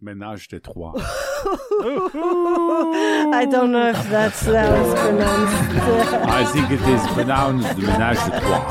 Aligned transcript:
Ménage 0.00 0.46
de 0.48 0.58
trois. 0.58 0.92
I 3.32 3.44
don't 3.50 3.72
know 3.72 3.88
if 3.90 4.10
that's 4.10 4.46
how 4.46 4.52
it's 4.52 5.00
pronounced. 5.00 5.74
I 6.24 6.44
think 6.52 6.70
it 6.70 6.80
is 6.86 7.02
pronounced 7.14 7.76
ménage 7.76 8.24
de 8.24 8.30
trois. 8.38 8.62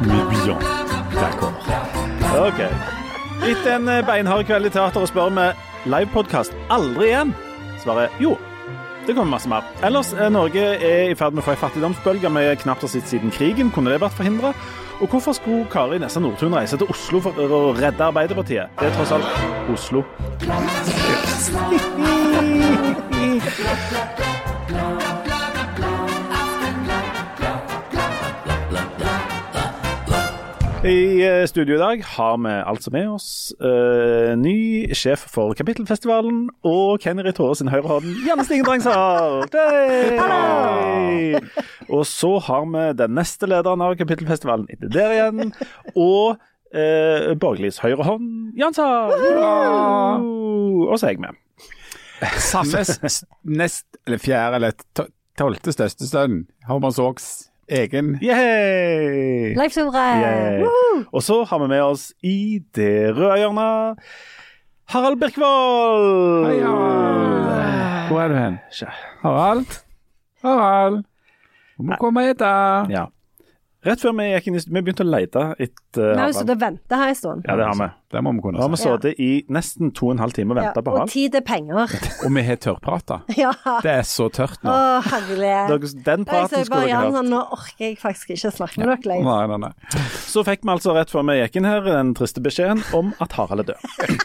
Mais 0.00 0.24
bien. 0.44 0.58
D'accord. 1.14 1.54
Ok. 2.48 2.60
Etter 3.46 3.74
en 3.74 3.84
beinhard 4.06 4.44
kveld 4.44 4.66
i 4.66 4.70
teateret 4.70 5.08
spør 5.08 5.30
vi 5.30 5.46
livepodkast 5.86 6.52
aldri 6.70 7.06
igjen. 7.12 7.34
Svaret 7.82 8.10
jo. 8.18 8.36
Det 9.06 9.14
kommer 9.14 9.30
masse 9.30 9.48
mer. 9.48 9.62
Ellers, 9.82 10.12
eh, 10.12 10.30
Norge 10.30 10.62
er 10.78 11.10
i 11.10 11.14
ferd 11.14 11.34
med 11.34 11.42
å 11.42 11.46
få 11.46 11.50
ei 11.56 11.60
fattigdomsbølge 11.60 12.30
vi 12.30 12.56
knapt 12.62 12.80
har 12.86 12.88
sett 12.88 13.08
siden 13.10 13.30
krigen. 13.34 13.72
Kunne 13.74 13.90
det 13.90 14.00
vært 14.00 14.14
forhindra? 14.18 14.54
Og 15.00 15.08
hvorfor 15.08 15.32
skulle 15.34 15.66
Kari 15.70 15.98
Nessa 15.98 16.20
Nordtun 16.20 16.54
reise 16.54 16.78
til 16.78 16.86
Oslo 16.86 17.20
for 17.20 17.32
å 17.32 17.74
redde 17.74 18.06
Arbeiderpartiet? 18.06 18.70
Det 18.78 18.86
er 18.86 18.94
tross 18.94 19.10
alt 19.10 19.26
Oslo. 19.72 20.04
I 30.82 31.22
eh, 31.22 31.44
studio 31.46 31.76
i 31.76 31.78
dag 31.78 32.00
har 32.16 32.38
vi 32.42 32.50
altså 32.66 32.90
med 32.90 33.06
oss 33.12 33.26
uh, 33.62 34.32
ny 34.34 34.90
sjef 34.98 35.20
for 35.30 35.54
Kapittelfestivalen 35.54 36.48
og 36.66 36.98
Kenny 37.04 37.22
Tore 37.36 37.54
sin 37.54 37.70
høyrehånd, 37.70 38.08
Janne 38.26 38.42
Stigen 38.42 38.66
Drangsal. 38.66 39.46
Og 41.92 42.02
så 42.10 42.32
har 42.48 42.66
vi 42.72 42.82
den 42.98 43.14
neste 43.14 43.46
lederen 43.46 43.84
av 43.86 43.94
Kapittelfestivalen 44.00 44.66
etter 44.74 44.90
der 44.90 45.14
igjen, 45.14 45.52
og 45.94 46.34
uh, 46.74 47.30
Borglis 47.38 47.78
høyrehånd, 47.84 48.50
Jansson. 48.58 49.14
Og 50.88 50.98
så 50.98 51.06
er 51.06 51.14
jeg 51.14 51.22
med. 51.28 51.38
Samme 52.42 52.82
nest, 53.62 53.86
eller 54.06 54.18
fjerde, 54.22 54.58
eller 54.58 54.74
to- 54.98 55.06
tolvte 55.38 55.70
største 55.78 56.10
sønn, 56.10 56.42
Homer 56.66 56.90
Saags 56.94 57.51
egen 57.72 58.14
Yay! 58.22 59.54
Tore! 59.72 60.68
Og 61.12 61.22
så 61.24 61.42
har 61.48 61.62
vi 61.62 61.70
med 61.72 61.82
oss 61.82 62.10
i 62.22 62.60
det 62.76 63.16
røde 63.16 63.38
hjørnet 63.40 63.98
Harald 64.92 65.16
Birkvold. 65.20 66.46
Hei, 66.50 66.58
Harald. 66.60 68.08
Hvor 68.10 68.20
er 68.20 68.28
du 68.28 68.36
hen? 68.36 68.58
Harald? 69.22 69.78
Harald? 70.44 70.98
Du 71.78 71.86
må 71.88 71.96
komme 72.00 72.26
hit, 72.26 72.42
da. 72.42 72.84
Ja. 72.92 73.06
Rett 73.82 73.98
før 73.98 74.12
vi 74.14 74.28
gikk 74.30 74.44
inn 74.46 74.54
i 74.54 74.60
Vi 74.62 74.80
begynte 74.86 75.02
å 75.02 75.08
lete 75.10 75.40
etter 75.58 75.96
Vi 75.96 76.04
har 76.04 76.12
jo 76.12 76.20
Harald. 76.20 76.36
sittet 76.36 76.52
og 76.54 76.60
ventet 76.62 76.92
her 77.00 77.08
en 77.10 77.16
stund. 77.18 77.46
Ja, 77.48 77.56
det 77.58 77.64
har 77.66 77.74
vi. 77.80 77.88
Det 78.14 78.20
må 78.22 78.32
vi 78.36 78.42
kunne 78.44 78.60
har 78.62 78.68
vi 78.70 78.78
si. 78.78 78.84
sittet 78.86 79.22
i 79.24 79.30
nesten 79.56 79.90
to 79.98 80.06
og 80.06 80.12
en 80.14 80.20
halv 80.22 80.36
time 80.36 80.54
og 80.54 80.60
Ja, 80.62 80.70
på 80.76 80.84
på 80.86 80.92
og 81.00 81.08
tid 81.10 81.34
er 81.34 81.42
penger. 81.48 81.90
Og 82.22 82.30
vi 82.36 82.44
har 82.46 82.60
tørrprata. 82.62 83.18
Ja. 83.42 83.50
Det 83.82 83.90
er 83.90 84.06
så 84.06 84.28
tørt 84.30 84.62
nå. 84.62 84.70
Å, 84.70 85.02
herlig. 85.08 85.50
Den 86.06 86.22
Jeg 86.22 86.30
praten 86.30 86.64
skulle 86.68 86.84
dere 86.86 87.10
hørt. 87.10 87.26
nå 87.32 87.42
orker 87.58 87.88
jeg 87.88 87.98
faktisk 87.98 88.30
ikke 88.36 88.52
snakke 88.54 88.78
med 88.84 88.92
dere 88.92 89.10
lenger. 89.16 89.26
Nei, 89.26 89.46
nei, 89.50 89.58
nei. 89.66 90.06
Så 90.30 90.44
fikk 90.46 90.62
vi 90.62 90.74
altså 90.76 90.94
rett 90.94 91.10
før 91.10 91.26
vi 91.26 91.40
gikk 91.40 91.58
inn 91.58 91.66
her 91.66 91.82
den 91.88 92.14
triste 92.14 92.40
beskjeden 92.44 92.84
om 92.94 93.10
at 93.18 93.32
Harald 93.40 93.66
er 93.66 93.72
død. 93.74 93.82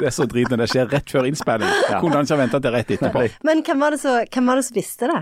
Det 0.00 0.06
er 0.06 0.14
så 0.14 0.24
drit 0.24 0.48
når 0.48 0.62
det 0.62 0.66
skjer 0.70 0.86
rett 0.88 1.10
før 1.12 1.26
innspilling. 1.28 1.68
Kunne 2.00 2.14
han 2.20 2.24
ikke 2.24 2.36
ha 2.36 2.40
venta 2.40 2.60
til 2.62 2.72
rett 2.72 2.92
etterpå? 2.94 3.24
Men 3.44 3.60
hvem 3.66 3.82
var, 3.82 3.92
det 3.96 4.12
hvem 4.32 4.46
var 4.48 4.56
det 4.60 4.64
som 4.64 4.76
visste 4.78 5.08
det? 5.10 5.18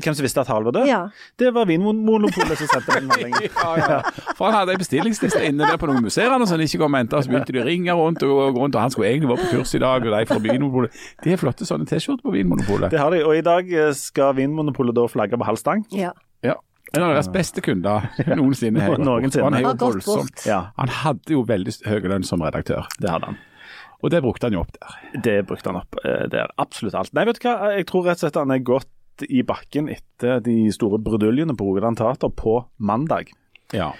Hvem 0.00 0.16
som 0.16 0.26
visste 0.26 0.42
at 0.42 0.50
Harald 0.50 0.70
var 0.70 0.76
død? 0.78 0.88
Ja. 0.90 1.00
Det 1.38 1.52
var 1.54 1.68
Vinmonopolet 1.68 2.60
som 2.60 2.70
sendte 2.72 2.98
den 2.98 3.10
meldingen. 3.10 3.48
Ja, 3.60 3.74
ja. 3.76 3.98
For 4.38 4.48
han 4.48 4.54
hadde 4.56 4.74
en 4.74 4.80
bestillingsliste 4.80 5.42
inne 5.44 5.66
der 5.68 5.78
på 5.80 5.88
noen 5.90 6.04
museer 6.04 6.32
som 6.32 6.54
han 6.56 6.64
ikke 6.64 6.80
kom 6.80 6.96
og 7.00 7.12
så 7.12 7.30
begynte 7.30 7.54
de 7.54 7.60
å 7.62 7.66
ringe 7.66 7.94
rundt 7.96 8.22
og 8.24 8.54
gå 8.54 8.62
rundt, 8.62 8.76
og 8.76 8.82
han 8.82 8.92
skulle 8.94 9.10
egentlig 9.10 9.30
være 9.32 9.44
på 9.44 9.58
kurs 9.58 9.74
i 9.76 9.82
dag, 9.82 10.06
og 10.06 10.14
de 10.14 10.26
fra 10.30 10.40
Vinmonopolet. 10.42 11.04
De 11.24 11.34
har 11.34 11.40
flotte 11.40 11.68
sånne 11.68 11.88
T-skjorter 11.90 12.24
på 12.26 12.34
Vinmonopolet. 12.34 12.90
Det 12.92 13.00
har 13.00 13.14
de, 13.14 13.22
og 13.26 13.36
i 13.36 13.44
dag 13.44 13.70
eh, 13.72 13.92
skal 13.96 14.34
Vinmonopolet 14.38 14.96
da 14.96 15.06
flagge 15.10 15.38
på 15.40 15.48
halv 15.48 15.60
stang. 15.60 15.84
Ja. 15.94 16.12
Ja. 16.46 16.56
En 16.96 17.04
av 17.06 17.12
deres 17.14 17.28
beste 17.30 17.62
kunder 17.62 18.08
noensinne. 18.34 18.82
bort. 18.88 19.04
Noensinne. 19.06 19.46
Han, 19.46 19.58
er 19.58 19.66
jo 19.68 19.74
voldsomt. 19.78 20.42
Ja, 20.48 20.64
han 20.78 20.90
hadde 21.02 21.36
jo 21.36 21.44
veldig 21.46 21.76
høy 21.86 22.00
lønn 22.10 22.26
som 22.26 22.42
redaktør, 22.42 22.88
det 22.98 23.12
hadde 23.12 23.32
han. 23.32 23.38
og 24.00 24.10
det 24.14 24.22
brukte 24.24 24.48
han 24.48 24.56
jo 24.56 24.64
opp 24.64 24.72
der. 24.74 24.96
Det 25.26 25.36
brukte 25.46 25.70
han 25.70 25.82
opp 25.82 26.00
eh, 26.02 26.26
der. 26.32 26.50
Absolutt 26.58 26.96
alt. 26.98 27.14
Nei, 27.14 27.26
vet 27.28 27.38
du 27.38 27.46
hva. 27.46 27.74
Jeg 27.76 27.86
tror 27.90 28.08
rett 28.08 28.18
og 28.18 28.26
slett 28.26 28.40
han 28.40 28.54
er 28.56 28.64
i 29.28 29.42
bakken 29.46 29.90
etter 29.92 30.40
de 30.44 30.70
store 30.74 31.00
bruduljene 31.02 31.56
på 31.56 31.66
Rogaland 31.68 32.00
Teater 32.00 32.32
på 32.32 32.60
mandag. 32.78 33.32
Ja. 33.74 33.92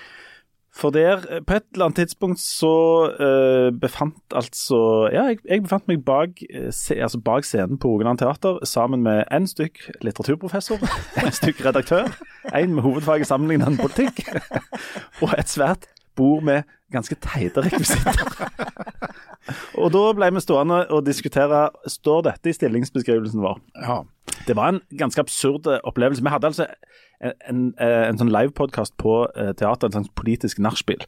For 0.72 0.90
der, 0.90 1.18
eh, 1.30 1.40
på 1.46 1.54
et 1.54 1.62
eller 1.72 1.84
annet 1.84 1.96
tidspunkt 1.96 2.40
så 2.40 3.10
uh, 3.20 3.78
befant 3.80 4.14
altså 4.34 5.08
Ja, 5.12 5.24
jeg, 5.24 5.38
jeg 5.48 5.62
befant 5.62 5.88
meg 5.90 6.04
bak, 6.06 6.42
eh, 6.46 6.70
se, 6.70 6.94
altså 6.94 7.18
bak 7.20 7.44
scenen 7.44 7.78
på 7.78 7.88
Rogaland 7.88 8.18
Teater 8.18 8.62
sammen 8.64 9.02
med 9.02 9.24
en 9.34 9.46
stykk 9.50 9.82
litteraturprofessor, 10.00 10.78
en 11.24 11.32
stykk 11.34 11.64
redaktør, 11.66 12.06
en 12.54 12.74
med 12.74 12.82
hovedfag 12.82 13.20
i 13.20 13.28
sammenlignende 13.28 13.82
politikk, 13.82 14.22
og 15.22 15.34
et 15.38 15.50
svært 15.50 15.90
bord 16.16 16.42
med 16.46 16.62
ganske 16.92 17.18
teite 17.18 17.66
rekvisitter. 17.66 18.14
Og 19.80 19.92
da 19.94 20.06
ble 20.16 20.30
vi 20.34 20.44
stående 20.44 20.84
og 20.90 21.04
diskutere 21.06 21.68
står 21.90 22.24
dette 22.30 22.52
i 22.52 22.56
stillingsbeskrivelsen 22.56 23.44
vår. 23.44 23.60
ja. 23.82 24.02
Det 24.46 24.56
var 24.56 24.72
en 24.72 24.80
ganske 24.98 25.20
absurd 25.20 25.66
eh, 25.66 25.80
opplevelse. 25.84 26.22
Vi 26.24 26.32
hadde 26.32 26.48
altså 26.48 26.66
en, 27.20 27.34
en, 27.48 27.60
eh, 27.82 28.06
en 28.08 28.20
sånn 28.20 28.32
livepodkast 28.32 28.94
på 29.00 29.14
eh, 29.34 29.52
teater, 29.58 29.90
en 29.90 29.98
sånn 29.98 30.08
politisk 30.16 30.60
nachspiel. 30.62 31.02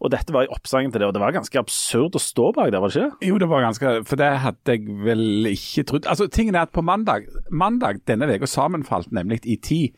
Og 0.00 0.12
dette 0.12 0.34
var 0.34 0.46
i 0.46 0.52
oppsangen 0.52 0.92
til 0.92 1.02
det, 1.02 1.08
og 1.08 1.16
det 1.16 1.22
var 1.22 1.36
ganske 1.36 1.60
absurd 1.60 2.18
å 2.18 2.22
stå 2.22 2.50
bak 2.56 2.72
der, 2.74 2.82
var 2.82 2.92
det 2.92 3.00
ikke? 3.00 3.28
Jo, 3.30 3.40
det 3.40 3.50
var 3.50 3.64
ganske 3.64 3.94
For 4.08 4.20
det 4.20 4.30
hadde 4.44 4.76
jeg 4.76 4.98
vel 5.06 5.52
ikke 5.52 5.86
trodd. 5.88 6.08
Altså, 6.10 6.28
tingen 6.32 6.58
er 6.58 6.66
at 6.66 6.74
på 6.76 6.84
mandag 6.84 7.30
Mandag 7.50 8.02
denne 8.08 8.28
uka 8.28 8.48
sammenfalt 8.50 9.12
nemlig 9.14 9.42
i 9.46 9.56
tid 9.56 9.94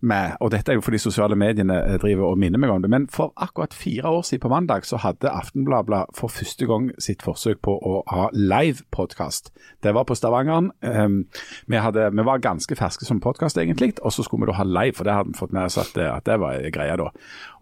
med 0.00 0.36
Og 0.40 0.50
dette 0.52 0.72
er 0.72 0.76
jo 0.76 0.82
fordi 0.84 0.98
sosiale 1.00 1.36
mediene 1.38 1.76
eh, 1.80 1.96
driver 2.00 2.30
og 2.30 2.40
minner 2.40 2.60
meg 2.60 2.72
om 2.72 2.82
det. 2.84 2.90
Men 2.92 3.06
for 3.12 3.32
akkurat 3.36 3.74
fire 3.74 4.10
år 4.18 4.26
siden 4.28 4.42
på 4.44 4.50
mandag 4.52 4.84
så 4.86 5.00
hadde 5.00 5.32
Aftenbladet 5.32 6.04
for 6.16 6.32
første 6.32 6.66
gang 6.68 6.90
sitt 7.02 7.24
forsøk 7.24 7.62
på 7.64 7.76
å 7.76 8.02
ha 8.12 8.28
live-podkast. 8.32 9.52
Det 9.84 9.94
var 9.96 10.04
på 10.08 10.16
Stavangeren. 10.18 10.70
Um, 10.82 11.22
vi, 11.66 11.78
hadde, 11.80 12.10
vi 12.12 12.26
var 12.28 12.44
ganske 12.44 12.76
ferske 12.76 13.08
som 13.08 13.22
podkast 13.24 13.58
egentlig, 13.58 13.94
og 14.02 14.12
så 14.12 14.24
skulle 14.26 14.44
vi 14.44 14.52
da 14.52 14.58
ha 14.60 14.66
live, 14.68 14.96
for 14.98 15.08
det 15.08 15.16
hadde 15.16 15.32
vi 15.32 15.40
fått 15.40 15.56
med 15.56 15.70
oss 15.70 15.78
at 15.80 15.94
det, 15.96 16.10
at 16.10 16.28
det 16.28 16.36
var 16.42 16.60
greia 16.74 16.98
da. 17.00 17.08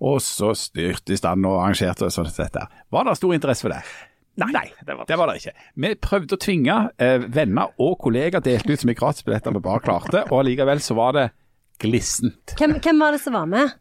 Og 0.02 0.18
så 0.24 0.52
styrte 0.58 1.14
i 1.14 1.20
stand 1.20 1.46
og 1.46 1.60
arrangerte 1.60 2.08
og 2.08 2.14
som 2.14 2.26
dette. 2.26 2.66
Var 2.90 3.06
det 3.06 3.16
stor 3.20 3.36
interesse 3.36 3.66
for 3.66 3.74
det? 3.74 3.84
Nei, 4.42 4.66
det 4.82 4.96
var 5.16 5.30
det, 5.30 5.36
ikke. 5.38 5.52
Vi 5.78 5.92
prøvde 6.02 6.34
å 6.34 6.42
tvinge 6.42 6.78
eh, 6.98 7.22
venner 7.30 7.70
og 7.78 8.00
kollegaer 8.02 8.42
delte 8.42 8.74
ut 8.74 8.86
mye 8.88 8.98
gratisbilletter 8.98 9.54
vi 9.54 9.62
bare 9.62 9.82
klarte, 9.84 10.24
og 10.26 10.40
allikevel 10.40 10.82
så 10.82 10.96
var 10.98 11.14
det 11.14 11.28
glissent. 11.82 12.54
Hvem, 12.58 12.76
hvem 12.84 13.00
var 13.02 13.16
det 13.16 13.22
som 13.24 13.36
var 13.36 13.46
med? 13.50 13.72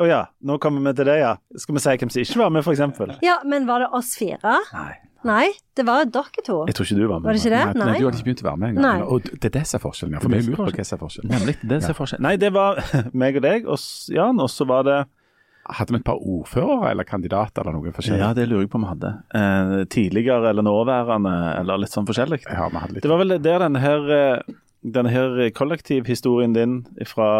Å 0.00 0.06
ja, 0.08 0.20
nå 0.48 0.56
kommer 0.62 0.80
vi 0.88 0.96
til 0.98 1.08
det, 1.10 1.18
ja. 1.20 1.32
Skal 1.60 1.76
vi 1.76 1.82
si 1.84 1.96
hvem 2.00 2.10
som 2.12 2.22
ikke 2.22 2.40
var 2.40 2.52
med, 2.54 2.64
f.eks.? 2.64 3.18
Ja, 3.24 3.38
men 3.44 3.66
var 3.68 3.84
det 3.84 3.90
oss 3.92 4.14
fire? 4.18 4.58
Nei, 4.72 4.92
Nei, 5.22 5.52
det 5.78 5.84
var 5.86 6.02
dere 6.10 6.42
to. 6.42 6.56
jeg 6.66 6.74
tror 6.74 6.86
ikke 6.88 6.96
du 6.98 7.04
var 7.06 7.20
med. 7.20 7.28
Var 7.28 7.36
det 7.36 7.42
ikke 7.44 7.50
det? 7.52 7.66
Nei, 7.78 7.86
Nei. 7.86 7.98
du 8.00 8.06
hadde 8.08 8.18
ikke 8.18 8.26
begynt 8.26 8.40
å 8.42 8.46
være 8.48 8.58
med 8.58 8.70
engang. 8.72 9.02
Og 9.06 9.28
det 9.30 9.50
er 9.50 9.52
det 9.54 9.62
som 9.70 9.78
er 9.78 9.82
forskjellen. 9.84 10.16
Ja, 10.16 10.22
for 10.24 10.32
vi 10.32 10.38
er 10.40 10.46
lurt 10.48 10.58
på 10.58 10.66
hva 10.66 10.86
som 10.88 10.96
er 10.96 11.02
forskjellen. 11.04 11.30
Nemlig, 11.36 11.54
det 11.70 11.78
som 11.84 11.92
er 11.92 11.98
forskjellen. 12.00 12.26
Nei, 12.26 12.32
det 12.42 12.50
var 12.56 12.80
meg 13.22 13.38
og 13.38 13.44
deg 13.46 13.68
og 13.70 13.84
Jan, 14.16 14.40
og 14.42 14.50
så 14.50 14.66
var 14.66 14.88
det 14.88 15.00
Hadde 15.62 15.94
vi 15.94 16.00
et 16.00 16.04
par 16.08 16.18
ordførere 16.18 16.88
eller 16.90 17.06
kandidater 17.06 17.62
eller 17.62 17.76
noe 17.78 17.92
forskjellig? 17.94 18.18
Ja, 18.18 18.32
det 18.34 18.48
lurer 18.50 18.64
jeg 18.64 18.70
på 18.72 18.80
om 18.80 18.82
vi 18.82 18.88
hadde. 18.96 19.10
Eh, 19.38 19.74
tidligere 19.94 20.50
eller 20.50 20.66
nåværende, 20.66 21.34
eller 21.60 21.78
litt 21.78 21.92
sånn 21.94 22.08
forskjellig. 22.08 22.40
Ja, 22.50 22.66
vi 22.66 22.80
hadde 22.82 22.96
litt. 22.96 23.04
Det 23.06 23.12
var 23.12 23.20
vel 23.22 23.36
der 23.38 23.62
denne 23.62 23.78
her, 23.84 24.10
eh, 24.16 24.56
denne 24.82 25.10
her 25.10 25.50
kollektivhistorien 25.54 26.54
din 26.56 26.82
fra 27.06 27.32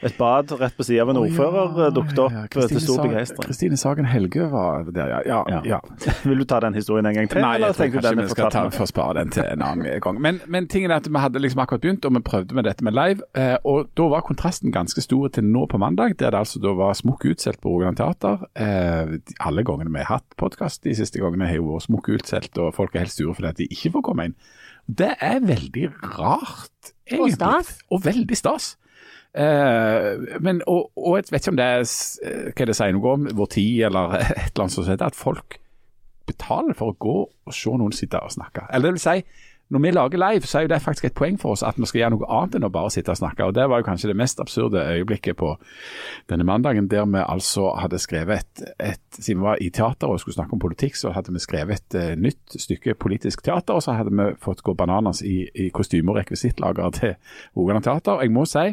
et 0.00 0.16
bad 0.16 0.52
rett 0.60 0.76
på 0.76 0.84
siden 0.84 1.02
av 1.02 1.10
en 1.12 1.18
ordfører 1.20 1.74
ja, 1.76 1.86
eh, 1.86 1.92
dukket 1.92 2.20
opp 2.22 2.32
ja, 2.32 2.44
ja. 2.48 2.66
til 2.70 2.80
stor 2.80 3.02
begeistring. 3.04 3.44
Kristine 3.44 3.76
Sagen 3.80 4.06
Helgø 4.08 4.46
var 4.52 4.86
der, 4.88 5.10
ja. 5.12 5.18
ja, 5.26 5.40
Ja. 5.50 5.60
ja. 5.76 5.80
Vil 6.28 6.40
du 6.40 6.46
ta 6.48 6.60
den 6.64 6.74
historien 6.74 7.06
en 7.06 7.14
gang 7.14 7.28
til? 7.28 7.42
Nei, 7.44 7.58
jeg 7.60 7.74
tror 7.74 7.84
tenker 7.84 8.06
kanskje 8.06 8.24
vi 8.24 8.32
skal 8.32 8.52
ta, 8.54 8.62
for 8.72 8.88
spare 8.88 9.18
den 9.20 9.34
til 9.34 9.44
en 9.44 9.64
annen 9.66 10.00
gang. 10.00 10.20
Men, 10.24 10.40
men 10.48 10.68
tingen 10.72 10.90
er 10.90 11.02
at 11.02 11.08
vi 11.10 11.20
hadde 11.20 11.42
liksom 11.42 11.60
akkurat 11.64 11.84
begynt, 11.84 12.08
og 12.08 12.16
vi 12.16 12.22
prøvde 12.30 12.56
med 12.56 12.68
dette 12.68 12.86
med 12.86 12.96
live. 12.96 13.26
Eh, 13.36 13.56
og 13.68 13.90
da 13.98 14.08
var 14.14 14.24
kontrasten 14.24 14.72
ganske 14.72 15.04
stor 15.04 15.28
til 15.36 15.44
nå 15.44 15.66
på 15.68 15.80
mandag, 15.80 16.16
der 16.16 16.32
det 16.32 16.40
altså 16.40 16.62
da 16.64 16.72
var 16.78 16.96
smukk 16.96 17.28
utsolgt 17.34 17.60
på 17.60 17.74
Rogaland 17.74 18.00
Teater. 18.00 18.46
Eh, 18.56 19.18
alle 19.40 19.66
gangene 19.68 19.92
vi 19.92 20.00
har 20.00 20.20
hatt 20.20 20.40
podkast 20.40 20.84
de 20.88 20.96
siste 20.96 21.20
gangene, 21.20 21.50
har 21.50 21.60
jo 21.60 21.68
vært 21.74 21.90
smukk 21.90 22.08
utsolgt, 22.16 22.56
og 22.56 22.72
folk 22.78 22.96
er 22.96 23.04
helt 23.04 23.16
sure 23.16 23.36
fordi 23.36 23.52
at 23.52 23.60
de 23.60 23.68
ikke 23.68 23.92
får 23.98 24.08
komme 24.08 24.30
inn. 24.30 24.38
Det 24.90 25.12
er 25.22 25.40
veldig 25.44 25.86
rart, 26.18 26.92
egentlig. 27.06 27.36
stas. 27.36 27.74
Og 27.90 28.04
veldig 28.04 28.38
stas. 28.38 28.72
Eh, 29.30 30.40
men, 30.42 30.62
og, 30.66 30.90
og 30.98 31.18
jeg 31.20 31.30
vet 31.30 31.44
ikke 31.44 31.52
om 31.52 31.58
det 31.60 31.66
er 31.66 31.84
eh, 31.84 32.46
hva 32.50 32.66
det 32.66 32.74
sier 32.74 32.96
noe 32.96 33.12
om 33.14 33.28
vår 33.38 33.50
tid, 33.54 33.84
eller 33.90 34.16
et 34.18 34.32
eller 34.48 34.64
annet 34.64 34.74
sånt, 34.74 35.04
at 35.06 35.18
folk 35.18 35.60
betaler 36.30 36.74
for 36.78 36.92
å 36.92 36.98
gå 36.98 37.16
og 37.26 37.54
se 37.54 37.72
noen 37.74 37.94
sitte 37.94 38.20
og 38.22 38.34
snakke. 38.34 38.66
Eller 38.70 38.90
det 38.90 38.98
vil 38.98 39.04
si, 39.04 39.46
når 39.70 39.82
vi 39.84 39.90
lager 39.94 40.18
live, 40.18 40.46
så 40.50 40.58
er 40.58 40.64
jo 40.64 40.70
det 40.72 40.80
faktisk 40.82 41.04
et 41.06 41.14
poeng 41.14 41.36
for 41.38 41.54
oss 41.54 41.62
at 41.62 41.76
vi 41.78 41.86
skal 41.86 42.00
gjøre 42.00 42.14
noe 42.16 42.28
annet 42.34 42.56
enn 42.58 42.66
å 42.66 42.72
bare 42.74 42.90
sitte 42.90 43.12
og 43.14 43.20
snakke. 43.20 43.46
og 43.46 43.54
Det 43.54 43.68
var 43.70 43.78
jo 43.78 43.86
kanskje 43.86 44.10
det 44.10 44.16
mest 44.18 44.42
absurde 44.42 44.82
øyeblikket 44.82 45.38
på 45.38 45.52
denne 46.30 46.44
mandagen, 46.44 46.88
der 46.90 47.06
vi 47.06 47.22
altså 47.22 47.68
hadde 47.78 48.02
skrevet 48.02 48.42
et, 48.42 48.64
et 48.80 48.98
Siden 49.20 49.42
vi 49.42 49.46
var 49.46 49.62
i 49.62 49.70
teater 49.70 50.10
og 50.10 50.20
skulle 50.20 50.34
snakke 50.34 50.54
om 50.56 50.62
politikk, 50.62 50.96
så 50.96 51.12
hadde 51.14 51.32
vi 51.34 51.42
skrevet 51.42 51.78
et 51.78 51.94
eh, 51.98 52.16
nytt 52.18 52.54
stykke 52.58 52.94
politisk 52.94 53.42
teater, 53.46 53.74
og 53.74 53.82
så 53.82 53.94
hadde 53.98 54.14
vi 54.14 54.28
fått 54.42 54.62
gå 54.66 54.74
bananas 54.74 55.22
i, 55.22 55.44
i 55.54 55.68
kostyme- 55.74 56.10
og 56.10 56.18
rekvisittlageret 56.18 56.98
til 56.98 57.14
Rogaland 57.56 57.84
Teater. 57.84 58.22
Jeg 58.24 58.34
må 58.34 58.46
si 58.48 58.72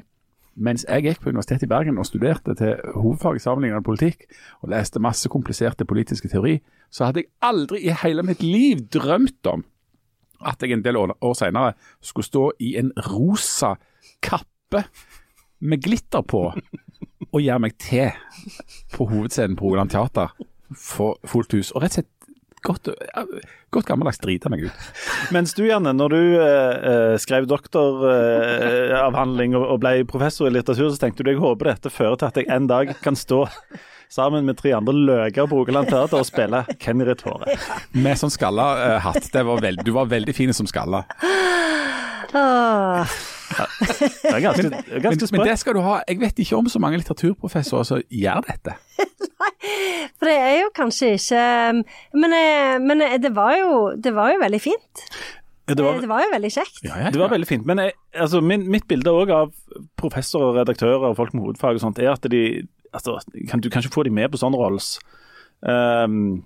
mens 0.57 0.85
jeg 0.88 1.03
gikk 1.05 1.21
på 1.21 1.29
Universitetet 1.29 1.67
i 1.67 1.69
Bergen 1.69 1.99
og 2.01 2.07
studerte 2.09 2.55
til 2.57 2.77
hovedfag 2.95 3.38
i 3.38 3.41
sammenlignende 3.44 3.85
politikk, 3.85 4.25
og 4.63 4.71
leste 4.73 5.01
masse 5.03 5.29
kompliserte 5.29 5.85
politiske 5.85 6.31
teori, 6.31 6.57
så 6.89 7.05
hadde 7.05 7.21
jeg 7.21 7.33
aldri 7.45 7.83
i 7.85 7.94
hele 8.01 8.25
mitt 8.25 8.41
liv 8.41 8.88
drømt 8.94 9.51
om 9.53 9.65
at 10.45 10.61
jeg 10.61 10.75
en 10.75 10.85
del 10.85 10.99
år, 10.99 11.15
seinere 11.37 11.75
skulle 12.01 12.27
stå 12.27 12.49
i 12.63 12.75
en 12.79 12.91
rosa 13.09 13.75
kappe 14.23 14.85
med 15.59 15.83
glitter 15.83 16.21
på 16.21 16.51
og 17.33 17.41
gjøre 17.41 17.63
meg 17.63 17.77
til 17.81 18.13
på 18.93 19.07
hovedscenen 19.09 19.57
på 19.57 19.67
Rogaland 19.67 19.91
Teater 19.93 20.35
for 20.77 21.17
fullt 21.27 21.55
hus. 21.57 21.73
Og 21.73 21.83
rett 21.83 21.97
og 21.97 22.01
slett 22.01 22.13
godt, 22.67 22.89
godt 23.73 23.87
gammeldags 23.87 24.19
drite 24.23 24.49
meg 24.51 24.59
ut. 24.67 24.77
Mens 25.35 25.53
du, 25.57 25.63
Janne, 25.67 25.91
når 25.95 26.09
du 26.13 26.21
eh, 26.41 26.75
eh 26.91 27.15
skrev 27.21 27.43
doktoravhandling 27.49 29.51
eh, 29.53 29.59
og, 29.59 29.65
og 29.75 29.79
ble 29.83 29.93
professor 30.09 30.45
i 30.49 30.55
litteratur, 30.55 30.89
så 30.91 31.01
tenkte 31.01 31.23
du 31.23 31.29
jeg 31.33 31.43
håper 31.43 31.63
dette 31.73 31.93
fører 31.93 32.17
til 32.19 32.29
at 32.29 32.37
jeg 32.41 32.51
en 32.53 32.67
dag 32.69 32.85
kan 33.03 33.15
stå 33.15 33.39
sammen 34.13 34.45
med 34.48 34.57
tre 34.59 34.74
andre 34.77 34.94
løker 34.95 35.48
på 35.50 35.62
Rogaland 35.62 35.89
Teater 35.92 36.21
og 36.21 36.27
spille 36.27 36.63
Kennerit-håret. 36.81 37.68
Med 37.98 38.19
sånn 38.19 38.33
skalla 38.33 38.68
uh, 38.80 38.98
hatt. 39.07 39.31
Det 39.33 39.44
var 39.48 39.63
veld, 39.63 39.83
du 39.88 39.92
var 39.95 40.09
veldig 40.12 40.36
fin 40.38 40.54
som 40.56 40.69
skalla. 40.69 41.04
Ja. 42.33 43.06
Det 43.57 44.33
er 44.33 44.42
ganske, 44.44 44.63
det 44.68 44.75
er 44.75 44.83
Men, 44.92 45.01
ganske 45.06 45.24
men 45.24 45.30
sprøtt. 45.31 45.48
det 45.48 45.56
skal 45.62 45.77
du 45.77 45.81
ha. 45.86 45.95
Jeg 46.09 46.19
vet 46.21 46.42
ikke 46.44 46.57
om 46.59 46.68
så 46.69 46.81
mange 46.83 47.00
litteraturprofessorer 47.00 47.88
som 47.88 48.04
gjør 48.12 48.44
dette. 48.50 48.75
Nei, 49.38 49.51
For 50.18 50.30
det 50.30 50.36
er 50.36 50.56
jo 50.63 50.69
kanskje 50.75 51.13
ikke 51.15 51.42
Men, 52.18 52.33
eh, 52.33 52.75
men 52.83 53.04
eh, 53.06 53.18
det, 53.21 53.31
var 53.38 53.54
jo, 53.59 53.74
det 53.95 54.13
var 54.18 54.33
jo 54.33 54.42
veldig 54.44 54.62
fint. 54.62 55.04
Det 55.68 55.83
var, 55.83 56.00
Det 56.00 56.07
var 56.07 56.24
jo 56.24 56.30
veldig 56.31 56.51
kjekt. 56.54 56.77
Det 56.83 57.19
var 57.19 57.31
veldig 57.33 57.48
fint. 57.48 57.65
Men 57.68 57.81
jeg, 57.83 57.95
altså, 58.15 58.39
min, 58.42 58.63
mitt 58.71 58.88
bilde 58.88 59.12
òg 59.12 59.31
av 59.36 59.50
professorer, 60.00 60.62
redaktører 60.62 61.09
og 61.09 61.18
folk 61.19 61.33
med 61.36 61.44
hovedfag 61.44 61.80
og 61.80 61.83
sånt, 61.83 62.00
er 62.00 62.13
at 62.13 62.24
de 62.31 62.44
altså, 62.93 63.17
kan, 63.49 63.59
Du 63.61 63.69
kan 63.69 63.81
ikke 63.83 63.93
få 63.93 64.03
dem 64.07 64.13
med 64.13 64.29
på 64.31 64.37
sånne 64.41 64.57
rolls. 64.59 64.97
Um, 65.61 66.43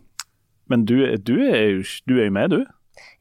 men 0.72 0.86
du, 0.86 0.96
du, 1.18 1.36
er 1.44 1.66
jo, 1.76 1.84
du 2.08 2.16
er 2.20 2.26
jo 2.30 2.32
med, 2.32 2.50
du. 2.50 2.62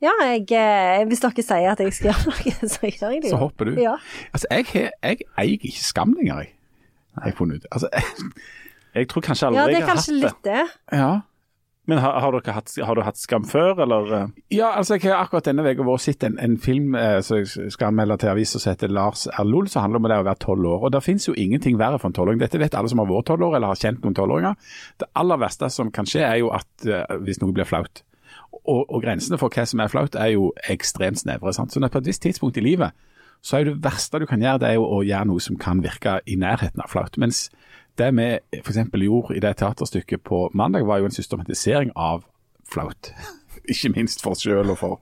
Ja, 0.03 0.13
jeg, 0.23 1.07
hvis 1.09 1.21
dere 1.23 1.43
sier 1.43 1.73
at 1.73 1.81
jeg 1.81 1.93
skal 1.97 2.11
gjøre 2.13 2.31
noe, 2.31 2.69
så 2.75 2.87
gjør 2.91 3.15
jeg 3.15 3.23
det. 3.25 3.31
Så 3.33 3.41
hopper 3.41 3.71
du. 3.71 3.75
Ja. 3.81 3.97
Altså, 4.33 4.47
jeg, 4.51 4.67
har- 4.73 4.93
jeg 5.11 5.25
eier 5.39 5.57
ikke 5.59 5.73
skam 5.83 6.15
lenger, 6.19 6.45
jeg. 6.45 6.53
Har 7.19 7.31
jeg 7.33 7.37
funnet 7.41 7.61
ut. 7.63 7.67
Altså, 7.73 7.89
Jeg 8.95 9.07
tror 9.09 9.23
kanskje 9.23 9.47
aldri 9.47 9.61
ja, 9.61 9.67
det 9.71 9.83
er 9.85 9.87
kanskje 9.87 10.15
litt 10.19 10.41
det. 10.45 10.63
ja. 10.99 11.11
Men 11.91 11.99
har, 11.99 12.21
har, 12.23 12.37
dere 12.37 12.55
hatt, 12.55 12.71
har 12.87 12.95
du 12.95 13.03
hatt 13.03 13.19
skam 13.19 13.43
før, 13.51 13.81
eller? 13.83 14.11
eh? 14.15 14.27
Ja, 14.55 14.69
altså 14.79 14.95
jeg 14.95 15.09
har 15.11 15.25
akkurat 15.25 15.49
denne 15.49 15.65
uka 15.67 15.97
sett 15.99 16.23
en, 16.29 16.37
en 16.39 16.55
film 16.63 16.95
eh, 16.95 17.17
som 17.27 17.41
jeg 17.41 17.73
skal 17.75 17.91
anmelde 17.91 18.21
til 18.23 18.31
avisa 18.31 18.61
som 18.63 18.71
heter 18.71 18.93
Lars 18.95 19.25
R. 19.33 19.43
Loll, 19.49 19.67
som 19.73 19.83
handler 19.83 19.99
om 19.99 20.07
det 20.07 20.19
å 20.23 20.27
være 20.29 20.43
tolv 20.45 20.69
år. 20.71 20.85
Og 20.87 20.95
Det 20.95 21.03
finnes 21.03 21.27
jo 21.27 21.35
ingenting 21.35 21.81
verre 21.81 21.99
for 21.99 22.13
en 22.13 22.15
tolvåring. 22.15 22.39
Dette 22.43 22.61
vet 22.63 22.77
alle 22.79 22.93
som 22.93 23.03
har 23.03 23.11
vært 23.11 23.27
tolv 23.33 23.49
år 23.49 23.59
eller 23.59 23.73
har 23.73 23.81
kjent 23.83 24.07
noen 24.07 24.15
tolvåringer. 24.15 24.71
Det 25.03 25.11
aller 25.19 25.43
verste 25.43 25.73
som 25.75 25.91
kan 25.91 26.07
skje, 26.07 26.23
er 26.29 26.39
jo 26.45 26.53
at 26.55 26.87
eh, 26.87 27.19
hvis 27.27 27.43
noe 27.43 27.57
blir 27.57 27.67
flaut. 27.67 28.05
Og, 28.61 28.85
og 28.87 29.01
grensene 29.03 29.39
for 29.41 29.51
hva 29.51 29.67
som 29.67 29.83
er 29.83 29.91
flaut, 29.91 30.15
er 30.15 30.37
jo 30.37 30.53
ekstremt 30.71 31.25
snevre. 31.25 31.55
sant? 31.57 31.75
Så 31.75 31.83
på 31.83 32.05
et 32.05 32.13
visst 32.13 32.23
tidspunkt 32.23 32.61
i 32.61 32.67
livet 32.71 32.95
så 33.43 33.57
er 33.57 33.71
det 33.71 33.79
verste 33.81 34.19
du 34.21 34.27
kan 34.29 34.43
gjøre, 34.43 34.61
det 34.61 34.69
er 34.69 34.75
jo 34.77 34.85
å 34.85 34.99
gjøre 35.01 35.31
noe 35.31 35.41
som 35.41 35.57
kan 35.57 35.79
virke 35.81 36.19
i 36.29 36.35
nærheten 36.37 36.83
av 36.85 36.91
flaut. 36.93 37.17
Mens 37.17 37.47
det 38.01 38.09
vi 38.17 38.29
f.eks. 38.63 38.81
gjorde 39.05 39.37
i 39.37 39.43
det 39.45 39.55
teaterstykket 39.61 40.25
på 40.27 40.47
mandag, 40.57 40.87
var 40.89 40.99
jo 41.03 41.11
en 41.11 41.15
systematisering 41.15 41.93
av 41.97 42.25
flaut. 42.71 43.13
Ikke 43.71 43.91
minst 43.93 44.23
for 44.25 44.33
oss 44.35 44.41
sjøl 44.43 44.71
og 44.73 44.79
for 44.81 44.99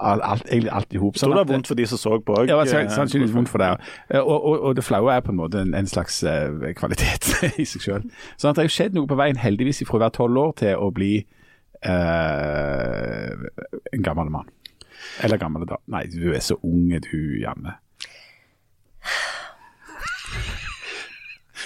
alt, 0.00 0.46
egentlig 0.46 0.70
alt 0.72 0.94
i 0.94 1.00
hop. 1.02 1.16
Tror 1.18 1.34
det 1.34 1.40
er 1.42 1.48
vondt 1.50 1.68
for 1.68 1.76
de 1.76 1.86
som 1.90 1.98
så 2.00 2.14
på 2.22 2.36
òg. 2.38 2.48
Ja, 2.48 2.60
sannsynligvis 2.94 3.34
vondt 3.34 3.50
for 3.50 3.60
deg. 3.60 3.82
Eh, 4.08 4.20
Og, 4.22 4.36
og, 4.46 4.60
og 4.70 4.76
det 4.78 4.84
flaue 4.86 5.10
er 5.12 5.24
på 5.26 5.34
en 5.34 5.40
måte 5.40 5.60
en, 5.64 5.74
en 5.76 5.88
slags 5.90 6.20
eh, 6.24 6.70
kvalitet 6.78 7.26
i 7.62 7.66
seg 7.66 7.82
sjøl. 7.84 8.06
Sånn 8.38 8.52
at 8.52 8.56
det 8.56 8.62
har 8.62 8.70
jo 8.70 8.76
skjedd 8.76 8.96
noe 8.96 9.10
på 9.10 9.18
veien, 9.18 9.40
heldigvis, 9.42 9.82
fra 9.88 9.98
å 9.98 10.04
være 10.06 10.16
tolv 10.16 10.40
år 10.44 10.54
til 10.62 10.78
å 10.86 10.88
bli 10.96 11.12
eh, 11.82 13.30
en 13.98 14.06
gammel 14.06 14.30
mann. 14.38 14.48
Eller 15.26 15.40
gammel 15.42 15.66
dame. 15.68 15.82
Nei, 15.92 16.06
du 16.12 16.30
er 16.32 16.44
så 16.44 16.56
unge 16.64 17.02
du, 17.10 17.18
Janne. 17.42 17.76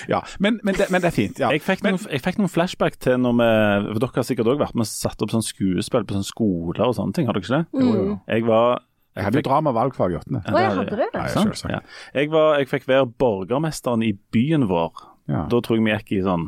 Ja, 0.09 0.23
men, 0.39 0.61
men, 0.65 0.75
det, 0.75 0.91
men 0.91 1.01
det 1.03 1.09
er 1.11 1.17
fint. 1.17 1.39
Ja. 1.39 1.51
Jeg 1.51 1.63
fikk, 1.63 1.83
men, 1.83 1.97
noen, 1.99 2.07
jeg 2.11 2.23
fikk 2.25 2.39
noen 2.39 2.49
flashback 2.53 2.97
til 2.99 3.19
når 3.19 3.35
vi 3.41 3.49
for 3.93 3.99
Dere 4.05 4.15
har 4.21 4.29
sikkert 4.31 4.47
òg 4.55 4.59
vært 4.63 4.75
med 4.75 4.87
og 4.87 4.93
satt 4.93 5.23
opp 5.23 5.31
sånn 5.35 5.43
skuespill 5.45 6.05
på 6.09 6.15
sånn 6.17 6.25
skoler 6.29 6.87
og 6.87 6.95
sånne 6.97 7.13
ting, 7.17 7.27
har 7.27 7.35
dere 7.37 7.45
ikke 7.45 7.59
det? 7.59 7.85
Jo, 7.85 8.07
jo. 8.11 8.21
Jeg 8.29 8.47
var 8.47 8.81
jeg 9.17 9.25
hadde 9.27 9.41
jo 9.43 9.43
drama 9.51 9.73
valgfag 9.75 10.13
i 10.13 10.17
åttende. 10.21 10.41
Jeg 10.47 10.71
hadde 10.77 10.97
det. 10.97 11.09
Ja? 11.13 11.71
Ja. 11.75 11.81
Jeg, 12.15 12.31
var, 12.31 12.59
jeg 12.61 12.69
fikk 12.71 12.87
være 12.89 13.09
borgermesteren 13.19 14.05
i 14.07 14.13
byen 14.33 14.69
vår. 14.71 14.93
Ja. 15.29 15.49
Da 15.51 15.59
tror 15.61 15.77
jeg 15.81 15.85
vi 15.85 15.91
gikk 15.97 16.13
i 16.21 16.23
sånn 16.25 16.47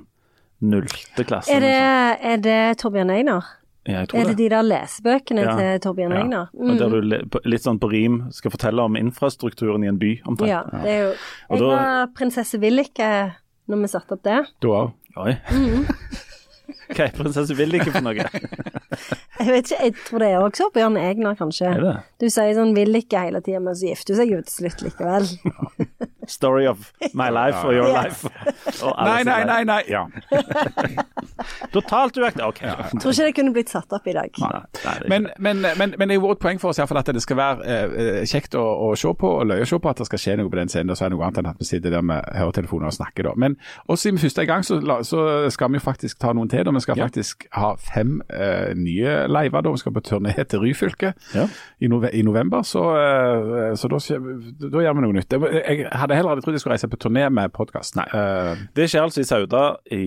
nullte 0.62 1.25
klasse. 1.26 1.50
Er 1.56 1.60
det, 1.64 1.75
er 2.22 2.38
det 2.44 2.60
Torbjørn 2.78 3.10
Egner? 3.10 3.49
Ja, 3.82 4.04
jeg 4.04 4.12
tror 4.12 4.20
Er 4.20 4.28
det 4.28 4.37
det. 4.37 4.38
de 4.38 4.49
der 4.52 4.62
lesebøkene 4.62 5.43
Ja. 5.43 5.56
til 5.58 5.81
Torbjørn 5.82 6.12
Ja. 6.31 6.46
Mm. 6.54 6.70
Og 6.70 6.78
der 6.78 6.88
du 6.88 7.40
litt 7.50 7.62
sånn 7.64 7.81
på 7.82 7.90
rim 7.90 8.31
skal 8.31 8.52
fortelle 8.54 8.78
om 8.81 8.94
infrastrukturen 8.94 9.82
i 9.82 9.88
en 9.88 9.99
by. 9.99 10.20
omtrent. 10.25 10.49
Ja, 10.49 10.62
det 10.70 10.87
er 10.90 11.00
jo 11.02 11.08
Og 11.50 11.58
Jeg 11.58 11.60
da- 11.60 11.66
var 11.66 12.06
prinsesse 12.14 12.60
Villike 12.60 13.34
når 13.70 13.82
vi 13.85 13.91
satte 13.93 14.17
opp 14.17 14.25
det. 14.26 14.41
Du 14.64 14.70
òg. 14.75 14.93
Oi. 15.23 15.35
Hva 16.93 17.06
er 17.06 17.12
prinsesse 17.17 17.55
ikke 17.56 17.93
for 17.93 18.05
noe? 18.05 18.25
Jeg 19.43 19.49
vet 19.49 19.70
ikke, 19.70 19.79
jeg 19.82 19.94
tror 20.06 20.23
det 20.23 20.29
er 20.31 20.44
også 20.44 20.69
Bjørn 20.75 20.97
Egner, 21.00 21.35
kanskje. 21.37 21.69
Er 21.69 21.81
det? 21.82 21.94
Du 22.20 22.26
sier 22.31 22.53
sånn 22.56 22.75
vil 22.76 22.94
ikke 23.00 23.23
hele 23.26 23.41
tida, 23.44 23.61
men 23.64 23.76
så 23.76 23.88
gifter 23.91 24.14
hun 24.14 24.20
seg 24.20 24.32
jo 24.32 24.41
til 24.47 24.55
slutt 24.59 24.85
likevel. 24.87 25.29
Story 26.31 26.69
of 26.70 26.93
my 27.19 27.29
life 27.35 27.61
or 27.67 27.75
your 27.75 27.91
life. 27.93 28.29
Og 28.85 28.93
Nei, 29.03 29.23
nei, 29.26 29.41
nei. 29.49 29.62
nei. 29.69 29.81
Ja. 29.91 30.05
Totalt 31.73 32.17
uaktuelt. 32.21 32.41
OK. 32.45 32.61
Tror 33.01 33.13
ikke 33.13 33.25
det 33.29 33.35
kunne 33.37 33.53
blitt 33.55 33.71
satt 33.73 33.93
opp 33.97 34.07
i 34.07 34.13
dag. 34.17 34.31
Nei, 34.39 34.95
Men, 35.09 35.29
men, 35.39 35.61
men, 35.79 35.95
men 35.99 36.09
det 36.09 36.15
er 36.17 36.21
jo 36.21 36.27
vårt 36.29 36.41
poeng 36.43 36.61
for 36.61 36.71
oss 36.73 36.79
i 36.79 36.83
hvert 36.83 36.91
fall 36.93 37.01
at 37.03 37.11
det 37.17 37.23
skal 37.25 37.39
være 37.39 37.77
eh, 37.89 38.25
kjekt 38.29 38.55
å, 38.59 38.63
å 38.63 38.91
se 38.99 39.13
på 39.19 39.31
og 39.41 39.47
løye 39.49 39.65
å 39.65 39.69
se 39.69 39.79
på 39.83 39.91
at 39.91 40.03
det 40.03 40.07
skal 40.11 40.21
skje 40.23 40.37
noe 40.41 40.51
på 40.53 40.59
den 40.61 40.69
scenen. 40.73 40.93
Og 40.93 40.99
så 41.01 41.07
er 41.07 41.13
det 41.13 41.17
noe 41.19 41.27
annet 41.29 41.41
enn 41.43 41.51
at 41.53 41.61
vi 41.63 41.69
sitter 41.69 41.95
der 41.97 42.05
med 42.07 42.29
høretelefoner 42.37 42.91
og 42.91 42.97
snakker. 42.97 43.29
da. 43.31 43.35
Men 43.37 43.57
også 43.87 44.03
siden 44.09 44.19
vi 44.21 44.27
først 44.27 44.39
er 44.43 44.47
i 44.47 44.51
gang, 44.53 44.65
så, 44.67 44.79
så 45.09 45.25
skal 45.55 45.73
vi 45.73 45.81
jo 45.81 45.85
faktisk 45.87 46.19
ta 46.23 46.33
noen 46.37 46.51
til. 46.53 46.65
da. 46.69 46.75
Vi 46.77 46.85
skal 46.85 46.99
Ja. 47.03 47.07
faktisk 47.09 47.47
ha 47.57 47.73
fem 47.81 48.21
eh, 48.29 48.75
nye 48.77 49.17
liver. 49.33 49.61
da. 49.65 49.71
Vi 49.73 49.83
skal 49.83 49.93
på 49.97 50.05
turné 50.05 50.35
til 50.45 50.61
Ryfylke 50.63 51.14
Ja. 51.35 51.47
i, 51.81 51.88
nove 51.88 52.11
i 52.12 52.23
november, 52.23 52.62
så, 52.69 52.83
eh, 52.99 53.73
så 53.81 53.88
da, 53.88 53.99
da 54.69 54.85
gjør 54.85 54.99
vi 54.99 55.07
noe 55.07 55.17
nytt. 55.17 55.33
Jeg, 55.33 55.87
hadde 55.93 56.14
heller 56.19 56.35
aldri 56.37 56.45
trodd 56.45 56.55
jeg 56.59 56.61
skulle 56.64 56.76
reise 56.76 56.88
på 56.93 57.00
turné 57.00 57.29
med 57.33 57.52
podkast. 57.57 57.97
Det 58.76 58.88
skjer 58.91 59.02
altså 59.07 59.21
i 59.23 59.26
Sauda, 59.29 59.62
i, 59.93 60.02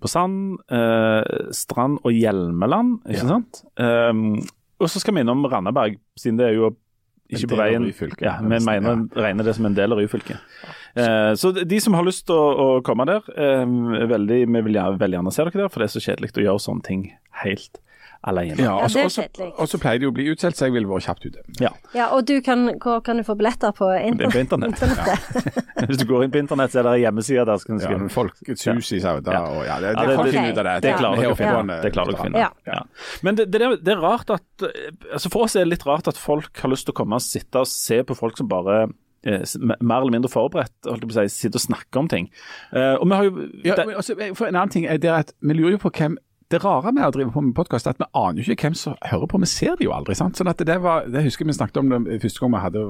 på 0.00 0.08
Sand, 0.10 0.58
eh, 0.78 1.52
Strand 1.56 1.98
og 2.04 2.12
Hjelmeland, 2.14 3.00
ikke 3.06 3.24
Ja. 3.24 3.28
sant? 3.34 3.62
Um, 3.76 4.38
og 4.78 4.88
så 4.92 5.00
skal 5.02 5.14
vi 5.16 5.24
innom 5.24 5.42
Randaberg, 5.50 5.96
siden 6.18 6.38
det 6.38 6.46
er 6.52 6.54
jo 6.54 6.70
ikke 7.28 7.48
på 7.50 7.56
veien. 7.58 7.84
Ja, 8.24 8.38
vi 8.40 8.58
mener, 8.64 9.02
regner 9.18 9.44
det 9.44 9.54
som 9.58 9.66
en 9.68 9.74
del 9.76 9.92
av 9.92 9.98
Ryfylke. 9.98 10.38
Eh, 10.96 11.32
så 11.36 11.50
de 11.52 11.80
som 11.80 11.92
har 11.98 12.06
lyst 12.06 12.24
til 12.26 12.34
å, 12.38 12.78
å 12.78 12.82
komme 12.86 13.04
der, 13.10 13.26
eh, 13.36 13.66
veldig, 14.08 14.38
vi 14.48 14.62
vil 14.68 14.78
gjerne, 14.78 14.98
veldig 15.02 15.18
gjerne 15.18 15.32
se 15.34 15.44
dere 15.44 15.60
der, 15.64 15.68
for 15.68 15.82
det 15.82 15.90
er 15.90 15.94
så 16.00 16.04
kjedelig 16.06 16.32
å 16.38 16.46
gjøre 16.46 16.64
sånne 16.64 16.86
ting 16.86 17.02
helt 17.44 17.78
alene. 18.24 18.56
Ja, 18.58 18.64
Ja, 18.64 18.84
og 18.84 18.90
så- 18.90 19.22
det 19.22 19.40
er 19.40 19.44
og. 19.46 19.60
Og 19.60 19.68
så 19.68 19.78
pleier 19.78 20.00
jo 20.02 20.10
å 20.10 20.14
bli 20.14 20.24
utsolgt, 20.32 20.56
så 20.58 20.66
jeg 20.66 20.72
vil 20.72 20.86
være 20.86 21.00
kjapt 21.06 21.26
ute. 21.26 21.38
Ja. 21.60 21.70
Ja, 21.94 22.06
og 22.14 22.24
du 22.26 22.40
kan, 22.40 22.68
hvor 22.82 23.00
kan 23.04 23.16
du 23.16 23.22
få 23.22 23.36
billetter 23.38 23.72
på 23.72 23.88
Det 23.94 24.26
er 24.26 24.30
på 24.30 24.40
internett? 24.40 24.74
internett. 24.82 25.88
Hvis 25.88 25.98
du 25.98 26.04
går 26.04 26.24
inn 26.24 26.30
på 26.30 26.38
internett, 26.42 26.70
så 26.72 26.80
er 26.80 26.82
det 26.82 26.92
en 26.98 27.02
hjemmeside 27.14 27.46
der 27.46 27.56
skal 27.58 27.78
du 27.78 27.84
Ja, 27.84 28.08
Folkets 28.08 28.64
hus 28.64 28.92
i 28.92 29.00
Sauda 29.00 29.32
Ja. 29.32 29.42
og 29.46 29.64
ja, 29.66 29.80
det, 29.80 29.94
Ja, 29.94 30.00
det, 30.02 30.08
det- 30.08 30.18
av 30.18 30.64
det. 30.64 30.82
Det 30.82 30.94
klarer 30.98 31.16
du 31.16 31.22
dere 31.22 31.32
å 31.32 31.36
finne. 31.38 31.82
Det 31.82 31.92
klarer 31.92 32.14
å 32.14 32.22
finne. 32.24 32.38
Ja. 32.38 32.50
Ja. 32.66 32.82
Men 33.22 33.34
det, 33.36 33.50
det, 33.52 33.62
er- 33.62 33.76
det 33.76 33.92
er 33.94 34.00
rart 34.00 34.30
at 34.30 34.42
altså 35.12 35.30
For 35.30 35.44
oss 35.44 35.54
er 35.56 35.60
det 35.64 35.68
litt 35.78 35.86
rart 35.86 36.08
at 36.08 36.16
folk 36.16 36.56
har 36.58 36.70
lyst 36.70 36.86
til 36.86 36.92
å 36.92 36.96
komme 36.96 37.14
og 37.14 37.22
sitte 37.22 37.60
og 37.60 37.66
se 37.66 38.02
på 38.02 38.16
folk 38.16 38.36
som 38.36 38.48
bare 38.48 38.88
eh, 39.24 39.42
mer 39.80 40.00
eller 40.02 40.10
mindre 40.14 40.30
forberedt 40.30 40.72
holdt 40.86 41.02
jeg 41.02 41.08
på 41.10 41.14
å 41.14 41.28
si, 41.28 41.34
sitter 41.48 41.58
og 41.58 41.64
snakker 41.66 41.98
om 42.00 42.08
ting. 42.08 42.28
Uh, 42.74 42.94
og 43.00 43.06
vi 43.08 43.14
har 43.14 43.24
jo 43.24 43.48
Ja, 43.64 43.74
men 43.84 43.96
også, 43.96 44.14
for 44.36 44.46
En 44.46 44.54
annen 44.56 44.70
ting 44.70 44.86
er 44.86 44.98
det 44.98 45.10
at 45.10 45.32
vi 45.42 45.54
lurer 45.54 45.72
jo 45.76 45.78
på 45.78 45.90
hvem 45.90 46.16
det 46.48 46.62
rare 46.64 46.92
med 46.96 47.04
å 47.04 47.10
drive 47.12 47.32
på 47.34 47.42
med 47.44 47.52
podkast, 47.56 47.86
er 47.86 47.92
at 47.92 47.98
vi 48.00 48.06
aner 48.16 48.40
jo 48.40 48.54
ikke 48.54 48.70
hvem 48.70 48.76
som 48.78 48.94
hører 49.04 49.28
på. 49.28 49.40
Vi 49.42 49.48
ser 49.50 49.76
det 49.76 49.84
jo 49.84 49.92
aldri. 49.92 50.14
sant? 50.16 50.38
Sånn 50.38 50.48
at 50.48 50.56
Det 50.64 50.78
var, 50.80 51.04
det 51.04 51.22
husker 51.26 51.44
vi 51.44 51.52
snakket 51.52 51.76
om 51.82 51.90
det 52.06 52.20
første 52.22 52.40
gang 52.40 52.54
vi 52.54 52.62
hadde 52.62 52.84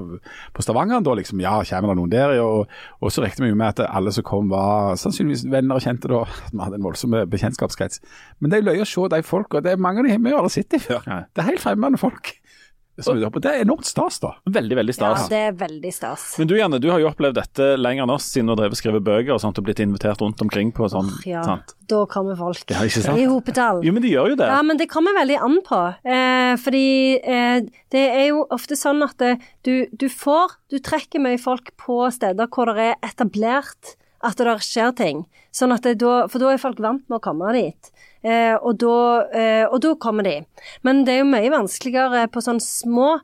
på 0.55 0.63
Stavanger. 0.63 1.03
da 1.03 1.15
liksom, 1.19 1.41
Ja, 1.43 1.57
kommer 1.67 1.91
det 1.91 1.97
noen 1.99 2.09
der? 2.09 2.39
Og, 2.39 2.67
og 3.01 3.11
så 3.11 3.21
regnet 3.21 3.43
vi 3.43 3.51
jo 3.51 3.59
med 3.59 3.67
at 3.79 3.89
alle 3.89 4.13
som 4.15 4.23
kom 4.23 4.47
var 4.49 4.95
sannsynligvis 4.95 5.43
venner 5.51 5.75
og 5.75 5.83
kjente. 5.83 6.07
da, 6.07 6.21
at 6.23 6.53
Vi 6.53 6.63
hadde 6.63 6.79
en 6.79 6.87
voldsom 6.87 7.11
bekjentskapskrets. 7.27 7.99
Men 8.39 8.51
det 8.51 8.59
er 8.61 8.69
løye 8.71 8.87
å 8.87 8.87
se 8.87 9.07
de 9.11 9.21
folka. 9.23 9.59
Mange 9.77 9.99
av 9.99 10.07
de 10.07 10.17
vi 10.17 10.31
har 10.31 10.39
aldri 10.39 10.55
sett 10.55 10.69
dem 10.71 10.79
før. 10.79 11.03
Det 11.03 11.43
er 11.43 11.51
helt 11.51 11.59
fremmede 11.63 11.99
folk. 11.99 12.38
Det 12.99 13.51
er 13.51 13.63
enormt 13.63 13.87
stas, 13.87 14.19
da. 14.23 14.33
Veldig, 14.49 14.75
veldig 14.79 14.95
stas. 14.95 15.25
Ja, 15.25 15.27
det 15.31 15.39
er 15.47 15.57
veldig 15.59 15.91
stas. 15.95 16.25
Men 16.39 16.49
du 16.51 16.55
Janne, 16.57 16.79
du 16.83 16.89
har 16.91 16.99
jo 17.01 17.09
opplevd 17.09 17.37
dette 17.39 17.67
lenger 17.79 18.05
enn 18.05 18.13
oss, 18.13 18.27
siden 18.33 18.49
du 18.49 18.53
har 18.53 18.61
drevet 18.61 18.77
og 18.77 18.81
skrevet 18.81 19.05
bøker 19.05 19.35
og 19.35 19.41
sånt, 19.43 19.59
og 19.61 19.67
blitt 19.67 19.81
invitert 19.83 20.21
rundt 20.23 20.41
omkring 20.43 20.73
på 20.75 20.89
sånn. 20.91 21.11
Ja, 21.29 21.43
sant? 21.47 21.75
da 21.89 22.03
kommer 22.05 22.37
folk 22.37 22.69
Ja, 22.69 22.83
ikke 22.85 23.01
sant? 23.01 23.17
i 23.17 23.25
hopetall. 23.29 23.79
Jo, 23.85 23.93
men 23.95 24.03
de 24.05 24.11
gjør 24.13 24.33
jo 24.33 24.39
det. 24.41 24.49
Ja, 24.51 24.59
men 24.65 24.77
det 24.77 24.89
kommer 24.91 25.15
veldig 25.17 25.39
an 25.47 25.57
på. 25.65 25.79
Eh, 26.05 26.53
fordi 26.61 26.85
eh, 27.17 27.61
det 27.95 28.03
er 28.13 28.27
jo 28.29 28.43
ofte 28.53 28.77
sånn 28.77 29.01
at 29.07 29.17
det, 29.21 29.35
du, 29.65 29.87
du 29.97 30.05
får 30.11 30.53
Du 30.69 30.77
trekker 30.85 31.21
mye 31.23 31.39
folk 31.41 31.71
på 31.81 32.03
steder 32.13 32.45
hvor 32.53 32.69
det 32.75 32.91
er 32.91 32.99
etablert 33.07 33.95
at 34.25 34.39
det 34.39 34.55
skjer 34.65 34.93
ting. 34.97 35.23
Sånn 35.55 35.73
at 35.75 35.87
da, 35.99 36.13
for 36.29 36.41
da 36.41 36.51
er 36.53 36.61
folk 36.61 36.79
vant 36.83 37.05
med 37.07 37.19
å 37.19 37.23
komme 37.23 37.53
dit. 37.55 37.91
Eh, 38.21 38.55
og, 38.57 38.75
da, 38.81 38.99
eh, 39.31 39.65
og 39.67 39.79
da 39.83 39.95
kommer 40.01 40.27
de. 40.27 40.37
Men 40.83 41.05
det 41.07 41.15
er 41.15 41.21
jo 41.23 41.31
mye 41.31 41.51
vanskeligere 41.53 42.27
på 42.33 42.43
sånne 42.43 42.63
små 42.63 43.17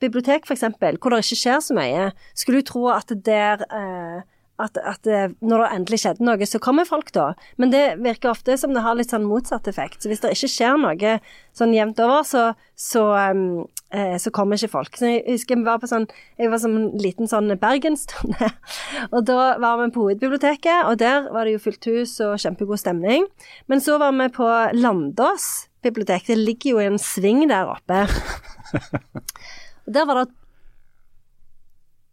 bibliotek, 0.00 0.48
f.eks., 0.48 0.64
hvor 0.80 1.12
det 1.12 1.22
ikke 1.24 1.40
skjer 1.42 1.60
så 1.64 1.76
mye. 1.76 2.10
Skulle 2.38 2.62
du 2.62 2.70
tro 2.70 2.86
at 2.94 3.12
der 3.26 3.66
eh, 3.68 4.22
at, 4.60 4.78
at 4.78 5.02
det- 5.06 5.34
når 5.40 5.64
det 5.64 5.68
endelig 5.76 5.98
skjedde 6.02 6.26
noe, 6.26 6.46
så 6.46 6.60
kommer 6.62 6.88
folk 6.88 7.12
da. 7.16 7.34
Men 7.56 7.70
det 7.72 7.84
virker 8.02 8.30
ofte 8.32 8.56
som 8.58 8.74
det 8.74 8.82
har 8.84 8.94
litt 8.98 9.10
sånn 9.12 9.28
motsatt 9.28 9.68
effekt. 9.70 10.02
Så 10.02 10.10
hvis 10.10 10.20
det 10.22 10.32
ikke 10.36 10.50
skjer 10.52 10.78
noe 10.80 11.18
sånn 11.56 11.74
jevnt 11.74 12.00
over, 12.04 12.22
så, 12.28 12.42
så, 12.76 13.02
um, 13.32 13.66
eh, 13.90 14.16
så 14.20 14.32
kommer 14.34 14.56
ikke 14.60 14.72
folk. 14.72 14.96
Så 14.96 15.08
jeg 15.08 15.24
husker 15.28 15.56
jeg 15.56 15.66
var 15.66 15.80
på 15.82 15.90
sånn 15.90 16.06
Jeg 16.38 16.50
var 16.52 16.60
som 16.62 16.76
en 16.76 16.90
liten 16.98 17.28
sånn 17.30 17.50
bergensturné. 17.60 18.52
Og 19.14 19.24
da 19.28 19.56
var 19.62 19.80
vi 19.82 19.90
på 19.94 20.04
Hovedbiblioteket, 20.06 20.86
og 20.86 20.98
der 20.98 21.30
var 21.32 21.44
det 21.44 21.56
jo 21.56 21.64
fullt 21.66 21.84
hus 21.90 22.18
og 22.24 22.38
kjempegod 22.40 22.80
stemning. 22.80 23.26
Men 23.68 23.80
så 23.80 23.98
var 24.00 24.12
vi 24.16 24.28
på 24.34 24.48
Landås 24.76 25.68
bibliotek. 25.82 26.26
Det 26.26 26.38
ligger 26.38 26.76
jo 26.76 26.82
i 26.82 26.88
en 26.90 27.00
sving 27.00 27.46
der 27.48 27.68
oppe. 27.72 28.04
Og 29.86 29.94
der 29.96 30.06
var 30.06 30.20
det 30.20 30.39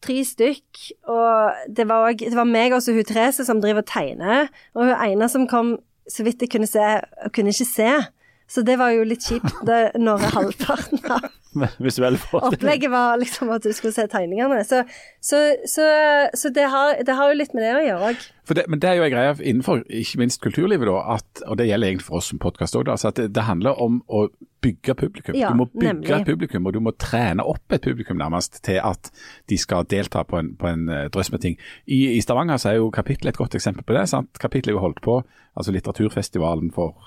tre 0.04 0.20
stykk, 0.26 0.84
og 1.10 1.72
det 1.78 1.88
var, 1.90 2.10
også, 2.10 2.30
det 2.30 2.38
var 2.38 2.50
meg 2.50 2.76
og 2.76 2.86
hun 2.86 3.08
Therese 3.08 3.46
som 3.48 3.62
driver 3.64 3.84
og 3.84 3.90
tegner, 3.90 4.52
og 4.76 4.86
hun 4.86 4.94
ene 5.10 5.30
som 5.32 5.48
kom, 5.50 5.78
så 6.08 6.24
vidt 6.28 6.44
jeg 6.44 6.54
kunne 6.54 6.70
se, 6.70 6.86
kunne 7.36 7.54
ikke 7.56 7.68
se. 7.70 7.90
Så 8.48 8.64
det 8.64 8.78
var 8.80 8.94
jo 8.96 9.04
litt 9.04 9.26
kjipt 9.28 9.58
det, 9.70 9.82
når 10.00 10.30
halvparten 10.36 11.04
av 11.12 11.28
opplegget 12.54 12.92
var 12.94 13.18
liksom 13.20 13.50
at 13.54 13.66
du 13.66 13.72
skulle 13.74 13.96
se 13.96 14.06
tegningene. 14.12 14.62
Så, 14.68 14.84
så, 15.24 15.42
så, 15.68 15.88
så 16.38 16.52
det, 16.54 16.68
har, 16.72 17.00
det 17.08 17.16
har 17.18 17.32
jo 17.32 17.40
litt 17.40 17.56
med 17.58 17.66
det 17.66 17.74
å 17.76 17.86
gjøre 17.86 18.12
òg. 18.12 18.26
Det, 18.48 18.64
men 18.68 18.80
det 18.80 18.90
er 18.90 19.00
jo 19.00 19.08
en 19.08 19.12
greie 19.12 19.34
innenfor 19.42 19.82
ikke 19.90 20.22
minst 20.22 20.42
kulturlivet, 20.42 20.88
da, 20.88 21.18
at, 21.18 21.42
og 21.46 21.58
det 21.60 21.68
gjelder 21.68 21.92
egentlig 21.92 22.08
for 22.08 22.22
oss 22.22 22.30
som 22.32 22.40
podkast 22.40 22.78
òg, 22.80 22.92
altså 22.94 23.12
at 23.12 23.20
det, 23.20 23.32
det 23.36 23.44
handler 23.48 23.82
om 23.84 24.02
å 24.08 24.28
bygge 24.62 24.96
publikum. 24.96 25.36
Ja, 25.38 25.50
du 25.50 25.60
må 25.60 25.66
bygge 25.66 25.94
nemlig. 25.94 26.14
et 26.16 26.26
publikum, 26.26 26.66
og 26.66 26.74
du 26.74 26.80
må 26.84 26.94
trene 27.00 27.46
opp 27.46 27.74
et 27.74 27.84
publikum 27.84 28.18
nærmest 28.18 28.62
til 28.66 28.80
at 28.84 29.12
de 29.50 29.58
skal 29.60 29.86
delta 29.90 30.24
på 30.28 30.40
en, 30.40 30.54
på 30.58 30.70
en 30.70 30.88
eh, 30.90 31.06
drøss 31.14 31.32
med 31.32 31.44
ting. 31.44 31.60
I, 31.86 32.18
I 32.18 32.22
Stavanger 32.22 32.58
så 32.62 32.72
er 32.72 32.80
jo 32.80 32.90
Kapittel 32.94 33.30
et 33.30 33.38
godt 33.38 33.56
eksempel 33.56 33.86
på 33.86 33.94
det. 33.98 34.08
sant? 34.10 34.40
Kapittel 34.42 34.74
er 34.74 34.80
jo 34.80 34.84
holdt 34.84 35.02
på, 35.06 35.22
altså 35.58 35.74
litteraturfestivalen 35.76 36.72
for 36.74 36.98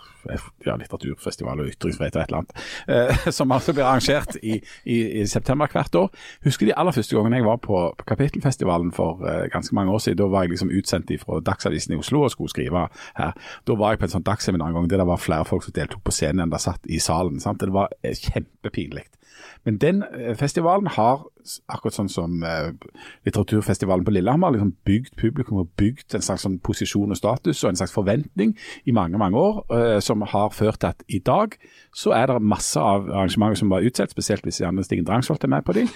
ja, 0.67 0.75
litteraturfestival 0.77 1.63
og 1.63 1.71
ytringsfrihet 1.71 2.17
og 2.17 2.23
et 2.23 2.31
eller 2.31 2.43
annet, 2.43 2.65
eh, 2.89 3.31
som 3.39 3.53
altså 3.53 3.75
blir 3.75 3.87
arrangert 3.87 4.37
i, 4.43 4.59
i, 4.85 4.99
i 5.23 5.27
september 5.27 5.71
hvert 5.73 5.95
år. 5.95 6.11
Husker 6.45 6.69
de 6.69 6.77
aller 6.77 6.95
første 6.97 7.17
gangen 7.17 7.39
jeg 7.39 7.47
var 7.47 7.61
på, 7.65 7.83
på 7.99 8.09
Kapittelfestivalen 8.09 8.93
for 8.95 9.25
eh, 9.27 9.49
ganske 9.53 9.75
mange 9.75 9.93
år 9.93 10.05
siden. 10.05 10.21
Da 10.23 10.31
var 10.31 10.47
jeg 10.47 10.55
liksom 10.55 10.73
utsendt 10.77 11.11
fra 11.31 11.45
Dagsavisen 11.47 11.95
i 11.95 12.01
Oslo 12.01 12.25
og 12.27 12.35
skulle 12.35 12.53
skrive 12.53 12.87
her. 13.19 13.33
Da 13.67 13.79
var 13.79 13.95
jeg 13.95 14.03
på 14.03 14.09
en 14.09 14.15
sånn 14.17 14.27
dagsseminar 14.27 14.73
en 14.73 14.81
gang 14.81 14.91
der 14.91 15.03
det 15.03 15.09
var 15.11 15.23
flere 15.23 15.49
folk 15.49 15.67
som 15.67 15.77
deltok 15.77 16.05
på 16.07 16.15
scenen 16.15 16.45
enn 16.45 16.53
der 16.53 16.63
satt 16.63 16.85
i 16.91 17.01
salen. 17.03 17.41
sant? 17.41 17.63
Det 17.63 17.75
var 17.75 17.93
eh, 18.03 18.17
kjempepinlig. 18.17 19.07
Men 19.65 19.79
den 19.81 20.03
eh, 20.03 20.35
festivalen 20.39 20.89
har, 20.97 21.27
akkurat 21.73 21.97
sånn 21.97 22.11
som 22.13 22.43
eh, 22.47 22.71
litteraturfestivalen 23.27 24.05
på 24.07 24.15
Lillehammer, 24.15 24.55
liksom 24.55 24.75
bygd 24.89 25.17
publikum 25.21 25.61
og 25.63 25.71
bygd 25.81 26.17
en 26.17 26.25
slags 26.25 26.45
sånn 26.47 26.59
posisjon 26.65 27.13
og 27.13 27.19
status 27.19 27.63
og 27.65 27.73
en 27.73 27.81
slags 27.81 27.95
forventning 27.95 28.55
i 28.89 28.95
mange 28.97 29.21
mange 29.21 29.41
år, 29.41 29.63
eh, 29.77 29.99
som 30.05 30.25
har 30.25 30.55
ført 30.57 30.81
til 30.81 30.93
at 30.93 31.05
i 31.09 31.21
dag 31.25 31.57
så 31.97 32.15
er 32.15 32.31
det 32.31 32.39
masse 32.43 32.81
av 32.81 33.09
arrangementer 33.11 33.59
som 33.59 33.73
var 33.73 33.85
utsatt, 33.85 34.13
spesielt 34.13 34.45
hvis 34.47 34.61
Janne 34.63 34.85
Stigen 34.87 35.07
Drangsholt 35.09 35.45
er 35.45 35.51
med 35.51 35.65
på 35.67 35.75
de. 35.77 35.87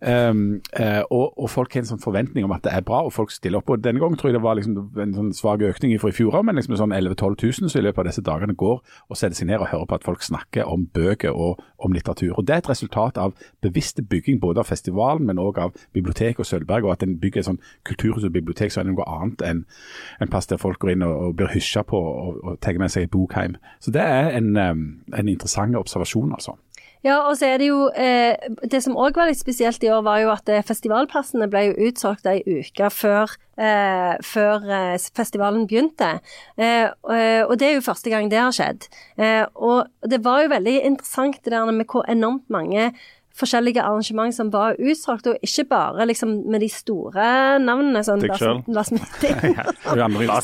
Um, 0.00 0.60
eh, 0.78 1.02
og, 1.10 1.34
og 1.36 1.50
folk 1.50 1.74
har 1.74 1.82
en 1.82 1.90
sånn 1.90 2.02
forventning 2.02 2.46
om 2.46 2.54
at 2.54 2.62
det 2.64 2.72
er 2.76 2.84
bra, 2.86 3.02
og 3.06 3.14
folk 3.14 3.32
stiller 3.34 3.60
opp. 3.60 3.72
og 3.72 3.82
Denne 3.82 4.02
gangen 4.02 4.18
tror 4.20 4.30
jeg 4.30 4.38
det 4.38 4.44
var 4.44 4.58
liksom 4.58 5.00
en 5.02 5.16
sånn 5.16 5.32
svak 5.36 5.64
økning 5.66 5.96
fra 6.00 6.12
i 6.12 6.16
fjor, 6.16 6.38
men 6.46 6.58
liksom 6.58 6.78
sånn 6.78 6.94
11 6.94 7.16
000-12 7.18 7.66
000 7.66 7.72
som 7.72 7.82
i 7.82 7.84
løpet 7.88 8.04
av 8.04 8.10
disse 8.10 8.24
dagene 8.26 8.56
går 8.58 8.78
og 8.78 9.18
setter 9.18 9.36
seg 9.38 9.50
ned 9.50 9.58
og 9.58 9.70
hører 9.72 9.90
på 9.90 9.98
at 9.98 10.06
folk 10.06 10.22
snakker 10.24 10.70
om 10.70 10.86
bøker 10.94 11.34
og 11.34 11.60
om 11.82 11.94
litteratur. 11.96 12.36
Og 12.36 12.46
Det 12.46 12.54
er 12.54 12.62
et 12.62 12.70
resultat 12.70 13.09
av 13.18 13.34
bevisste 13.62 14.02
bygging 14.02 14.40
både 14.40 14.60
av 14.60 14.68
festivalen, 14.68 15.26
men 15.26 15.38
òg 15.38 15.58
av 15.58 15.74
biblioteket 15.92 16.40
og 16.40 16.46
Sølvberg, 16.46 16.84
og 16.84 16.92
at 16.92 17.02
en 17.06 17.18
bygger 17.20 17.40
et 17.40 17.48
sånn 17.48 17.60
kulturhus 17.88 18.26
og 18.26 18.34
bibliotek 18.34 18.72
så 18.72 18.82
er 18.82 18.90
noe 18.90 19.06
annet 19.08 19.44
enn 19.46 19.64
en 20.20 20.30
plass 20.30 20.50
der 20.50 20.60
folk 20.60 20.80
går 20.82 20.94
inn 20.94 21.06
og, 21.06 21.16
og 21.16 21.36
blir 21.40 21.52
hysja 21.54 21.82
på 21.86 21.98
og, 21.98 22.40
og 22.44 22.60
tar 22.60 22.78
med 22.80 22.92
seg 22.92 23.08
et 23.08 23.14
bok 23.14 23.34
hjem. 23.36 23.56
Så 23.80 23.94
det 23.94 24.04
er 24.04 24.34
en, 24.38 24.52
um, 24.56 24.84
en 25.16 25.28
interessant 25.28 25.76
observasjon, 25.76 26.32
altså. 26.36 26.56
Ja, 27.00 27.16
og 27.30 27.38
så 27.40 27.48
er 27.48 27.60
det 27.62 27.70
jo 27.70 27.86
eh, 27.96 28.36
Det 28.68 28.82
som 28.84 28.98
òg 29.00 29.16
var 29.16 29.30
litt 29.30 29.40
spesielt 29.40 29.80
i 29.84 29.88
år, 29.88 30.02
var 30.04 30.20
jo 30.20 30.32
at 30.34 30.50
eh, 30.52 30.64
festivalplassene 30.66 31.48
ble 31.48 31.62
jo 31.70 31.88
utsolgt 31.88 32.28
ei 32.28 32.42
uke 32.44 32.90
før, 32.92 33.32
eh, 33.56 34.18
før 34.26 34.66
eh, 34.68 35.06
festivalen 35.16 35.64
begynte. 35.70 36.18
Eh, 36.60 36.90
og, 37.06 37.14
og 37.48 37.54
det 37.60 37.70
er 37.70 37.78
jo 37.78 37.86
første 37.88 38.12
gang 38.12 38.28
det 38.32 38.42
har 38.42 38.52
skjedd. 38.52 38.90
Eh, 39.16 39.46
og 39.56 39.88
det 40.12 40.20
var 40.26 40.44
jo 40.44 40.52
veldig 40.52 40.76
interessant 40.92 41.40
det 41.40 41.54
der 41.56 41.72
med 41.72 41.88
hvor 41.88 42.04
enormt 42.10 42.48
mange 42.52 42.90
forskjellige 43.40 43.82
arrangement 43.82 44.34
som 44.36 44.52
var 44.52 44.78
utsolgt, 44.78 45.26
og 45.32 45.44
ikke 45.46 45.66
bare 45.70 46.06
liksom 46.10 46.36
med 46.50 46.62
de 46.64 46.68
store 46.72 47.26
navnene. 47.62 48.04
Sånn 48.06 48.22
Deg 48.22 48.36
Janne 48.36 48.74
La 48.74 48.84
oss 48.84 48.92
si 48.92 48.96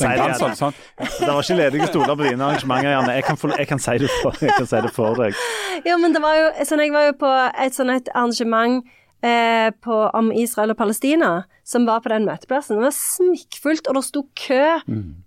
det, 0.08 1.30
var 1.30 1.42
ikke 1.42 1.58
ledige 1.58 1.88
stoler 1.92 2.14
på 2.16 2.26
dine 2.26 2.50
arrangementer, 2.50 2.92
Janne. 2.92 3.16
Jeg 3.18 3.26
kan, 3.28 3.40
få, 3.40 3.50
jeg 3.56 3.68
kan, 3.70 3.82
si, 3.82 3.96
det 4.02 4.12
for, 4.20 4.36
jeg 4.40 4.52
kan 4.56 4.68
si 4.68 4.82
det 4.86 4.92
for 4.96 5.18
deg. 5.20 5.40
Ja, 5.86 5.96
men 6.00 6.14
det 6.16 6.22
var 6.24 6.38
jo 6.38 6.46
sånn, 6.68 6.82
Jeg 6.86 6.94
var 6.94 7.10
jo 7.10 7.16
på 7.20 7.32
et 7.62 7.76
sånn 7.76 7.92
et 7.94 8.08
arrangement 8.14 8.84
eh, 9.24 9.70
på, 9.82 9.98
om 10.16 10.32
Israel 10.32 10.72
og 10.74 10.78
Palestina, 10.80 11.44
som 11.66 11.86
var 11.88 12.02
på 12.04 12.10
den 12.12 12.26
møteplassen. 12.28 12.78
Det 12.78 12.84
var 12.84 12.94
smikkfullt, 12.94 13.88
og 13.88 13.98
det 13.98 14.02
sto 14.06 14.22
kø 14.38 14.62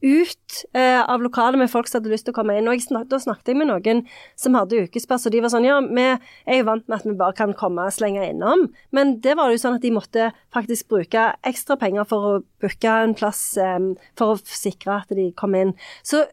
ut 0.05 0.59
eh, 0.73 1.01
av 1.01 1.23
lokalet 1.23 1.59
med 1.59 1.71
folk 1.71 1.89
som 1.89 1.99
hadde 1.99 2.13
lyst 2.13 2.27
til 2.27 2.35
å 2.35 2.37
komme 2.39 2.55
inn. 2.57 2.69
Og 2.71 2.79
snak, 2.83 3.09
da 3.11 3.19
snakket 3.19 3.51
jeg 3.51 3.59
med 3.59 3.69
noen 3.71 4.05
som 4.39 4.55
hadde 4.55 4.85
ukespass, 4.85 5.27
og 5.27 5.35
de 5.35 5.43
var 5.43 5.53
sånn 5.53 5.67
Ja, 5.67 5.79
vi 5.83 6.05
er 6.07 6.61
jo 6.61 6.69
vant 6.69 6.87
med 6.87 6.99
at 6.99 7.07
vi 7.09 7.17
bare 7.19 7.37
kan 7.37 7.53
komme 7.57 7.89
og 7.89 7.95
slenge 7.95 8.23
innom, 8.29 8.69
men 8.95 9.17
det 9.23 9.35
var 9.39 9.51
jo 9.51 9.59
sånn 9.59 9.79
at 9.79 9.85
de 9.85 9.93
måtte 9.95 10.31
faktisk 10.55 10.89
bruke 10.89 11.29
ekstra 11.47 11.77
penger 11.79 12.07
for 12.09 12.29
å 12.29 12.33
booke 12.63 12.97
en 13.03 13.15
plass, 13.17 13.57
eh, 13.57 13.79
for 14.19 14.35
å 14.35 14.43
sikre 14.43 15.01
at 15.03 15.15
de 15.15 15.31
kom 15.35 15.57
inn. 15.59 15.75
Så 16.03 16.25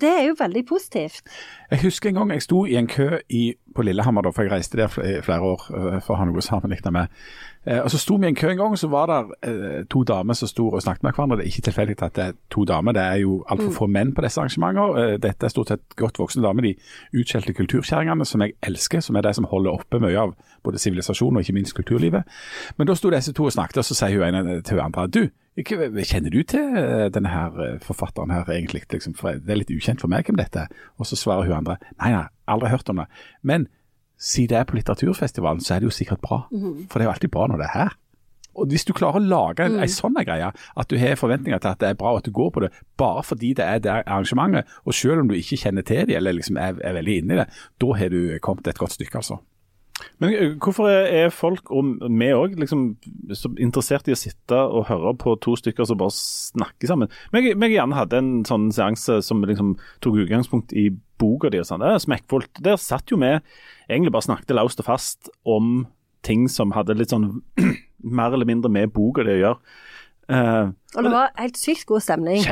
det 0.00 0.10
er 0.10 0.26
jo 0.28 0.36
veldig 0.38 0.64
positivt. 0.68 1.22
Jeg 1.70 1.82
husker 1.82 2.10
en 2.10 2.20
gang 2.20 2.34
jeg 2.36 2.42
sto 2.42 2.64
i 2.64 2.76
en 2.76 2.90
kø 2.90 3.18
i, 3.28 3.54
på 3.74 3.82
Lillehammer, 3.82 4.22
da, 4.22 4.32
for 4.34 4.42
jeg 4.46 4.52
reiste 4.52 4.78
der 4.78 4.92
i 5.00 5.22
flere 5.22 5.40
år 5.40 5.66
øh, 5.70 5.96
for 6.02 6.14
å 6.14 6.20
ha 6.20 6.28
noe 6.28 6.42
å 6.42 6.44
sammenligne 6.44 6.92
med. 6.94 7.12
Eh, 7.66 7.78
og 7.78 7.90
Så 7.90 7.98
sto 7.98 8.16
vi 8.16 8.26
i 8.26 8.28
en 8.28 8.34
kø 8.34 8.50
en 8.50 8.58
gang, 8.58 8.78
så 8.78 8.88
var 8.88 9.06
det 9.06 9.50
eh, 9.50 9.84
to 9.90 10.02
damer 10.02 10.34
som 10.34 10.48
sto 10.48 10.68
og 10.68 10.82
snakket 10.82 11.02
med 11.02 11.12
hverandre. 11.12 11.36
Det 11.36 11.44
er 11.44 11.52
ikke 11.52 11.66
tilfeldig 11.68 11.96
at 12.02 12.16
det 12.16 12.24
er 12.24 12.32
to 12.50 12.64
damer, 12.64 12.92
det 12.92 13.02
er 13.02 13.20
jo 13.22 13.44
altfor 13.48 13.70
få 13.70 13.86
menn 13.86 14.14
på 14.14 14.24
disse 14.24 14.40
arrangementer. 14.40 14.96
Eh, 14.98 15.18
dette 15.22 15.46
er 15.46 15.54
stort 15.54 15.68
sett 15.68 15.96
godt 15.96 16.18
voksne 16.18 16.42
damer, 16.42 16.62
de 16.62 16.74
utskjelte 17.20 17.54
kulturkjerringene 17.54 18.26
som 18.26 18.42
jeg 18.42 18.56
elsker, 18.62 19.00
som 19.00 19.16
er 19.16 19.22
de 19.22 19.34
som 19.34 19.46
holder 19.46 19.78
oppe 19.78 20.00
mye 20.02 20.18
av 20.18 20.34
både 20.64 20.78
sivilisasjon 20.82 21.36
og 21.36 21.42
ikke 21.42 21.54
minst 21.54 21.74
kulturlivet. 21.78 22.26
Men 22.76 22.90
da 22.90 22.98
sto 22.98 23.10
disse 23.10 23.32
to 23.32 23.46
og 23.46 23.54
snakket, 23.54 23.78
og 23.78 23.84
så 23.84 23.94
sier 23.94 24.18
hun 24.18 24.34
ene 24.34 24.60
til 24.62 24.78
hun 24.80 24.86
andre 24.88 25.06
du, 25.06 25.22
kjenner 25.60 26.32
du 26.32 26.42
til 26.48 26.76
eh, 26.80 27.10
denne 27.12 27.28
her 27.28 27.58
eh, 27.60 27.78
forfatteren 27.84 28.32
her 28.32 28.48
egentlig? 28.48 28.86
Liksom, 28.88 29.14
det 29.20 29.50
er 29.50 29.60
litt 29.60 29.70
ukjent 29.70 30.00
for 30.00 30.08
meg 30.08 30.24
hvem 30.24 30.38
dette 30.40 30.64
er. 30.64 30.68
Og 30.96 31.06
så 31.06 31.16
svarer 31.16 31.44
hun 31.44 31.58
andre 31.60 31.76
nei, 32.00 32.12
nei, 32.14 32.26
aldri 32.48 32.72
hørt 32.72 32.88
om 32.88 33.02
det. 33.02 33.08
Men 33.42 33.68
siden 34.16 34.54
det 34.54 34.60
er 34.60 34.64
på 34.70 34.78
litteraturfestivalen, 34.78 35.60
så 35.60 35.74
er 35.74 35.82
det 35.82 35.90
jo 35.90 35.98
sikkert 35.98 36.22
bra. 36.24 36.46
For 36.88 36.98
det 36.98 37.04
er 37.04 37.10
jo 37.10 37.12
alltid 37.16 37.34
bra 37.34 37.50
når 37.50 37.60
det 37.60 37.68
er 37.68 37.76
her. 37.76 37.98
Og 38.52 38.68
Hvis 38.68 38.84
du 38.84 38.92
klarer 38.92 39.16
å 39.16 39.24
lage 39.24 39.64
en, 39.64 39.78
en 39.80 39.88
sånn 39.88 40.16
greie, 40.24 40.50
at 40.52 40.90
du 40.90 40.98
har 41.00 41.16
forventninger 41.16 41.60
til 41.60 41.70
at 41.72 41.80
det 41.80 41.88
er 41.88 42.00
bra 42.00 42.12
og 42.12 42.20
at 42.20 42.26
du 42.28 42.34
går 42.36 42.50
på 42.52 42.64
det 42.64 42.72
bare 43.00 43.22
fordi 43.24 43.54
det 43.56 43.64
er 43.64 43.80
det 43.80 43.94
arrangementet, 44.02 44.68
og 44.84 44.96
selv 44.96 45.22
om 45.22 45.30
du 45.30 45.38
ikke 45.38 45.56
kjenner 45.64 45.86
til 45.88 46.04
det 46.08 46.18
eller 46.18 46.36
liksom 46.36 46.60
er, 46.60 46.76
er 46.84 46.98
veldig 46.98 47.16
inne 47.22 47.36
i 47.36 47.40
det, 47.40 47.48
da 47.80 47.96
har 47.96 48.12
du 48.12 48.20
kommet 48.44 48.68
et 48.68 48.80
godt 48.80 48.92
stykke, 48.92 49.22
altså. 49.22 49.40
Men 50.22 50.34
eh, 50.34 50.54
hvorfor 50.62 50.88
er 50.90 51.32
folk, 51.34 51.70
og 51.74 51.96
vi 52.04 52.30
òg, 52.34 52.56
liksom, 52.60 52.84
så 53.38 53.52
interessert 53.56 54.08
i 54.08 54.16
å 54.16 54.18
sitte 54.18 54.58
og 54.58 54.88
høre 54.90 55.14
på 55.20 55.36
to 55.44 55.56
stykker 55.58 55.88
som 55.88 56.00
bare 56.00 56.14
snakker 56.16 56.90
sammen? 56.90 57.12
Meg 57.34 57.52
jeg 57.52 57.74
gjerne 57.76 57.98
hadde 57.98 58.20
en 58.20 58.32
sånn 58.48 58.70
seanse 58.74 59.20
som 59.26 59.44
liksom 59.46 59.76
tok 60.04 60.22
utgangspunkt 60.24 60.74
i 60.76 60.90
boka 61.22 61.52
di. 61.52 61.60
og 61.62 61.68
sånn. 61.68 61.82
Det 61.84 61.92
er 61.92 62.04
smekkfullt. 62.06 62.62
Der 62.64 62.80
satt 62.80 63.12
jo 63.12 63.20
vi 63.22 63.34
egentlig 63.88 64.14
bare 64.14 64.28
snakket 64.28 64.56
laust 64.56 64.82
og 64.82 64.88
fast 64.88 65.32
om 65.48 65.86
ting 66.26 66.46
som 66.50 66.74
hadde 66.76 66.96
litt 66.98 67.14
sånn 67.14 67.42
mer 68.18 68.34
eller 68.34 68.48
mindre 68.48 68.70
med 68.72 68.94
boka 68.94 69.26
di 69.26 69.36
å 69.36 69.42
gjøre. 69.42 69.78
Eh, 70.30 70.70
Og 70.96 71.04
det 71.04 71.12
var 71.12 71.32
helt 71.38 71.58
sykt 71.58 71.86
god 71.86 72.00
stemning. 72.04 72.42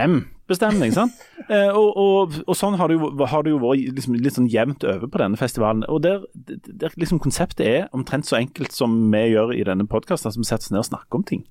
bestemning. 0.51 0.95
sant? 0.95 1.13
Eh, 1.51 1.75
og, 1.75 1.97
og, 1.99 2.35
og, 2.47 2.55
sånn 2.55 2.77
har 2.79 2.87
det 2.87 2.95
jo, 2.95 3.09
har 3.27 3.43
det 3.43 3.51
jo 3.51 3.57
vært 3.59 3.97
liksom, 3.97 4.15
litt 4.23 4.37
sånn 4.37 4.47
jevnt 4.47 4.85
over 4.87 5.09
på 5.11 5.19
denne 5.19 5.35
festivalen. 5.41 5.81
Og 5.91 5.99
der, 6.05 6.21
der 6.47 6.95
liksom 6.95 7.19
Konseptet 7.19 7.65
er 7.67 7.89
omtrent 7.97 8.29
så 8.29 8.37
enkelt 8.39 8.71
som 8.71 8.95
vi 9.11 9.25
gjør 9.33 9.51
i 9.57 9.65
denne 9.67 9.89
podkasten, 9.91 10.31
som 10.31 10.47
setter 10.47 10.69
oss 10.69 10.71
ned 10.71 10.85
og 10.85 10.87
snakker 10.93 11.19
om 11.19 11.25
ting. 11.27 11.43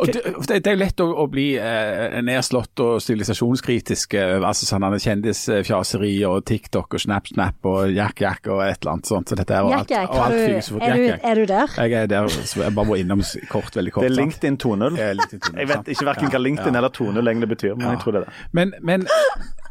Og 0.00 0.08
det, 0.08 0.22
det, 0.64 0.70
er 0.72 0.78
lett 0.80 1.00
å, 1.04 1.06
å 1.20 1.26
bli 1.30 1.50
eh, 1.60 2.16
nedslått 2.24 2.80
og 2.80 2.94
sivilisasjonskritisk 3.04 4.16
over 4.16 4.46
altså 4.48 4.66
sånn 4.66 4.86
kjendisfjaseri 5.04 6.14
og 6.28 6.46
TikTok 6.48 6.96
og 6.96 7.02
Snap 7.02 7.28
Snap 7.28 7.68
og 7.68 7.92
Jack 7.92 8.22
Jack 8.24 8.48
og 8.48 8.62
et 8.64 8.80
eller 8.80 8.94
annet 8.94 9.10
sånt. 9.10 9.28
Så 9.28 9.38
dette 9.38 9.54
er, 9.58 9.68
og 9.68 9.76
alt, 9.76 9.92
og 9.92 10.18
alt 10.24 10.38
du, 10.38 10.78
er, 10.80 10.96
du, 10.96 11.06
er, 11.12 11.40
du, 11.42 11.44
der? 11.50 11.76
Jeg 11.76 11.98
er 12.00 12.08
der. 12.10 12.30
Så 12.32 12.62
jeg 12.64 12.74
bare 12.74 12.88
må 12.88 12.96
innom 13.02 13.24
kort, 13.52 13.76
veldig 13.76 13.92
kort. 13.92 14.06
Det 14.06 14.14
er 14.14 14.16
LinkedIn 14.16 14.56
2.0. 14.64 15.00
Jeg 15.02 15.70
vet 15.70 15.92
ikke 15.94 16.08
verken 16.08 16.32
hva 16.32 16.40
LinkedIn 16.40 16.72
ja. 16.72 16.80
eller 16.80 16.94
2.0 16.96 17.20
egentlig 17.20 17.50
betyr, 17.52 17.74
men 17.76 17.90
ja. 17.90 17.96
jeg 17.96 18.04
tror 18.04 18.16
det 18.16 18.22
er 18.22 18.30
det. 18.30 18.46
Men, 18.56 18.72
men, 18.80 19.04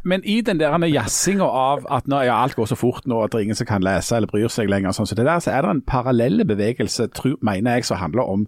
men 0.05 0.25
i 0.29 0.37
den 0.45 0.61
der 0.61 0.77
jazzinga 0.91 1.47
av 1.47 1.87
at 1.93 2.09
nå, 2.11 2.21
ja, 2.27 2.37
alt 2.43 2.59
går 2.59 2.69
så 2.69 2.77
fort 2.77 3.09
nå 3.09 3.23
at 3.25 3.33
det 3.33 3.41
er 3.41 3.49
ingen 3.49 3.57
som 3.57 3.69
kan 3.69 3.85
lese 3.85 4.21
eller 4.21 4.29
bryr 4.29 4.53
seg 4.53 4.69
lenger, 4.69 4.93
sånn, 4.95 5.09
så 5.09 5.17
det 5.17 5.25
der, 5.25 5.41
så 5.41 5.55
er 5.55 5.65
det 5.65 5.73
en 5.73 5.83
parallelle 5.85 6.45
bevegelse, 6.45 7.09
tror, 7.17 7.39
mener 7.45 7.79
jeg, 7.79 7.89
som 7.89 7.99
handler 8.01 8.29
om 8.29 8.45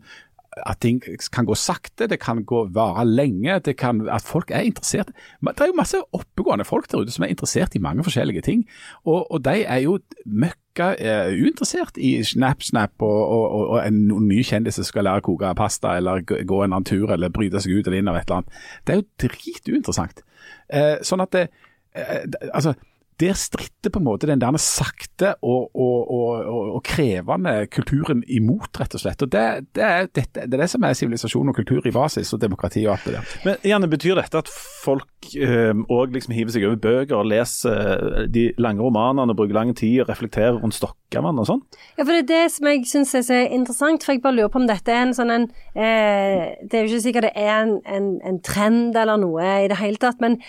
at 0.68 0.80
ting 0.84 1.02
kan 1.34 1.46
gå 1.46 1.56
sakte, 1.58 2.08
det 2.08 2.20
kan 2.22 2.44
gå 2.46 2.64
vare 2.74 3.06
lenge, 3.08 3.60
kan, 3.78 4.02
at 4.10 4.26
folk 4.26 4.52
er 4.52 4.66
interessert. 4.68 5.12
Det 5.42 5.62
er 5.62 5.72
jo 5.72 5.78
masse 5.78 6.02
oppegående 6.14 6.66
folk 6.66 6.90
der 6.92 7.04
ute 7.04 7.14
som 7.16 7.26
er 7.26 7.34
interessert 7.34 7.76
i 7.76 7.82
mange 7.84 8.04
forskjellige 8.04 8.42
ting, 8.46 8.66
og, 9.06 9.32
og 9.32 9.44
de 9.46 9.64
er 9.64 9.84
jo 9.86 9.98
møkka 10.26 10.94
uh, 10.94 11.34
uinteressert 11.34 11.98
i 11.98 12.16
snap-snap 12.24 13.02
og, 13.02 13.22
og, 13.24 13.68
og, 13.68 13.78
en 13.84 14.08
ny 14.28 14.42
kjendis 14.46 14.80
som 14.80 14.88
skal 14.88 15.08
lære 15.08 15.24
å 15.24 15.28
koke 15.28 15.54
pasta 15.58 15.98
eller 15.98 16.24
gå 16.24 16.64
en 16.64 16.72
annen 16.72 16.88
tur 16.88 17.12
eller 17.14 17.34
bryte 17.34 17.62
seg 17.62 17.78
ut 17.78 17.88
eller 17.88 18.02
inn 18.02 18.12
av 18.12 18.20
et 18.20 18.28
eller 18.28 18.42
annet. 18.42 18.64
Det 18.84 18.96
er 18.96 19.02
jo 19.02 19.28
drituinteressant. 19.28 20.24
Eh, 20.74 20.96
sånn 21.06 21.24
at 21.24 21.36
det, 21.36 21.48
uh, 21.98 22.50
altså 22.52 22.76
der 23.24 23.38
stritter 23.40 23.94
på 23.94 24.02
en 24.02 24.08
måte 24.08 24.30
den 24.30 24.42
der 24.42 24.58
sakte 24.62 25.34
og, 25.42 25.72
og, 25.74 26.12
og, 26.12 26.52
og, 26.76 26.82
krevende 26.84 27.56
kulturen 27.72 28.24
imot, 28.28 28.72
rett 28.80 28.98
og 28.98 29.04
slett. 29.04 29.24
Og 29.24 29.32
Det, 29.32 29.44
det, 29.76 29.84
er, 29.84 30.08
det, 30.12 30.28
det 30.36 30.46
er, 30.46 30.62
det 30.64 30.70
som 30.72 30.84
er 30.84 30.98
sivilisasjon 30.98 31.50
og 31.50 31.58
kultur 31.58 31.88
i 31.88 31.94
basis, 31.96 32.34
og 32.36 32.42
demokrati 32.42 32.86
og 32.86 32.98
alt 32.98 33.08
det 33.08 33.18
der. 33.18 33.36
Men 33.48 33.68
Janne, 33.68 33.90
Betyr 33.94 34.18
dette 34.18 34.40
at 34.42 34.50
folk 34.84 35.10
òg 35.38 36.08
øh, 36.08 36.14
liksom 36.14 36.34
hiver 36.34 36.52
seg 36.52 36.66
over 36.68 36.80
bøker 36.82 37.16
og 37.20 37.28
leser 37.30 37.76
øh, 38.24 38.28
de 38.28 38.48
lange 38.58 38.82
romanene 38.82 39.32
og 39.32 39.38
bruker 39.38 39.56
lang 39.56 39.72
tid 39.78 40.02
og 40.02 40.10
reflekterer 40.10 40.58
rundt 40.60 40.76
Stokkavann 40.76 41.40
og 41.40 41.48
sånn? 41.48 41.62
Ja, 41.98 42.04
for 42.04 42.12
det 42.12 42.24
er 42.24 42.30
det 42.32 42.44
som 42.56 42.68
jeg 42.68 42.84
syns 42.90 43.14
er 43.16 43.26
så 43.28 43.40
interessant. 43.46 44.04
For 44.04 44.16
jeg 44.16 44.24
bare 44.26 44.40
lurer 44.40 44.52
på 44.52 44.62
om 44.62 44.68
dette 44.68 44.92
er 44.92 45.06
en 45.06 45.16
sånn 45.16 45.32
en 45.34 45.48
eh, 45.76 46.58
Det 46.66 46.80
er 46.80 46.84
jo 46.84 46.92
ikke 46.92 47.06
sikkert 47.08 47.30
det 47.30 47.36
er 47.40 47.56
en, 47.62 47.78
en, 47.86 48.14
en 48.26 48.40
trend 48.44 48.98
eller 49.00 49.22
noe 49.22 49.56
i 49.64 49.70
det 49.72 49.80
hele 49.80 50.02
tatt, 50.02 50.22
men, 50.24 50.42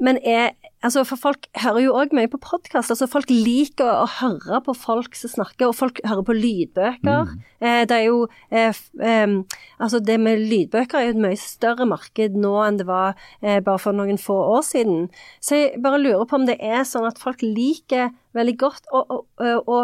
men 0.00 0.18
er 0.24 0.52
Altså, 0.80 1.02
for 1.04 1.20
folk 1.20 1.44
hører 1.60 1.82
jo 1.84 1.90
òg 2.00 2.14
mye 2.16 2.28
på 2.32 2.38
podkast. 2.40 2.88
Altså, 2.88 3.04
folk 3.10 3.28
liker 3.28 3.84
å, 3.84 4.06
høre 4.16 4.62
på 4.64 4.72
folk 4.72 5.12
som 5.18 5.28
snakker, 5.28 5.68
og 5.68 5.76
folk 5.76 6.00
hører 6.06 6.24
på 6.24 6.36
lydbøker. 6.38 7.26
Mm. 7.28 7.42
Eh, 7.60 7.80
det 7.84 7.98
er 7.98 8.06
jo 8.06 8.22
eh, 8.48 8.80
eh, 9.04 9.34
Altså, 9.76 10.00
det 10.00 10.16
med 10.24 10.40
lydbøker 10.48 10.96
er 10.96 11.04
jo 11.10 11.12
et 11.18 11.20
mye 11.26 11.36
større 11.36 11.84
marked 11.88 12.32
nå 12.40 12.54
enn 12.64 12.80
det 12.80 12.88
var 12.88 13.12
eh, 13.42 13.60
bare 13.60 13.82
for 13.82 13.96
noen 13.96 14.16
få 14.20 14.38
år 14.56 14.64
siden. 14.70 15.10
Så 15.44 15.60
jeg 15.60 15.84
bare 15.84 16.00
lurer 16.00 16.24
på 16.24 16.40
om 16.40 16.48
det 16.48 16.56
er 16.64 16.88
sånn 16.88 17.04
at 17.10 17.20
folk 17.20 17.44
liker 17.44 18.14
veldig 18.36 18.56
godt 18.64 18.88
å, 18.96 19.04
å, 19.20 19.80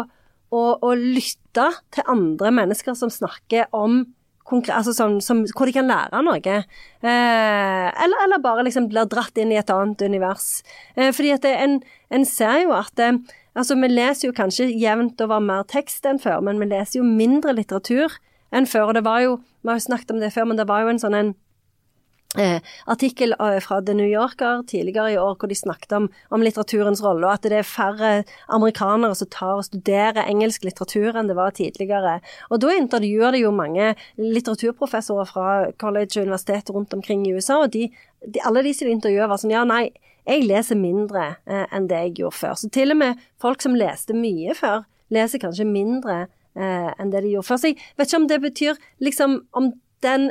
å, 0.49 0.65
å 0.81 0.93
lytte 0.97 1.69
til 1.93 2.09
andre 2.09 2.55
mennesker 2.63 2.97
som 2.97 3.13
snakker 3.13 3.69
om 3.69 4.01
altså 4.47 4.93
sånn, 4.95 5.17
som, 5.23 5.43
hvor 5.55 5.67
de 5.67 5.75
kan 5.75 5.89
lære 5.89 6.21
noe. 6.23 6.39
Eh, 7.01 7.87
eller, 8.03 8.21
eller, 8.23 8.43
bare 8.43 8.63
liksom 8.67 8.87
blir 8.91 9.09
dratt 9.09 9.37
inn 9.37 9.51
i 9.51 9.59
et 9.59 9.73
annet 9.73 10.01
univers. 10.07 10.61
Eh, 10.95 11.11
fordi 11.11 11.33
at 11.35 11.43
det, 11.43 11.55
en, 11.63 11.81
en, 12.13 12.25
ser 12.25 12.63
jo 12.63 12.73
at 12.77 12.93
det, 12.99 13.13
eh, 13.15 13.43
Altså, 13.57 13.73
vi 13.73 13.87
leser 13.89 14.27
jo 14.27 14.35
kanskje 14.37 14.67
jevnt 14.77 15.17
over 15.25 15.39
mer 15.41 15.63
tekst 15.65 16.05
enn 16.05 16.19
før, 16.21 16.43
men 16.45 16.59
vi 16.61 16.67
leser 16.69 16.99
jo 16.99 17.05
mindre 17.09 17.55
litteratur 17.57 18.13
enn 18.53 18.67
før. 18.69 18.91
Og 18.91 18.93
det 18.93 19.01
var 19.07 19.23
jo 19.23 19.31
Vi 19.41 19.71
har 19.71 19.79
jo 19.79 19.85
snakket 19.87 20.11
om 20.13 20.19
det 20.21 20.29
før, 20.35 20.45
men 20.45 20.59
det 20.59 20.67
var 20.69 20.83
jo 20.83 20.91
en 20.91 21.01
sånn 21.01 21.15
en 21.17 21.31
eh, 22.35 22.59
artikkel 22.85 23.35
eh, 23.39 23.59
fra 23.63 23.79
The 23.81 23.93
New 23.97 24.07
Yorker 24.07 24.63
tidligere 24.67 25.13
i 25.13 25.19
år 25.21 25.35
hvor 25.39 25.49
de 25.49 25.55
snakket 25.55 25.93
om, 25.97 26.09
om, 26.29 26.43
litteraturens 26.43 27.01
rolle, 27.03 27.27
og 27.27 27.37
at 27.37 27.47
det 27.47 27.61
er 27.61 27.67
færre 27.67 28.11
amerikanere 28.53 29.15
som 29.15 29.29
tar 29.33 29.61
og 29.61 29.67
studerer 29.67 30.27
engelsk 30.27 30.67
litteratur 30.67 31.17
enn 31.17 31.31
det 31.31 31.37
var 31.37 31.55
tidligere. 31.57 32.19
Og 32.51 32.61
Da 32.63 32.73
intervjuer 32.75 33.35
de 33.35 33.45
jo 33.45 33.53
mange 33.55 33.93
litteraturprofessorer 34.19 35.29
fra 35.29 35.47
college 35.79 36.19
og 36.19 36.27
universitet 36.27 36.73
rundt 36.73 36.93
omkring 36.97 37.27
i 37.27 37.33
USA, 37.37 37.61
og 37.63 37.71
de, 37.73 37.87
de, 38.25 38.43
alle 38.43 38.65
de 38.65 38.75
som 38.75 38.89
de 38.89 38.97
intervjuer 38.97 39.31
var 39.31 39.41
sånn 39.41 39.55
ja, 39.55 39.63
nei, 39.67 39.87
jeg 40.27 40.43
leser 40.43 40.75
mindre 40.75 41.37
eh, 41.47 41.65
enn 41.71 41.87
det 41.87 42.01
jeg 42.07 42.17
gjorde 42.21 42.39
før. 42.41 42.57
Så 42.59 42.69
til 42.73 42.91
og 42.91 42.99
med 42.99 43.21
folk 43.41 43.63
som 43.63 43.77
leste 43.77 44.15
mye 44.17 44.55
før, 44.57 44.83
leser 45.13 45.39
kanskje 45.39 45.67
mindre 45.69 46.25
eh, 46.57 46.89
enn 46.99 47.13
det 47.13 47.23
de 47.23 47.31
gjorde 47.31 47.47
før. 47.47 47.61
Så 47.61 47.71
jeg 47.71 47.79
vet 47.95 48.09
ikke 48.09 48.19
om 48.19 48.27
det 48.27 48.41
betyr 48.43 48.81
liksom 49.07 49.37
om 49.55 49.71
den 50.03 50.29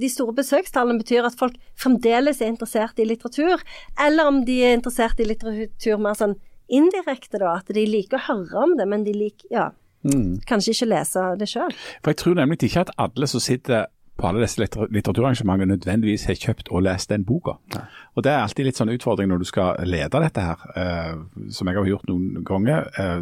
de 0.00 0.10
store 0.12 0.34
besøkstallene 0.36 1.00
betyr 1.00 1.28
at 1.28 1.38
folk 1.38 1.56
fremdeles 1.80 2.42
er 2.42 2.52
interessert 2.52 3.00
i 3.00 3.08
litteratur, 3.08 3.62
eller 4.02 4.30
om 4.30 4.42
de 4.46 4.60
er 4.66 4.76
interessert 4.76 5.20
i 5.22 5.28
litteratur 5.28 6.00
mer 6.02 6.18
sånn 6.18 6.36
indirekte, 6.66 7.40
da. 7.40 7.56
At 7.60 7.72
de 7.72 7.86
liker 7.88 8.18
å 8.18 8.24
høre 8.28 8.62
om 8.64 8.76
det, 8.78 8.86
men 8.90 9.06
de 9.06 9.14
liker 9.16 9.52
ja, 9.54 9.68
mm. 10.06 10.42
kanskje 10.48 10.74
ikke 10.74 10.90
lese 10.92 11.26
det 11.40 11.48
sjøl. 11.50 11.74
For 12.02 12.12
jeg 12.12 12.22
tror 12.22 12.40
nemlig 12.40 12.60
ikke 12.66 12.86
at 12.86 12.94
alle 13.00 13.30
som 13.30 13.42
sitter 13.42 13.86
på 14.16 14.28
alle 14.28 14.40
disse 14.40 14.64
litteraturarrangementene 14.64 15.74
nødvendigvis 15.74 16.24
har 16.30 16.38
kjøpt 16.40 16.70
og 16.72 16.82
lest 16.86 17.10
den 17.10 17.24
boka. 17.24 17.50
Ja. 17.74 17.80
Og 18.16 18.24
Det 18.24 18.32
er 18.32 18.40
alltid 18.40 18.64
litt 18.64 18.78
sånn 18.78 18.94
utfordring 18.94 19.28
når 19.28 19.38
du 19.42 19.44
skal 19.44 19.76
lede 19.84 20.20
dette 20.22 20.40
her, 20.40 20.56
eh, 20.76 21.16
som 21.52 21.68
jeg 21.68 21.76
har 21.76 21.90
gjort 21.90 22.08
noen 22.08 22.44
ganger. 22.44 22.88
Eh, 22.96 23.20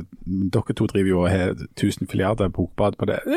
dere 0.54 0.74
to 0.78 0.86
driver 0.86 1.10
jo 1.10 1.20
og 1.24 1.30
har 1.30 1.54
1000 1.74 2.06
filiarder 2.10 2.48
bokbad 2.48 2.96
på 2.96 3.04
det. 3.10 3.18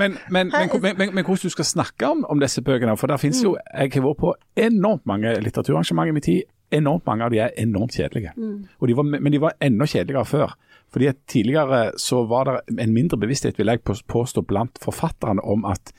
men, 0.00 0.18
men, 0.30 0.50
men, 0.50 1.14
men, 1.14 1.24
hvordan 1.24 1.42
du 1.42 1.54
skal 1.54 1.64
snakke 1.64 2.10
om, 2.10 2.26
om 2.28 2.40
disse 2.40 2.62
bøkene. 2.62 2.96
For 2.96 3.06
der 3.06 3.16
finnes 3.16 3.44
jo, 3.44 3.56
Jeg 3.78 3.92
har 3.94 4.02
vært 4.02 4.18
på 4.18 4.34
enormt 4.56 5.06
mange 5.06 5.40
litteraturarrangementer 5.40 6.10
i 6.10 6.18
min 6.18 6.22
tid. 6.22 6.42
Enormt 6.74 7.06
mange 7.06 7.24
av 7.24 7.30
de 7.30 7.38
er 7.38 7.50
enormt 7.62 7.94
kjedelige. 7.94 8.32
Mm. 8.36 8.66
De 8.88 8.96
var, 8.96 9.04
men 9.06 9.32
de 9.32 9.40
var 9.40 9.52
enda 9.62 9.86
kjedeligere 9.86 10.26
før. 10.26 10.56
Fordi 10.92 11.08
at 11.10 11.18
Tidligere 11.28 11.92
så 12.00 12.22
var 12.28 12.48
det 12.48 12.78
en 12.82 12.94
mindre 12.94 13.18
bevissthet 13.18 13.58
vil 13.58 13.70
jeg 13.70 13.82
påstå, 14.08 14.42
blant 14.46 14.78
forfatterne 14.82 15.44
om 15.44 15.64
at 15.68 15.92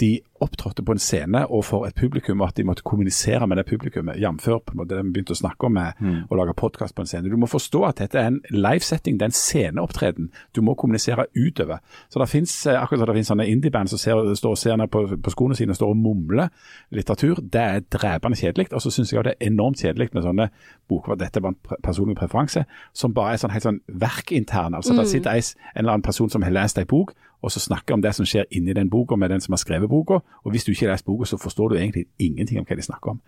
de 0.00 0.20
opptrådte 0.42 0.84
på 0.84 0.96
en 0.96 1.00
scene 1.02 1.44
og 1.46 1.64
for 1.64 1.86
et 1.86 1.96
publikum, 1.98 2.40
og 2.40 2.50
at 2.50 2.58
de 2.58 2.66
måtte 2.66 2.84
kommunisere 2.86 3.46
med 3.46 3.60
det 3.60 3.66
publikummet. 3.70 4.18
Jf. 4.20 4.48
det 4.88 4.98
vi 4.98 5.12
begynte 5.12 5.36
å 5.36 5.38
snakke 5.38 5.68
om 5.68 5.76
med 5.78 5.98
mm. 6.00 6.18
å 6.30 6.38
lage 6.38 6.54
podkast 6.58 6.96
på 6.96 7.04
en 7.04 7.10
scene. 7.10 7.30
Du 7.30 7.38
må 7.40 7.48
forstå 7.50 7.84
at 7.88 8.02
dette 8.02 8.18
er 8.18 8.30
en 8.32 8.40
livesetting, 8.50 9.18
det 9.20 9.26
er 9.26 9.32
en 9.32 9.38
sceneopptreden. 9.38 10.30
Du 10.56 10.62
må 10.62 10.74
kommunisere 10.74 11.26
utover. 11.36 11.80
Så 12.10 12.20
det 12.20 12.28
finnes, 12.28 12.54
eh, 12.66 12.80
akkurat 12.80 13.02
som 13.02 13.10
det 13.10 13.16
finnes 13.18 13.32
sånne 13.32 13.48
indieband 13.48 13.92
som 13.92 13.98
ser, 13.98 14.34
står 14.38 14.56
og 14.56 14.58
ser 14.58 14.76
ned 14.76 14.90
på, 14.92 15.04
på 15.22 15.34
skoene 15.34 15.58
sine 15.58 15.74
og 15.74 15.80
står 15.80 15.94
og 15.94 16.00
mumler 16.02 16.48
litteratur. 16.90 17.40
Det 17.42 17.62
er 17.62 17.84
drepende 17.86 18.38
kjedelig. 18.38 18.72
Og 18.72 18.82
så 18.82 18.92
syns 18.92 19.12
jeg 19.12 19.24
det 19.24 19.36
er 19.38 19.50
enormt 19.50 19.82
kjedelig 19.82 20.10
med 20.12 20.26
sånne 20.26 20.48
boker, 20.88 21.18
dette 21.20 21.42
var 21.42 21.54
en 21.54 21.78
personlig 21.82 22.16
preferanse, 22.18 22.64
som 22.92 23.14
bare 23.14 23.34
er 23.34 23.42
sånn 23.42 23.54
helt 23.54 23.66
sånn 23.66 23.82
verkinterne. 24.02 24.80
Altså, 24.80 24.92
mm. 24.92 24.98
Der 24.98 25.10
sitter 25.10 25.36
en, 25.36 25.52
en 25.74 25.84
eller 25.84 25.96
annen 25.96 26.06
person 26.06 26.30
som 26.30 26.42
har 26.42 26.54
lest 26.54 26.80
ei 26.80 26.88
bok, 26.88 27.14
og 27.42 27.50
så 27.50 27.60
snakker 27.60 27.94
om 27.96 28.02
det 28.02 28.14
som 28.14 28.26
skjer 28.28 28.46
inni 28.54 28.74
den 28.76 28.90
boka 28.90 29.16
med 29.18 29.30
den 29.30 29.40
som 29.42 29.52
har 29.52 29.62
skrevet 29.62 29.90
boka. 29.90 30.20
Og 30.42 30.50
hvis 30.50 30.64
du 30.66 30.72
ikke 30.72 30.88
leser 30.90 31.06
boka, 31.06 31.26
så 31.28 31.38
forstår 31.38 31.70
du 31.70 31.76
egentlig 31.78 32.06
ingenting 32.18 32.58
om 32.58 32.66
hva 32.66 32.76
de 32.78 32.84
snakker 32.84 33.14
om. 33.14 33.20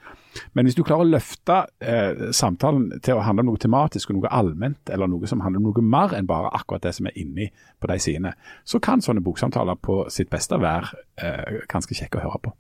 Men 0.53 0.67
hvis 0.67 0.75
du 0.75 0.83
klarer 0.83 1.07
å 1.07 1.13
løfte 1.13 1.61
eh, 1.85 2.25
samtalen 2.35 3.01
til 3.05 3.19
å 3.19 3.23
handle 3.23 3.45
om 3.45 3.53
noe 3.53 3.63
tematisk 3.63 4.11
og 4.11 4.19
noe 4.19 4.33
allment, 4.35 4.91
eller 4.91 5.11
noe 5.11 5.31
som 5.31 5.45
handler 5.45 5.63
om 5.63 5.69
noe 5.71 5.85
mer 5.95 6.17
enn 6.19 6.27
bare 6.31 6.51
akkurat 6.59 6.83
det 6.87 6.95
som 6.97 7.07
er 7.07 7.19
inni 7.21 7.51
på 7.79 7.91
de 7.91 7.99
sidene, 8.03 8.35
så 8.67 8.81
kan 8.83 9.05
sånne 9.05 9.23
boksamtaler 9.25 9.79
på 9.79 10.01
sitt 10.15 10.33
beste 10.33 10.59
være 10.59 11.05
eh, 11.23 11.61
ganske 11.71 11.95
kjekke 11.95 12.19
å 12.19 12.27
høre 12.27 12.43
på. 12.49 12.55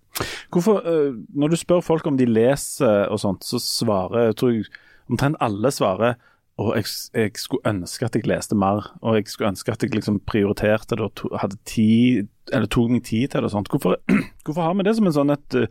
Hvorfor, 0.54 0.84
eh, 0.86 1.18
Når 1.34 1.54
du 1.54 1.58
spør 1.58 1.82
folk 1.82 2.06
om 2.06 2.20
de 2.20 2.28
leser 2.30 3.10
og 3.10 3.18
sånt, 3.22 3.42
så 3.42 3.58
svarer 3.58 4.30
jeg 4.30 4.38
tror 4.38 4.70
omtrent 5.10 5.40
alle 5.44 5.74
svarer 5.74 6.14
og 6.60 6.76
jeg, 6.78 6.86
jeg, 7.14 7.32
skulle 7.40 7.66
ønske 7.66 8.06
at 8.06 8.14
jeg 8.14 8.28
leste 8.30 8.54
mer, 8.54 8.86
og 9.02 9.16
jeg 9.18 9.26
skulle 9.26 9.50
ønske 9.50 9.72
at 9.74 9.82
jeg 9.82 9.94
liksom 9.94 10.20
prioriterte 10.22 10.94
det 10.94 11.02
og 11.02 11.14
to, 11.18 11.30
hadde 11.42 11.58
tid, 11.66 12.28
eller 12.54 12.70
tok 12.70 12.92
meg 12.94 13.02
tid 13.08 13.32
til 13.32 13.42
det. 13.42 13.48
og 13.48 13.54
sånt. 13.56 13.70
Hvorfor, 13.72 13.98
hvorfor 14.46 14.62
har 14.62 14.76
vi 14.78 14.86
det 14.86 14.94
som 14.94 15.10
en 15.10 15.16
sånn 15.16 15.34
et 15.34 15.58
uh, 15.58 15.66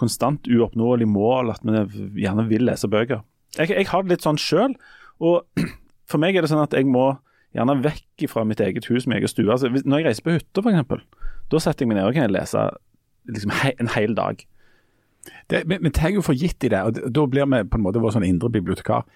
konstant 0.00 0.50
uoppnåelig 0.50 1.08
mål, 1.08 1.54
at 1.54 1.64
vi 1.64 2.26
gjerne 2.26 2.44
vil 2.50 2.68
lese 2.68 2.90
bøker? 2.92 3.24
Jeg, 3.56 3.72
jeg 3.72 3.88
har 3.88 4.04
det 4.04 4.12
litt 4.12 4.26
sånn 4.26 4.40
sjøl, 4.40 4.76
og 5.24 5.48
for 6.10 6.20
meg 6.20 6.36
er 6.36 6.44
det 6.44 6.52
sånn 6.52 6.66
at 6.66 6.76
jeg 6.76 6.88
må 6.90 7.14
gjerne 7.56 7.80
vekk 7.82 8.28
fra 8.30 8.44
mitt 8.46 8.60
eget 8.60 8.90
hus, 8.92 9.08
min 9.08 9.16
egen 9.16 9.30
stue. 9.30 9.48
Altså, 9.48 9.72
når 9.72 10.02
jeg 10.02 10.10
reiser 10.10 10.28
på 10.28 10.36
hytta, 10.36 10.60
f.eks., 10.62 11.08
da 11.50 11.58
setter 11.64 11.82
jeg 11.82 11.90
meg 11.90 11.98
ned 11.98 12.06
og 12.06 12.14
kan 12.14 12.30
lese 12.30 12.68
liksom, 13.32 13.56
he, 13.64 13.72
en 13.80 13.90
hel 13.96 14.12
dag. 14.14 14.44
Det, 15.50 15.64
vi, 15.64 15.80
vi 15.80 15.90
tar 15.96 16.12
jo 16.12 16.22
for 16.22 16.36
gitt 16.36 16.62
i 16.68 16.70
det, 16.70 16.84
og 16.84 17.00
da 17.08 17.24
blir 17.26 17.48
vi 17.48 17.64
på 17.72 17.80
en 17.80 17.88
måte 17.88 18.04
vår 18.04 18.14
sånn 18.14 18.28
indre 18.28 18.52
bibliotekar 18.52 19.08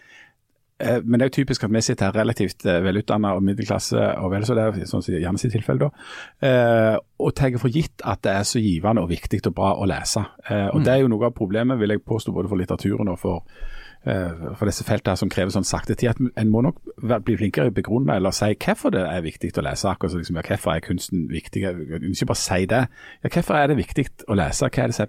men 1.07 1.21
det 1.21 1.23
er 1.23 1.29
jo 1.31 1.37
typisk 1.37 1.65
at 1.65 1.71
vi 1.71 1.81
sitter 1.87 2.09
her 2.09 2.17
relativt 2.19 2.67
eh, 2.67 2.81
velutdanna 2.83 3.37
og 3.37 3.45
middelklasse, 3.47 4.01
og 4.19 4.33
vel 4.33 4.47
så 4.47 4.57
det 4.59 4.65
er 4.65 4.89
sånn 4.91 5.05
som 5.07 5.15
Janne 5.15 5.39
sitt 5.39 5.55
tilfelle, 5.55 5.87
da. 5.87 6.09
Eh, 6.49 6.97
og 7.23 7.31
tar 7.39 7.55
for 7.63 7.71
gitt 7.71 8.03
at 8.03 8.25
det 8.27 8.33
er 8.35 8.49
så 8.49 8.59
givende 8.59 9.05
og 9.05 9.13
viktig 9.13 9.45
og 9.47 9.55
bra 9.55 9.71
å 9.79 9.87
lese. 9.87 10.25
Eh, 10.49 10.67
og 10.73 10.81
mm. 10.81 10.85
Det 10.85 10.93
er 10.93 11.01
jo 11.05 11.15
noe 11.15 11.31
av 11.31 11.39
problemet, 11.39 11.79
vil 11.79 11.95
jeg 11.95 12.03
påstå, 12.03 12.35
både 12.35 12.51
for 12.51 12.59
litteraturen 12.59 13.13
og 13.13 13.21
for, 13.23 13.47
eh, 14.03 14.51
for 14.59 14.67
disse 14.67 14.87
feltene 14.89 15.15
som 15.21 15.31
krever 15.31 15.55
sånn 15.55 15.69
sakte 15.69 15.95
tid. 15.95 16.11
at 16.11 16.43
En 16.43 16.51
må 16.51 16.65
nok 16.67 16.83
bli 16.99 17.39
flinkere 17.39 17.71
i 17.71 17.75
å 17.75 17.79
begrunne 17.79 18.19
eller 18.19 18.35
si 18.35 18.51
hvorfor 18.59 18.97
det 18.97 19.07
er 19.07 19.23
viktig 19.23 19.55
å 19.55 19.69
lese. 19.69 19.89
akkurat 19.89 20.11
så 20.11 20.25
liksom, 20.25 20.43
ja, 20.43 20.49
Hvorfor 20.49 20.75
er 20.75 20.81
kunsten 20.81 21.29
viktig? 21.31 21.63
Ikke 21.63 22.33
bare 22.33 22.43
si 22.43 22.67
det. 22.67 22.87
Ja, 23.23 23.29
Hvorfor 23.31 23.63
er 23.63 23.69
det 23.69 23.79
viktig 23.79 24.09
å 24.27 24.35
lese? 24.35 24.67
Hva 24.67 24.83
er 24.83 24.91
det 24.91 24.99
som 24.99 25.07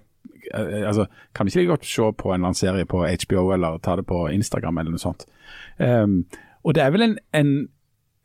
altså, 0.54 1.06
Kan 1.34 1.48
ikke 1.48 1.66
godt 1.72 1.86
se 1.86 2.10
på 2.12 2.30
en 2.30 2.34
eller 2.40 2.52
annen 2.52 2.58
serie 2.58 2.88
på 2.88 3.04
HBO 3.06 3.48
eller 3.54 3.78
ta 3.78 3.96
det 3.96 4.06
på 4.06 4.26
Instagram 4.32 4.78
eller 4.78 4.94
noe 4.94 5.02
sånt. 5.02 5.26
Um, 5.78 6.24
og 6.66 6.74
det 6.74 6.82
er 6.82 6.92
vel 6.94 7.06
en, 7.06 7.18
en 7.36 7.52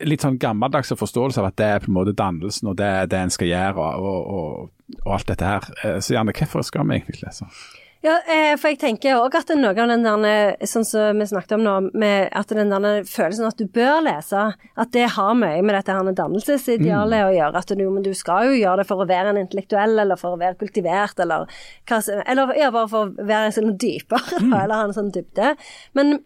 litt 0.07 0.23
sånn 0.23 0.39
gammeldags 0.41 0.93
forståelse 0.97 1.41
av 1.41 1.51
at 1.51 1.57
det 1.61 1.67
er 1.67 1.83
på 1.83 1.91
en 1.91 1.97
måte 1.99 2.15
dannelsen 2.17 2.71
og 2.71 2.77
det 2.79 2.87
er 2.87 3.09
det 3.09 3.19
en 3.19 3.33
skal 3.33 3.51
gjøre 3.51 3.85
og, 4.01 4.07
og, 4.33 4.71
og 4.97 5.13
alt 5.15 5.29
dette 5.29 5.47
her. 5.47 5.67
Eh, 5.83 5.99
så 6.01 6.15
gjerne, 6.15 6.33
hvorfor 6.37 6.65
skal 6.65 6.87
vi 6.87 6.97
egentlig 6.97 7.21
lese? 7.21 7.47
Ja, 8.01 8.15
eh, 8.25 8.55
for 8.57 8.71
jeg 8.71 8.79
tenker 8.81 9.19
òg 9.21 9.35
at 9.37 9.51
noe 9.53 9.75
av 9.77 9.91
den 9.91 10.01
der, 10.01 10.55
sånn 10.65 10.85
som 10.87 11.19
vi 11.21 11.27
snakket 11.29 11.53
om 11.59 11.65
nå, 11.65 11.73
med 12.01 12.31
at 12.33 12.49
den 12.49 12.73
der 12.73 13.03
følelsen 13.05 13.45
at 13.45 13.59
du 13.61 13.67
bør 13.69 13.99
lese, 14.07 14.47
at 14.57 14.93
det 14.95 15.05
har 15.17 15.35
mye 15.37 15.61
med 15.61 15.77
dette 15.77 15.93
her 15.93 16.15
dannelsesidealet 16.17 17.21
mm. 17.21 17.27
å 17.27 17.35
gjøre. 17.35 17.61
At 17.61 17.73
du, 17.77 17.83
men 17.93 18.05
du 18.05 18.15
skal 18.17 18.49
jo 18.49 18.57
gjøre 18.57 18.81
det 18.81 18.87
for 18.89 19.03
å 19.03 19.07
være 19.09 19.35
en 19.35 19.41
intellektuell, 19.43 19.93
eller 20.01 20.17
for 20.17 20.33
å 20.33 20.41
være 20.41 20.57
kultivert, 20.63 21.21
eller, 21.21 21.45
eller 22.25 22.55
ja, 22.57 22.71
bare 22.73 22.89
for 22.89 23.11
å 23.11 23.29
være 23.29 23.53
sånn 23.59 23.77
dypere, 23.77 24.41
mm. 24.41 24.57
eller 24.63 24.75
ha 24.79 24.87
en 24.87 24.97
sånn 24.97 25.13
dybde. 25.13 25.53
Men 25.97 26.17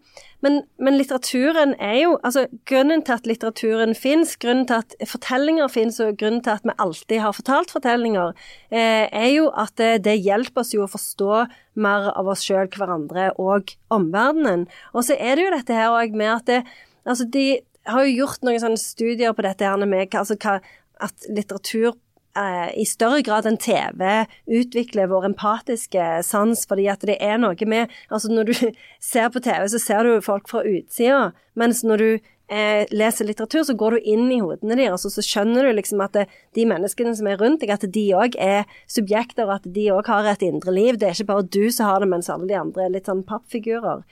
men, 0.44 0.58
men, 0.82 0.96
litteraturen 0.98 1.74
er 1.82 1.96
jo 2.02 2.16
Altså, 2.26 2.46
grunnen 2.68 3.02
til 3.06 3.16
at 3.16 3.28
litteraturen 3.28 3.94
fins, 3.98 4.34
grunnen 4.40 4.66
til 4.68 4.82
at 4.82 4.96
fortellinger 5.08 5.70
fins, 5.72 6.00
og 6.02 6.18
grunnen 6.20 6.42
til 6.44 6.54
at 6.56 6.66
vi 6.66 6.74
alltid 6.82 7.22
har 7.24 7.36
fortalt 7.36 7.72
fortellinger, 7.74 8.34
eh, 8.70 9.06
er 9.10 9.30
jo 9.32 9.48
at 9.56 9.76
det, 9.80 10.04
det, 10.04 10.18
hjelper 10.24 10.64
oss 10.64 10.74
jo 10.74 10.84
å 10.84 10.90
forstå 10.90 11.46
mer 11.82 12.10
av 12.12 12.28
oss 12.32 12.44
sjøl, 12.46 12.68
hverandre 12.72 13.30
og 13.42 13.72
omverdenen. 13.92 14.66
Og 14.92 15.06
så 15.08 15.16
er 15.16 15.36
det 15.36 15.46
jo 15.46 15.54
dette 15.56 15.78
her 15.78 15.94
òg 15.94 16.16
med 16.16 16.32
at 16.40 16.52
det 16.52 16.60
Altså, 17.06 17.22
de 17.30 17.60
har 17.86 18.02
jo 18.02 18.16
gjort 18.24 18.42
noen 18.42 18.58
sånne 18.58 18.80
studier 18.82 19.30
på 19.30 19.44
dette 19.46 19.62
her 19.62 19.78
med 19.86 20.14
altså, 20.18 20.34
hva, 20.42 20.56
at 20.98 21.28
litteratur 21.30 21.92
eh, 21.92 22.00
i 22.36 22.84
større 22.88 23.22
grad 23.26 23.48
enn 23.48 23.58
TV 23.60 24.02
utvikler 24.46 25.10
vår 25.10 25.30
empatiske 25.32 26.06
sans, 26.26 26.66
fordi 26.68 26.88
at 26.92 27.04
det 27.08 27.16
er 27.22 27.40
noe 27.42 27.68
med 27.68 27.92
Altså, 28.10 28.30
når 28.32 28.50
du 28.50 28.54
ser 29.12 29.28
på 29.32 29.42
TV, 29.42 29.66
så 29.72 29.80
ser 29.82 30.06
du 30.06 30.24
folk 30.24 30.48
fra 30.50 30.64
utsida, 30.66 31.30
mens 31.56 31.82
når 31.86 32.02
du 32.02 32.08
eh, 32.48 32.86
leser 32.94 33.26
litteratur, 33.26 33.64
så 33.66 33.74
går 33.78 33.96
du 33.96 34.08
inn 34.14 34.30
i 34.32 34.40
hodene 34.42 34.78
deres, 34.78 35.06
og 35.06 35.14
så 35.14 35.24
skjønner 35.24 35.66
du 35.66 35.74
liksom 35.76 36.02
at 36.04 36.16
det, 36.16 36.26
de 36.58 36.66
menneskene 36.68 37.14
som 37.18 37.28
er 37.30 37.38
rundt 37.40 37.62
deg, 37.62 37.72
at 37.74 37.86
de 37.92 38.06
òg 38.16 38.38
er 38.42 38.66
subjekter, 38.90 39.46
og 39.48 39.58
at 39.58 39.70
de 39.76 39.88
òg 39.94 40.10
har 40.12 40.30
et 40.30 40.46
indre 40.46 40.74
liv. 40.74 40.98
Det 41.00 41.10
er 41.10 41.16
ikke 41.16 41.32
bare 41.32 41.48
du 41.48 41.64
som 41.74 41.90
har 41.90 42.02
det, 42.02 42.10
mens 42.12 42.30
alle 42.32 42.48
de 42.50 42.58
andre 42.58 42.86
er 42.86 42.94
litt 42.96 43.10
sånn 43.10 43.24
pappfigurer. 43.26 44.04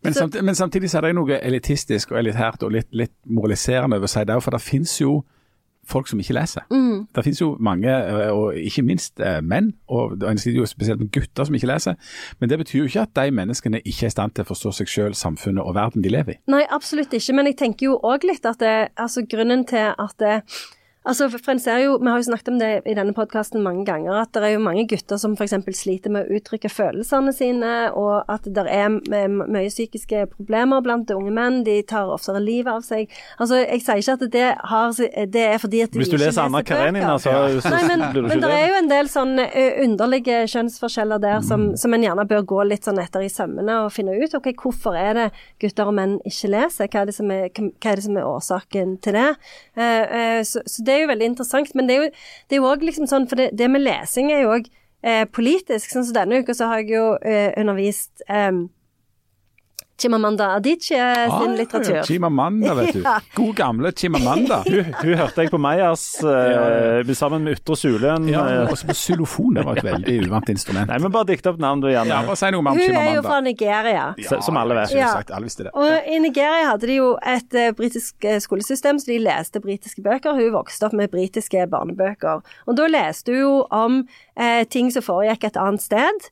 Men, 0.00 0.14
samtidig, 0.16 0.44
men 0.48 0.56
samtidig 0.56 0.88
så 0.88 1.00
er 1.00 1.10
det 1.10 1.16
noe 1.18 1.40
elitistisk 1.44 2.14
og 2.14 2.22
elitært 2.22 2.62
og 2.64 2.72
litt, 2.72 2.88
litt 2.96 3.12
moraliserende 3.28 3.98
over 4.00 4.08
seg. 4.08 4.30
for 4.40 4.56
det 4.56 4.62
finnes 4.64 4.94
jo 5.00 5.18
folk 5.88 6.08
som 6.08 6.20
ikke 6.20 6.34
leser. 6.36 6.66
Mm. 6.70 7.06
Det 7.14 7.24
finnes 7.24 7.40
jo 7.40 7.56
mange, 7.60 7.90
eh, 7.90 8.30
og 8.30 8.56
ikke 8.56 8.82
minst 8.86 9.20
eh, 9.20 9.40
menn, 9.42 9.72
og 9.88 10.22
en 10.22 10.38
sliter 10.38 10.60
jo 10.60 10.66
spesielt 10.68 11.00
med 11.00 11.12
gutter 11.14 11.48
som 11.48 11.56
ikke 11.56 11.70
leser. 11.70 11.94
Men 12.40 12.50
det 12.50 12.58
betyr 12.62 12.78
jo 12.78 12.90
ikke 12.90 13.06
at 13.06 13.14
de 13.16 13.36
menneskene 13.36 13.82
ikke 13.84 14.06
er 14.06 14.12
i 14.12 14.16
stand 14.16 14.36
til 14.36 14.46
å 14.46 14.50
forstå 14.50 14.74
seg 14.80 14.92
selv, 14.92 15.18
samfunnet 15.18 15.64
og 15.64 15.74
verden 15.78 16.04
de 16.04 16.12
lever 16.12 16.36
i. 16.36 16.40
Nei, 16.52 16.64
absolutt 16.70 17.14
ikke. 17.16 17.36
Men 17.36 17.50
jeg 17.50 17.58
tenker 17.62 17.90
jo 17.90 17.96
òg 18.06 18.26
litt 18.28 18.46
at 18.46 18.60
det, 18.62 18.76
altså 19.00 19.24
grunnen 19.30 19.66
til 19.68 19.90
at 19.90 20.14
det 20.22 20.36
Altså, 21.00 21.30
for 21.32 21.54
en 21.54 21.60
ser 21.60 21.78
jo, 21.80 21.94
Vi 21.96 22.08
har 22.10 22.18
jo 22.20 22.26
snakket 22.28 22.48
om 22.52 22.58
det 22.60 22.68
i 22.84 22.94
denne 22.96 23.14
podkasten 23.16 23.62
mange 23.64 23.86
ganger, 23.88 24.18
at 24.20 24.34
det 24.36 24.42
er 24.44 24.52
jo 24.52 24.60
mange 24.60 24.84
gutter 24.88 25.16
som 25.16 25.32
f.eks. 25.32 25.54
sliter 25.72 26.12
med 26.12 26.28
å 26.28 26.36
uttrykke 26.36 26.68
følelsene 26.68 27.32
sine, 27.32 27.70
og 27.96 28.28
at 28.28 28.44
det 28.44 28.66
er 28.68 28.90
mye 28.92 29.70
psykiske 29.72 30.26
problemer 30.34 30.82
blant 30.84 31.08
unge 31.14 31.32
menn. 31.32 31.62
De 31.64 31.78
tar 31.88 32.10
oftere 32.12 32.42
livet 32.44 32.68
av 32.74 32.84
seg. 32.84 33.08
Altså, 33.38 33.62
Jeg 33.62 33.80
sier 33.86 34.02
ikke 34.02 34.16
at 34.18 34.26
det, 34.34 34.44
har, 34.72 35.00
det 35.36 35.46
er 35.46 35.56
fordi 35.62 35.80
at 35.86 35.94
de 35.94 36.02
Hvis 36.02 36.12
du 36.12 36.18
leser 36.20 36.42
Anna 36.44 36.60
Karenina, 36.68 37.16
så, 37.16 37.32
så 37.64 37.72
Nei, 37.72 37.82
men, 37.88 38.04
blir 38.12 38.20
du 38.20 38.28
ikke 38.28 38.36
men 38.36 38.44
det. 38.44 38.44
Men 38.44 38.44
det 38.44 38.60
er 38.60 38.68
jo 38.68 38.78
en 38.82 38.92
del 38.92 39.10
sånne 39.14 39.48
underlige 39.86 40.42
kjønnsforskjeller 40.52 41.24
der 41.24 41.40
som, 41.48 41.70
mm. 41.70 41.80
som 41.80 41.96
en 41.96 42.06
gjerne 42.10 42.28
bør 42.28 42.46
gå 42.52 42.60
litt 42.68 42.88
sånn 42.88 43.00
etter 43.00 43.24
i 43.24 43.32
sømmene 43.32 43.78
og 43.86 43.94
finne 43.96 44.18
ut 44.20 44.36
ok, 44.36 44.52
hvorfor 44.52 45.00
er 45.00 45.16
det 45.16 45.26
gutter 45.64 45.88
og 45.88 45.96
menn 45.96 46.18
ikke 46.28 46.52
leser. 46.52 46.92
Hva 46.92 47.06
er 47.06 47.08
det 47.08 47.16
som 47.16 47.32
er, 47.32 47.48
hva 47.56 47.94
er, 47.94 47.96
det 47.96 48.04
som 48.04 48.20
er 48.20 48.28
årsaken 48.28 48.96
til 49.00 49.16
det? 49.16 49.28
Uh, 49.80 49.80
uh, 49.80 50.40
så, 50.44 50.60
så 50.68 50.84
det 50.89 50.89
er 50.94 51.02
jo 51.04 51.12
veldig 51.12 51.30
interessant. 51.32 51.72
Men 51.74 51.88
det 51.88 51.96
er 51.96 52.02
jo, 52.04 52.10
det 52.50 52.60
også 52.60 52.88
liksom 52.88 53.08
sånn, 53.10 53.28
for 53.30 53.40
det, 53.40 53.50
det 53.58 53.70
med 53.70 53.84
lesing 53.84 54.32
er 54.34 54.44
jo 54.44 54.54
òg 54.56 54.68
eh, 55.02 55.24
politisk. 55.30 55.90
Sånn 55.92 56.06
som 56.08 56.16
denne 56.16 56.42
uka 56.42 56.56
så 56.56 56.70
har 56.70 56.82
jeg 56.82 56.94
jo 56.96 57.06
eh, 57.20 57.50
undervist 57.60 58.24
eh, 58.28 58.52
Chimamanda 60.00 60.46
Adichie 60.54 61.26
ah, 61.28 61.40
sin 61.40 61.56
litteratur. 61.56 61.96
Ja, 61.96 62.04
Chimamanda, 62.04 62.74
vet 62.74 62.94
du. 62.94 63.04
God 63.34 63.56
gamle 63.56 63.92
Chimamanda. 63.92 64.62
hun, 64.66 64.94
hun, 65.02 65.14
hørte 65.14 65.44
jeg 65.44 65.52
på 65.52 65.60
Meyers 65.60 66.04
uh, 66.24 67.12
sammen 67.14 67.44
med 67.44 67.58
Ytre 67.58 67.76
Sulen. 67.76 68.28
Ja, 68.32 68.46
eh. 68.48 68.72
også 68.72 68.88
på 68.88 68.96
xylofon, 68.96 69.58
det 69.58 69.66
var 69.68 69.80
et 69.80 69.88
veldig 69.90 70.16
uvant 70.26 70.48
instrument. 70.52 70.88
Nei, 70.88 71.00
men 71.04 71.12
Bare 71.12 71.28
dikt 71.32 71.48
opp 71.50 71.60
navn, 71.60 71.82
du, 71.84 71.90
Janne. 71.92 72.14
Ja, 72.14 72.22
bare 72.24 72.38
si 72.40 72.52
noe 72.54 72.62
om 72.62 72.70
hun 72.72 72.80
Chimamanda. 72.80 73.04
Hun 73.04 73.12
er 73.12 73.18
jo 73.18 73.24
fra 73.26 73.40
Nigeria. 73.44 74.06
Ja, 74.24 74.40
som 74.48 74.60
alle 74.60 74.78
vet. 74.80 74.96
Ja. 74.96 75.12
Sagt, 75.18 75.34
alle 75.36 75.50
visste 75.50 75.68
det. 75.68 75.74
Og 75.76 76.10
I 76.14 76.20
Nigeria 76.22 76.70
hadde 76.70 76.88
de 76.88 77.00
jo 77.00 77.12
et 77.20 77.58
uh, 77.60 77.70
britisk 77.76 78.28
skolesystem, 78.46 79.00
så 79.02 79.12
de 79.12 79.20
leste 79.20 79.60
britiske 79.60 80.04
bøker. 80.06 80.38
Hun 80.38 80.54
vokste 80.56 80.88
opp 80.88 80.96
med 80.96 81.12
britiske 81.12 81.66
barnebøker. 81.70 82.40
Og 82.66 82.78
da 82.78 82.88
leste 82.88 83.36
hun 83.36 83.42
jo 83.42 83.56
om 83.68 84.00
uh, 84.06 84.62
ting 84.72 84.88
som 84.94 85.04
foregikk 85.04 85.50
et 85.50 85.60
annet 85.60 85.84
sted. 85.84 86.30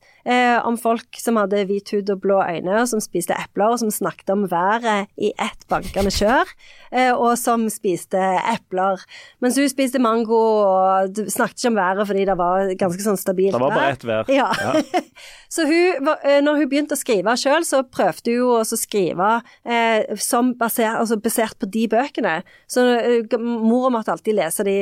Om 0.65 0.75
folk 0.77 1.17
som 1.17 1.39
hadde 1.39 1.63
hvit 1.69 1.89
hud 1.95 2.09
og 2.13 2.19
blå 2.21 2.39
øyne, 2.43 2.81
og 2.81 2.89
som 2.91 3.01
spiste 3.01 3.33
epler, 3.33 3.73
og 3.73 3.79
som 3.81 3.89
snakket 3.93 4.29
om 4.33 4.43
været 4.51 5.09
i 5.17 5.31
ett 5.33 5.65
bankende 5.69 6.11
kjør, 6.13 6.49
eh, 6.91 7.11
og 7.13 7.37
som 7.39 7.67
spiste 7.71 8.19
epler. 8.51 9.01
Mens 9.43 9.57
hun 9.59 9.69
spiste 9.71 10.01
mango 10.01 10.39
og 10.39 11.19
snakket 11.29 11.59
ikke 11.59 11.71
om 11.71 11.79
været 11.79 12.07
fordi 12.09 12.25
det 12.29 12.37
var 12.39 12.73
ganske 12.79 13.05
sånn 13.05 13.19
stabilt 13.19 13.55
vær. 13.55 13.59
Det 13.59 13.65
var 13.65 13.77
bare 13.77 13.95
ett 13.95 14.05
vær. 14.07 14.31
Ja. 14.33 14.49
ja. 14.59 15.03
så 15.55 15.65
hun, 15.69 16.11
eh, 16.23 16.39
når 16.45 16.61
hun 16.61 16.71
begynte 16.71 16.97
å 16.97 16.99
skrive 16.99 17.35
sjøl, 17.39 17.65
så 17.67 17.83
prøvde 17.87 18.35
hun 18.37 18.59
å 18.59 18.79
skrive 18.79 19.31
eh, 19.65 20.15
som 20.21 20.53
basert, 20.59 20.99
altså 20.99 21.19
basert, 21.21 21.57
på 21.59 21.69
de 21.71 21.87
bøkene. 21.91 22.39
Så 22.69 22.83
uh, 22.85 23.39
mora 23.41 23.89
måtte 23.91 24.13
alltid 24.13 24.37
lese 24.37 24.63
de 24.63 24.75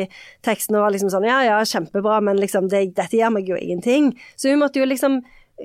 tekstene 0.46 0.78
og 0.78 0.84
var 0.84 0.94
liksom 0.94 1.10
sånn 1.14 1.26
ja 1.26 1.40
ja, 1.48 1.58
kjempebra, 1.66 2.20
men 2.26 2.38
liksom 2.42 2.68
det, 2.72 2.84
dette 2.98 3.18
gjør 3.18 3.34
meg 3.38 3.50
jo 3.50 3.58
ingenting. 3.58 4.12
Så 4.36 4.52
hun 4.52 4.62
måtte 4.62 4.82
jo 4.82 4.88
liksom 4.88 5.22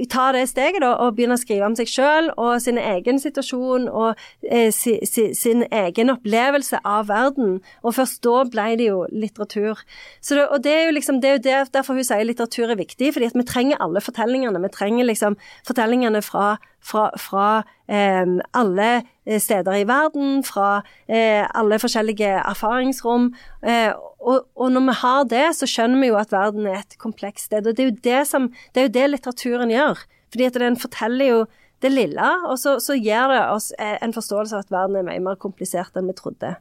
ta 0.09 0.31
det 0.33 0.47
steget 0.49 0.81
da, 0.81 0.95
og 1.05 1.17
begynne 1.17 1.37
å 1.37 1.41
skrive 1.41 1.67
om 1.69 1.75
seg 1.77 1.91
sjøl 1.91 2.31
og 2.41 2.55
sin 2.65 2.79
egen 2.81 3.21
situasjon 3.21 3.91
og 3.91 4.21
eh, 4.49 4.71
si, 4.73 4.97
si, 5.09 5.29
sin 5.37 5.67
egen 5.69 6.15
opplevelse 6.15 6.81
av 6.89 7.11
verden. 7.11 7.59
Og 7.85 7.97
først 7.99 8.23
da 8.25 8.43
ble 8.49 8.67
det 8.81 8.89
jo 8.89 9.05
litteratur. 9.13 9.83
Det, 10.25 10.47
og 10.47 10.65
det 10.65 10.73
er 10.73 10.85
jo 10.87 10.97
liksom, 10.97 11.21
det 11.21 11.31
er 11.31 11.37
jo 11.37 11.45
der, 11.49 11.73
derfor 11.77 11.99
hun 11.99 12.09
sier 12.09 12.25
litteratur 12.25 12.73
er 12.73 12.81
viktig, 12.81 13.13
fordi 13.13 13.29
at 13.33 13.37
vi 13.37 13.47
trenger 13.49 13.85
alle 13.85 14.01
fortellingene. 14.05 14.65
Vi 14.65 14.73
trenger 14.73 15.11
liksom 15.11 15.37
fortellingene 15.69 16.25
fra 16.25 16.55
fra, 16.83 17.09
fra 17.19 17.47
eh, 17.89 18.27
alle 18.59 18.91
steder 19.39 19.81
i 19.81 19.87
verden, 19.89 20.43
fra 20.45 20.83
eh, 21.09 21.47
alle 21.55 21.79
forskjellige 21.83 22.35
erfaringsrom. 22.41 23.31
Eh, 23.63 23.93
og, 24.21 24.47
og, 24.55 24.69
når 24.73 24.87
vi 24.89 24.99
har 25.03 25.25
det, 25.31 25.47
så 25.59 25.69
skjønner 25.71 26.03
vi 26.03 26.13
jo 26.13 26.21
at 26.21 26.35
verden 26.35 26.67
er 26.67 26.83
et 26.83 26.99
komplekst 27.03 27.51
sted. 27.51 27.67
Og 27.67 27.77
det 27.77 27.85
er 27.85 27.91
jo 27.91 27.99
det, 28.05 28.21
som, 28.29 28.51
det, 28.75 28.83
er 28.83 28.89
jo 28.89 28.95
det 28.99 29.11
litteraturen 29.11 29.73
gjør. 29.73 30.07
Fordi 30.33 30.49
at 30.49 30.63
den 30.63 30.79
forteller 30.81 31.29
jo 31.29 31.43
det 31.83 31.91
lille, 31.91 32.29
og 32.47 32.59
så, 32.63 32.77
så 32.79 32.95
gir 32.95 33.27
det 33.33 33.43
oss 33.51 33.73
eh, 33.79 33.97
en 34.05 34.15
forståelse 34.15 34.55
av 34.55 34.65
at 34.65 34.73
verden 34.73 35.01
er 35.01 35.07
mye 35.09 35.23
mer 35.23 35.39
komplisert 35.43 35.97
enn 35.99 36.07
vi 36.11 36.15
trodde. 36.19 36.55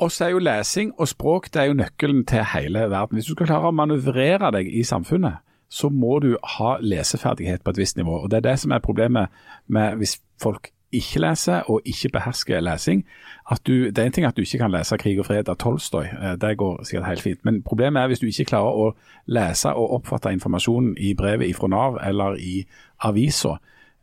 Og 0.00 0.12
så 0.14 0.28
er 0.28 0.32
jo 0.32 0.40
lesing 0.40 0.94
og 0.96 1.10
språk 1.10 1.50
det 1.52 1.60
er 1.60 1.68
jo 1.68 1.76
nøkkelen 1.76 2.22
til 2.28 2.46
hele 2.54 2.86
verden. 2.88 3.18
Hvis 3.18 3.28
du 3.28 3.34
skal 3.34 3.50
klare 3.50 3.68
å 3.68 3.76
manøvrere 3.76 4.52
deg 4.54 4.70
i 4.70 4.84
samfunnet, 4.86 5.42
så 5.70 5.88
må 5.88 6.18
du 6.18 6.34
ha 6.56 6.76
leseferdighet 6.82 7.62
på 7.62 7.70
et 7.70 7.78
visst 7.78 7.96
nivå. 7.96 8.16
og 8.22 8.30
Det 8.30 8.36
er 8.36 8.48
det 8.50 8.58
som 8.58 8.70
er 8.70 8.78
problemet 8.78 9.28
med 9.66 9.96
hvis 9.96 10.18
folk 10.42 10.72
ikke 10.92 11.20
leser 11.20 11.70
og 11.70 11.80
ikke 11.84 12.08
behersker 12.12 12.60
lesing. 12.60 13.04
At 13.50 13.60
du, 13.66 13.72
det 13.72 13.98
er 13.98 14.04
en 14.04 14.12
ting 14.12 14.26
at 14.26 14.36
du 14.36 14.42
ikke 14.42 14.58
kan 14.58 14.70
lese 14.70 14.96
'Krig 14.96 15.18
og 15.18 15.26
fred' 15.26 15.48
av 15.48 15.56
Tolstoy, 15.56 16.04
eh, 16.04 16.36
det 16.40 16.58
går 16.58 16.84
sikkert 16.84 17.06
helt 17.06 17.22
fint. 17.22 17.44
Men 17.44 17.62
problemet 17.62 18.02
er 18.02 18.06
hvis 18.06 18.18
du 18.18 18.26
ikke 18.26 18.44
klarer 18.44 18.72
å 18.74 18.94
lese 19.26 19.68
og 19.68 19.92
oppfatte 19.92 20.32
informasjonen 20.32 20.96
i 20.98 21.14
brevet 21.14 21.56
fra 21.56 21.68
Nav 21.68 21.98
eller 22.06 22.34
i 22.34 22.66
avisa 23.00 23.56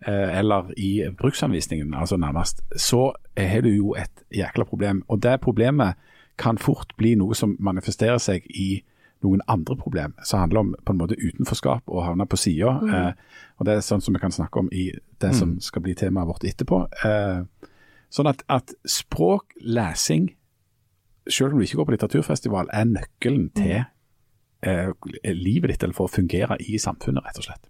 eh, 0.07 0.39
eller 0.39 0.71
i 0.77 1.03
bruksanvisningen, 1.17 1.93
altså 1.93 2.17
nærmest, 2.17 2.61
så 2.75 3.11
har 3.37 3.61
du 3.61 3.69
jo 3.69 3.95
et 3.95 4.23
jækla 4.35 4.63
problem. 4.63 5.03
Og 5.07 5.23
det 5.23 5.41
problemet 5.41 5.93
kan 6.37 6.57
fort 6.57 6.93
bli 6.97 7.15
noe 7.15 7.35
som 7.35 7.57
manifesterer 7.59 8.17
seg 8.17 8.45
i 8.49 8.83
noen 9.25 9.41
andre 9.49 9.75
problem 9.79 10.13
som 10.23 10.43
handler 10.43 10.59
om 10.59 10.75
på 10.85 10.93
en 10.93 10.99
måte 10.99 11.17
utenforskap 11.17 11.89
og 11.89 12.03
havne 12.05 12.27
på 12.29 12.37
sida. 12.37 12.75
Mm. 12.81 12.93
Eh, 12.93 13.47
og 13.57 13.65
det 13.67 13.73
er 13.77 13.85
sånn 13.85 14.03
som 14.05 14.13
vi 14.13 14.21
kan 14.21 14.33
snakke 14.33 14.61
om 14.61 14.69
i 14.71 14.91
det 15.21 15.33
som 15.33 15.55
mm. 15.55 15.63
skal 15.65 15.83
bli 15.85 15.95
temaet 15.97 16.29
vårt 16.29 16.45
etterpå. 16.45 16.83
Eh, 17.07 17.71
Sånn 18.13 18.29
at, 18.29 18.43
at 18.51 18.71
språk, 18.87 19.51
lesing, 19.59 20.29
selv 21.27 21.53
om 21.53 21.59
du 21.59 21.67
ikke 21.67 21.81
går 21.81 21.89
på 21.89 21.95
litteraturfestival, 21.97 22.69
er 22.71 22.87
nøkkelen 22.87 23.49
til 23.57 23.81
eh, 24.63 24.91
livet 25.35 25.73
ditt, 25.73 25.83
eller 25.83 25.97
for 25.97 26.07
å 26.07 26.13
fungere 26.13 26.59
i 26.63 26.79
samfunnet, 26.79 27.25
rett 27.27 27.41
og 27.41 27.49
slett. 27.49 27.67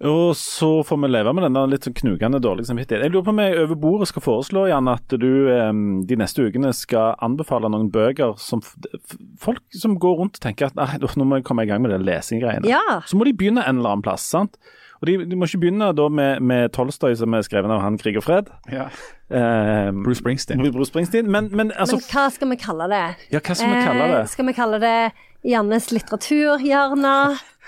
Og 0.00 0.32
så 0.36 0.68
får 0.86 0.96
vi 1.02 1.08
leve 1.10 1.32
med 1.36 1.44
denne 1.44 1.66
litt 1.68 1.84
sånn 1.84 1.96
knugende 1.98 2.40
dårlige 2.40 2.70
samvittighet. 2.70 3.04
Jeg 3.04 3.12
lurer 3.12 3.26
på 3.26 3.34
om 3.34 3.42
jeg 3.42 3.58
over 3.66 3.80
bordet 3.82 4.08
skal 4.08 4.24
foreslå 4.24 4.62
Jan, 4.70 4.88
at 4.88 5.12
du 5.20 5.30
eh, 5.52 5.72
de 6.08 6.16
neste 6.16 6.46
ukene 6.46 6.72
skal 6.76 7.18
anbefale 7.20 7.68
noen 7.68 7.90
bøker 7.92 8.32
som 8.40 8.64
folk 8.64 9.60
som 9.76 9.98
går 10.00 10.22
rundt 10.22 10.40
og 10.40 10.44
tenker 10.46 10.72
at 10.72 11.04
nå 11.20 11.26
må 11.28 11.40
jeg 11.40 11.48
komme 11.50 11.66
i 11.66 11.70
gang 11.70 11.84
med 11.84 11.92
det 11.92 12.00
lesinggreiene. 12.06 12.68
Ja. 12.70 13.02
Så 13.04 13.20
må 13.20 13.28
de 13.28 13.36
begynne 13.36 13.66
en 13.66 13.82
eller 13.82 13.98
annen 13.98 14.06
plass. 14.06 14.24
sant? 14.30 14.56
Og 15.00 15.08
De, 15.08 15.14
de 15.24 15.36
må 15.38 15.48
ikke 15.48 15.62
begynne 15.62 15.86
da 15.96 16.08
med, 16.12 16.42
med 16.44 16.68
Tolstoy, 16.76 17.14
som 17.16 17.32
er 17.32 17.44
skrevet 17.46 17.72
av 17.72 17.80
han 17.80 17.96
Krig 18.00 18.18
og 18.20 18.24
fred. 18.26 18.50
Eh, 18.68 19.88
Bruce 20.04 20.20
Springsteen. 20.20 20.60
Bruce 20.74 20.90
Springsteen. 20.92 21.30
Men, 21.32 21.48
men 21.56 21.72
altså 21.72 21.96
Men 21.96 22.08
hva 22.12 22.26
skal 22.34 22.52
vi 22.52 22.58
kalle 22.60 22.88
det? 22.92 23.04
Ja, 23.32 23.40
hva 23.40 23.56
skal 23.56 23.72
vi 23.72 23.82
kalle 23.86 24.08
det? 24.12 24.18
Eh, 24.20 24.30
skal 24.34 24.50
vi 24.50 24.56
kalle 24.56 24.80
det 24.82 24.96
Jannes 25.48 25.88
litteraturhjørne? 25.94 27.14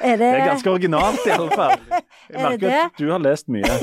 Er 0.03 0.17
det, 0.17 0.19
Det 0.19 0.43
er 0.43 0.51
ganske 0.51 0.71
originalt, 0.73 1.25
i 1.25 1.33
alle 1.33 1.57
fall. 1.57 1.77
Jeg 2.33 2.37
Er 2.37 2.57
det 2.57 2.61
merker 2.61 2.77
at 2.85 3.01
du 3.01 3.07
har 3.13 3.25
lest 3.25 3.49
mye. 3.53 3.79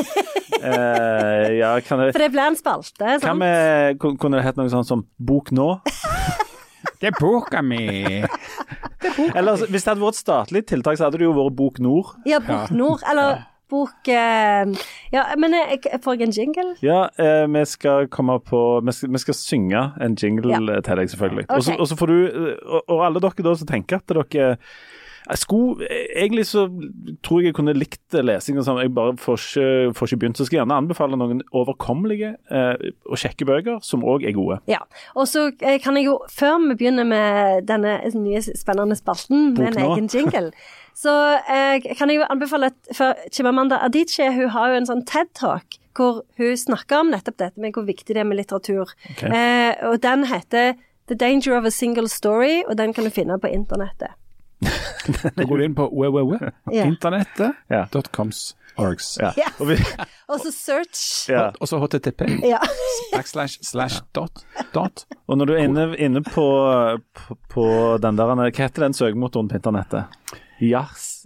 Eh, 0.60 1.58
ja, 1.58 1.72
kan 1.86 2.02
det 2.02 2.12
For 2.14 2.22
det 2.22 2.32
blir 2.34 2.46
en 2.50 2.58
spalte, 2.60 3.18
sant? 3.18 3.26
Kan 3.26 3.42
vi, 3.42 4.14
kunne 4.20 4.38
det 4.38 4.46
hett 4.46 4.60
noe 4.60 4.70
sånt 4.74 4.90
som 4.90 5.06
Bok 5.18 5.54
nå? 5.56 5.72
Det 7.02 7.10
er 7.12 7.16
boka 7.20 7.62
mi! 7.66 8.24
Eller 9.36 9.52
altså, 9.54 9.68
hvis 9.70 9.84
det 9.86 9.92
hadde 9.94 10.02
vært 10.04 10.18
et 10.18 10.24
statlig 10.24 10.66
tiltak, 10.70 10.98
så 11.00 11.08
hadde 11.08 11.20
det 11.22 11.28
jo 11.28 11.36
vært 11.38 11.56
Bok 11.60 11.80
Nord. 11.84 12.14
Ja, 12.28 12.40
Bok 12.44 12.72
Nord. 12.76 13.04
Eller 13.10 13.42
Bok 13.70 14.08
eh, 14.10 14.66
Ja, 15.14 15.24
men 15.38 15.54
jeg, 15.54 15.84
får 16.04 16.18
jeg 16.18 16.28
en 16.28 16.36
jingle? 16.36 16.68
Ja, 16.82 17.04
eh, 17.22 17.46
vi 17.54 17.66
skal 17.70 18.08
komme 18.10 18.40
på 18.42 18.62
vi 18.86 18.96
skal, 18.98 19.12
vi 19.14 19.22
skal 19.22 19.38
synge 19.38 19.84
en 20.02 20.16
jingle 20.20 20.56
Ja. 20.56 20.62
eh, 20.78 20.82
til 20.88 20.98
deg, 21.04 21.12
selvfølgelig. 21.14 21.46
Og. 21.50 21.70
Og 21.80 21.88
så 21.92 22.00
får 22.00 22.08
du 22.14 22.18
eh, 22.26 22.56
og, 22.66 22.82
og 22.88 23.04
alle 23.06 23.22
dere 23.24 23.46
da 23.46 23.54
som 23.60 23.70
tenker 23.70 24.02
at 24.02 24.10
dere 24.10 24.58
jeg 25.30 25.42
skulle, 25.44 25.88
Egentlig 26.16 26.46
så 26.50 26.66
tror 27.24 27.40
jeg 27.40 27.52
jeg 27.52 27.56
kunne 27.60 27.76
likt 27.78 28.16
lesing 28.26 28.58
og 28.60 28.66
sånn, 28.66 28.80
jeg 28.82 28.94
bare 28.96 29.16
får 29.20 29.42
ikke, 29.44 29.94
får 29.98 30.10
ikke 30.10 30.20
begynt. 30.24 30.40
Så 30.40 30.48
skal 30.48 30.58
jeg 30.58 30.64
gjerne 30.64 30.78
anbefale 30.82 31.20
noen 31.20 31.44
overkommelige 31.56 32.34
eh, 32.50 32.90
og 33.06 33.22
kjekke 33.22 33.48
bøker 33.50 33.84
som 33.86 34.06
òg 34.06 34.26
er 34.28 34.36
gode. 34.38 34.60
Ja. 34.72 34.82
Og 35.16 35.30
så 35.30 35.50
eh, 35.62 35.78
kan 35.84 36.00
jeg 36.00 36.10
jo, 36.10 36.18
før 36.34 36.58
vi 36.66 36.78
begynner 36.82 37.08
med 37.08 37.68
denne 37.70 38.00
nye 38.18 38.42
spennende 38.48 38.98
spalten 38.98 39.54
med 39.58 39.72
en 39.72 39.80
nå. 39.80 39.90
egen 39.94 40.10
jingle, 40.14 40.50
så 41.04 41.16
eh, 41.46 41.78
kan 41.94 42.10
jeg 42.10 42.22
jo 42.22 42.30
anbefale 42.30 42.72
at 42.74 42.96
for 42.98 43.30
Chimamanda 43.34 43.80
Adichie 43.86 44.32
hun 44.36 44.54
har 44.56 44.74
jo 44.74 44.82
en 44.82 44.90
sånn 44.90 45.06
TED-talk 45.10 45.80
hvor 46.00 46.24
hun 46.40 46.58
snakker 46.58 47.04
om 47.04 47.10
nettopp 47.12 47.40
dette 47.42 47.62
med 47.62 47.76
hvor 47.76 47.86
viktig 47.88 48.16
det 48.16 48.24
er 48.24 48.28
med 48.28 48.40
litteratur. 48.40 48.94
Okay. 49.12 49.30
Eh, 49.30 49.74
og 49.90 50.00
den 50.06 50.26
heter 50.32 50.74
The 51.12 51.18
Danger 51.18 51.58
of 51.58 51.66
a 51.66 51.74
Single 51.74 52.08
Story, 52.10 52.64
og 52.68 52.78
den 52.78 52.94
kan 52.94 53.06
du 53.06 53.14
finne 53.14 53.40
på 53.42 53.50
internettet. 53.52 54.16
Da 55.38 55.44
går 55.48 55.58
du 55.58 55.64
inn 55.66 55.76
på 55.78 55.88
Ja. 55.94 56.86
www.internettet.coms 56.86 58.56
orgs. 58.80 59.18
Ja. 59.22 59.32
Ja. 59.38 59.50
Og 59.60 59.68
vi, 59.72 59.78
Og 60.32 60.40
så 60.44 60.52
search. 60.54 61.02
ja. 61.32 61.50
Og 61.60 61.68
så 61.68 61.80
HTTP 61.82 62.22
Ja. 62.48 62.60
backslash 63.14 63.60
slash 63.66 64.02
dot 64.16 64.44
dot. 64.74 65.06
Og 65.28 65.38
når 65.40 65.46
du 65.50 65.54
er 65.58 65.64
inne, 65.66 65.88
inne 65.98 66.22
på, 66.24 66.46
på, 67.18 67.36
på 67.50 67.66
den 68.04 68.20
der 68.20 68.36
Hva 68.36 68.50
heter 68.52 68.86
den 68.88 68.94
søkemotoren 68.96 69.50
på 69.52 69.56
internettet? 69.60 70.04
Jars... 70.62 71.26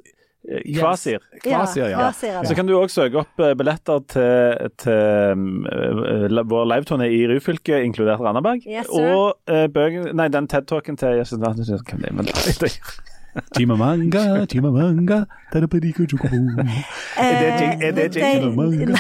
eh, 0.50 0.62
Kvasir. 0.80 1.20
Kvasir, 1.44 1.88
ja. 1.90 1.98
Kvasir 2.00 2.34
ja. 2.34 2.44
Så 2.48 2.56
kan 2.56 2.68
du 2.68 2.74
òg 2.78 2.90
søke 2.94 3.22
opp 3.24 3.40
eh, 3.44 3.54
billetter 3.60 4.04
til, 4.14 4.70
til 4.82 5.34
um, 5.34 5.66
eh, 5.68 6.44
vår 6.54 6.68
liveturné 6.74 7.10
i 7.14 7.24
Ryfylke, 7.32 7.80
inkludert 7.86 8.22
Randaberg. 8.24 8.66
Yes, 8.68 8.90
og 8.90 9.38
uh, 9.50 9.66
bøken 9.74 10.12
Nei, 10.16 10.30
den 10.34 10.48
TED-talken 10.52 11.00
til 11.00 11.22
Hvem 11.24 11.42
det 12.02 12.12
er, 12.12 12.14
men 12.22 12.34
Chimamanga, 13.56 14.46
chimamanga, 14.48 15.26
tarapadiku 15.52 16.06
chukubu. 16.06 16.38
Er 17.18 17.92
det 17.92 18.14
chimamanga? 18.14 19.00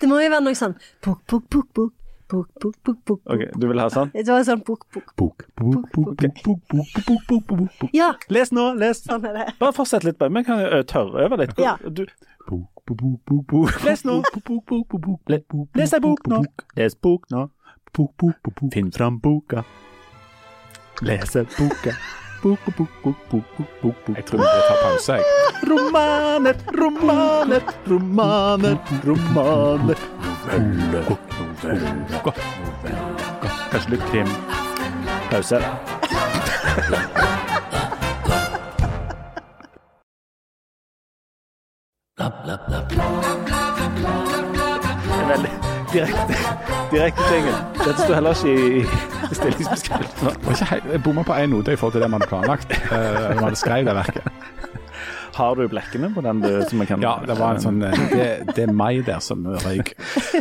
Det 0.00 0.08
må 0.08 0.18
jo 0.20 0.30
være 0.32 0.42
noe 0.44 0.56
sånn 0.58 0.74
puk, 1.04 1.20
puk, 1.30 1.46
puk, 1.50 1.68
puk. 1.76 1.92
Puk, 2.26 2.48
puk, 2.58 2.74
puk, 2.82 2.96
puk, 3.04 3.20
Ok, 3.30 3.42
Du 3.60 3.66
vil 3.68 3.78
ha 3.78 3.86
sånn? 3.92 4.08
Det 4.16 4.24
var 4.26 4.42
sånn 4.48 4.62
puk, 4.64 4.86
puk. 4.90 5.12
Puk, 5.20 5.44
puk, 5.60 5.84
puk, 5.92 6.16
puk, 6.16 6.62
puk, 6.72 7.26
puk, 7.28 7.44
puk, 7.78 7.90
Ja. 7.94 8.14
Les 8.32 8.50
nå, 8.50 8.70
les. 8.80 9.02
Sånn 9.04 9.26
er 9.28 9.36
det. 9.36 9.46
Bare 9.60 9.76
fortsett 9.76 10.06
litt, 10.08 10.18
vi 10.18 10.42
kan 10.46 10.62
tørre 10.90 11.26
øve 11.28 11.38
litt. 11.42 11.52
Ja. 11.60 11.76
Du, 11.84 12.06
puk, 12.48 12.64
puk, 12.88 13.20
puk, 13.28 13.44
puk 13.52 13.84
Les 13.84 14.04
nå. 14.08 14.22
Les 15.76 15.92
ei 15.94 16.00
bok 16.00 16.26
nå. 16.32 16.42
Les 16.80 16.96
bok 16.96 17.28
nå. 17.30 17.48
Finn 18.72 18.90
fram 18.90 19.20
boka. 19.22 19.62
Lese 21.02 21.44
boka. 21.58 21.92
Bok, 22.42 22.58
bok, 22.76 22.88
bok, 23.02 23.16
bok, 23.30 23.44
bok, 23.82 24.16
Jeg 24.16 24.24
tror 24.24 24.38
vi 24.38 24.44
tar 24.44 24.76
pause, 24.82 25.12
jeg. 25.12 25.24
Romaner, 25.70 26.54
romaner, 26.80 27.62
romaner, 27.88 28.76
romaner. 29.06 29.98
Noveller, 30.20 31.08
noveller, 31.38 31.94
noveller. 32.10 32.94
Kanskje 33.72 33.90
litt 33.90 34.04
krim. 34.10 34.28
Pause. 35.30 35.58
Bla, 42.16 42.30
bla, 42.44 42.56
bla, 42.66 42.86
bla, 42.86 43.06
bla, 43.06 43.36
bla, 43.36 43.88
bla 43.98 44.43
veldig 45.28 45.50
direkte, 45.92 46.38
direkte 46.92 47.26
tingen. 47.30 47.58
Dette 47.84 47.98
står 48.02 48.14
heller 48.18 48.38
ikke 48.38 48.54
i, 48.54 48.84
i 49.30 49.38
stillingsbeskrivelsen. 49.38 50.84
Jeg 50.92 51.02
bomma 51.04 51.22
på 51.26 51.36
én 51.38 51.52
note 51.54 51.74
i 51.74 51.78
forhold 51.80 51.96
til 51.98 52.04
det 52.04 52.10
man 52.10 52.20
hadde 52.22 52.30
planlagt. 52.32 52.74
eh, 52.90 53.34
man 53.34 53.44
hadde 53.48 53.60
skrevet 53.60 53.90
det 53.90 53.96
verket. 54.00 54.32
Har 55.34 55.56
du 55.58 55.64
blekkene 55.66 56.12
på 56.14 56.22
den 56.22 56.38
du, 56.44 56.50
som 56.70 56.78
jeg 56.78 56.86
kan 56.92 57.02
Ja, 57.02 57.16
det 57.26 57.34
var 57.40 57.56
en 57.56 57.62
sånn 57.62 57.80
eh, 57.82 57.96
Det, 58.12 58.26
det 58.54 58.66
er 58.68 58.74
meg 58.78 59.00
der 59.08 59.18
som 59.24 59.42
røyk. 59.64 59.90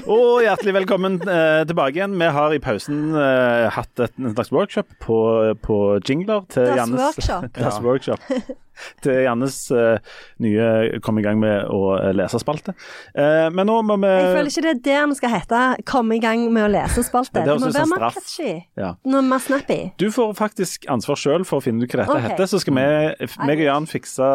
Og 0.06 0.43
hjertelig 0.46 0.76
velkommen 0.78 1.15
eh, 1.26 1.63
tilbake 1.65 1.98
igjen. 1.98 2.13
Vi 2.22 2.28
har 2.36 2.54
i 2.54 2.60
pausen 2.62 3.00
eh, 3.17 3.72
hatt 3.74 4.04
et, 4.06 4.13
en 4.22 4.36
slags 4.36 4.52
workshop 4.54 4.93
på, 5.02 5.17
på 5.65 5.80
jingler 6.06 6.46
til 6.54 6.69
Das 6.69 6.78
Jannes 6.84 7.02
workshop. 7.08 7.50
Das 7.58 7.80
Ja. 7.80 7.82
workshop. 7.88 8.30
til 9.03 9.23
Jannes 9.25 9.57
uh, 9.73 9.97
nye 10.43 10.99
kom 11.03 11.19
i 11.19 11.25
gang 11.25 11.39
med 11.41 11.69
å 11.71 11.95
eh, 11.97 12.12
lese 12.15 12.39
spalte. 12.41 12.75
Uh, 13.15 13.49
men 13.53 13.67
nå 13.69 13.79
må 13.88 13.97
vi 14.01 14.12
Jeg 14.12 14.31
føler 14.38 14.51
ikke 14.51 14.63
det 14.63 14.73
er 14.73 14.81
det 14.83 14.97
den 15.03 15.15
skal 15.19 15.33
hete. 15.36 15.62
Kom 15.89 16.12
i 16.15 16.19
gang 16.23 16.45
med 16.53 16.67
å 16.67 16.71
lese 16.73 17.05
spalte. 17.05 17.31
Det 17.43 17.49
Det, 17.49 17.59
må 17.59 17.69
være 17.73 17.89
mer 17.89 18.01
straff. 18.01 18.17
catchy. 18.19 18.51
Ja. 18.79 18.93
Noe 19.09 19.23
mer 19.25 19.41
snappy. 19.41 19.79
Du 19.99 20.07
får 20.13 20.36
faktisk 20.38 20.86
ansvar 20.91 21.17
sjøl 21.19 21.45
for 21.47 21.59
å 21.59 21.65
finne 21.65 21.83
ut 21.83 21.91
hva 21.91 22.03
dette 22.03 22.15
okay. 22.15 22.27
heter, 22.29 22.49
så 22.49 22.59
skal 22.62 22.77
vi, 22.77 23.29
meg 23.47 23.63
og 23.63 23.65
Jan 23.65 23.88
fikse, 23.89 24.27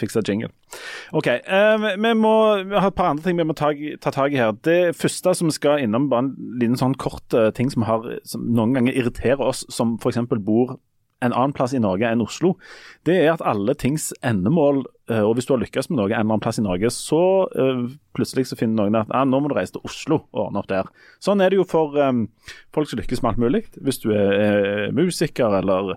fikse 0.00 0.22
jingle. 0.26 0.50
OK. 1.16 1.28
Uh, 1.46 1.86
vi 1.94 2.12
må 2.18 2.34
vi 2.64 2.74
har 2.74 2.90
et 2.90 2.96
par 2.96 3.10
andre 3.12 3.24
ting 3.24 3.38
vi 3.38 3.46
må 3.46 3.54
ta, 3.56 3.70
ta 4.02 4.12
tak 4.14 4.34
i 4.34 4.40
her. 4.40 4.54
Det 4.66 4.96
første 4.98 5.34
som 5.38 5.50
vi 5.50 5.56
skal 5.56 5.82
innom, 5.84 6.08
bare 6.10 6.26
en 6.26 6.58
liten 6.60 6.78
sånn 6.80 6.96
kort 7.00 7.34
eh, 7.36 7.50
ting 7.56 7.70
som, 7.72 7.86
har, 7.86 8.04
som 8.28 8.44
noen 8.56 8.74
ganger 8.76 8.96
irriterer 8.96 9.42
oss 9.42 9.64
som 9.72 9.96
f.eks. 10.00 10.22
bor 10.46 10.76
en 11.24 11.32
annen 11.32 11.54
plass 11.56 11.72
i 11.72 11.80
Norge 11.80 12.08
enn 12.08 12.24
Oslo, 12.24 12.54
det 13.08 13.16
er 13.22 13.30
at 13.32 13.44
alle 13.46 13.74
tings 13.78 14.10
endemål, 14.26 14.82
eh, 15.10 15.22
og 15.22 15.36
hvis 15.36 15.48
du 15.48 15.54
har 15.54 15.62
lykkes 15.62 15.88
med 15.90 16.00
noe 16.00 16.10
en 16.10 16.12
eller 16.12 16.26
annen 16.26 16.44
plass 16.44 16.60
i 16.60 16.64
Norge, 16.66 16.90
så 16.92 17.22
eh, 17.56 17.84
plutselig 18.16 18.48
så 18.50 18.58
finner 18.58 18.84
noen 18.84 19.00
at 19.00 19.12
ah, 19.16 19.24
nå 19.28 19.40
må 19.40 19.50
du 19.50 19.56
reise 19.56 19.76
til 19.76 19.86
Oslo 19.88 20.22
og 20.26 20.42
ordne 20.48 20.62
opp 20.62 20.70
der. 20.72 20.90
Sånn 21.24 21.40
er 21.40 21.52
det 21.52 21.60
jo 21.60 21.68
for 21.68 21.96
um, 21.96 22.26
folk 22.74 22.90
som 22.90 23.00
lykkes 23.00 23.22
med 23.22 23.32
alt 23.32 23.42
mulig. 23.42 23.62
Hvis 23.80 24.02
du 24.04 24.10
er 24.12 24.34
er 24.36 24.92
musiker 24.96 25.56
eller 25.60 25.96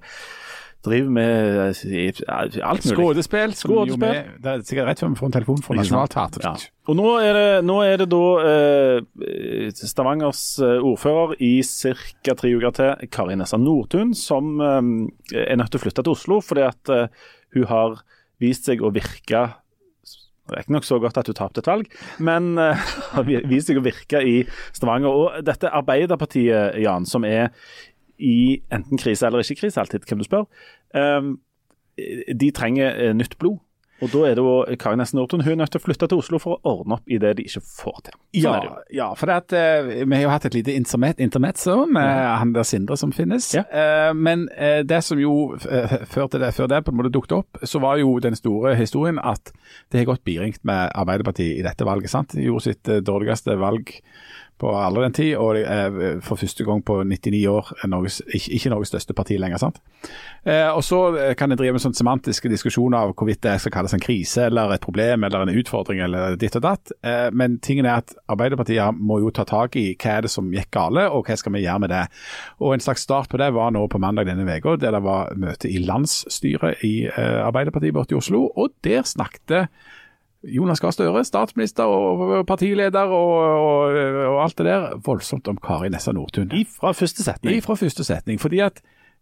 driver 0.85 1.09
med 1.11 1.59
eh, 1.59 2.23
alt 2.29 2.85
mulig. 2.85 2.95
Skådespill. 2.95 3.53
vi- 3.99 4.39
Det 4.39 4.51
er 4.53 4.61
sikkert 4.63 4.87
rett 4.87 4.99
før 5.03 5.09
vi 5.11 5.19
får 5.19 5.25
en 5.29 5.35
telefon 5.35 5.61
fra 5.65 5.73
Ikke? 5.75 5.83
Nationaltheatret. 5.83 6.43
Ja. 6.43 6.53
Og 6.89 6.95
nå 6.95 7.09
er 7.21 7.33
det, 7.33 7.65
nå 7.67 7.77
er 7.83 7.97
det 7.99 8.07
da 8.09 8.21
eh, 8.49 9.71
Stavangers 9.75 10.43
eh, 10.63 10.79
ordfører 10.79 11.35
i 11.43 11.51
ca. 11.61 12.33
tre 12.39 12.53
uker 12.55 12.71
til, 12.79 13.07
Kari 13.11 13.35
Nessa 13.35 13.57
Nordtun, 13.59 14.13
som 14.15 14.55
eh, 14.61 15.43
er 15.45 15.59
nødt 15.59 15.71
til 15.73 15.79
å 15.81 15.83
flytte 15.83 16.03
til 16.07 16.15
Oslo 16.15 16.39
fordi 16.41 16.63
at 16.67 16.89
eh, 16.95 17.07
hun 17.57 17.65
har 17.69 17.99
vist 18.39 18.65
seg 18.69 18.79
å 18.85 18.91
virke 18.95 19.49
Riktignok 20.49 20.81
så 20.87 20.97
godt 20.97 21.17
at 21.21 21.27
hun 21.29 21.35
tapte 21.37 21.61
et 21.61 21.67
valg, 21.69 21.91
men 22.25 22.55
eh, 22.57 22.73
har 23.13 23.23
vi- 23.27 23.43
vist 23.51 23.67
seg 23.69 23.77
å 23.77 23.83
virke 23.85 24.17
i 24.25 24.39
Stavanger. 24.73 25.11
Og 25.13 25.43
dette 25.45 25.69
Arbeiderpartiet, 25.69 26.79
Jan, 26.81 27.05
som 27.05 27.27
er 27.27 27.51
i 28.19 28.59
enten 28.73 28.99
krise 28.99 29.27
eller 29.27 29.43
ikke 29.43 29.63
krise, 29.63 29.79
alltid 29.81 30.05
hvem 30.07 30.21
du 30.21 30.27
spør, 30.27 30.45
eh, 30.93 31.31
de 32.35 32.51
trenger 32.55 32.93
eh, 32.93 33.15
nytt 33.17 33.39
blod. 33.39 33.59
Og 33.99 34.11
da 34.13 34.21
er 34.29 34.37
det 34.37 34.43
jo 34.43 34.77
Kari 34.79 34.95
Nesten 34.99 35.19
Nordtun 35.19 35.41
hun 35.43 35.51
er 35.51 35.57
nødt 35.59 35.73
til 35.73 35.81
å 35.81 35.83
flytte 35.83 36.07
til 36.07 36.21
Oslo 36.21 36.39
for 36.39 36.55
å 36.55 36.73
ordne 36.77 36.95
opp 36.95 37.11
i 37.11 37.19
det 37.21 37.33
de 37.35 37.45
ikke 37.47 37.61
får 37.65 37.97
til. 38.07 38.15
Sånn 38.15 38.45
Ja, 38.45 38.75
ja, 38.95 39.07
for 39.19 39.33
at, 39.33 39.51
uh, 39.51 39.89
vi 39.89 40.15
har 40.15 40.23
jo 40.23 40.31
hatt 40.31 40.47
et 40.47 40.55
lite 40.55 40.75
intermezzo 40.77 41.75
med 41.83 42.07
han 42.07 42.53
der 42.55 42.67
Sindre 42.67 42.95
som 42.99 43.11
finnes. 43.15 43.49
Ja. 43.57 43.65
Uh, 43.67 44.13
men 44.15 44.47
uh, 44.55 44.81
det 44.87 45.01
som 45.03 45.19
jo 45.19 45.33
før 45.59 46.05
førte 46.07 46.39
det, 46.41 46.53
før 46.55 46.71
det 46.71 46.83
på 46.85 46.93
en 46.93 46.99
måte 47.01 47.11
dukket 47.11 47.35
opp, 47.41 47.59
så 47.67 47.83
var 47.83 47.99
jo 47.99 48.15
den 48.23 48.37
store 48.39 48.75
historien 48.79 49.19
at 49.19 49.51
det 49.91 50.03
har 50.03 50.11
gått 50.13 50.23
biringt 50.27 50.63
med 50.67 50.93
Arbeiderpartiet 50.95 51.59
i 51.59 51.65
dette 51.65 51.87
valget. 51.87 52.13
sant? 52.13 52.37
De 52.37 52.47
gjorde 52.47 52.69
sitt 52.71 52.93
dårligste 53.03 53.59
valg 53.59 53.91
på 54.59 54.71
aldri 54.75 55.05
den 55.05 55.15
tid, 55.15 55.31
og 55.39 55.55
det 55.55 55.63
er 55.65 56.19
for 56.25 56.39
første 56.39 56.65
gang 56.67 56.81
på 56.85 56.99
99 57.07 57.41
år 57.51 57.71
Norges, 57.87 58.19
ikke 58.27 58.71
Norges 58.73 58.91
største 58.91 59.15
parti 59.15 59.37
lenger. 59.39 59.61
sant? 59.61 59.79
Eh, 60.43 60.67
og 60.67 60.83
Så 60.83 60.99
eh, 61.17 61.33
kan 61.35 61.51
en 61.51 61.57
drive 61.59 61.75
med 61.75 61.83
sånn 61.83 61.95
semantiske 61.97 62.51
diskusjoner 62.51 62.97
av 62.99 63.13
hvorvidt 63.13 63.43
det 63.43 63.57
skal 63.63 63.73
kalles 63.77 63.95
en 63.95 64.03
krise 64.03 64.45
eller 64.49 64.73
et 64.75 64.83
problem 64.83 65.23
eller 65.27 65.45
en 65.45 65.53
utfordring 65.61 66.01
eller 66.03 66.35
ditt 66.39 66.55
og 66.59 66.65
datt. 66.65 66.93
Eh, 67.03 67.29
men 67.31 67.59
tingen 67.63 67.87
er 67.87 68.03
at 68.03 68.15
Arbeiderpartiet 68.31 68.99
må 68.99 69.19
jo 69.23 69.31
ta 69.35 69.45
tak 69.47 69.75
i 69.79 69.93
hva 69.95 70.17
er 70.17 70.27
det 70.27 70.33
som 70.33 70.51
gikk 70.53 70.71
gale, 70.75 71.07
og 71.09 71.27
hva 71.27 71.39
skal 71.39 71.55
vi 71.55 71.63
gjøre 71.65 71.85
med 71.85 71.93
det. 71.95 72.05
Og 72.59 72.73
En 72.73 72.83
slags 72.83 73.03
start 73.07 73.29
på 73.29 73.39
det 73.39 73.51
var 73.55 73.71
nå 73.75 73.85
på 73.87 73.99
mandag 73.99 74.27
denne 74.29 74.47
uka, 74.47 74.75
der 74.79 74.95
det 74.95 75.03
var 75.03 75.33
møte 75.39 75.71
i 75.71 75.79
landsstyret 75.83 76.83
i 76.87 77.07
eh, 77.07 77.39
Arbeiderpartiet 77.45 77.95
borte 77.95 78.15
i 78.15 78.19
Oslo. 78.19 78.49
og 78.55 78.75
Der 78.83 79.03
snakket 79.03 79.69
Jonas 80.43 80.79
Gahr 80.79 80.95
Støre, 80.95 81.23
statsminister 81.27 81.83
og 81.83 82.45
partileder 82.47 83.11
og, 83.11 83.33
og, 83.39 83.97
og 84.29 84.43
alt 84.43 84.57
det 84.57 84.69
der, 84.69 84.95
voldsomt 85.05 85.47
om 85.51 85.59
Kari 85.59 85.89
Nessa 85.91 86.13
Nordtun. 86.15 86.53
Fra 86.79 86.93
første 86.95 87.23
setning. 87.23 87.63
Fra 87.63 87.75
første 87.75 88.03
setning. 88.07 88.39
fordi 88.39 88.59
at 88.63 88.79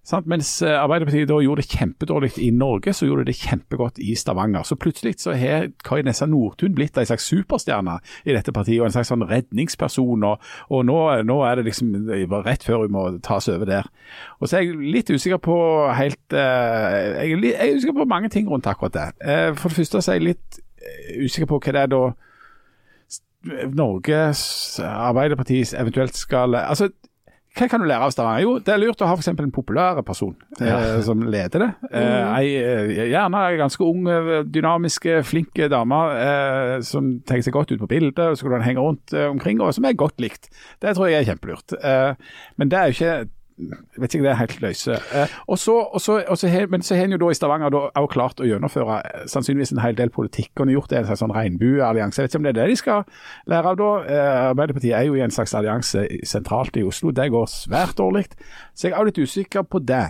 sant, 0.08 0.28
Mens 0.30 0.50
eh, 0.62 0.76
Arbeiderpartiet 0.78 1.28
da 1.28 1.40
gjorde 1.44 1.64
det 1.64 1.72
kjempedårlig 1.74 2.30
i 2.40 2.52
Norge, 2.56 2.94
så 2.94 3.08
gjorde 3.08 3.26
de 3.26 3.32
det 3.34 3.42
kjempegodt 3.42 3.98
i 4.00 4.14
Stavanger. 4.16 4.64
Så 4.64 4.78
plutselig 4.80 5.18
så 5.24 5.34
har 5.36 5.68
Kari 5.84 6.06
Nessa 6.06 6.28
Nordtun 6.30 6.76
blitt 6.78 6.98
en 6.98 7.10
slags 7.10 7.28
superstjerne 7.28 7.98
i 8.24 8.36
dette 8.36 8.54
partiet, 8.56 8.80
og 8.82 8.88
en 8.88 8.96
slags 8.96 9.12
sånn 9.12 9.26
redningsperson. 9.28 10.24
Og, 10.30 10.46
og 10.70 10.86
nå, 10.88 11.00
nå 11.28 11.40
er 11.50 11.60
det 11.60 11.68
liksom 11.72 11.98
rett 12.46 12.64
før 12.68 12.86
hun 12.86 12.96
må 12.96 13.08
tas 13.26 13.50
over 13.52 13.68
der. 13.68 13.90
Og 14.40 14.48
så 14.48 14.60
er 14.60 14.68
jeg 14.68 14.94
litt 14.96 15.12
usikker 15.12 15.42
på 15.44 15.58
helt 15.98 16.38
eh, 16.38 17.02
jeg, 17.18 17.34
er 17.34 17.44
litt, 17.44 17.58
jeg 17.58 17.74
er 17.74 17.82
usikker 17.82 18.00
på 18.00 18.10
mange 18.14 18.32
ting 18.34 18.48
rundt 18.54 18.70
akkurat 18.70 18.96
det. 18.96 19.10
Eh, 19.26 19.52
for 19.58 19.74
det 19.74 19.82
første 19.82 20.06
så 20.06 20.14
er 20.14 20.22
jeg 20.22 20.30
litt 20.32 20.64
usikker 21.24 21.50
på 21.50 21.60
hva 21.60 21.76
det 21.76 21.84
er 21.86 21.92
da 21.94 22.04
Norges 23.78 24.42
Arbeiderparti 24.84 25.62
eventuelt 25.78 26.18
skal 26.18 26.58
Altså, 26.58 26.90
hva 27.58 27.66
kan 27.72 27.82
du 27.82 27.88
lære 27.90 28.06
av 28.06 28.12
Stavanger? 28.14 28.44
Jo, 28.44 28.52
det 28.62 28.74
er 28.74 28.82
lurt 28.82 29.02
å 29.02 29.08
ha 29.10 29.16
f.eks. 29.18 29.30
en 29.32 29.54
populær 29.54 30.02
person 30.06 30.36
eh, 30.62 31.00
som 31.08 31.24
leder 31.26 31.64
det. 31.64 31.70
Eh, 31.90 32.26
ei, 32.38 32.52
eh, 32.60 32.92
gjerne 33.10 33.44
ei 33.48 33.56
ganske 33.58 33.88
ung, 33.88 34.06
dynamisk, 34.54 35.08
flinke 35.26 35.70
dame 35.74 36.02
eh, 36.22 36.76
som 36.86 37.16
tenker 37.26 37.48
seg 37.48 37.58
godt 37.58 37.74
ut 37.74 37.82
på 37.82 37.90
bildet, 37.90 38.22
og 38.22 38.38
så 38.38 38.52
kan 38.52 38.66
henge 38.66 38.84
rundt 38.84 39.16
eh, 39.16 39.26
omkring, 39.32 39.62
og 39.64 39.74
som 39.74 39.88
er 39.90 39.98
godt 39.98 40.22
likt. 40.22 40.52
Det 40.84 40.94
tror 40.98 41.10
jeg 41.10 41.24
er 41.24 41.32
kjempelurt. 41.32 41.78
Eh, 41.82 42.38
men 42.62 42.74
det 42.74 42.78
er 42.78 42.92
jo 42.92 42.98
ikke 43.00 43.16
jeg 43.58 44.02
vet 44.02 44.14
ikke, 44.14 44.24
det 44.24 44.32
er 44.32 44.38
helt 44.38 44.60
løse. 44.62 44.96
Eh, 45.18 45.32
og 45.50 45.58
så, 45.58 45.74
og 45.74 46.02
så, 46.02 46.20
og 46.30 46.38
så, 46.38 46.50
men 46.70 46.84
så 46.86 46.96
har 46.96 47.08
en 47.08 47.16
jo 47.16 47.18
da 47.24 47.30
i 47.34 47.38
Stavanger 47.38 47.74
da 47.74 47.80
også 47.90 48.12
klart 48.14 48.42
å 48.44 48.46
gjennomføre 48.46 49.00
eh, 49.02 49.24
sannsynligvis 49.32 49.74
en 49.74 49.82
hel 49.82 49.98
del 49.98 50.12
politikk. 50.14 50.52
Og 50.60 50.68
har 50.68 50.76
gjort 50.76 50.94
det 50.94 51.00
en 51.00 51.08
slags 51.10 51.24
sånn 51.24 51.34
regnbueallianse. 51.34 52.22
Jeg 52.22 52.28
vet 52.28 52.36
ikke 52.36 52.42
om 52.44 52.48
det 52.48 52.54
er 52.54 52.60
det 52.60 52.68
de 52.70 52.80
skal 52.84 53.08
lære 53.50 53.74
av 53.74 53.80
da. 53.82 53.92
Eh, 54.06 54.34
Arbeiderpartiet 54.52 54.98
er 55.00 55.08
jo 55.10 55.18
i 55.18 55.24
en 55.26 55.34
slags 55.34 55.56
allianse 55.58 56.06
sentralt 56.30 56.78
i 56.78 56.86
Oslo. 56.86 57.14
Det 57.16 57.32
går 57.34 57.50
svært 57.50 57.98
dårlig. 57.98 58.28
Så 58.78 58.88
jeg 58.88 58.94
er 58.94 59.02
jo 59.02 59.10
litt 59.10 59.24
usikker 59.26 59.66
på 59.66 59.82
det. 59.82 60.06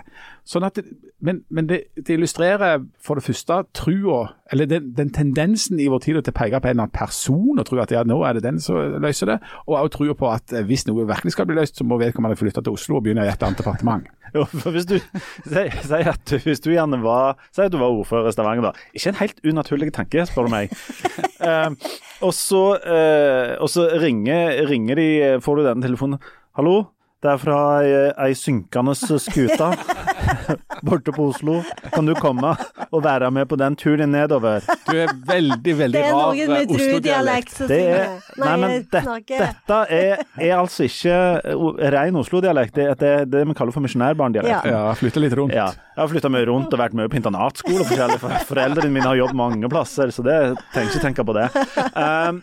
Sånn 0.48 0.64
at 0.64 0.80
men 1.20 1.42
men 1.52 1.68
det, 1.68 1.80
det 1.98 2.16
illustrerer 2.16 2.84
for 3.04 3.20
det 3.20 3.26
første 3.26 3.58
trua, 3.76 4.20
eller 4.54 4.70
den, 4.70 4.92
den 4.96 5.10
tendensen 5.12 5.80
i 5.82 5.90
vår 5.92 6.06
tid 6.06 6.20
til 6.22 6.32
å 6.32 6.38
peke 6.38 6.62
på 6.62 6.70
en 6.70 6.78
eller 6.78 6.86
annen 6.86 6.96
person 6.96 7.60
og 7.60 7.66
tro 7.68 7.82
at 7.84 7.92
ja, 7.92 8.04
nå 8.08 8.22
er 8.24 8.38
det 8.38 8.46
den 8.46 8.62
som 8.64 8.96
løser 9.04 9.34
det, 9.34 9.38
og 9.66 9.76
også 9.82 9.98
trua 9.98 10.16
på 10.18 10.30
at 10.32 10.56
eh, 10.56 10.64
hvis 10.68 10.86
noe 10.88 11.08
virkelig 11.10 11.36
skal 11.36 11.50
bli 11.50 11.58
løst, 11.58 11.76
så 11.76 11.88
må 11.88 12.00
vedkommende 12.00 12.40
flytte 12.40 12.64
til 12.64 12.78
Oslo 12.78 13.00
og 13.00 13.08
begynne 13.08 13.26
i 13.28 13.32
et 13.34 13.44
annet 13.44 13.60
departement. 13.64 14.08
Jo, 14.36 14.44
for 14.44 14.76
hvis 14.76 14.84
du 14.84 14.98
sier 15.48 15.72
si 15.88 16.00
at 16.12 16.32
hvis 16.44 16.60
du 16.60 16.66
gjerne 16.74 16.98
var 17.00 17.38
Si 17.56 17.62
at 17.64 17.72
du 17.72 17.78
var 17.80 17.96
ordfører 17.96 18.28
i 18.28 18.34
Stavanger, 18.36 18.66
da. 18.68 18.90
Ikke 18.92 19.14
en 19.14 19.20
helt 19.22 19.40
unaturlig 19.48 19.94
tanke, 19.96 20.26
spør 20.28 20.50
du 20.50 20.52
meg. 20.52 20.76
uh, 21.40 21.72
og 22.28 22.36
så, 22.36 22.66
uh, 22.76 23.54
og 23.56 23.72
så 23.72 23.88
ringer, 24.04 24.68
ringer 24.68 25.00
de 25.00 25.08
Får 25.42 25.62
du 25.62 25.64
denne 25.70 25.88
telefonen. 25.88 26.20
Hallo, 26.60 26.76
det 27.24 27.32
er 27.32 27.40
fra 27.42 27.60
ei, 27.82 27.94
ei 28.28 28.36
synkende 28.38 28.94
skute 29.00 29.72
borte 30.86 31.14
på 31.16 31.30
Oslo. 31.32 31.62
Kan 31.94 32.06
du 32.10 32.14
komme 32.18 32.54
og 32.92 33.04
være 33.04 33.32
med 33.32 33.48
på 33.50 33.58
den 33.60 33.76
turen 33.80 34.12
nedover? 34.14 34.66
Du 34.88 34.94
er 34.98 35.14
veldig, 35.28 35.76
veldig 35.82 35.98
Det 35.98 36.06
er 36.06 36.14
rar 36.16 36.36
eh, 36.36 36.52
med 36.52 36.76
Oslo-dialekt. 36.76 37.58
Det 37.70 37.82
er, 37.96 38.14
nei, 38.42 38.54
men 38.62 38.78
det, 38.92 39.04
dette 39.32 39.82
er, 39.90 40.24
er 40.38 40.56
altså 40.58 40.88
ikke 40.88 41.18
ren 41.98 42.22
Oslo-dialekt. 42.22 42.76
Det 42.78 42.88
er 42.92 43.02
det, 43.02 43.16
det 43.34 43.44
vi 43.48 43.58
kaller 43.58 43.76
for 43.76 43.86
misjonærbarndialekt. 43.86 44.70
Ja. 44.70 44.88
Ja, 44.88 44.96
flytte 44.98 45.24
litt 45.24 45.36
rundt. 45.38 45.56
Ja, 45.56 45.72
jeg 45.98 46.04
har 46.04 46.10
flytta 46.12 46.30
mye 46.30 46.46
rundt 46.46 46.74
og 46.76 46.78
vært 46.78 46.94
mye 46.94 47.10
på 47.10 47.18
internatskole. 47.18 47.80
og 47.82 47.88
forskjellig. 47.90 48.20
For- 48.22 48.44
Foreldrene 48.52 48.92
mine 48.94 49.08
har 49.10 49.18
jobbet 49.18 49.40
mange 49.40 49.70
plasser, 49.74 50.12
så 50.14 50.22
det 50.22 50.36
trenger 50.76 50.92
ikke 50.94 51.02
tenke 51.08 51.26
på 51.26 51.34
det. 51.34 51.48
Um, 51.98 52.38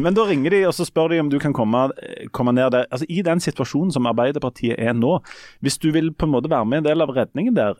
men 0.00 0.16
da 0.16 0.24
ringer 0.24 0.54
de 0.56 0.62
og 0.70 0.72
så 0.72 0.86
spør 0.88 1.12
de 1.12 1.20
om 1.20 1.28
du 1.28 1.36
kan 1.42 1.52
komme, 1.52 1.90
komme 2.32 2.54
ned 2.56 2.72
der. 2.72 2.86
Altså, 2.88 3.04
I 3.12 3.20
den 3.26 3.42
situasjonen 3.44 3.92
som 3.92 4.08
Arbeiderpartiet 4.08 4.80
er 4.80 4.96
nå, 4.96 5.18
hvis 5.60 5.76
du 5.82 5.90
vil 5.92 6.08
på 6.16 6.24
en 6.24 6.32
måte 6.32 6.48
være 6.48 6.64
med 6.72 6.78
en 6.82 6.88
del 6.88 7.04
av 7.04 7.12
redningen 7.12 7.54
der, 7.58 7.76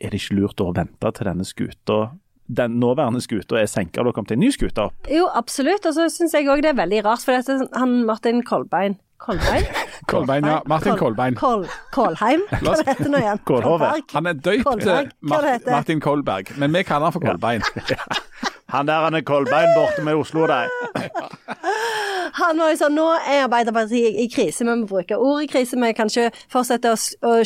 er 0.00 0.12
det 0.12 0.20
ikke 0.20 0.36
lurt 0.42 0.60
å 0.60 0.70
vente 0.76 1.10
til 1.16 1.28
denne 1.28 1.44
skuta 1.48 1.98
den 2.48 2.78
nåværende 2.80 3.20
skuta 3.20 3.60
er 3.60 3.68
senka 3.68 4.00
og 4.00 4.06
det 4.06 4.12
har 4.12 4.16
kommet 4.20 4.36
en 4.36 4.40
ny 4.42 4.52
skute 4.54 4.88
opp? 4.88 5.10
Jo, 5.12 5.28
absolutt. 5.36 5.86
Og 5.86 5.94
så 5.96 6.08
syns 6.12 6.34
jeg 6.34 6.48
òg 6.48 6.64
det 6.64 6.72
er 6.72 6.80
veldig 6.80 7.04
rart, 7.06 7.24
for 7.24 7.36
dette, 7.36 7.68
han 7.76 8.00
Martin 8.08 8.42
Kolbein 8.46 8.98
Kolbein? 9.18 9.64
Kolbein, 10.06 10.46
ja. 10.46 10.62
Martin 10.66 10.96
Kolbein. 10.96 11.34
Kol, 11.34 11.66
Kolheim? 11.92 12.44
Hva 12.62 12.76
heter 12.78 13.02
det 13.02 13.10
nå 13.12 13.18
igjen? 13.18 13.40
Kolhove. 13.44 13.90
Han 14.14 14.30
er 14.30 14.38
døypt 14.38 14.84
det 14.84 14.98
Mart? 15.20 15.66
Martin 15.66 16.00
Kolberg, 16.00 16.54
men 16.56 16.74
vi 16.74 16.84
kaller 16.86 17.10
han 17.10 17.16
for 17.16 17.24
Kolbein. 17.26 17.66
Han 18.68 18.84
der 18.84 19.00
han 19.00 19.14
er 19.16 19.22
Kolbein 19.24 19.70
borte 19.72 20.02
med 20.04 20.14
Oslo, 20.14 20.42
de. 20.44 20.66
Han 22.36 22.58
var 22.60 22.68
jo 22.68 22.76
sånn, 22.76 22.98
Nå 22.98 23.06
er 23.16 23.46
Arbeiderpartiet 23.46 24.18
i 24.20 24.26
krise, 24.28 24.60
vi 24.60 24.68
må 24.68 24.84
bruke 24.90 25.16
ordet 25.16 25.48
krise. 25.54 25.78
Vi 25.80 25.92
kan 25.96 26.12
ikke 26.12 26.42
fortsette 26.52 26.92
å, 26.92 26.98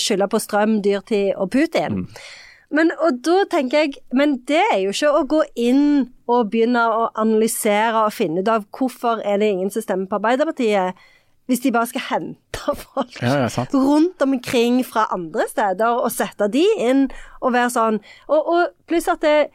skylde 0.03 0.27
på 0.27 0.41
strøm, 0.43 0.81
dyrtid 0.83 1.37
og 1.39 1.53
Putin. 1.55 2.09
Men, 2.73 2.93
og 3.05 3.21
da 3.25 3.43
tenker 3.53 3.85
jeg, 3.85 4.01
men 4.17 4.39
det 4.49 4.63
er 4.73 4.79
jo 4.81 4.93
ikke 4.95 5.11
å 5.13 5.25
gå 5.29 5.43
inn 5.61 6.13
og 6.31 6.49
begynne 6.53 6.83
å 6.89 7.09
analysere 7.21 8.07
og 8.07 8.15
finne 8.17 8.41
ut 8.41 8.49
av 8.49 8.65
hvorfor 8.73 9.21
er 9.29 9.43
det 9.43 9.51
ingen 9.53 9.73
som 9.73 9.85
stemmer 9.85 10.09
på 10.09 10.17
Arbeiderpartiet, 10.21 10.97
hvis 11.51 11.61
de 11.65 11.73
bare 11.75 11.91
skal 11.91 12.07
hente 12.07 12.77
folk 12.79 13.17
Ja, 13.21 13.49
rundt 13.75 14.23
omkring 14.25 14.81
fra 14.87 15.09
andre 15.13 15.49
steder 15.51 15.99
og 16.01 16.13
sette 16.15 16.49
de 16.53 16.63
inn 16.81 17.09
og 17.43 17.53
være 17.57 17.73
sånn. 17.75 17.99
Og, 18.31 18.53
og 18.55 18.77
pluss 18.89 19.11
at 19.11 19.21
det, 19.27 19.51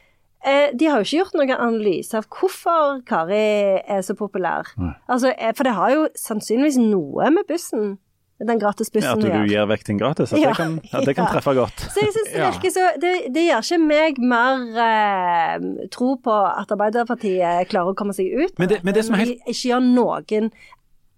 eh, 0.45 0.75
de 0.77 0.89
har 0.91 0.99
jo 0.99 1.08
ikke 1.08 1.21
gjort 1.23 1.38
noen 1.39 1.56
analyse 1.56 2.17
av 2.19 2.27
hvorfor 2.30 2.99
Kari 3.08 3.80
er 3.82 4.03
så 4.06 4.17
populær. 4.19 4.69
Altså, 5.08 5.32
eh, 5.34 5.56
for 5.58 5.65
det 5.65 5.77
har 5.80 5.95
jo 5.95 6.10
sannsynligvis 6.19 6.77
noe 6.84 7.32
med 7.34 7.47
bussen, 7.49 7.95
den 8.39 8.60
Ja, 9.04 9.15
gjør. 9.15 9.34
at 9.34 9.41
du 9.41 9.47
gir 9.50 9.65
vekk 9.65 9.84
ting 9.84 9.97
gratis. 10.00 10.34
At 10.34 10.39
Ja, 10.39 10.50
det 10.50 10.58
kan, 10.58 10.80
at 10.93 11.06
det 11.06 11.15
kan 11.17 11.26
treffe 11.26 11.54
godt. 11.58 11.80
Så 11.89 12.04
jeg 12.04 12.13
synes 12.13 12.30
det 12.34 12.41
virker 12.43 12.69
så 12.76 12.84
Det, 13.02 13.34
det 13.34 13.45
gjør 13.47 13.63
ikke 13.65 13.80
meg 13.82 14.19
mer 14.19 14.78
eh, 14.84 15.88
tro 15.89 16.15
på 16.21 16.36
at 16.62 16.69
Arbeiderpartiet 16.76 17.67
klarer 17.71 17.93
å 17.93 17.97
komme 17.97 18.13
seg 18.13 18.30
ut. 18.38 18.54
Men 18.60 18.69
det- 18.69 18.84
men 18.84 18.93
det 18.93 19.06
som 19.06 19.15
er 19.15 19.26
helt- 19.26 19.41
ikke 19.47 19.69
gjør 19.71 19.82
noen 19.82 20.52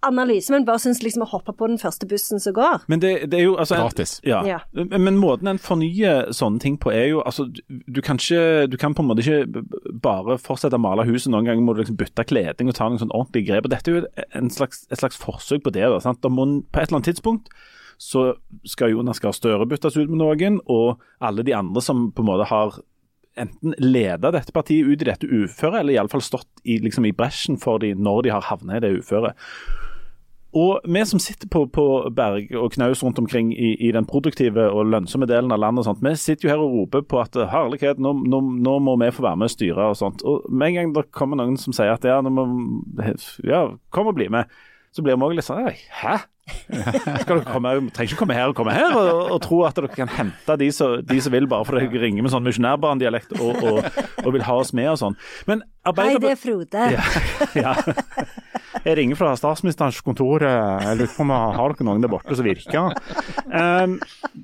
analyse, 0.05 0.51
men 0.53 0.65
bare 0.67 0.79
syns 0.79 1.01
liksom 1.03 1.23
å 1.25 1.29
hoppe 1.31 1.51
på 1.59 1.67
den 1.67 1.77
første 1.81 2.07
bussen 2.07 2.39
som 2.39 2.53
går. 2.55 2.85
Men 2.87 3.01
det, 3.03 3.11
det 3.31 3.39
er 3.39 3.43
jo 3.49 3.55
altså, 3.59 3.75
Gratis. 3.81 4.13
Ja. 4.23 4.39
Ja. 4.47 4.59
Men 4.73 5.17
måten 5.19 5.47
en 5.51 5.59
fornyer 5.59 6.29
sånne 6.35 6.59
ting 6.63 6.77
på, 6.79 6.91
er 6.95 7.09
jo 7.11 7.21
altså 7.25 7.47
Du, 7.49 8.01
kan 8.05 8.15
ikke 8.21 8.67
Du 8.71 8.77
kan 8.79 8.93
på 8.95 9.03
en 9.03 9.09
måte 9.09 9.25
ikke 9.25 9.63
bare 10.03 10.37
fortsette 10.39 10.77
å 10.79 10.83
male 10.83 11.03
huset. 11.09 11.31
Noen 11.33 11.49
ganger 11.49 11.65
må 11.65 11.73
du 11.75 11.81
liksom 11.83 11.97
bytte 11.99 12.23
kleding 12.29 12.69
og 12.71 12.77
ta 12.79 12.87
noen 12.87 13.01
sånn 13.01 13.11
ordentlige 13.11 13.49
grep. 13.51 13.67
og 13.67 13.73
Dette 13.75 13.91
er 13.91 13.99
jo 13.99 14.29
en 14.39 14.49
slags, 14.53 14.85
et 14.91 15.01
slags 15.03 15.19
forsøk 15.19 15.63
på 15.67 15.73
det. 15.75 15.83
Da, 15.89 15.99
sant? 16.03 16.21
Da 16.23 16.29
må, 16.31 16.47
en- 16.47 16.61
på 16.63 16.79
et 16.79 16.87
eller 16.89 17.01
annet 17.01 17.11
tidspunkt 17.13 17.51
så 17.99 18.29
skal 18.63 18.93
Jonas 18.93 19.19
Gahr 19.19 19.33
Støre 19.35 19.65
byttes 19.67 19.97
ut 19.99 20.07
med 20.07 20.21
noen, 20.21 20.61
og 20.71 21.01
alle 21.19 21.43
de 21.43 21.51
andre 21.57 21.81
som 21.83 22.11
på 22.15 22.23
en 22.23 22.29
måte 22.29 22.45
har 22.47 22.77
enten 23.39 23.73
leda 23.79 24.31
dette 24.31 24.51
partiet 24.55 24.87
ut 24.87 25.01
i 25.03 25.07
dette 25.07 25.27
uføret, 25.27 25.81
eller 25.81 25.93
iallfall 25.97 26.23
stått 26.23 26.47
i, 26.63 26.77
liksom, 26.83 27.05
i 27.07 27.11
bresjen 27.15 27.59
for 27.59 27.79
dem 27.79 28.01
når 28.03 28.23
de 28.25 28.31
har 28.33 28.47
havnet 28.49 28.79
i 28.79 28.87
det 28.87 28.93
uføret. 29.03 29.35
Og 30.57 30.79
vi 30.81 31.01
som 31.05 31.21
sitter 31.21 31.49
på, 31.51 31.67
på 31.69 31.83
berg 32.15 32.55
og 32.57 32.71
knaus 32.73 33.03
rundt 33.05 33.19
omkring 33.21 33.51
i, 33.53 33.75
i 33.85 33.91
den 33.93 34.07
produktive 34.09 34.65
og 34.73 34.87
lønnsomme 34.89 35.27
delen 35.29 35.53
av 35.53 35.61
landet, 35.61 35.85
sånt, 35.85 36.01
vi 36.01 36.15
sitter 36.17 36.47
jo 36.47 36.53
her 36.53 36.63
og 36.63 36.73
roper 36.73 37.05
på 37.05 37.19
at 37.21 37.37
herlighet, 37.51 38.01
nå, 38.01 38.15
nå, 38.25 38.41
nå 38.57 38.73
må 38.81 38.95
vi 39.03 39.11
få 39.13 39.27
være 39.27 39.37
med 39.37 39.51
og 39.51 39.53
styre 39.53 39.91
og 39.91 39.99
sånt. 39.99 40.25
Og 40.25 40.49
med 40.49 40.71
en 40.71 40.79
gang 40.79 40.97
det 40.97 41.05
kommer 41.13 41.37
noen 41.37 41.59
som 41.61 41.75
sier 41.75 41.93
at 41.93 42.07
ja, 42.07 42.17
må, 42.25 42.47
ja 43.45 43.67
kom 43.93 44.09
og 44.09 44.17
bli 44.17 44.29
med, 44.33 44.49
så 44.89 45.05
blir 45.05 45.19
vi 45.19 45.29
òg 45.29 45.37
litt 45.37 45.45
sånn 45.45 45.69
«Ei, 45.69 45.77
Hæ? 46.01 46.17
Skal 46.49 47.39
dere 47.39 47.45
komme, 47.45 47.75
trenger 47.93 48.09
ikke 48.09 48.23
komme 48.23 48.33
her 48.33 48.49
og 48.49 48.55
komme 48.57 48.73
her 48.73 48.95
og, 48.97 49.19
og 49.35 49.39
tro 49.45 49.59
at 49.67 49.77
dere 49.77 49.91
kan 49.93 50.09
hente 50.09 50.55
de 50.57 50.71
som, 50.73 50.95
de 51.05 51.19
som 51.21 51.33
vil, 51.33 51.45
bare 51.49 51.67
fordi 51.67 51.85
dere 51.85 52.01
ringer 52.07 52.25
med 52.25 52.33
sånn 52.33 52.45
misjonærbarndialekt 52.47 53.35
og, 53.37 53.61
og, 53.69 53.99
og 54.23 54.33
vil 54.33 54.45
ha 54.47 54.55
oss 54.57 54.73
med 54.73 54.89
og 54.95 54.97
sånn. 55.01 55.19
Men 55.49 55.61
Hei, 55.85 56.15
det 56.21 56.33
er 56.33 56.39
Frode. 56.41 56.89
ja, 56.95 57.05
ja. 57.63 57.75
Jeg 58.85 58.95
ringer 58.97 59.15
fra 59.19 59.33
statsministerens 59.35 60.01
kontor. 60.05 60.41
eh, 60.43 60.83
Jeg 60.87 60.97
lurer 60.97 61.13
på 61.15 61.21
om 61.25 61.29
jeg 61.33 61.55
har 61.59 61.73
dere 61.73 61.85
noen 61.87 62.01
der 62.01 62.11
borte 62.11 62.35
som 62.35 62.45
virker. 62.45 62.93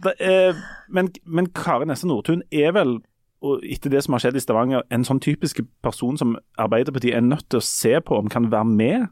Det, 0.04 0.14
er- 0.20 0.56
men, 0.90 1.10
men 1.26 1.48
Kari 1.56 1.86
Nesse 1.86 2.08
Nordtun 2.08 2.42
er 2.52 2.72
vel, 2.76 2.98
og 3.42 3.62
etter 3.64 3.90
det 3.94 4.04
som 4.04 4.14
har 4.14 4.20
skjedd 4.24 4.36
i 4.36 4.44
Stavanger, 4.44 4.84
en 4.92 5.04
sånn 5.08 5.20
typisk 5.24 5.62
person 5.84 6.18
som 6.18 6.36
Arbeiderpartiet 6.58 7.16
er 7.16 7.22
nødt 7.26 7.48
til 7.50 7.60
å 7.62 7.66
se 7.66 8.00
på 8.02 8.18
om 8.18 8.28
kan 8.30 8.50
være 8.52 8.66
med 8.66 9.08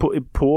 på, 0.00 0.12
på 0.32 0.50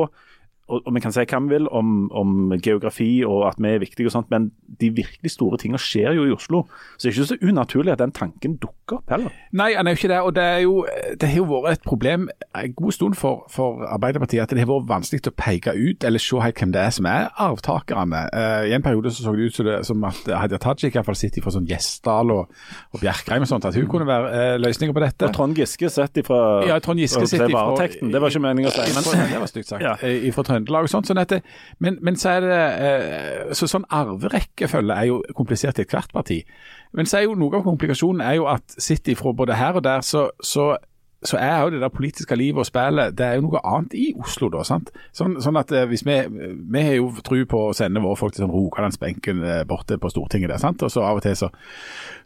og, 0.67 0.81
og 0.85 0.93
Vi 0.95 1.01
kan 1.03 1.13
si 1.15 1.23
hva 1.23 1.39
vi 1.45 1.53
vil 1.53 1.67
om, 1.71 2.11
om 2.11 2.53
geografi 2.63 3.23
og 3.27 3.45
at 3.47 3.59
vi 3.61 3.69
er 3.71 3.79
viktige, 3.83 4.07
og 4.09 4.13
sånt, 4.15 4.29
men 4.33 4.49
de 4.81 4.89
virkelig 4.95 5.31
store 5.31 5.57
tingene 5.61 5.79
skjer 5.81 6.15
jo 6.17 6.25
i 6.27 6.33
Oslo. 6.35 6.63
Så 6.97 7.07
det 7.07 7.11
er 7.11 7.15
ikke 7.17 7.27
så 7.29 7.37
unaturlig 7.49 7.93
at 7.93 8.01
den 8.01 8.11
tanken 8.15 8.57
dukker 8.61 8.97
opp 8.99 9.11
heller. 9.13 9.33
Nei, 9.55 9.69
han 9.77 9.87
er 9.87 9.95
jo 9.95 9.99
ikke 10.01 10.11
det. 10.11 10.19
Og 10.27 10.33
det, 10.35 10.43
er 10.43 10.59
jo, 10.65 10.73
det 11.19 11.29
har 11.29 11.37
jo 11.39 11.47
vært 11.51 11.77
et 11.79 11.85
problem 11.87 12.27
en 12.57 12.73
god 12.77 12.95
stund 12.95 13.15
for, 13.19 13.45
for 13.53 13.83
Arbeiderpartiet 13.87 14.43
at 14.43 14.53
det 14.55 14.63
har 14.63 14.69
vært 14.71 14.89
vanskelig 14.89 15.31
å 15.31 15.35
peke 15.37 15.73
ut 15.77 16.03
eller 16.07 16.23
se 16.23 16.41
helt 16.43 16.59
hvem 16.61 16.73
det 16.75 16.81
er 16.83 16.93
som 16.97 17.07
er 17.09 17.29
arvtakerne. 17.47 18.23
Uh, 18.33 18.67
I 18.67 18.75
en 18.77 18.85
periode 18.85 19.11
så, 19.13 19.23
så 19.23 19.35
det 19.37 19.47
ut 19.51 19.57
som, 19.59 19.67
det, 19.69 19.77
som 19.87 20.03
at 20.09 20.27
Hadia 20.27 20.59
Tajik 20.61 20.91
i 20.91 20.97
hvert 20.99 21.07
fall 21.07 21.19
sitter 21.19 21.45
fra 21.45 21.53
sånn 21.55 21.67
Gjesdal 21.69 22.33
og, 22.33 22.51
og 22.93 23.01
Bjerkreim 23.01 23.45
og 23.45 23.51
sånt, 23.51 23.67
at 23.69 23.77
hun 23.77 23.87
kunne 23.91 24.07
være 24.09 24.31
uh, 24.33 24.57
løsninga 24.61 24.95
på 24.95 25.03
dette. 25.03 25.29
Og 25.29 25.35
Trond 25.37 25.57
Giske 25.57 25.91
sett 25.93 26.19
ifra 26.23 26.41
Ja, 26.67 26.79
Trond 26.83 26.99
Giske 27.01 27.23
sitter 27.29 27.47
ifra- 27.47 27.65
varetekten. 27.71 28.11
Det 28.13 28.21
var 28.23 28.33
ikke 28.33 28.43
meningen 28.43 28.71
å 28.71 28.75
si. 28.75 28.87
Men, 28.95 29.29
det 29.31 29.41
var 29.41 29.51
stygt 29.51 29.71
sagt. 29.71 29.83
Ja. 29.85 29.95
Eh, 30.03 30.27
Fra 30.35 30.43
Trøndelag 30.57 30.87
og 30.87 30.91
sånt. 30.91 31.09
Sånn 31.09 31.21
det, 31.29 31.41
men, 31.83 31.99
men 32.01 32.17
så 32.19 32.37
er 32.37 32.45
det 32.45 32.59
eh, 32.87 33.53
så 33.57 33.69
Sånn 33.69 33.87
arverekkefølge 33.93 34.95
er 34.95 35.09
jo 35.09 35.21
komplisert 35.37 35.79
i 35.79 35.85
ethvert 35.85 36.13
parti. 36.15 36.41
Men 36.95 37.09
så 37.09 37.19
er 37.19 37.27
jo 37.27 37.37
noe 37.37 37.59
av 37.59 37.65
komplikasjonen 37.67 38.23
er 38.25 38.37
jo 38.39 38.47
at 38.49 38.77
sitter 38.79 39.13
ifra 39.13 39.33
både 39.35 39.57
her 39.59 39.77
og 39.77 39.83
der, 39.85 40.05
så, 40.05 40.29
så 40.39 40.75
så 41.25 41.37
er 41.41 41.63
jo 41.63 41.71
det 41.73 41.81
der 41.81 41.89
politiske 41.89 42.35
livet 42.37 42.61
og 42.61 42.67
spillet 42.69 43.15
det 43.17 43.25
er 43.25 43.37
jo 43.39 43.47
noe 43.47 43.61
annet 43.65 43.95
i 43.97 44.11
Oslo, 44.21 44.51
da. 44.53 44.61
sant? 44.67 44.91
Sånn, 45.15 45.39
sånn 45.41 45.57
at 45.57 45.71
eh, 45.73 45.87
hvis 45.89 46.03
vi, 46.05 46.17
vi 46.29 46.83
har 46.85 46.97
jo 46.99 47.09
tro 47.25 47.39
på 47.49 47.61
å 47.69 47.73
sende 47.73 48.03
våre 48.03 48.19
folk 48.19 48.35
til 48.35 48.43
sånn 48.45 48.53
Rogalandsbenken 48.53 49.41
eh, 49.41 49.63
borte 49.67 49.97
på 49.97 50.11
Stortinget 50.13 50.53
der, 50.53 50.61
sant? 50.61 50.83
og 50.85 50.93
så 50.93 51.01
av 51.07 51.17
og 51.17 51.25
til 51.25 51.33
så, 51.39 51.49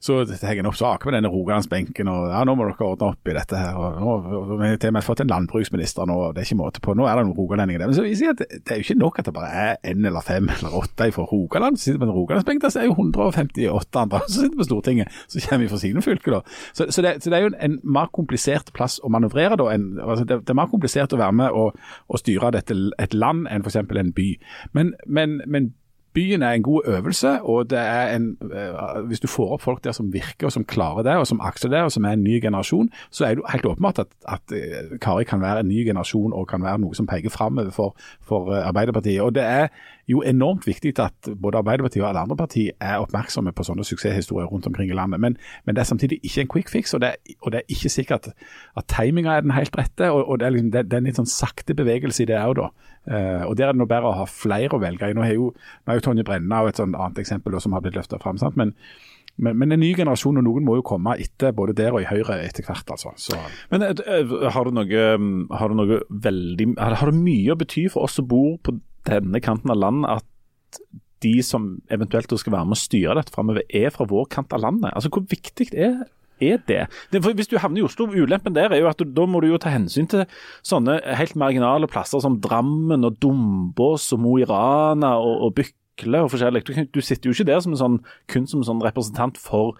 så 0.04 0.18
henger 0.28 0.66
en 0.66 0.72
opp 0.74 0.80
saker 0.80 1.08
med 1.08 1.18
denne 1.18 1.32
Rogalandsbenken, 1.32 2.12
og 2.12 2.28
ja, 2.34 2.42
nå 2.48 2.58
må 2.60 2.68
dere 2.68 2.89
ordne 2.89 3.14
opp 3.14 3.32
i 3.32 3.38
dette 3.38 3.62
her. 3.62 3.80
og 3.80 4.02
nå 4.04 4.18
Vi 4.60 4.74
har 4.74 4.82
til 4.82 4.92
og 4.92 4.98
med 4.98 5.08
fått 5.08 5.24
en 5.24 5.32
landbruksminister 5.32 6.12
nå, 6.12 6.20
og 6.28 6.36
det 6.36 6.44
er 6.44 6.50
ikke 6.50 6.60
måte 6.60 6.84
på. 6.84 6.96
Nå 6.98 7.08
er 7.08 7.16
det 7.16 7.26
noen 7.30 7.39
rogalendinger 7.39 7.86
der. 7.86 7.92
Men 7.94 8.00
så 8.00 8.06
viser 8.06 8.28
jeg 8.28 8.36
at 8.36 8.44
det, 8.44 8.62
er 8.68 8.82
jo 8.82 8.88
ikke 8.89 9.00
nok 9.00 9.22
at 9.22 9.30
det 9.30 9.36
bare 9.39 9.64
er 9.64 9.80
én 9.88 10.04
eller 10.08 10.26
fem 10.26 10.52
eller 10.52 10.76
åtte 10.82 11.08
fra 11.16 11.28
Rogaland 11.32 11.80
som 11.80 11.86
sitter 11.86 12.04
på 12.04 12.10
en 12.10 12.16
Rogalandsbenk. 12.18 12.64
Der 12.66 12.76
så 12.76 12.84
er 12.84 12.89
jo 12.89 12.98
158 12.98 14.04
andre 14.04 14.22
som 14.28 14.36
sitter 14.36 14.60
på 14.60 14.68
Stortinget, 14.68 15.20
som 15.32 15.48
kommer 15.48 15.72
fra 15.72 15.82
sine 15.86 16.04
fylker. 16.04 16.38
da. 16.38 16.42
Så, 16.74 16.89
så, 16.89 17.06
det, 17.06 17.16
så 17.24 17.32
det 17.32 17.39
er 17.39 17.48
jo 17.48 17.54
en, 17.54 17.60
en 17.70 17.80
mer 17.98 18.12
komplisert 18.12 18.74
plass 18.76 18.81
å 18.88 19.12
manøvrere 19.14 19.58
da. 19.60 19.68
En, 19.74 19.92
altså 20.00 20.26
det, 20.26 20.42
det 20.46 20.54
er 20.54 20.60
mer 20.62 20.72
komplisert 20.72 21.14
å 21.14 21.20
være 21.22 21.38
med 21.42 21.58
og, 21.58 21.78
og 22.08 22.22
styre 22.22 22.54
dette, 22.56 22.78
et 23.02 23.14
land 23.18 23.48
enn 23.52 23.66
f.eks. 23.66 23.80
en 23.82 24.14
by. 24.16 24.30
Men, 24.78 24.96
men, 25.08 25.40
men 25.48 25.72
Byen 26.14 26.43
er 26.43 26.51
en 26.51 26.64
god 26.64 26.82
øvelse, 26.86 27.41
og 27.41 27.70
det 27.70 27.80
er 27.80 28.16
en, 28.16 28.38
eh, 28.43 29.01
hvis 29.07 29.20
du 29.20 29.28
får 29.28 29.53
opp 29.53 29.62
folk 29.62 29.84
der 29.84 29.91
som 29.95 30.14
virker 30.14 30.49
og 30.49 30.51
som 30.51 30.66
klarer 30.66 31.03
det, 31.03 31.16
og 31.16 31.28
som 31.28 31.39
akser 31.41 31.70
det, 31.70 31.80
og 31.82 31.91
som 31.91 32.03
er 32.03 32.18
en 32.18 32.24
ny 32.24 32.41
generasjon, 32.43 32.89
så 33.12 33.26
er 33.26 33.36
det 33.36 33.43
helt 33.49 33.66
åpenbart 33.66 33.99
at, 33.99 34.07
at 34.28 34.55
eh, 34.55 34.97
Kari 35.01 35.24
kan 35.24 35.41
være 35.41 35.59
en 35.59 35.68
ny 35.68 35.86
generasjon 35.88 36.34
og 36.34 36.47
kan 36.47 36.64
være 36.64 36.82
noe 36.84 36.95
som 36.95 37.07
peker 37.07 37.30
framover 37.30 37.72
for, 37.72 37.95
for 38.22 38.51
eh, 38.51 38.68
Arbeiderpartiet. 38.68 39.22
Og 39.22 39.36
Det 39.36 39.43
er 39.43 39.68
jo 40.07 40.22
enormt 40.22 40.68
viktig 40.68 40.99
at 40.99 41.32
både 41.41 41.57
Arbeiderpartiet 41.57 42.03
og 42.03 42.09
alle 42.09 42.20
andre 42.20 42.38
partier 42.38 42.72
er 42.82 42.99
oppmerksomme 42.99 43.51
på 43.55 43.64
sånne 43.64 43.88
suksesshistorier 43.88 44.51
rundt 44.51 44.68
omkring 44.68 44.91
i 44.91 44.97
landet. 44.97 45.20
Men, 45.20 45.38
men 45.66 45.76
det 45.76 45.82
er 45.82 45.91
samtidig 45.93 46.20
ikke 46.24 46.41
en 46.41 46.51
quick 46.53 46.70
fix, 46.70 46.93
og 46.93 47.01
det 47.01 47.14
er, 47.14 47.36
og 47.41 47.51
det 47.51 47.62
er 47.62 47.72
ikke 47.76 47.89
sikkert 47.89 48.34
at 48.78 48.86
timinga 48.91 49.38
er 49.38 49.41
den 49.41 49.55
helt 49.55 49.78
rette. 49.78 50.12
og, 50.12 50.28
og 50.28 50.39
det, 50.39 50.45
er 50.45 50.49
liksom, 50.57 50.72
det, 50.72 50.86
det 50.91 50.93
er 50.93 51.05
en 51.05 51.07
litt 51.07 51.22
sånn 51.22 51.36
sakte 51.39 51.78
bevegelse 51.78 52.24
i 52.24 52.28
det 52.28 52.41
òg, 52.41 52.57
da. 52.59 52.91
Eh, 53.10 53.43
og 53.47 53.56
Der 53.58 53.68
er 53.68 53.74
det 53.74 53.82
nå 53.82 53.88
bedre 53.89 54.12
å 54.12 54.20
ha 54.20 54.28
flere 54.30 54.78
å 54.78 54.82
velge 54.82 55.10
i. 55.10 55.16
Nå 55.18 55.24
har 55.26 55.34
jo, 55.34 55.52
er 55.88 55.97
jo 55.97 56.06
Tonje 56.06 56.26
Brenna 56.28 56.62
og 56.62 56.72
et 56.72 56.82
sånt 56.82 56.97
annet 56.97 57.24
eksempel 57.24 57.56
da, 57.56 57.62
som 57.64 57.74
har 57.74 57.82
blitt 57.82 57.97
løfta 57.97 58.20
fram. 58.22 58.38
sant? 58.41 58.60
Men, 58.60 58.76
men, 59.41 59.58
men 59.58 59.74
en 59.74 59.82
ny 59.82 59.93
generasjon, 59.97 60.38
og 60.38 60.45
noen 60.45 60.68
må 60.68 60.78
jo 60.78 60.86
komme 60.86 61.18
etter 61.22 61.56
både 61.58 61.76
der 61.78 61.95
og 61.95 62.04
i 62.04 62.10
Høyre 62.10 62.38
etter 62.45 62.68
hvert. 62.68 62.86
altså. 62.93 63.16
Så, 63.18 63.39
men 63.74 63.88
eh, 63.88 63.95
eh, 64.06 64.36
har 64.54 64.68
du 64.68 64.76
noe, 64.78 65.06
mm, 65.18 65.49
har 65.58 65.72
du 65.72 65.80
noe 65.82 66.02
veldig 66.10 66.74
har 66.78 67.10
det 67.10 67.18
mye 67.18 67.56
å 67.56 67.60
bety 67.60 67.88
for 67.91 68.06
oss 68.08 68.20
som 68.20 68.30
bor 68.30 68.60
på 68.62 68.78
denne 69.10 69.41
kanten 69.41 69.74
av 69.74 69.82
landet, 69.82 70.22
at 70.22 70.28
de 71.22 71.36
som 71.45 71.76
eventuelt 71.93 72.32
skal 72.39 72.54
være 72.54 72.70
med 72.70 72.78
å 72.78 72.82
styre 72.82 73.18
dette 73.18 73.34
framover, 73.34 73.66
er 73.70 73.93
fra 73.93 74.08
vår 74.10 74.30
kant 74.34 74.54
av 74.58 74.64
landet? 74.64 74.93
Altså, 74.93 75.10
Hvor 75.14 75.26
viktig 75.30 75.70
er 75.74 76.04
er 76.42 76.62
det? 76.68 76.82
det 77.14 77.24
for 77.24 77.38
hvis 77.38 77.50
du 77.52 77.58
havner 77.62 77.82
i 77.82 77.86
Oslo, 77.86 78.08
ulempen 78.10 78.56
der 78.58 78.74
er 78.74 78.82
jo 78.82 78.89
at 78.92 79.00
du, 79.00 79.06
da 79.06 79.28
må 79.30 79.42
du 79.42 79.50
jo 79.52 79.62
ta 79.62 79.74
hensyn 79.74 80.10
til 80.12 80.26
sånne 80.68 81.00
helt 81.20 81.38
marginale 81.39 81.89
plasser 81.92 82.24
som 82.24 82.39
Drammen 82.44 83.08
og 83.08 83.20
Dombås 83.24 84.12
og 84.16 84.24
Mo 84.24 84.38
i 84.42 84.48
Rana 84.48 85.16
og, 85.22 85.48
og 85.48 85.58
Bykle 85.60 86.26
og 86.26 86.32
forskjellig. 86.34 86.66
Du, 86.68 86.74
du 86.98 87.02
sitter 87.06 87.30
jo 87.30 87.36
ikke 87.36 87.50
der 87.52 87.62
som 87.64 87.76
en 87.76 87.84
sånn, 87.84 88.00
kun 88.32 88.48
som 88.50 88.64
en 88.64 88.72
sånn 88.74 88.86
representant 88.86 89.39
for 89.42 89.78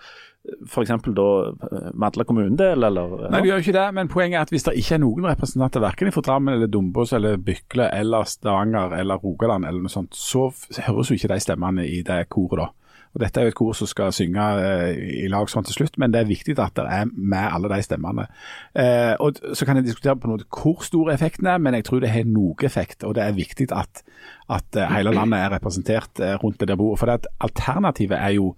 f.eks. 0.68 0.89
da 1.14 1.28
eh, 1.47 1.89
Madla 1.93 2.26
kommunedel, 2.26 2.84
eller 2.84 3.30
Nei, 3.30 3.43
vi 3.43 3.51
gjør 3.51 3.59
jo 3.59 3.66
ikke 3.68 3.78
det, 3.78 3.88
men 3.97 4.09
poenget 4.12 4.39
er 4.39 4.47
at 4.47 4.53
hvis 4.53 4.66
det 4.66 4.74
ikke 4.80 4.95
er 4.97 5.03
noen 5.03 5.28
representanter 5.30 5.84
verken 5.84 6.14
fra 6.16 6.24
Drammen 6.26 6.55
eller 6.55 6.72
Dombås 6.72 7.14
eller 7.18 7.38
Bykle 7.41 7.91
eller 7.93 8.30
Stavanger 8.30 8.97
eller 8.97 9.22
Rogaland 9.22 9.68
eller 9.70 9.86
noe 9.86 9.93
sånt, 9.93 10.18
så 10.18 10.49
høres 10.88 11.12
jo 11.12 11.18
ikke 11.20 11.34
de 11.34 11.41
stemmene 11.45 11.86
i 11.86 12.01
det 12.07 12.24
koret 12.34 12.64
da. 12.64 12.70
Og 13.12 13.20
Dette 13.20 13.41
er 13.41 13.47
jo 13.47 13.51
et 13.51 13.57
kor 13.59 13.76
som 13.76 13.89
skal 13.89 14.14
synge 14.16 14.43
eh, 14.64 15.01
i 15.26 15.28
lag 15.32 15.49
sånn 15.51 15.66
til 15.68 15.82
slutt, 15.82 15.97
men 15.99 16.14
det 16.14 16.22
er 16.22 16.30
viktig 16.30 16.55
at 16.64 16.78
det 16.80 16.86
er 16.88 17.12
med 17.12 17.43
alle 17.43 17.72
de 17.74 17.82
stemmene. 17.84 18.28
Eh, 18.72 19.14
og 19.20 19.41
Så 19.57 19.68
kan 19.68 19.80
jeg 19.80 19.89
diskutere 19.89 20.16
på 20.16 20.32
noe 20.32 20.47
hvor 20.47 20.86
stor 20.88 21.12
effekten 21.12 21.49
er, 21.51 21.59
men 21.59 21.76
jeg 21.76 21.89
tror 21.89 22.03
det 22.03 22.14
har 22.14 22.28
noe 22.30 22.55
effekt. 22.68 23.03
Og 23.03 23.16
det 23.18 23.26
er 23.26 23.36
viktig 23.36 23.68
at, 23.76 24.03
at 24.49 24.80
eh, 24.80 24.91
hele 24.95 25.16
landet 25.16 25.43
er 25.43 25.55
representert 25.57 26.24
eh, 26.24 26.38
rundt 26.39 26.62
det 26.62 26.72
der 26.72 26.80
bordet. 26.80 27.01
For 27.01 27.12
det 27.12 27.20
at 27.22 27.32
alternativet 27.49 28.20
er 28.20 28.36
jo 28.39 28.53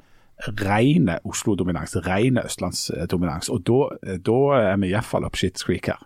rene 0.60 1.20
Oslo-dominans, 1.26 1.96
rene 2.06 2.46
østlandsdominans. 2.46 3.50
Og 3.54 3.66
da 3.66 4.40
er 4.60 4.82
vi 4.82 4.92
iallfall 4.92 5.26
opp 5.26 5.38
shit 5.40 5.62
creek 5.66 5.90
her. 5.94 6.02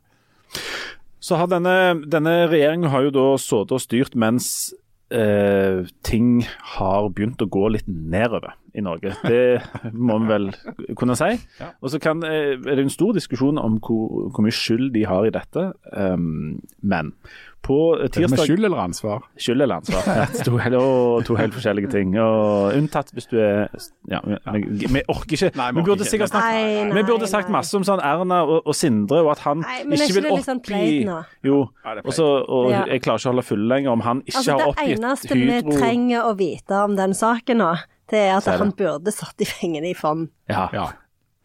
Så 1.20 1.36
har 1.40 1.50
denne, 1.52 2.06
denne 2.08 2.46
regjeringen 2.48 2.92
har 2.94 3.08
jo 3.08 3.16
da 3.16 3.30
sittet 3.42 3.74
og 3.76 3.82
styrt 3.84 4.16
mens 4.16 4.72
eh, 5.14 5.88
ting 6.06 6.46
har 6.78 7.10
begynt 7.16 7.42
å 7.44 7.50
gå 7.52 7.68
litt 7.74 7.88
nedover 7.88 8.56
i 8.78 8.84
Norge. 8.86 9.16
Det 9.24 9.92
må 9.94 10.20
vi 10.22 10.32
vel 10.32 10.50
kunne 11.00 11.18
si. 11.18 11.34
Og 11.82 11.92
så 11.92 12.02
eh, 12.02 12.56
er 12.56 12.74
det 12.76 12.86
en 12.86 12.94
stor 12.94 13.16
diskusjon 13.18 13.62
om 13.62 13.80
hvor, 13.84 14.30
hvor 14.32 14.46
mye 14.46 14.56
skyld 14.56 14.92
de 14.96 15.06
har 15.10 15.28
i 15.28 15.34
dette. 15.34 15.70
Um, 15.92 16.60
men 16.82 17.14
på 17.68 17.78
Er 17.98 18.08
det 18.08 18.08
med 18.08 18.14
tirsdag 18.32 18.48
skyld 18.48 18.66
eller 18.70 18.80
ansvar? 18.82 19.26
Skyld 19.38 19.62
eller 19.66 19.82
ansvar. 19.82 20.08
Ja, 20.08 20.26
to, 20.48 20.56
helt- 20.64 20.78
og 20.80 21.26
to 21.28 21.36
helt 21.40 21.54
forskjellige 21.58 21.92
ting. 21.92 22.16
Og 22.24 22.74
unntatt 22.80 23.12
hvis 23.14 23.28
du 23.32 23.36
er 23.44 23.68
Ja, 24.10 24.22
vi, 24.24 24.88
vi 24.88 25.04
orker 25.12 25.36
ikke. 25.38 25.52
Nei, 25.60 25.68
vi 25.74 25.82
vi 25.82 25.86
burde 25.90 26.06
ikke. 26.06 26.12
sikkert 26.14 26.32
snakket 26.32 26.56
Nei, 26.56 26.84
nei, 26.88 26.96
Vi 26.98 27.04
burde 27.12 27.28
sagt 27.30 27.50
nei. 27.52 27.58
masse 27.60 27.76
om 27.78 27.84
sånn 27.88 28.02
Erna 28.08 28.40
og, 28.48 28.62
og 28.66 28.76
Sindre, 28.78 29.20
og 29.26 29.34
at 29.36 29.44
han 29.46 29.62
Nei, 29.66 29.82
men 29.84 30.00
er 30.00 30.06
ikke 30.08 30.18
vil 30.22 30.28
det 30.30 30.34
litt 30.38 30.48
sånn 30.48 30.62
oppgi 30.64 31.04
nå? 31.12 31.20
Jo. 31.52 31.60
Og, 32.04 32.12
så, 32.16 32.28
og 32.48 32.72
Ja. 32.72 32.86
jeg 32.94 33.04
klarer 33.06 33.20
ikke 33.22 33.30
å 33.30 33.34
holde 33.36 33.46
fulle 33.52 33.68
lenger 33.76 33.92
om 33.98 34.06
han 34.08 34.24
ikke 34.26 34.38
Altså, 34.42 34.58
har 34.58 34.74
det 34.80 34.88
eneste 34.98 35.28
eneste 35.34 35.42
vi 35.44 35.78
trenger 35.78 36.30
å 36.32 36.34
vite 36.40 36.84
om 36.88 36.96
den 36.98 37.14
saken 37.18 37.62
nå, 37.64 37.74
det 38.12 38.22
er 38.30 38.38
at 38.38 38.48
han 38.62 38.72
burde 38.78 39.12
satt 39.12 39.44
i 39.44 39.48
pengene 39.50 39.90
i 39.92 39.94
fond. 39.98 40.30
Ja. 40.48 40.70
Ja. 40.74 40.88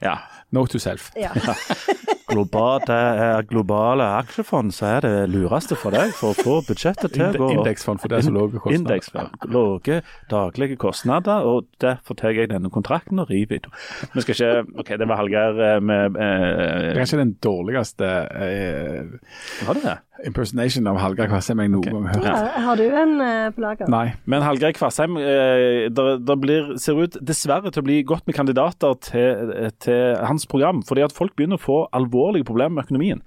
Ja. 0.02 0.16
Note 0.52 0.74
to 0.74 0.78
self. 0.82 1.10
Ja. 1.16 1.30
Global, 2.32 2.80
det 2.86 2.96
er 2.96 3.42
globale 3.48 4.04
aksjefond 4.20 4.72
så 4.72 4.86
er 4.96 5.04
det 5.04 5.12
lureste 5.32 5.76
for 5.76 5.92
deg 5.92 6.14
for 6.16 6.32
å 6.32 6.38
få 6.38 6.54
budsjettet 6.64 7.12
til 7.12 7.26
å 7.26 7.32
gå 7.36 7.48
Indeksfond 7.58 8.00
for 8.00 8.12
det 8.12 8.20
er 8.20 8.26
så 8.28 8.32
lave 8.32 8.60
kostnader. 8.62 8.78
Indeksfond. 8.78 9.36
Lave 9.52 9.98
daglige 10.32 10.78
kostnader, 10.80 11.44
og 11.48 11.68
derfor 11.82 12.16
tar 12.18 12.36
jeg 12.36 12.48
denne 12.52 12.72
kontrakten 12.72 13.20
og 13.20 13.28
river 13.32 13.58
i 13.58 13.64
to. 13.66 13.72
Vi 14.14 14.24
skal 14.24 14.38
ikke 14.38 14.80
OK, 14.80 14.94
det 15.02 15.10
var 15.10 15.20
Hallgeir 15.20 15.60
eh, 15.66 15.82
med 15.82 16.16
Det 16.16 16.30
er 16.30 16.88
eh, 16.92 16.96
kanskje 17.02 17.20
den 17.20 17.34
dårligste 17.44 18.08
eh, 18.46 19.36
Var 19.68 19.78
det 19.80 19.84
det? 19.90 19.98
impersonation 20.26 20.86
av 20.86 20.98
Hallgeir 21.00 21.30
Kvassheim 21.30 21.62
jeg 21.64 21.70
noen 21.72 21.86
gang 21.88 22.04
har 22.06 22.18
hørt. 22.18 22.26
Ja, 22.28 22.62
Har 22.66 22.78
du 22.78 22.84
en 22.86 23.14
eh, 23.24 23.48
på 23.54 23.62
lager? 23.64 23.90
Nei. 23.90 24.04
Men 24.30 24.44
Hallgeir 24.44 24.74
Kvassheim, 24.76 25.16
eh, 25.18 25.88
det 25.90 26.06
det 26.22 26.58
ser 26.82 27.00
ut 27.00 27.16
dessverre 27.20 27.72
til 27.72 27.82
å 27.82 27.86
bli 27.86 27.98
godt 28.06 28.28
med 28.28 28.36
kandidater 28.36 28.94
til, 29.02 29.52
til 29.82 29.91
hans 30.26 30.46
program, 30.50 30.82
fordi 30.86 31.04
at 31.06 31.14
folk 31.14 31.36
begynner 31.36 31.60
å 31.60 31.62
få 31.62 31.78
alvorlige 31.96 32.48
problemer 32.48 32.76
med 32.76 32.86
økonomien. 32.86 33.22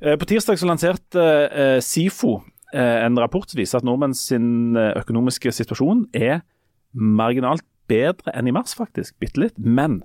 Eh, 0.00 0.16
På 0.18 0.28
tirsdag 0.28 0.60
så 0.60 0.68
lanserte 0.68 1.26
eh, 1.48 1.80
SIFO 1.84 2.38
eh, 2.74 3.04
en 3.06 3.18
rapport 3.20 3.48
som 3.48 3.60
viser 3.60 3.80
at 3.80 3.86
nordmenn 3.86 4.16
sin 4.18 4.76
eh, 4.76 4.94
økonomiske 5.00 5.52
situasjon 5.54 6.08
er 6.16 6.40
marginalt 6.92 7.66
bedre 7.90 8.34
enn 8.36 8.48
i 8.48 8.54
mars, 8.54 8.74
faktisk. 8.78 9.16
Bitte 9.20 9.42
litt. 9.42 9.58
Men 9.58 10.02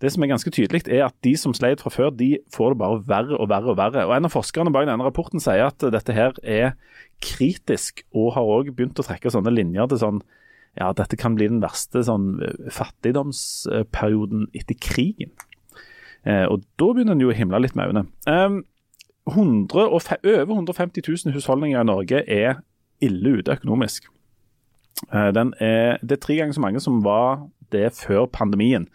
det 0.00 0.14
som 0.14 0.24
er 0.24 0.30
ganske 0.32 0.52
tydelig, 0.54 0.86
er 0.88 1.06
at 1.10 1.16
de 1.24 1.34
som 1.36 1.52
sleit 1.56 1.82
fra 1.84 1.92
før, 1.92 2.12
de 2.16 2.38
får 2.54 2.72
det 2.72 2.80
bare 2.80 3.00
verre 3.08 3.36
og 3.36 3.50
verre 3.52 3.72
og 3.72 3.78
verre. 3.80 4.06
Og 4.08 4.16
En 4.16 4.28
av 4.28 4.32
forskerne 4.32 4.72
bak 4.72 4.88
denne 4.88 5.04
rapporten 5.04 5.42
sier 5.42 5.66
at 5.68 5.84
dette 5.92 6.16
her 6.16 6.36
er 6.40 6.72
kritisk, 7.20 8.04
og 8.16 8.32
har 8.38 8.48
òg 8.48 8.72
begynt 8.72 9.00
å 9.00 9.04
trekke 9.04 9.32
sånne 9.32 9.52
linjer 9.52 9.90
til 9.92 10.00
sånn 10.00 10.22
ja, 10.78 10.92
dette 10.94 11.18
kan 11.18 11.34
bli 11.34 11.48
den 11.50 11.62
verste 11.62 12.02
sånn 12.06 12.38
fattigdomsperioden 12.70 14.48
etter 14.56 14.78
krigen. 14.78 15.32
Eh, 16.28 16.44
og 16.50 16.64
da 16.80 16.90
begynner 16.92 17.16
en 17.16 17.22
jo 17.24 17.30
å 17.32 17.36
himle 17.36 17.60
litt 17.64 17.76
med 17.78 17.90
øynene. 17.92 18.64
100 19.30 19.86
og 19.86 20.02
fe- 20.02 20.18
over 20.24 20.54
150 20.56 21.04
000 21.06 21.34
husholdninger 21.36 21.80
i 21.80 21.86
Norge 21.86 22.22
er 22.26 22.60
ille 23.04 23.38
ute 23.38 23.54
økonomisk. 23.56 24.08
Eh, 25.12 25.30
er, 25.30 25.98
det 26.02 26.16
er 26.16 26.22
tre 26.22 26.36
ganger 26.40 26.56
så 26.56 26.64
mange 26.64 26.82
som 26.82 27.00
var 27.04 27.46
det 27.72 27.92
før 27.96 28.26
pandemien. 28.26 28.88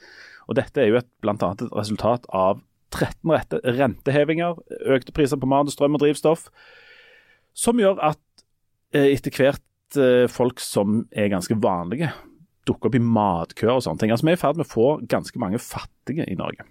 Og 0.47 0.57
Dette 0.59 0.81
er 0.83 0.91
jo 0.91 0.99
et, 0.99 1.09
blant 1.21 1.41
annet 1.43 1.65
et 1.65 1.73
resultat 1.73 2.25
av 2.29 2.61
13 2.93 3.31
rette, 3.33 3.59
rentehevinger, 3.65 4.59
økte 4.93 5.13
priser 5.15 5.39
på 5.41 5.49
mat, 5.49 5.71
strøm 5.73 5.97
og 5.97 6.03
drivstoff, 6.03 6.49
som 7.55 7.79
gjør 7.81 7.97
at 8.11 8.21
eh, 8.93 9.13
etter 9.15 9.33
hvert 9.33 9.61
folk 10.33 10.59
som 10.59 11.05
er 11.15 11.29
ganske 11.31 11.55
vanlige, 11.61 12.09
dukker 12.67 12.89
opp 12.89 12.95
i 12.97 12.99
matkøer 12.99 13.77
og 13.77 13.83
sånne 13.85 14.01
ting. 14.01 14.11
Altså 14.11 14.25
Vi 14.27 14.33
er 14.33 14.35
i 14.35 14.41
ferd 14.41 14.57
med 14.59 14.65
å 14.65 14.71
få 14.73 14.87
ganske 15.07 15.39
mange 15.39 15.61
fattige 15.61 16.25
i 16.27 16.35
Norge. 16.35 16.65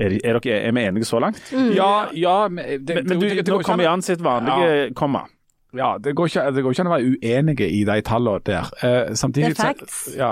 Er, 0.00 0.14
er, 0.24 0.38
dere, 0.40 0.60
er 0.64 0.72
vi 0.72 0.84
enige 0.88 1.04
så 1.08 1.20
langt? 1.20 1.40
Ja, 1.76 2.06
ja 2.16 2.36
men, 2.48 2.64
det, 2.86 2.94
Men, 3.02 3.06
men 3.10 3.20
du, 3.20 3.26
det- 3.28 3.44
det 3.44 3.52
nå 3.52 3.58
kommer 3.62 3.84
an- 3.84 3.90
Jan 3.90 4.02
sitt 4.06 4.22
vanlige 4.24 4.94
komma. 4.96 5.26
Ja, 5.76 5.92
det 6.02 6.16
går, 6.18 6.26
ikke, 6.32 6.44
det 6.56 6.62
går 6.64 6.72
ikke 6.74 6.82
an 6.82 6.88
å 6.88 6.94
være 6.96 7.10
uenige 7.14 7.66
i 7.70 7.84
de 7.86 7.96
tallene 8.02 8.40
der. 8.48 8.70
Eh, 8.82 9.12
samtidig, 9.14 9.52
Det 9.54 9.60
er 9.60 9.68
facts. 9.68 9.98
Ja, 10.16 10.30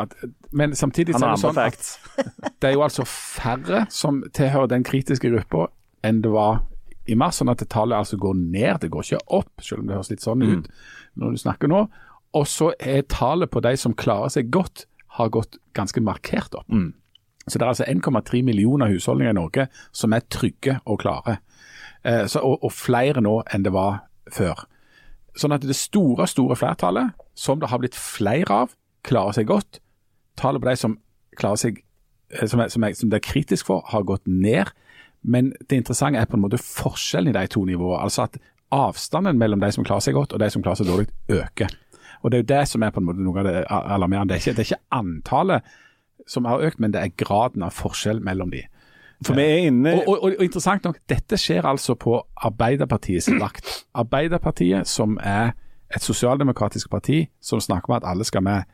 men 0.51 0.73
samtidig 0.75 1.15
er 1.15 1.21
det 1.29 1.39
sånn 1.39 1.61
at 1.63 1.85
det 2.61 2.71
er 2.71 2.75
jo 2.75 2.83
altså 2.83 3.05
færre 3.07 3.85
som 3.95 4.23
tilhører 4.35 4.67
den 4.73 4.83
kritiske 4.89 5.31
gruppa 5.31 5.69
enn 6.03 6.23
det 6.25 6.33
var 6.35 6.65
i 7.07 7.15
mars, 7.15 7.39
sånn 7.39 7.53
at 7.53 7.63
tallet 7.71 7.97
altså 8.01 8.19
går 8.21 8.35
ned. 8.35 8.81
Det 8.83 8.91
går 8.91 9.07
ikke 9.07 9.21
opp, 9.39 9.53
selv 9.63 9.85
om 9.85 9.87
det 9.93 9.95
høres 10.01 10.11
litt 10.11 10.25
sånn 10.27 10.43
Mm. 10.43 10.59
ut 10.59 10.69
når 11.23 11.31
du 11.31 11.39
snakker 11.45 11.71
nå. 11.71 11.85
Og 12.35 12.45
så 12.51 12.73
er 12.81 13.03
tallet 13.09 13.51
på 13.51 13.63
de 13.63 13.77
som 13.77 13.95
klarer 13.95 14.29
seg 14.35 14.51
godt, 14.51 14.87
har 15.21 15.31
gått 15.31 15.57
ganske 15.75 16.03
markert 16.05 16.53
opp. 16.59 16.67
Mm. 16.69 16.93
Så 17.51 17.59
det 17.59 17.67
er 17.67 17.73
altså 17.73 17.87
1,3 17.89 18.43
millioner 18.47 18.91
husholdninger 18.93 19.35
i 19.35 19.39
Norge 19.39 19.69
som 19.93 20.15
er 20.17 20.27
trygge 20.31 20.79
og 20.85 21.01
klare. 21.05 21.39
Eh, 22.05 22.27
så, 22.27 22.43
og, 22.45 22.65
og 22.65 22.73
flere 22.75 23.23
nå 23.25 23.41
enn 23.55 23.67
det 23.67 23.75
var 23.75 24.05
før. 24.33 24.67
Sånn 25.39 25.55
at 25.55 25.67
det 25.67 25.77
store, 25.79 26.27
store 26.29 26.57
flertallet, 26.59 27.15
som 27.39 27.61
det 27.61 27.71
har 27.71 27.81
blitt 27.83 27.99
flere 27.99 28.65
av, 28.65 28.75
klarer 29.07 29.37
seg 29.37 29.49
godt. 29.51 29.81
Tallet 30.39 30.63
på 30.63 30.71
de 30.71 30.77
som 30.79 30.99
klarer 31.39 31.61
seg, 31.61 31.83
eh, 32.35 32.47
som, 32.51 32.63
er, 32.65 32.73
som, 32.75 32.85
er, 32.87 32.97
som 32.99 33.13
det 33.13 33.21
er 33.21 33.27
kritisk 33.29 33.71
for, 33.71 33.85
har 33.93 34.07
gått 34.09 34.27
ned. 34.27 34.73
Men 35.23 35.53
det 35.67 35.83
interessante 35.83 36.21
er 36.21 36.31
på 36.31 36.39
en 36.39 36.45
måte 36.47 36.61
forskjellen 36.63 37.33
i 37.33 37.39
de 37.39 37.47
to 37.51 37.65
nivåene. 37.69 38.03
Altså 38.05 38.27
at 38.27 38.39
avstanden 38.75 39.39
mellom 39.41 39.63
de 39.63 39.71
som 39.73 39.87
klarer 39.87 40.05
seg 40.05 40.17
godt 40.19 40.35
og 40.37 40.43
de 40.43 40.51
som 40.53 40.65
klarer 40.65 40.83
seg 40.83 40.91
dårlig, 40.91 41.09
øker. 41.33 41.75
Og 42.23 42.31
Det 42.31 42.39
er 42.39 42.43
jo 42.43 42.51
det 42.51 42.63
som 42.69 42.83
er 42.83 42.91
på 42.91 43.01
en 43.01 43.07
måte 43.07 43.23
noe 43.23 43.41
av 43.41 43.47
det 43.47 43.61
alarmerende. 43.71 44.35
Det 44.35 44.39
er 44.39 44.43
ikke, 44.43 44.57
det 44.57 44.65
er 44.65 44.71
ikke 44.73 44.99
antallet 44.99 45.77
som 46.29 46.49
har 46.49 46.63
økt, 46.65 46.81
men 46.83 46.93
det 46.95 47.03
er 47.03 47.15
graden 47.17 47.65
av 47.67 47.75
forskjell 47.77 48.21
mellom 48.25 48.53
de. 48.53 48.65
For 49.27 49.35
vi 49.35 49.43
er 49.43 49.65
inne 49.67 49.97
Og, 49.99 50.09
og, 50.09 50.19
og, 50.29 50.43
interessant 50.45 50.85
nok, 50.87 51.01
dette 51.11 51.39
skjer 51.41 51.67
altså 51.67 51.97
på 51.99 52.21
Arbeiderpartiets 52.47 53.31
vakt. 53.41 53.71
Arbeiderpartiet, 53.99 54.87
som 54.87 55.19
er 55.19 55.57
et 55.95 56.05
sosialdemokratisk 56.05 56.91
parti 56.93 57.25
som 57.43 57.61
snakker 57.61 57.91
om 57.91 57.97
at 57.97 58.07
alle 58.07 58.27
skal 58.29 58.45
med. 58.47 58.69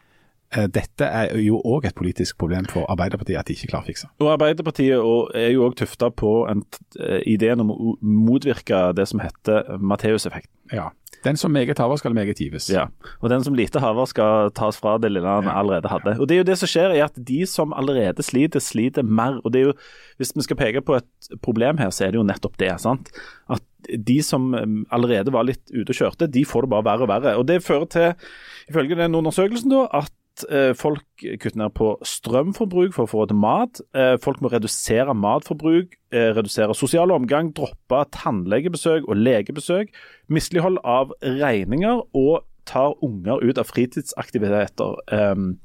Eh, 0.57 0.67
Dette 0.73 1.09
er 1.09 1.35
jo 1.43 1.61
òg 1.65 1.89
et 1.89 1.97
politisk 1.99 2.39
problem 2.41 2.69
for 2.71 2.89
Arbeiderpartiet 2.93 3.41
at 3.41 3.51
de 3.51 3.57
ikke 3.57 3.73
klarer 3.73 3.87
å 3.87 3.91
fikse. 3.93 4.11
Og 4.23 4.33
Arbeiderpartiet 4.35 4.97
er 4.97 5.53
jo 5.55 5.69
òg 5.69 5.79
tufta 5.81 6.11
på 6.11 6.35
en, 6.51 6.65
eh, 6.99 7.21
ideen 7.27 7.61
om 7.65 7.73
å 7.75 7.97
motvirke 8.01 8.95
det 8.97 9.09
som 9.11 9.23
heter 9.25 9.79
Matteus-effekten. 9.79 10.53
Ja. 10.73 10.91
Den 11.25 11.39
som 11.41 11.53
meget 11.53 11.79
haver, 11.81 11.97
skal 11.97 12.13
meget 12.13 12.41
gives. 12.41 12.69
Ja. 12.69 12.87
Og 13.23 13.31
den 13.31 13.45
som 13.45 13.55
lite 13.57 13.81
haver, 13.81 14.05
skal 14.05 14.51
tas 14.57 14.77
fra 14.77 14.99
det 15.01 15.11
lille 15.13 15.29
han 15.29 15.49
allerede 15.49 15.89
hadde. 15.89 16.19
Og 16.21 16.29
det 16.29 16.37
er 16.37 16.43
jo 16.43 16.49
det 16.51 16.59
som 16.61 16.69
skjer, 16.69 16.93
er 16.93 17.07
at 17.07 17.17
de 17.17 17.47
som 17.49 17.73
allerede 17.73 18.23
sliter, 18.23 18.61
sliter 18.61 19.03
mer. 19.03 19.41
Og 19.45 19.53
det 19.53 19.63
er 19.63 19.71
jo, 19.71 19.77
hvis 20.21 20.35
vi 20.37 20.45
skal 20.45 20.59
peke 20.61 20.83
på 20.85 20.99
et 20.99 21.31
problem 21.43 21.81
her, 21.81 21.89
så 21.89 22.05
er 22.05 22.13
det 22.13 22.21
jo 22.21 22.27
nettopp 22.29 22.59
det. 22.61 22.75
sant? 22.81 23.09
At 23.49 23.65
de 23.89 24.19
som 24.23 24.53
eh, 24.55 24.67
allerede 24.93 25.33
var 25.33 25.49
litt 25.49 25.65
ute 25.73 25.95
og 25.95 25.97
kjørte, 25.97 26.29
de 26.29 26.45
får 26.45 26.67
det 26.67 26.75
bare 26.75 26.89
verre 26.91 27.07
og 27.09 27.13
verre. 27.15 27.37
Og 27.41 27.49
det 27.49 27.63
fører 27.65 27.89
til, 27.89 28.29
ifølge 28.69 29.01
den 29.01 29.17
undersøkelsen, 29.17 29.73
da, 29.73 29.87
at 30.03 30.13
eh, 30.49 30.73
folk 30.75 31.05
kutter 31.21 31.59
ned 31.61 31.75
på 31.79 31.93
strømforbruk 32.07 32.95
for 32.97 33.07
å 33.07 33.11
få 33.11 33.23
råd 33.23 33.33
til 33.33 33.39
mat. 33.43 33.81
Eh, 33.95 34.15
folk 34.23 34.41
må 34.43 34.51
redusere 34.53 35.15
matforbruk, 35.15 35.95
eh, 36.13 36.33
redusere 36.37 36.75
sosial 36.75 37.15
omgang, 37.15 37.53
droppe 37.55 38.01
tannlegebesøk 38.17 39.07
og 39.09 39.21
legebesøk, 39.21 39.95
mislighold 40.29 40.81
av 40.85 41.13
regninger 41.23 42.03
og 42.15 42.45
tar 42.67 42.97
unger 43.05 43.45
ut 43.45 43.59
av 43.61 43.69
fritidsaktiviteter. 43.69 44.97
Um, 45.13 45.59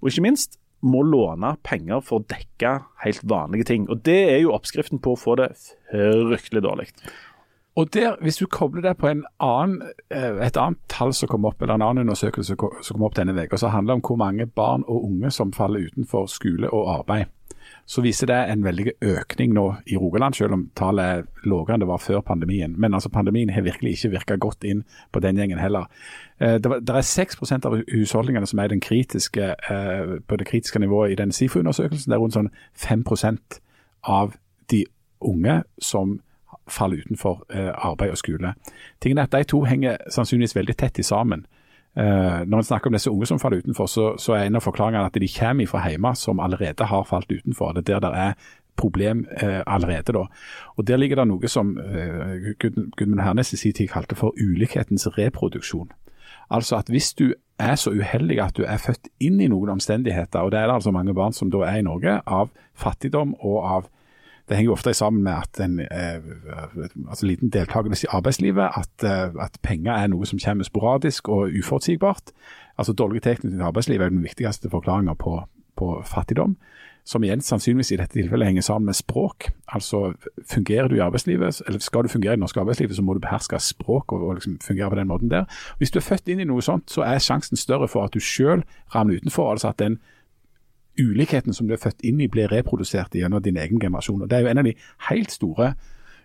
og 0.00 0.10
ikke 0.12 0.22
minst 0.22 0.60
må 0.86 1.02
låne 1.02 1.56
penger 1.66 2.00
for 2.00 2.20
å 2.20 2.26
dekke 2.30 2.76
helt 3.02 3.24
vanlige 3.26 3.66
ting. 3.66 3.88
Og 3.90 4.04
Det 4.06 4.20
er 4.30 4.38
jo 4.44 4.54
oppskriften 4.54 5.02
på 5.02 5.16
å 5.16 5.18
få 5.18 5.36
det 5.40 5.50
fryktelig 5.90 6.62
dårlig. 6.62 6.86
Og 7.76 7.94
der, 7.94 8.16
Hvis 8.20 8.36
du 8.36 8.46
kobler 8.46 8.82
det 8.82 8.96
på 8.96 9.08
en 9.08 9.24
annen, 9.40 9.82
eh, 10.10 10.46
et 10.46 10.56
annet 10.56 10.78
tall 10.88 11.12
som 11.14 11.28
kom 11.28 11.44
opp, 11.44 11.62
eller 11.62 11.74
en 11.74 11.82
annen 11.82 12.08
undersøkelse 12.08 12.56
som 12.82 12.96
kom- 12.96 13.02
opp 13.02 13.14
denne 13.14 13.42
uka, 13.42 13.56
som 13.56 13.70
handler 13.70 13.94
om 13.94 14.00
hvor 14.00 14.16
mange 14.16 14.46
barn 14.46 14.84
og 14.88 15.04
unge 15.04 15.30
som 15.30 15.52
faller 15.52 15.80
utenfor 15.80 16.26
skole 16.26 16.70
og 16.72 16.98
arbeid, 16.98 17.26
så 17.86 18.02
viser 18.02 18.26
det 18.26 18.50
en 18.50 18.64
veldig 18.64 18.92
økning 19.02 19.52
nå 19.52 19.76
i 19.86 19.96
Rogaland, 19.96 20.34
selv 20.34 20.52
om 20.52 20.70
tallet 20.74 21.04
er 21.04 21.22
lavere 21.44 21.74
enn 21.74 21.80
det 21.80 21.88
var 21.88 21.98
før 21.98 22.20
pandemien. 22.20 22.74
Men 22.78 22.94
altså 22.94 23.08
pandemien 23.08 23.50
har 23.50 23.62
virkelig 23.62 23.92
ikke 23.92 24.10
virka 24.10 24.36
godt 24.36 24.64
inn 24.64 24.84
på 25.12 25.20
den 25.20 25.36
gjengen 25.36 25.58
heller. 25.58 25.86
Eh, 26.40 26.58
Det, 26.58 26.88
er 26.88 27.02
6% 27.02 27.64
av 27.64 27.82
husholdningene 27.92 28.46
som 28.46 28.58
er 28.58 28.68
kritiske, 28.68 29.54
eh, 29.70 30.18
på 30.28 30.36
det 30.36 30.46
kritiske 30.46 30.78
nivået 30.78 31.12
i 31.12 31.14
den 31.14 31.30
SIFO-undersøkelsen. 31.32 32.10
Det 32.10 32.14
er 32.14 32.18
rundt 32.18 32.34
sånn 32.34 32.50
5% 32.74 33.60
av 34.02 34.34
de 34.70 34.86
unge 35.20 35.62
som 35.78 36.20
faller 36.68 37.02
utenfor 37.04 37.44
eh, 37.50 37.70
arbeid 37.74 38.10
og 38.10 38.18
skole. 38.18 38.54
Tingen 39.00 39.18
er 39.18 39.22
at 39.28 39.32
De 39.32 39.44
to 39.44 39.64
henger 39.64 39.96
sannsynligvis 40.10 40.56
veldig 40.56 40.76
tett 40.76 40.98
i 40.98 41.02
sammen. 41.06 41.46
Eh, 41.96 42.44
når 42.46 42.58
en 42.58 42.68
snakker 42.68 42.86
om 42.90 42.92
disse 42.92 43.10
unge 43.10 43.26
som 43.26 43.38
faller 43.38 43.58
utenfor, 43.64 43.86
så, 43.86 44.06
så 44.18 44.34
er 44.36 44.46
en 44.46 44.56
av 44.56 44.64
forklaringene 44.66 45.06
at 45.06 45.14
de 45.14 45.28
kommer 45.38 45.66
fra 45.66 45.84
hjemme 45.88 46.14
som 46.16 46.40
allerede 46.40 46.84
har 46.84 47.04
falt 47.08 47.30
utenfor. 47.32 47.72
Det 47.72 47.88
er 47.88 48.00
der 48.00 48.10
det 48.10 48.18
er 48.18 48.34
problem 48.76 49.26
eh, 49.40 49.62
allerede. 49.66 50.12
da. 50.12 50.26
Og 50.76 50.86
Der 50.86 50.96
ligger 50.96 51.16
det 51.16 51.28
noe 51.28 51.48
som 51.48 51.78
eh, 51.78 52.52
Gud- 52.60 52.90
Gudmund 52.96 53.20
Hernes 53.24 53.52
i 53.52 53.56
sin 53.56 53.72
tid 53.72 53.88
kalte 53.88 54.14
for 54.14 54.34
ulikhetens 54.36 55.06
reproduksjon. 55.18 55.88
Altså 56.50 56.76
at 56.76 56.88
hvis 56.92 57.14
du 57.14 57.32
er 57.58 57.74
så 57.74 57.90
uheldig 57.90 58.38
at 58.42 58.56
du 58.56 58.62
er 58.68 58.76
født 58.76 59.08
inn 59.20 59.40
i 59.40 59.48
noen 59.48 59.72
omstendigheter, 59.78 60.40
og 60.44 60.52
det 60.52 60.60
er 60.60 60.66
det 60.68 60.74
altså 60.74 60.92
mange 60.92 61.14
barn 61.14 61.32
som 61.32 61.50
da 61.50 61.64
er 61.64 61.80
i 61.80 61.86
Norge, 61.86 62.20
av 62.26 62.50
fattigdom 62.74 63.34
og 63.40 63.64
av 63.64 63.88
det 64.48 64.56
henger 64.56 64.70
jo 64.70 64.76
ofte 64.76 64.94
sammen 64.94 65.24
med 65.26 65.32
at 65.32 65.60
en 65.60 65.80
eh, 65.80 66.22
altså 67.08 67.26
liten 67.26 67.50
deltakelse 67.50 68.06
i 68.06 68.12
arbeidslivet, 68.14 68.70
at, 68.78 69.04
eh, 69.04 69.42
at 69.42 69.58
penger 69.62 69.92
er 69.92 70.06
noe 70.12 70.26
som 70.26 70.38
kommer 70.38 70.64
sporadisk 70.64 71.28
og 71.28 71.50
uforutsigbart. 71.58 72.30
Altså 72.78 72.92
Dårlig 72.92 73.22
tilknytning 73.22 73.58
til 73.58 73.66
arbeidslivet 73.66 74.04
er 74.04 74.14
den 74.14 74.22
viktigste 74.22 74.70
forklaringa 74.70 75.14
på, 75.18 75.40
på 75.76 76.02
fattigdom, 76.06 76.56
som 77.06 77.24
igjen 77.24 77.42
sannsynligvis 77.42 77.92
i 77.94 77.98
dette 77.98 78.18
tilfellet 78.18 78.46
henger 78.46 78.62
sammen 78.62 78.86
med 78.86 78.98
språk. 78.98 79.50
Altså 79.74 80.12
Fungerer 80.50 80.88
du 80.88 80.94
i 80.94 81.02
arbeidslivet, 81.02 81.62
eller 81.66 81.82
skal 81.82 82.02
du 82.02 82.08
fungere 82.08 82.34
i 82.34 82.38
det 82.38 82.44
norske 82.44 82.60
arbeidslivet, 82.60 82.96
så 82.96 83.02
må 83.02 83.14
du 83.14 83.20
beherske 83.20 83.58
språk 83.58 84.12
og, 84.12 84.28
og 84.28 84.34
liksom 84.34 84.58
fungere 84.62 84.90
på 84.90 84.96
den 85.00 85.08
måten 85.08 85.30
der. 85.30 85.44
Hvis 85.78 85.90
du 85.90 85.98
er 85.98 86.06
født 86.06 86.28
inn 86.28 86.40
i 86.40 86.46
noe 86.46 86.62
sånt, 86.62 86.90
så 86.90 87.02
er 87.02 87.18
sjansen 87.18 87.58
større 87.58 87.88
for 87.88 88.06
at 88.06 88.14
du 88.14 88.22
sjøl 88.22 88.62
ramler 88.94 89.18
utenfor. 89.18 89.50
altså 89.50 89.74
at 89.74 89.78
den 89.78 89.98
ulikheten 91.00 91.54
som 91.54 91.68
du 91.68 91.74
er 91.74 91.82
født 91.82 92.04
inn 92.06 92.20
i, 92.20 92.28
blir 92.32 92.50
reprodusert 92.52 93.14
gjennom 93.14 93.42
din 93.42 93.58
egen 93.60 93.80
generasjon. 93.80 94.22
Og 94.22 94.30
Det 94.30 94.38
er 94.38 94.46
jo 94.46 94.52
en 94.52 94.62
av 94.62 94.64
de 94.64 94.74
helt 95.10 95.30
store 95.30 95.74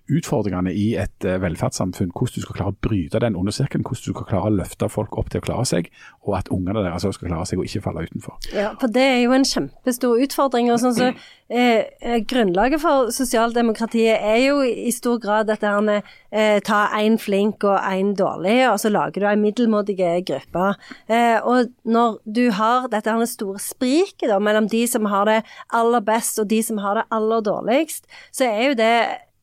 utfordringene 0.09 0.73
i 0.73 0.87
et 0.99 1.25
eh, 1.27 1.39
velferdssamfunn. 1.41 2.11
Hvordan 2.15 2.35
du 2.35 2.45
skal 2.45 2.57
klare 2.57 2.73
å 2.73 2.79
bryte 2.83 3.21
den 3.23 3.37
onde 3.39 3.53
sirkelen, 3.55 3.85
hvordan 3.85 4.07
du 4.07 4.15
skal 4.15 4.27
klare 4.29 4.49
å 4.49 4.55
løfte 4.55 4.89
folk 4.91 5.17
opp 5.19 5.31
til 5.31 5.41
å 5.41 5.45
klare 5.45 5.67
seg, 5.67 5.91
og 6.25 6.37
at 6.39 6.51
ungene 6.53 6.83
deres 6.85 7.05
også 7.05 7.19
skal 7.19 7.31
klare 7.31 7.49
seg 7.49 7.61
og 7.61 7.69
ikke 7.69 7.83
falle 7.85 8.05
utenfor. 8.07 8.39
Ja, 8.55 8.71
for 8.81 8.91
det 8.93 9.05
er 9.05 9.19
jo 9.23 9.35
en 9.35 9.47
kjempestor 9.47 10.23
utfordring. 10.25 10.71
og 10.73 10.81
sånn 10.83 10.97
så, 10.97 11.11
eh, 11.49 11.87
eh, 12.01 12.19
Grunnlaget 12.27 12.83
for 12.83 13.11
sosialdemokratiet 13.15 14.17
er 14.17 14.39
jo 14.45 14.61
i 14.65 14.91
stor 14.95 15.21
grad 15.21 15.49
dette 15.51 15.67
her 15.67 15.85
med 15.85 16.07
eh, 16.31 16.59
ta 16.65 16.83
én 16.99 17.17
flink 17.21 17.65
og 17.67 17.77
én 17.79 18.13
dårlig, 18.17 18.57
og 18.71 18.79
så 18.81 18.91
lager 18.93 19.21
du 19.21 19.29
ei 19.29 19.37
middelmådig 19.39 19.97
gruppe. 20.27 20.67
Eh, 21.07 21.39
og 21.43 21.71
når 21.83 22.19
du 22.25 22.45
har 22.57 22.87
dette 22.91 23.11
her 23.11 23.27
store 23.29 23.59
spriket 23.61 24.31
mellom 24.41 24.69
de 24.71 24.85
som 24.87 25.05
har 25.11 25.27
det 25.29 25.41
aller 25.73 26.03
best 26.05 26.39
og 26.41 26.49
de 26.49 26.61
som 26.63 26.79
har 26.81 26.99
det 26.99 27.09
aller 27.11 27.43
dårligst, 27.45 28.07
så 28.31 28.47
er 28.47 28.71
jo 28.71 28.79
det, 28.79 28.93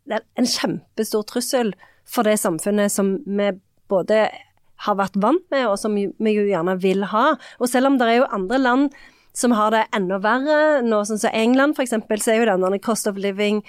det 0.09 0.19
er 0.19 0.27
en 0.41 0.49
kjempestor 0.49 1.27
trussel 1.29 1.75
for 2.09 2.25
det 2.25 2.39
samfunnet 2.41 2.93
som 2.93 3.19
vi 3.27 3.51
både 3.93 4.29
har 4.85 4.97
vært 4.99 5.17
vant 5.21 5.45
med, 5.53 5.67
og 5.67 5.77
som 5.81 5.95
vi 5.97 6.35
jo 6.35 6.47
gjerne 6.47 6.77
vil 6.81 7.05
ha. 7.11 7.33
Og 7.59 7.71
selv 7.71 7.91
om 7.91 7.99
det 7.99 8.09
er 8.09 8.21
jo 8.21 8.33
andre 8.35 8.61
land 8.63 8.91
som 9.37 9.55
har 9.55 9.73
det 9.75 9.85
enda 9.95 10.19
verre, 10.23 10.81
nå 10.83 11.03
sånn 11.07 11.21
som 11.21 11.35
England 11.35 11.77
f.eks., 11.77 11.95
så 12.25 12.33
er 12.33 12.41
jo 12.41 12.49
denne 12.49 12.81
cost 12.83 13.11
of 13.11 13.19
living 13.21 13.61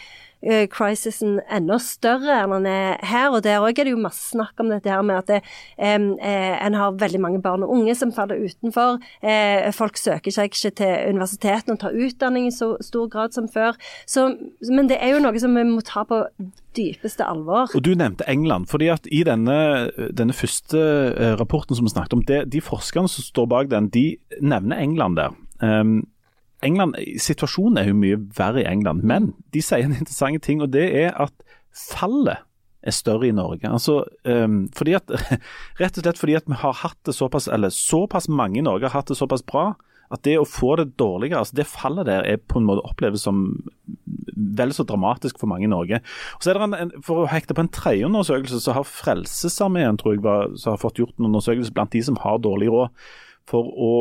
crisisen 0.72 1.40
enda 1.52 1.76
større 1.84 2.38
enn 2.44 2.54
den 2.56 2.68
er 2.72 3.00
her. 3.06 3.30
Og 3.34 3.44
der 3.44 3.64
òg 3.64 3.80
er 3.80 3.88
det 3.88 3.94
jo 3.94 4.02
masse 4.02 4.32
snakk 4.32 4.60
om 4.62 4.72
dette 4.72 4.92
her 4.92 5.04
med 5.06 5.20
at 5.20 5.28
det, 5.28 5.42
eh, 5.78 6.00
en 6.00 6.78
har 6.80 6.96
veldig 7.00 7.20
mange 7.20 7.42
barn 7.42 7.64
og 7.64 7.74
unge 7.76 7.96
som 7.96 8.14
faller 8.16 8.40
utenfor. 8.40 9.00
Eh, 9.22 9.72
folk 9.76 9.98
søker 9.98 10.32
seg 10.32 10.52
ikke 10.52 10.72
til 10.80 11.14
universitetene 11.16 11.76
og 11.76 11.80
tar 11.84 11.98
utdanning 11.98 12.48
i 12.48 12.56
så 12.56 12.76
stor 12.82 13.10
grad 13.12 13.36
som 13.36 13.50
før. 13.52 13.76
Så, 14.08 14.30
men 14.70 14.90
det 14.90 14.98
er 15.02 15.16
jo 15.16 15.24
noe 15.24 15.40
som 15.40 15.56
vi 15.56 15.64
må 15.68 15.82
ta 15.86 16.06
på 16.08 16.24
dypeste 16.78 17.26
alvor. 17.26 17.70
Og 17.76 17.84
Du 17.84 17.94
nevnte 17.96 18.28
England. 18.28 18.68
fordi 18.70 18.88
at 18.88 19.08
I 19.12 19.24
denne, 19.24 19.90
denne 20.18 20.34
første 20.34 20.80
eh, 21.18 21.36
rapporten 21.40 21.76
som 21.76 21.86
vi 21.86 21.90
snakket 21.90 22.14
om, 22.14 22.24
det, 22.24 22.52
de 22.52 22.62
forskerne 22.62 23.10
som 23.10 23.24
står 23.24 23.46
bak 23.46 23.72
den, 23.72 23.90
de 23.90 24.18
nevner 24.42 24.78
England 24.78 25.18
der. 25.18 25.36
Um, 25.62 26.08
England, 26.66 26.98
Situasjonen 27.22 27.80
er 27.80 27.90
jo 27.90 27.98
mye 27.98 28.20
verre 28.36 28.64
i 28.64 28.70
England, 28.70 29.06
men 29.08 29.34
de 29.54 29.64
sier 29.64 29.86
en 29.86 29.96
interessant 29.96 30.44
ting. 30.44 30.62
og 30.62 30.74
Det 30.74 30.88
er 31.06 31.14
at 31.16 31.34
fallet 31.72 32.46
er 32.80 32.96
større 32.96 33.28
i 33.28 33.36
Norge. 33.36 33.68
Altså, 33.68 34.04
um, 34.24 34.62
fordi 34.76 34.96
at, 34.98 35.12
rett 35.82 36.00
og 36.00 36.04
slett 36.04 36.22
fordi 36.22 36.38
at 36.40 36.48
vi 36.48 36.60
har 36.62 36.82
hatt 36.84 37.00
det 37.08 37.16
såpass, 37.16 37.50
eller 37.52 37.74
såpass 37.76 38.30
mange 38.32 38.60
i 38.60 38.66
Norge 38.66 38.88
har 38.88 39.02
hatt 39.02 39.12
det 39.12 39.20
såpass 39.20 39.44
bra 39.44 39.74
at 40.10 40.24
det 40.26 40.40
å 40.42 40.48
få 40.48 40.74
det 40.80 40.96
dårligere, 40.98 41.44
altså 41.44 41.60
det 41.60 41.68
fallet 41.70 42.08
der 42.10 42.26
er 42.26 42.40
på 42.42 42.58
en 42.58 42.66
måte 42.66 42.82
oppleves 42.88 43.22
som 43.28 43.44
vel 44.58 44.74
så 44.74 44.86
dramatisk 44.88 45.38
for 45.38 45.52
mange 45.52 45.68
i 45.68 45.72
Norge. 45.72 46.00
Og 46.38 46.46
så 46.46 46.52
er 46.52 46.58
det 46.58 46.80
en, 46.80 46.94
For 47.06 47.24
å 47.24 47.30
hekte 47.30 47.54
på 47.54 47.62
en 47.66 47.72
tredje 47.74 48.08
undersøkelse, 48.08 48.62
så 48.64 48.74
har 48.78 48.88
Frelsesarmeen 48.90 50.00
tror 50.02 50.16
jeg 50.16 50.24
var, 50.26 50.56
så 50.58 50.74
har 50.74 50.82
fått 50.82 51.02
gjort 51.02 51.14
en 51.20 51.30
undersøkelse 51.30 51.76
blant 51.76 51.94
de 51.94 52.02
som 52.06 52.18
har 52.24 52.42
dårlig 52.42 52.72
råd, 52.74 52.96
for 53.50 53.70
å 53.70 53.92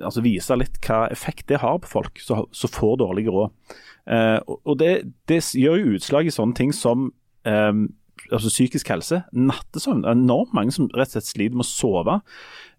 altså, 0.00 0.24
vise 0.24 0.56
litt 0.58 0.80
hva 0.86 1.06
effekt 1.12 1.48
det 1.50 1.62
har 1.62 1.78
på 1.82 1.90
folk 1.90 2.20
som 2.22 2.74
får 2.74 2.98
dårlig 3.02 3.28
råd. 3.28 3.76
Eh, 4.08 4.38
og 4.46 4.78
det, 4.80 4.92
det, 5.28 5.42
gjør 5.58 5.80
jo 5.82 5.98
utslag 5.98 6.28
i 6.28 6.34
sånne 6.34 6.56
ting 6.58 6.72
som 6.76 7.10
eh, 7.48 7.84
altså 8.32 8.52
psykisk 8.52 8.90
helse, 8.94 9.22
nattesøvn. 9.32 10.02
Det 10.04 10.12
er 10.12 10.18
enormt 10.18 10.56
mange 10.56 10.74
som 10.74 10.90
rett 10.94 11.12
og 11.12 11.18
slett 11.18 11.32
sliter 11.32 11.60
med 11.60 11.66
å 11.66 11.70
sove. 11.70 12.20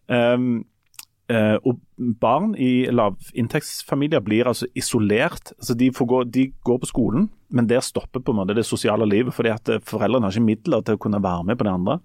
Eh, 0.10 0.50
Uh, 1.30 1.62
og 1.62 1.78
Barn 2.18 2.56
i 2.58 2.88
lavinntektsfamilier 2.90 4.22
blir 4.26 4.48
altså 4.50 4.66
isolert. 4.74 5.52
Altså 5.60 5.76
de, 5.78 5.92
gå, 5.94 6.24
de, 6.26 6.48
går 6.66 6.80
på 6.82 6.90
skolen, 6.90 7.28
men 7.54 7.68
der 7.70 7.86
stopper 7.86 8.24
på 8.24 8.34
en 8.34 8.40
måte 8.40 8.56
det 8.58 8.66
sosiale 8.66 9.06
livet. 9.06 9.34
fordi 9.34 9.52
at 9.54 9.70
eh, 9.70 9.84
Foreldrene 9.86 10.26
har 10.26 10.34
ikke 10.34 10.48
midler 10.48 10.82
til 10.82 10.98
å 10.98 11.02
kunne 11.04 11.22
være 11.22 11.46
med 11.46 11.60
på 11.60 11.68
det 11.68 11.76
andre. 11.76 12.00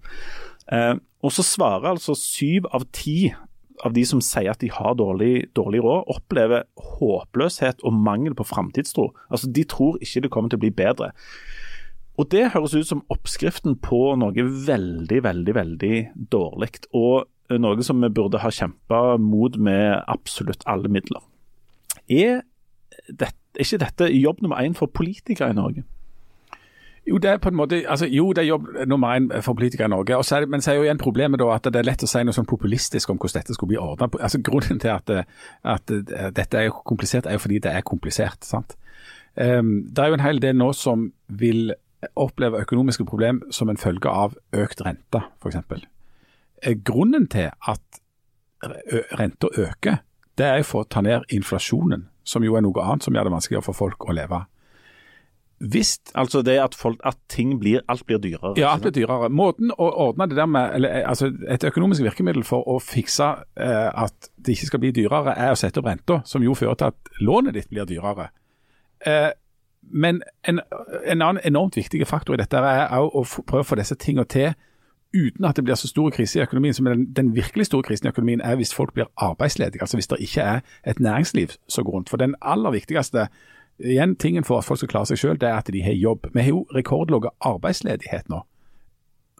Uh, 0.69 1.01
og 1.25 1.33
så 1.33 1.45
svarer 1.45 1.95
altså 1.95 2.13
syv 2.19 2.69
av 2.69 2.85
ti 2.93 3.33
av 3.83 3.93
de 3.95 4.05
som 4.07 4.21
sier 4.23 4.51
at 4.53 4.61
de 4.63 4.69
har 4.71 4.95
dårlig, 4.99 5.49
dårlig 5.57 5.81
råd, 5.83 6.07
opplever 6.15 6.65
håpløshet 6.97 7.83
og 7.83 7.93
mangel 7.93 8.35
på 8.37 8.47
framtidstro. 8.47 9.09
Altså, 9.29 9.51
de 9.51 9.65
tror 9.67 9.99
ikke 10.01 10.25
det 10.25 10.31
kommer 10.33 10.51
til 10.51 10.61
å 10.61 10.65
bli 10.65 10.73
bedre. 10.75 11.11
Og 12.15 12.29
Det 12.31 12.51
høres 12.53 12.75
ut 12.75 12.87
som 12.87 13.03
oppskriften 13.11 13.75
på 13.83 14.15
noe 14.15 14.45
veldig, 14.67 15.23
veldig, 15.23 15.55
veldig 15.55 15.95
dårlig. 16.31 16.69
Og 16.95 17.27
noe 17.59 17.83
som 17.83 17.99
vi 18.01 18.09
burde 18.09 18.39
ha 18.41 18.51
kjempa 18.51 19.17
mot 19.21 19.57
med 19.59 19.99
absolutt 20.07 20.63
alle 20.65 20.89
midler. 20.89 21.21
Er, 22.07 22.45
det, 23.09 23.33
er 23.57 23.65
ikke 23.65 23.83
dette 23.83 24.09
jobb 24.13 24.41
nummer 24.41 24.63
én 24.63 24.77
for 24.77 24.87
politikere 24.87 25.51
i 25.51 25.57
Norge? 25.57 25.83
Jo, 27.05 27.19
det 27.21 27.29
er 27.29 27.37
på 27.37 27.51
en 27.51 27.57
måte, 27.59 27.83
altså, 27.85 28.07
jo, 28.09 28.31
det 28.33 28.41
er 28.41 28.47
jobb 28.47 28.67
nummer 28.89 29.13
én 29.13 29.27
for 29.45 29.53
politikere 29.53 29.85
i 29.85 29.93
Norge. 29.93 30.17
Så 30.25 30.39
det, 30.41 30.49
men 30.49 30.61
så 30.61 30.71
er 30.71 30.79
jo 30.79 30.85
igjen 30.87 31.01
problemet 31.01 31.39
da 31.39 31.51
at 31.53 31.67
det 31.69 31.77
er 31.77 31.85
lett 31.85 32.03
å 32.03 32.09
si 32.09 32.23
noe 32.25 32.33
sånn 32.33 32.49
populistisk 32.49 33.11
om 33.13 33.19
hvordan 33.21 33.43
dette 33.43 33.53
skulle 33.53 33.75
bli 33.75 33.81
ordna. 33.81 34.09
Altså, 34.17 34.41
grunnen 34.41 34.81
til 34.81 34.89
at, 34.95 35.13
at, 35.75 35.93
dette 36.35 36.63
er 36.63 36.73
komplisert, 36.85 37.29
er 37.29 37.37
jo 37.37 37.43
fordi 37.45 37.61
det 37.61 37.75
er 37.75 37.85
komplisert. 37.85 38.41
sant? 38.47 38.73
Um, 39.35 39.83
det 39.91 40.01
er 40.01 40.09
jo 40.09 40.17
en 40.17 40.25
hel 40.25 40.41
del 40.41 40.57
nå 40.57 40.71
som 40.73 41.11
vil 41.27 41.75
oppleve 42.15 42.61
økonomiske 42.65 43.05
problemer 43.05 43.53
som 43.53 43.69
en 43.69 43.77
følge 43.77 44.09
av 44.09 44.33
økt 44.53 44.81
rente, 44.85 45.21
f.eks. 45.41 45.85
Eh, 46.63 46.77
grunnen 46.85 47.27
til 47.31 47.51
at 47.51 48.01
renta 49.19 49.49
øker, 49.57 50.01
det 50.37 50.45
er 50.45 50.59
jo 50.61 50.67
for 50.67 50.83
å 50.83 50.89
ta 50.89 51.01
ned 51.05 51.27
inflasjonen, 51.33 52.07
som 52.25 52.43
jo 52.43 52.57
er 52.57 52.65
noe 52.65 52.83
annet 52.83 53.05
som 53.05 53.15
gjør 53.15 53.29
det 53.29 53.35
vanskeligere 53.35 53.65
for 53.67 53.77
folk 53.77 54.07
å 54.09 54.15
leve. 54.15 54.41
Hvis, 55.71 55.99
altså 56.15 56.41
det 56.41 56.59
at, 56.61 56.75
folk, 56.75 56.99
at 57.05 57.17
ting 57.29 57.59
blir, 57.59 57.79
alt 57.89 58.05
blir 58.05 58.17
dyrere? 58.17 58.53
Ja, 58.57 58.73
alt 58.73 58.81
blir 58.81 58.91
dyrere. 58.91 59.29
Måten 59.29 59.71
å 59.71 59.87
ordne 60.07 60.27
det 60.29 60.37
der 60.37 60.45
med, 60.45 60.75
eller, 60.75 60.89
eh, 60.89 61.09
altså 61.09 61.31
Et 61.49 61.63
økonomisk 61.63 62.03
virkemiddel 62.03 62.43
for 62.43 62.67
å 62.69 62.77
fikse 62.79 63.31
eh, 63.57 64.03
at 64.03 64.29
det 64.37 64.53
ikke 64.53 64.69
skal 64.69 64.83
bli 64.83 64.91
dyrere, 64.91 65.33
er 65.33 65.55
å 65.55 65.57
sette 65.59 65.81
opp 65.81 65.89
renta, 65.89 66.19
som 66.25 66.43
jo 66.43 66.53
fører 66.53 66.77
til 66.77 66.93
at 66.93 67.17
lånet 67.21 67.57
ditt 67.57 67.69
blir 67.69 67.87
dyrere. 67.89 68.29
Eh, 69.05 69.31
men 69.93 70.21
en, 70.43 70.61
en, 71.05 71.21
annen 71.21 71.41
enormt 71.43 71.77
viktig 71.77 72.05
faktor 72.07 72.35
i 72.35 72.41
dette 72.41 72.57
er 72.57 72.93
å 72.99 73.25
prøve 73.25 73.63
å 73.63 73.69
få 73.71 73.77
disse 73.79 73.97
tingene 74.01 74.25
til 74.29 74.53
uten 75.15 75.45
at 75.45 75.55
det 75.55 75.63
blir 75.63 75.77
så 75.79 75.87
stor 75.87 76.09
krise 76.11 76.39
i 76.39 76.43
økonomien. 76.43 76.73
som 76.73 76.85
den, 76.85 77.05
den 77.13 77.35
virkelig 77.35 77.65
store 77.65 77.83
krisen 77.83 78.07
i 78.07 78.09
økonomien 78.09 78.41
er 78.41 78.55
hvis 78.55 78.73
folk 78.73 78.93
blir 78.93 79.05
arbeidsledige. 79.17 79.81
Altså 79.81 79.97
hvis 79.97 80.07
det 80.07 80.19
ikke 80.19 80.41
er 80.41 80.59
et 80.83 80.99
næringsliv 80.99 81.47
som 81.67 81.85
går 81.85 81.93
rundt. 81.93 82.09
For 82.09 82.17
den 82.17 82.35
aller 82.41 82.71
viktigste 82.71 83.27
igjen, 83.79 84.15
tingen 84.15 84.43
for 84.43 84.59
at 84.59 84.67
folk 84.67 84.79
skal 84.79 84.91
klare 84.91 85.11
seg 85.11 85.19
selv, 85.19 85.39
det 85.41 85.49
er 85.49 85.59
at 85.59 85.71
de 85.71 85.83
har 85.83 85.93
jobb. 85.93 86.29
Vi 86.33 86.41
har 86.41 86.49
jo 86.53 86.65
rekordlav 86.75 87.29
arbeidsledighet 87.39 88.29
nå, 88.31 88.41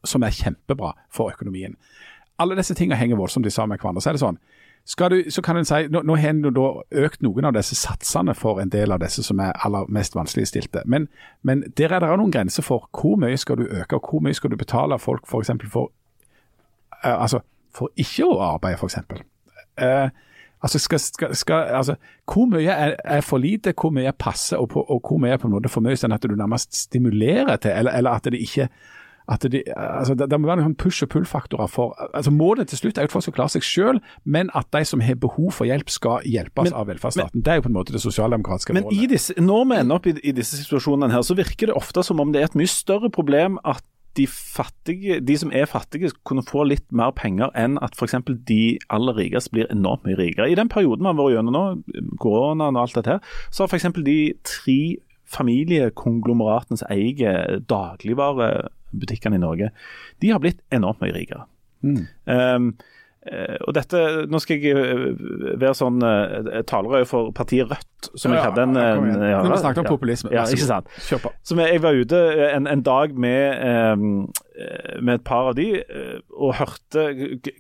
som 0.04 0.24
er 0.24 0.36
kjempebra 0.36 0.94
for 1.14 1.32
økonomien. 1.32 1.78
Alle 2.40 2.58
disse 2.58 2.76
tingene 2.76 3.00
henger 3.00 3.16
voldsomt 3.16 3.48
sammen 3.54 3.76
med 3.76 3.80
hverandre. 3.80 4.04
Så 4.04 4.12
er 4.12 4.18
det 4.18 4.24
sånn, 4.24 4.40
du, 4.86 5.32
så 5.32 5.42
kan 5.42 5.58
en 5.58 5.66
si, 5.66 5.88
Nå, 5.90 6.02
nå 6.06 6.16
har 6.16 6.30
en 6.30 6.46
økt 6.46 7.24
noen 7.26 7.48
av 7.48 7.56
disse 7.56 7.76
satsene 7.76 8.36
for 8.38 8.60
en 8.62 8.70
del 8.70 8.92
av 8.94 9.00
disse 9.02 9.24
som 9.26 9.40
er 9.42 9.56
aller 9.66 9.88
mest 9.90 10.16
vanskeligstilte. 10.16 10.84
Men, 10.86 11.08
men 11.42 11.64
der 11.78 11.96
er 11.96 12.04
det 12.04 12.12
noen 12.20 12.34
grenser 12.34 12.64
for 12.64 12.86
hvor 12.94 13.18
mye 13.18 13.38
skal 13.38 13.58
du 13.58 13.66
øke, 13.66 13.98
og 13.98 14.12
hvor 14.12 14.22
mye 14.22 14.38
skal 14.38 14.54
du 14.54 14.58
betale 14.58 15.00
folk 15.00 15.26
f.eks. 15.26 15.56
For, 15.64 15.72
for, 15.72 15.92
uh, 17.02 17.16
altså, 17.22 17.42
for 17.74 17.90
ikke 17.96 18.28
å 18.30 18.38
arbeide, 18.52 18.78
f.eks. 18.78 19.00
Uh, 19.10 19.24
eh, 19.88 20.10
altså, 20.66 20.82
skal, 20.82 21.00
skal, 21.00 21.36
skal, 21.38 21.70
altså, 21.80 21.96
hvor 22.26 22.50
mye 22.52 22.74
er, 22.74 22.98
er, 23.04 23.24
for 23.26 23.42
lite, 23.42 23.74
hvor 23.78 23.94
mye 23.96 24.12
passer, 24.20 24.58
og, 24.58 24.70
på, 24.74 24.82
og 24.82 25.02
hvor 25.06 25.22
mye 25.22 25.38
er 25.38 25.42
på 25.42 25.50
en 25.50 25.56
måte 25.56 25.72
for 25.72 25.86
mye, 25.86 25.98
sånn 26.00 26.16
at 26.16 26.26
du 26.26 26.36
nærmest 26.36 26.74
stimulerer 26.88 27.62
til, 27.62 27.76
eller, 27.76 27.98
eller 28.02 28.18
at 28.18 28.30
det 28.32 28.42
ikke 28.42 28.70
at 29.26 29.42
de, 29.52 29.64
altså 29.74 30.14
det, 30.14 30.28
det, 30.30 30.38
må 30.38 30.50
være 30.52 30.62
noen 30.62 30.76
push- 30.78 31.02
og 31.02 31.10
pull-faktorer. 31.10 31.70
for, 31.72 31.96
altså 32.14 32.32
Målet 32.32 32.70
til 32.70 32.78
slutt 32.78 33.00
er 33.00 33.08
jo 33.08 33.10
at 33.10 33.16
folk 33.16 33.26
skal 33.26 33.36
klare 33.40 33.54
seg 33.56 33.66
selv, 33.66 34.12
men 34.24 34.52
at 34.54 34.70
de 34.74 34.84
som 34.86 35.02
har 35.02 35.18
behov 35.22 35.50
for 35.58 35.66
hjelp, 35.66 35.90
skal 35.90 36.28
hjelpes 36.30 36.70
men, 36.70 36.76
av 36.78 36.92
velferdsstaten. 36.92 37.40
Men, 37.40 37.46
det 37.46 37.54
er 37.54 37.60
jo 37.60 37.66
på 37.66 37.72
en 37.72 37.78
måte 37.80 37.96
det 37.96 38.04
sosialdemokratiske 38.04 38.76
men 38.78 38.86
målet. 38.86 39.32
Men 39.34 39.50
når 39.50 39.66
vi 39.72 39.80
ender 39.82 39.98
opp 39.98 40.10
i, 40.12 40.16
i, 40.22 40.36
disse 40.38 40.62
situasjonene 40.62 41.10
her, 41.14 41.26
så 41.26 41.38
virker 41.38 41.72
det 41.72 41.78
ofte 41.78 42.06
som 42.06 42.22
om 42.22 42.36
det 42.36 42.44
er 42.44 42.52
et 42.52 42.60
mye 42.60 42.70
større 42.70 43.10
problem 43.10 43.58
at 43.66 43.82
de, 44.16 44.26
fattige, 44.32 45.20
de 45.20 45.38
som 45.38 45.52
er 45.56 45.68
fattige, 45.70 46.12
kunne 46.28 46.44
få 46.46 46.66
litt 46.70 46.86
mer 46.96 47.12
penger 47.16 47.52
enn 47.58 47.80
at 47.84 47.98
f.eks. 47.98 48.16
de 48.48 48.78
aller 48.94 49.18
rikeste 49.18 49.54
blir 49.56 49.72
enormt 49.74 50.06
mye 50.08 50.18
rikere. 50.20 50.50
I 50.52 50.58
den 50.58 50.72
perioden 50.72 51.04
vi 51.04 51.12
har 51.12 51.20
vært 51.20 51.36
gjennom 51.36 51.56
nå, 51.56 51.66
koronaen 52.24 52.80
og 52.80 52.86
alt 52.86 53.00
dette 53.00 53.18
her, 53.18 53.36
så 53.52 53.66
har 53.66 53.74
f.eks. 53.74 53.90
de 54.06 54.20
tre 54.48 54.80
familiekonglomeratene 55.36 56.80
som 56.80 56.92
eier 56.94 57.60
dagligvarebutikkene 57.68 59.40
i 59.40 59.44
Norge, 59.44 59.72
de 60.22 60.32
har 60.32 60.44
blitt 60.44 60.62
enormt 60.76 61.02
mye 61.04 61.16
rikere. 61.16 61.48
Mm. 61.86 62.04
Um, 62.30 62.70
og 63.26 63.74
dette, 63.74 64.02
Nå 64.30 64.40
skal 64.44 64.62
jeg 64.62 64.78
eh, 64.78 65.06
være 65.58 65.74
sånn 65.78 66.04
talerøy 66.70 67.06
for 67.10 67.32
partiet 67.36 67.72
Rødt, 67.72 68.10
som 68.14 68.34
ja, 68.34 68.38
jeg 68.38 68.52
hadde 68.52 68.66
en, 68.68 68.78
ja, 69.26 69.40
Vi 69.42 69.60
snakket 69.64 69.82
om 69.82 69.90
populisme. 69.90 70.30
Ja, 70.36 70.44
ikke 70.46 70.68
sant. 70.68 70.92
Kjør 71.08 71.24
på. 71.24 71.32
Som 71.48 71.62
jeg, 71.64 71.74
jeg 71.74 71.84
var 71.86 71.98
ute 71.98 72.20
en, 72.52 72.70
en 72.70 72.84
dag 72.86 73.16
med, 73.18 73.64
med, 75.02 75.14
et 75.16 75.26
par 75.26 75.50
av 75.50 75.58
de 75.58 75.68
og 76.36 76.54
hørte 76.60 77.08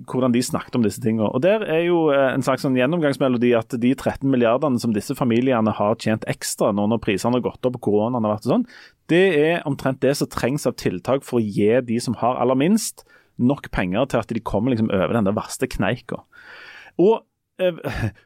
hvordan 0.05 0.35
de 0.35 0.43
snakket 0.45 0.77
om 0.77 0.85
disse 0.85 1.01
tingene. 1.01 1.31
Og 1.31 1.41
Der 1.41 1.65
er 1.65 1.81
jo 1.87 2.05
en 2.13 2.45
slags 2.45 2.65
sånn 2.65 2.77
gjennomgangsmelodi 2.77 3.55
at 3.57 3.73
de 3.81 3.95
13 3.95 4.29
milliardene 4.29 4.81
som 4.81 4.93
disse 4.93 5.17
familiene 5.17 5.73
har 5.75 5.97
tjent 5.97 6.27
ekstra 6.29 6.69
nå 6.75 6.85
når 6.91 7.01
prisene 7.03 7.39
har 7.39 7.47
gått 7.47 7.65
opp 7.65 7.79
og 7.79 7.87
koronaen 7.89 8.21
har 8.21 8.37
vært 8.37 8.49
sånn, 8.51 8.69
det 9.09 9.25
er 9.37 9.65
omtrent 9.69 10.01
det 10.01 10.15
som 10.17 10.29
trengs 10.29 10.65
av 10.69 10.77
tiltak 10.81 11.25
for 11.25 11.41
å 11.41 11.45
gi 11.45 11.73
de 11.85 11.99
som 12.01 12.17
har 12.21 12.39
aller 12.41 12.57
minst, 12.57 13.05
nok 13.37 13.69
penger 13.75 14.07
til 14.11 14.21
at 14.21 14.31
de 14.31 14.43
kommer 14.43 14.73
liksom 14.73 14.91
over 14.93 15.15
den 15.15 15.27
der 15.27 15.35
verste 15.35 15.67
kneika. 15.71 16.21
Og 17.01 17.25
eh, 17.61 17.81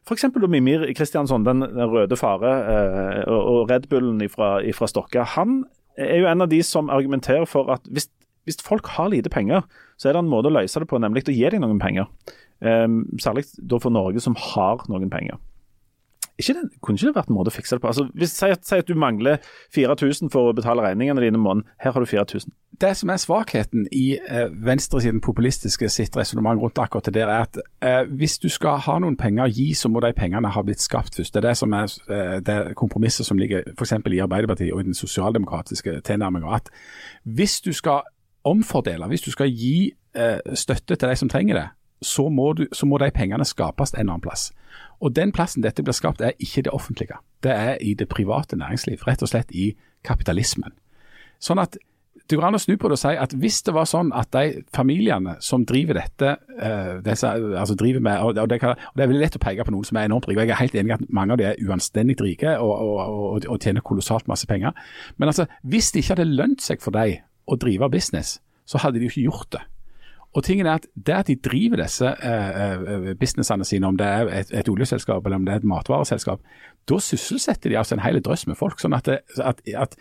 F.eks. 0.07 0.27
Mimir 0.47 0.85
Kristiansson, 0.97 1.47
den 1.47 1.65
røde 1.65 2.17
fare 2.19 2.53
eh, 2.75 3.23
og 3.29 3.69
Red 3.71 3.89
Bullen 3.89 4.21
fra 4.29 4.89
Stokka. 4.89 5.25
Han 5.37 5.63
er 5.99 6.21
jo 6.21 6.29
en 6.31 6.45
av 6.45 6.51
de 6.51 6.61
som 6.63 6.91
argumenterer 6.93 7.47
for 7.49 7.71
at 7.73 7.85
hvis, 7.91 8.09
hvis, 8.47 8.61
folk 8.65 8.87
har 8.95 9.11
lite 9.11 9.31
penger, 9.33 9.65
så 9.97 10.09
er 10.09 10.15
det 10.15 10.23
en 10.23 10.31
måte 10.31 10.51
å 10.51 10.55
løse 10.55 10.79
det 10.79 10.87
på, 10.89 11.01
nemlig 11.01 11.27
å 11.27 11.35
gi 11.35 11.49
dem 11.51 11.65
noen 11.65 11.81
penger. 11.81 12.07
Um, 12.59 13.05
særlig 13.23 13.45
da 13.55 13.79
for 13.79 13.93
Norge, 13.93 14.19
som 14.23 14.35
har 14.35 14.83
noen 14.91 15.11
penger. 15.11 15.39
Ikke 16.39 16.55
det, 16.55 16.79
kunne 16.81 16.97
ikke 16.97 17.09
det 17.09 17.15
vært 17.15 17.29
en 17.31 17.35
måte 17.35 17.51
å 17.51 17.55
fikse 17.55 17.75
det 17.75 17.83
på? 17.83 17.89
Altså, 17.91 18.05
hvis, 18.15 18.33
si, 18.37 18.49
at, 18.53 18.71
at 18.73 18.87
du 18.87 18.95
mangler 18.99 19.43
4000 19.75 20.31
for 20.33 20.49
å 20.49 20.55
betale 20.55 20.85
regningene 20.85 21.23
dine 21.23 21.39
i 21.39 21.41
måneden. 21.41 21.67
Her 21.83 21.95
har 21.95 22.03
du 22.03 22.09
4000. 22.09 22.53
Det 22.79 22.91
som 22.95 23.11
er 23.11 23.19
svakheten 23.19 23.87
i 23.91 24.05
eh, 24.15 24.45
venstresiden 24.65 25.19
populistiske 25.21 25.89
sitt 25.91 26.15
resonnement 26.15 26.61
rundt 26.61 26.79
akkurat 26.79 27.09
det 27.09 27.15
der, 27.17 27.31
er 27.33 27.47
at 27.47 27.59
eh, 27.83 28.05
hvis 28.07 28.37
du 28.39 28.47
skal 28.51 28.79
ha 28.85 28.95
noen 29.03 29.17
penger 29.19 29.49
å 29.49 29.51
gi, 29.51 29.73
så 29.75 29.91
må 29.91 29.99
de 30.05 30.13
pengene 30.15 30.51
ha 30.55 30.63
blitt 30.63 30.83
skapt 30.83 31.19
først. 31.19 31.33
Det 31.35 31.41
er 31.41 31.49
det 31.49 31.57
som 31.59 31.75
er 31.75 31.97
eh, 32.07 32.37
det 32.45 32.59
kompromisset 32.79 33.27
som 33.27 33.41
ligger 33.41 33.67
f.eks. 33.75 33.97
i 33.99 34.23
Arbeiderpartiet 34.23 34.71
og 34.73 34.83
i 34.83 34.89
den 34.91 34.97
sosialdemokratiske 34.97 35.99
tilnærminga. 36.07 36.61
At 36.61 36.71
hvis 37.27 37.59
du 37.65 37.73
skal 37.75 38.07
omfordele, 38.47 39.11
hvis 39.11 39.27
du 39.27 39.31
skal 39.35 39.51
gi 39.51 39.91
eh, 40.15 40.39
støtte 40.55 40.95
til 40.95 41.11
de 41.11 41.19
som 41.19 41.29
trenger 41.29 41.59
det, 41.59 41.67
så 42.01 42.29
må, 42.29 42.53
du, 42.53 42.65
så 42.71 42.87
må 42.87 42.97
de 43.01 43.11
pengene 43.11 43.45
skapes 43.47 43.93
en 43.93 44.07
annen 44.07 44.23
plass. 44.23 44.49
Og 44.99 45.15
Den 45.15 45.31
plassen 45.35 45.63
dette 45.63 45.83
blir 45.83 45.95
skapt, 45.95 46.21
er 46.21 46.37
ikke 46.39 46.65
det 46.67 46.73
offentlige. 46.75 47.19
Det 47.43 47.51
er 47.51 47.77
i 47.81 47.93
det 47.93 48.09
private 48.11 48.59
næringsliv. 48.59 49.05
Rett 49.07 49.23
og 49.23 49.31
slett 49.31 49.51
i 49.51 49.73
kapitalismen. 50.03 50.75
Sånn 51.39 51.61
at 51.61 51.77
det 52.29 52.37
går 52.37 52.45
an 52.45 52.57
å 52.57 52.61
snu 52.61 52.75
på 52.77 52.89
det 52.91 52.97
og 52.97 53.01
si 53.01 53.11
at 53.17 53.31
hvis 53.41 53.61
det 53.65 53.73
var 53.73 53.87
sånn 53.89 54.11
at 54.13 54.29
de 54.35 54.61
familiene 54.75 55.37
som 55.41 55.63
driver 55.65 55.97
dette, 55.97 56.35
uh, 56.59 56.99
disse, 57.05 57.29
altså 57.31 57.77
driver 57.79 58.03
med, 58.05 58.21
og 58.21 58.51
det, 58.51 58.59
kan, 58.61 58.75
og 58.75 58.99
det, 58.99 59.05
er 59.05 59.09
veldig 59.09 59.23
lett 59.23 59.39
å 59.39 59.41
peke 59.41 59.65
på 59.65 59.73
noen 59.73 59.87
som 59.87 59.97
er 59.97 60.09
enormt 60.09 60.27
rike, 60.29 60.43
og 60.43 60.45
jeg 60.45 60.53
er 60.53 60.61
helt 60.61 60.77
enig 60.77 60.93
i 60.93 60.97
at 60.99 61.07
mange 61.15 61.33
av 61.33 61.41
de 61.41 61.47
er 61.49 61.63
uanstendig 61.65 62.19
rike 62.21 62.53
og, 62.61 62.73
og, 62.75 63.47
og, 63.47 63.57
tjener 63.57 63.85
kolossalt 63.85 64.29
masse 64.29 64.45
penger. 64.49 64.77
Men 65.17 65.31
altså, 65.31 65.47
hvis 65.63 65.89
det 65.89 66.03
ikke 66.03 66.19
hadde 66.19 66.29
lønt 66.29 66.61
seg 66.65 66.83
for 66.85 66.93
dem 66.93 67.23
å 67.49 67.57
drive 67.57 67.89
business, 67.89 68.37
så 68.69 68.83
hadde 68.83 68.99
de 68.99 69.09
jo 69.09 69.15
ikke 69.15 69.25
gjort 69.25 69.51
det. 69.57 69.63
Og 70.37 70.43
tingen 70.45 70.67
er 70.67 70.77
at 70.77 70.85
Det 70.93 71.15
at 71.15 71.27
de 71.27 71.35
driver 71.35 71.81
disse 71.81 72.05
eh, 72.05 73.15
businessene 73.19 73.65
sine, 73.65 73.87
om 73.87 73.97
det 73.97 74.05
er 74.05 74.29
et, 74.41 74.53
et, 74.53 74.69
oljeselskap 74.69 75.25
eller 75.25 75.39
om 75.41 75.45
det 75.45 75.53
er 75.53 75.63
et 75.63 75.67
matvareselskap, 75.67 76.43
da 76.89 76.99
sysselsetter 77.01 77.69
de 77.69 77.77
altså 77.77 77.95
en 77.95 78.03
hel 78.05 78.21
drøss 78.21 78.47
med 78.47 78.57
folk. 78.57 78.79
sånn 78.79 78.93
at, 78.93 79.09
det, 79.09 79.19
at, 79.41 79.61
at 79.73 79.97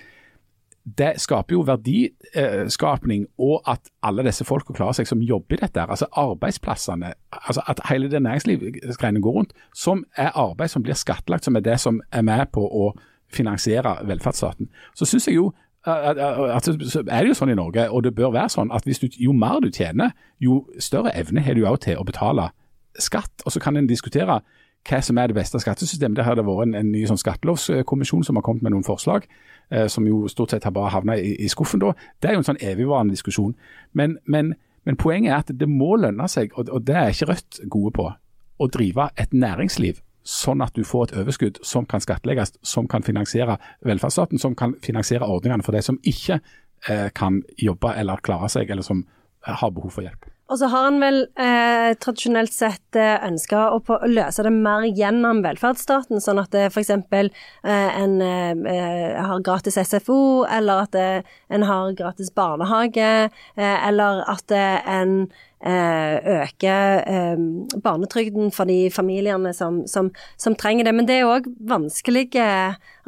det 0.99 1.15
skaper 1.21 1.57
jo 1.57 1.65
verdiskapning, 1.67 3.27
og 3.39 3.63
at 3.69 3.91
alle 4.03 4.25
disse 4.25 4.45
folka 4.45 4.73
klarer 4.77 4.97
seg 4.97 5.09
som 5.09 5.23
jobber 5.25 5.59
i 5.59 5.63
dette. 5.65 5.85
altså 5.85 6.09
Arbeidsplassene, 6.13 7.13
altså 7.33 7.65
at 7.67 7.81
hele 7.91 8.11
det 8.11 8.23
næringslivsgreiene 8.23 9.21
går 9.21 9.39
rundt, 9.41 9.53
som 9.75 10.05
er 10.17 10.33
arbeid 10.35 10.73
som 10.73 10.83
blir 10.83 10.97
skattlagt, 10.97 11.45
som 11.45 11.57
er 11.57 11.65
det 11.65 11.79
som 11.81 12.01
er 12.13 12.23
med 12.23 12.47
på 12.53 12.65
å 12.65 12.93
finansiere 13.33 13.99
velferdsstaten. 14.09 14.71
Så 14.95 15.05
synes 15.05 15.29
jeg 15.29 15.37
jo 15.37 15.53
altså, 15.89 16.75
så 16.91 17.03
er 17.05 17.25
det 17.25 17.33
jo 17.33 17.37
sånn 17.39 17.53
i 17.53 17.59
Norge, 17.59 17.89
og 17.91 18.05
det 18.05 18.15
bør 18.17 18.33
være 18.35 18.53
sånn, 18.53 18.73
at 18.75 18.87
du, 18.87 19.09
jo 19.19 19.35
mer 19.37 19.61
du 19.65 19.71
tjener, 19.73 20.15
jo 20.43 20.63
større 20.83 21.15
evne 21.19 21.43
har 21.45 21.59
du 21.59 21.67
òg 21.69 21.81
til 21.85 21.99
å 22.01 22.07
betale 22.07 22.51
skatt. 22.99 23.45
Og 23.47 23.53
Så 23.53 23.61
kan 23.61 23.77
en 23.77 23.89
diskutere 23.89 24.41
hva 24.89 25.01
som 25.05 25.19
er 25.19 25.29
det 25.29 25.37
beste 25.37 25.61
skattesystemet. 25.61 26.17
Det 26.17 26.25
har 26.25 26.39
det 26.39 26.47
vært 26.47 26.69
en, 26.69 26.75
en 26.79 26.93
ny 26.93 27.05
sånn 27.09 27.21
skattelovskommisjon 27.21 28.25
som 28.25 28.39
har 28.39 28.47
kommet 28.47 28.65
med 28.65 28.73
noen 28.73 28.87
forslag, 28.87 29.27
eh, 29.71 29.87
som 29.91 30.07
jo 30.07 30.27
stort 30.33 30.55
sett 30.55 30.65
har 30.65 30.73
bare 30.73 30.93
havna 30.95 31.19
i, 31.19 31.35
i, 31.45 31.51
skuffen 31.53 31.83
da. 31.83 31.93
Det 32.23 32.31
er 32.31 32.39
jo 32.39 32.43
en 32.45 32.49
sånn 32.49 32.63
evigvarende 32.63 33.17
diskusjon. 33.17 33.55
Men, 33.93 34.17
men, 34.25 34.55
men, 34.89 34.97
poenget 34.97 35.33
er 35.33 35.43
at 35.43 35.53
det 35.61 35.69
må 35.69 35.97
lønne 36.01 36.29
seg, 36.31 36.55
og, 36.57 36.71
og 36.73 36.87
det 36.87 36.97
er 36.97 37.13
ikke 37.13 37.33
Rødt 37.33 37.61
gode 37.69 37.95
på, 37.99 38.11
å 38.59 38.71
drive 38.73 39.11
et 39.21 39.35
næringsliv 39.35 40.01
sånn 40.29 40.63
at 40.65 40.77
du 40.77 40.85
får 40.87 41.09
et 41.09 41.19
overskudd 41.23 41.61
som 41.67 41.87
kan 41.89 42.03
skattlegges, 42.05 42.57
som 42.67 42.89
kan 42.91 43.05
finansiere 43.07 43.57
velferdsstaten, 43.87 44.41
som 44.41 44.57
kan 44.59 44.77
finansiere 44.85 45.29
ordningene 45.29 45.65
for 45.65 45.77
de 45.77 45.85
som 45.85 46.01
ikke 46.07 46.41
eh, 46.89 47.09
kan 47.17 47.43
jobbe 47.61 47.95
eller 47.97 48.21
klare 48.25 48.51
seg, 48.53 48.71
eller 48.71 48.85
som 48.85 49.07
eh, 49.07 49.55
har 49.55 49.73
behov 49.73 49.97
for 49.97 50.05
hjelp. 50.05 50.29
Og 50.49 50.57
så 50.57 50.69
har 50.73 50.87
han 50.87 50.97
vel 51.01 51.19
eh, 51.37 51.91
tradisjonelt 52.01 52.55
sett 52.57 52.97
eh, 52.97 53.19
ønska 53.27 53.67
å, 53.75 53.81
løse 54.09 54.45
det 54.47 54.53
mer 54.55 54.87
gjennom 54.87 55.43
velferdsstaten, 55.45 56.23
sånn 56.25 56.41
at 56.41 56.55
det 56.57 56.71
f.eks. 56.71 56.93
Eh, 56.93 57.99
en 58.01 58.15
eh, 58.25 59.19
har 59.21 59.45
gratis 59.45 59.77
SFO, 59.77 60.47
eller 60.49 60.87
at 60.87 60.97
eh, 60.97 61.37
en 61.53 61.67
har 61.69 61.93
gratis 61.99 62.33
barnehage, 62.33 63.11
eh, 63.29 63.77
eller 63.91 64.25
at 64.29 64.57
en 64.57 65.21
Eh, 65.29 65.45
øke 65.67 66.75
eh, 67.03 67.41
barnetrygden 67.83 68.53
for 68.55 68.69
de 68.71 68.91
familiene 68.95 69.53
som, 69.55 69.81
som, 69.91 70.11
som 70.39 70.55
trenger 70.55 70.87
det. 70.87 70.95
Men 70.95 71.09
det 71.09 71.19
er 71.19 71.31
òg 71.31 71.49
vanskelige, 71.69 72.45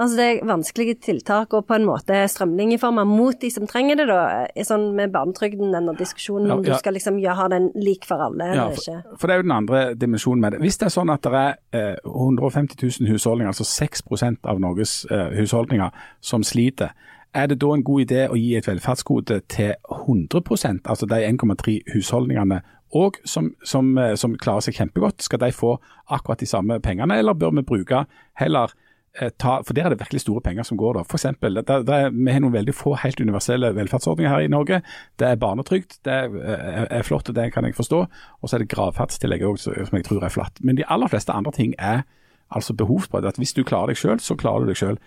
altså 0.01 0.29
vanskelige 0.49 0.97
tiltak 1.07 1.55
og 1.55 1.69
på 1.69 1.79
en 1.79 1.87
måte 1.87 2.25
strømlinjeformer 2.33 3.07
mot 3.07 3.39
de 3.41 3.53
som 3.55 3.69
trenger 3.71 4.01
det. 4.01 4.09
da, 4.11 4.49
sånn 4.67 4.91
Med 4.99 5.13
barnetrygden, 5.15 5.71
denne 5.75 5.95
diskusjonen 5.99 6.51
om 6.51 6.65
ja, 6.65 6.73
ja. 6.73 6.75
du 6.75 6.83
skal 6.83 6.97
liksom 6.99 7.21
ja, 7.23 7.37
ha 7.39 7.47
den 7.53 7.71
lik 7.79 8.09
for 8.09 8.23
alle 8.25 8.51
ja, 8.51 8.67
eller 8.67 8.81
ikke. 8.81 8.99
For, 9.05 9.21
for, 9.21 9.31
det 9.31 9.37
er 9.37 9.43
jo 9.43 9.47
den 9.47 9.57
andre 9.57 9.85
dimensjonen 9.95 10.43
med 10.43 10.57
det. 10.57 10.63
Hvis 10.65 10.81
det 10.81 10.91
er 10.91 10.97
sånn 10.97 11.15
at 11.15 11.27
det 11.27 11.45
er 11.45 11.95
eh, 11.95 12.11
150 12.11 12.83
000 12.83 13.15
husholdninger, 13.15 13.55
altså 13.55 13.69
6% 13.69 14.51
av 14.51 14.61
Norges 14.63 15.05
eh, 15.11 15.31
husholdninger, 15.39 15.95
som 16.25 16.43
sliter 16.47 16.97
er 17.35 17.47
det 17.47 17.61
da 17.63 17.71
en 17.75 17.85
god 17.87 18.05
idé 18.05 18.27
å 18.29 18.39
gi 18.39 18.57
et 18.59 18.67
velferdsgode 18.67 19.41
til 19.53 19.75
100% 19.87 20.91
altså 20.91 21.07
de 21.07 21.23
1,3 21.29 21.79
husholdningene 21.95 22.61
og 22.91 23.21
som, 23.25 23.53
som, 23.65 23.99
eh, 23.99 24.17
som, 24.19 24.35
klarer 24.35 24.67
seg 24.67 24.79
kjempegodt? 24.81 25.23
Skal 25.23 25.39
de 25.43 25.53
få 25.55 25.77
akkurat 26.11 26.41
de 26.43 26.49
samme 26.51 26.81
pengene, 26.83 27.21
eller 27.21 27.39
bør 27.39 27.55
vi 27.55 27.63
bruke 27.67 28.05
heller 28.41 28.73
eh, 29.15 29.31
ta, 29.39 29.61
For 29.63 29.75
der 29.75 29.87
er 29.87 29.95
det 29.95 30.01
virkelig 30.01 30.25
store 30.25 30.43
penger 30.43 30.67
som 30.67 30.79
går. 30.79 30.99
da. 30.99 31.05
For 31.07 31.21
eksempel, 31.21 31.55
det, 31.55 31.87
det 31.87 32.01
Vi 32.11 32.33
har 32.33 32.43
noen 32.43 32.57
veldig 32.57 32.75
få 32.75 32.97
helt 32.99 33.21
universelle 33.21 33.75
velferdsordninger 33.77 34.35
her 34.35 34.47
i 34.47 34.51
Norge. 34.51 34.83
Det 35.19 35.29
er 35.29 35.39
barnetrygd, 35.39 36.01
det 36.05 36.13
er, 36.13 36.35
er, 36.43 36.87
er 36.91 37.07
flott, 37.07 37.31
det 37.35 37.53
kan 37.55 37.65
jeg 37.65 37.79
forstå. 37.79 38.07
Og 38.41 38.49
så 38.49 38.57
er 38.57 38.65
det 38.65 38.73
gravferdstillegget 38.75 39.69
som 39.69 40.01
jeg 40.01 40.09
tror 40.11 40.25
er 40.27 40.35
flatt. 40.35 40.59
Men 40.61 40.77
de 40.77 40.89
aller 40.89 41.09
fleste 41.09 41.33
andre 41.33 41.53
ting 41.55 41.75
er 41.79 42.03
altså 42.51 42.75
behovsprøvd. 42.75 43.27
At 43.27 43.39
hvis 43.39 43.53
du 43.53 43.63
klarer 43.63 43.87
deg 43.95 44.03
selv, 44.03 44.19
så 44.19 44.35
klarer 44.35 44.67
du 44.67 44.73
deg 44.73 44.77
selv. 44.77 44.99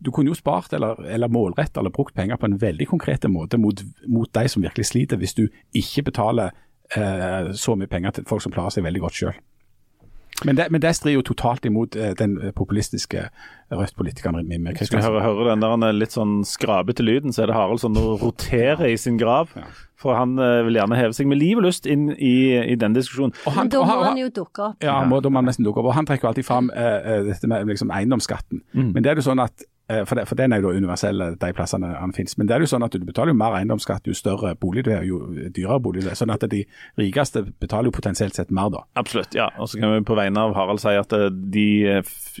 Du 0.00 0.10
kunne 0.10 0.32
jo 0.32 0.38
spart 0.38 0.72
eller, 0.76 1.00
eller 1.12 1.28
målrett 1.28 1.76
eller 1.76 1.92
brukt 1.92 2.14
penger 2.16 2.40
på 2.40 2.48
en 2.48 2.58
veldig 2.60 2.88
konkret 2.88 3.26
måte 3.28 3.58
mot, 3.60 3.82
mot 4.08 4.30
de 4.32 4.48
som 4.48 4.64
virkelig 4.64 4.88
sliter, 4.88 5.20
hvis 5.20 5.36
du 5.36 5.46
ikke 5.76 6.06
betaler 6.08 6.54
eh, 6.96 7.52
så 7.52 7.76
mye 7.76 7.90
penger 7.90 8.16
til 8.16 8.28
folk 8.28 8.42
som 8.42 8.54
klarer 8.54 8.72
seg 8.72 8.86
veldig 8.86 9.04
godt 9.04 9.18
selv. 9.20 9.46
Men 10.44 10.56
det, 10.56 10.66
men 10.70 10.80
det 10.80 10.94
strider 10.96 11.18
jo 11.18 11.24
totalt 11.32 11.66
imot 11.68 11.96
eh, 11.96 12.14
den 12.16 12.38
populistiske 12.56 13.26
Rødt-politikeren 13.70 14.40
Mimir 14.48 14.74
Kristiansen. 14.74 15.12
Hører, 15.12 15.22
hører 15.22 15.50
den 15.52 15.84
der 15.84 15.92
litt 15.94 16.16
sånn 16.16 16.40
skrabete 16.48 17.04
lyden, 17.04 17.34
så 17.34 17.44
er 17.44 17.50
det 17.50 17.56
Harald 17.58 17.82
som 17.82 17.94
roterer 17.94 18.88
i 18.88 18.96
sin 18.98 19.18
grav. 19.20 19.52
Ja. 19.54 19.68
For 20.00 20.16
han 20.16 20.38
uh, 20.40 20.62
vil 20.64 20.78
gjerne 20.78 20.96
heve 20.96 21.12
seg 21.12 21.28
med 21.28 21.38
liv 21.42 21.60
og 21.60 21.66
lyst 21.66 21.84
inn 21.84 22.08
i, 22.16 22.56
i 22.56 22.76
den 22.80 22.96
diskusjonen. 22.96 23.36
Han, 23.44 23.66
Men 23.66 23.72
da 23.74 23.82
må 23.84 23.98
han 24.00 24.22
jo 24.22 24.30
dukke 24.40 24.70
opp. 24.70 24.86
Ja, 24.86 24.96
må, 25.04 25.20
da 25.20 25.28
må 25.28 25.42
han 25.42 25.50
nesten 25.50 25.66
dukke 25.66 25.82
opp. 25.82 25.90
Og 25.92 25.98
han 25.98 26.08
trekker 26.08 26.24
jo 26.24 26.32
alltid 26.32 26.48
fram 26.48 26.72
uh, 26.72 27.20
dette 27.26 27.50
med 27.50 27.68
liksom, 27.68 27.92
eiendomsskatten. 27.92 28.64
Mm. 28.72 28.88
Men 28.96 29.04
det 29.04 29.12
er 29.12 29.20
jo 29.20 29.28
sånn 29.28 29.44
at 29.44 29.68
Eh, 29.68 29.79
for, 30.06 30.18
det, 30.18 30.26
for, 30.28 30.38
den 30.38 30.52
er 30.52 30.60
jo 30.62 30.70
da 30.70 30.80
universell, 30.80 31.24
de 31.40 31.52
plassene 31.56 31.92
han 31.98 32.14
finnes. 32.16 32.36
Men 32.38 32.48
det 32.48 32.56
er 32.56 32.64
jo 32.64 32.70
sånn 32.70 32.86
at 32.86 32.94
du 32.94 33.06
betaler 33.06 33.34
jo 33.34 33.38
mer 33.40 33.56
eiendomsskatt 33.58 34.08
jo 34.08 34.16
større 34.16 34.54
bolig 34.60 34.84
du 34.86 34.92
er, 34.94 35.04
jo 35.08 35.20
dyrere 35.48 35.80
bolig 35.82 36.04
du 36.04 36.10
er. 36.10 36.18
Sånn 36.18 36.32
at 36.34 36.44
de 36.50 36.62
rikeste 37.00 37.44
betaler 37.62 37.90
jo 37.90 37.96
potensielt 37.96 38.38
sett 38.38 38.52
mer 38.54 38.70
da. 38.74 38.84
Absolutt, 39.00 39.34
ja. 39.36 39.50
Og 39.60 39.70
så 39.72 39.80
kan 39.80 39.94
vi 39.96 40.04
på 40.06 40.18
vegne 40.18 40.46
av 40.46 40.54
Harald 40.58 40.82
si 40.82 40.94
at 40.98 41.14
eh, 41.16 41.28
de 41.30 41.68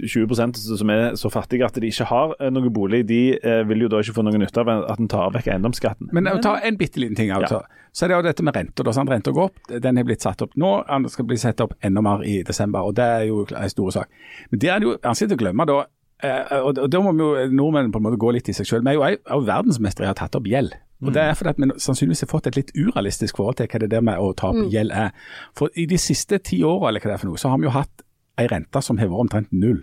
20 0.00 0.26
eh, 0.30 0.62
som 0.80 0.94
er 0.94 1.04
så 1.20 1.32
fattige 1.32 1.66
at 1.66 1.78
de 1.80 1.90
ikke 1.90 2.08
har 2.10 2.36
noen 2.50 2.72
bolig, 2.74 3.02
de 3.08 3.22
vil 3.68 3.86
jo 3.86 3.90
da 3.92 4.00
ikke 4.02 4.16
få 4.20 4.24
noen 4.26 4.42
nytte 4.42 4.62
av 4.62 4.70
at 4.78 5.00
en 5.02 5.10
tar 5.10 5.32
vekk 5.34 5.52
eiendomsskatten. 5.54 6.10
Men 6.16 6.30
ta 6.44 6.56
en 6.64 6.78
bitte 6.80 7.02
liten 7.02 7.18
ting. 7.18 7.32
altså. 7.34 7.62
Ja. 7.64 7.80
Så 7.92 8.06
er 8.06 8.12
det 8.12 8.18
jo 8.18 8.26
dette 8.28 8.44
med 8.46 8.56
renta. 8.56 8.92
Sånn, 8.94 9.10
renta 9.10 9.32
går 9.34 9.48
opp, 9.50 9.72
den 9.82 9.98
er 9.98 10.06
blitt 10.06 10.24
satt 10.24 10.42
opp 10.44 10.54
nå. 10.60 10.72
Den 10.88 11.08
skal 11.10 11.26
bli 11.26 11.38
satt 11.40 11.62
opp 11.64 11.74
enda 11.86 12.02
mer 12.04 12.22
i 12.26 12.40
desember, 12.46 12.86
og 12.86 12.94
det 12.98 13.06
er 13.06 13.24
jo 13.30 13.42
en 13.48 13.72
stor 13.72 13.96
sak. 14.00 14.12
Men 14.50 14.62
det 14.62 14.70
er 14.70 14.82
det 14.82 14.88
jo 14.88 14.98
vanskelig 15.02 15.38
å 15.38 15.42
glemme 15.42 15.66
da 15.70 15.80
Eh, 16.22 16.54
og, 16.60 16.78
og 16.78 16.86
Da 16.92 17.00
må 17.02 17.12
vi 17.16 17.24
jo 17.24 17.48
nordmenn 17.56 17.92
på 17.92 18.00
en 18.00 18.06
måte 18.08 18.20
gå 18.20 18.32
litt 18.36 18.48
i 18.50 18.54
seg 18.56 18.68
selv. 18.68 18.86
Vi 18.88 18.94
er 18.94 19.16
jo 19.16 19.20
også 19.24 19.48
verdensmestere 19.48 20.06
i 20.06 20.10
å 20.10 20.14
ha 20.14 20.18
tatt 20.20 20.38
opp 20.38 20.48
gjeld. 20.50 20.76
Og 21.00 21.14
Det 21.16 21.22
er 21.22 21.36
fordi 21.36 21.52
at 21.54 21.60
vi 21.60 21.80
sannsynligvis 21.80 22.26
har 22.26 22.28
fått 22.28 22.50
et 22.50 22.58
litt 22.58 22.72
urealistisk 22.76 23.38
forhold 23.40 23.56
til 23.56 23.70
hva 23.72 23.80
det 23.80 23.88
der 23.92 24.02
med 24.04 24.20
å 24.20 24.34
ta 24.36 24.50
opp 24.50 24.58
mm. 24.58 24.66
gjeld 24.72 24.92
er. 24.92 25.14
For 25.56 25.72
I 25.72 25.86
de 25.88 25.98
siste 26.00 26.38
ti 26.44 26.60
åra 26.66 26.90
eller 26.90 27.00
hva 27.00 27.12
det 27.12 27.16
er 27.16 27.22
for 27.22 27.30
noe, 27.30 27.40
så 27.40 27.52
har 27.52 27.60
vi 27.60 27.68
jo 27.70 27.72
hatt 27.72 28.04
ei 28.40 28.48
rente 28.50 28.82
som 28.84 29.00
har 29.00 29.08
vært 29.08 29.24
omtrent 29.24 29.54
null. 29.54 29.80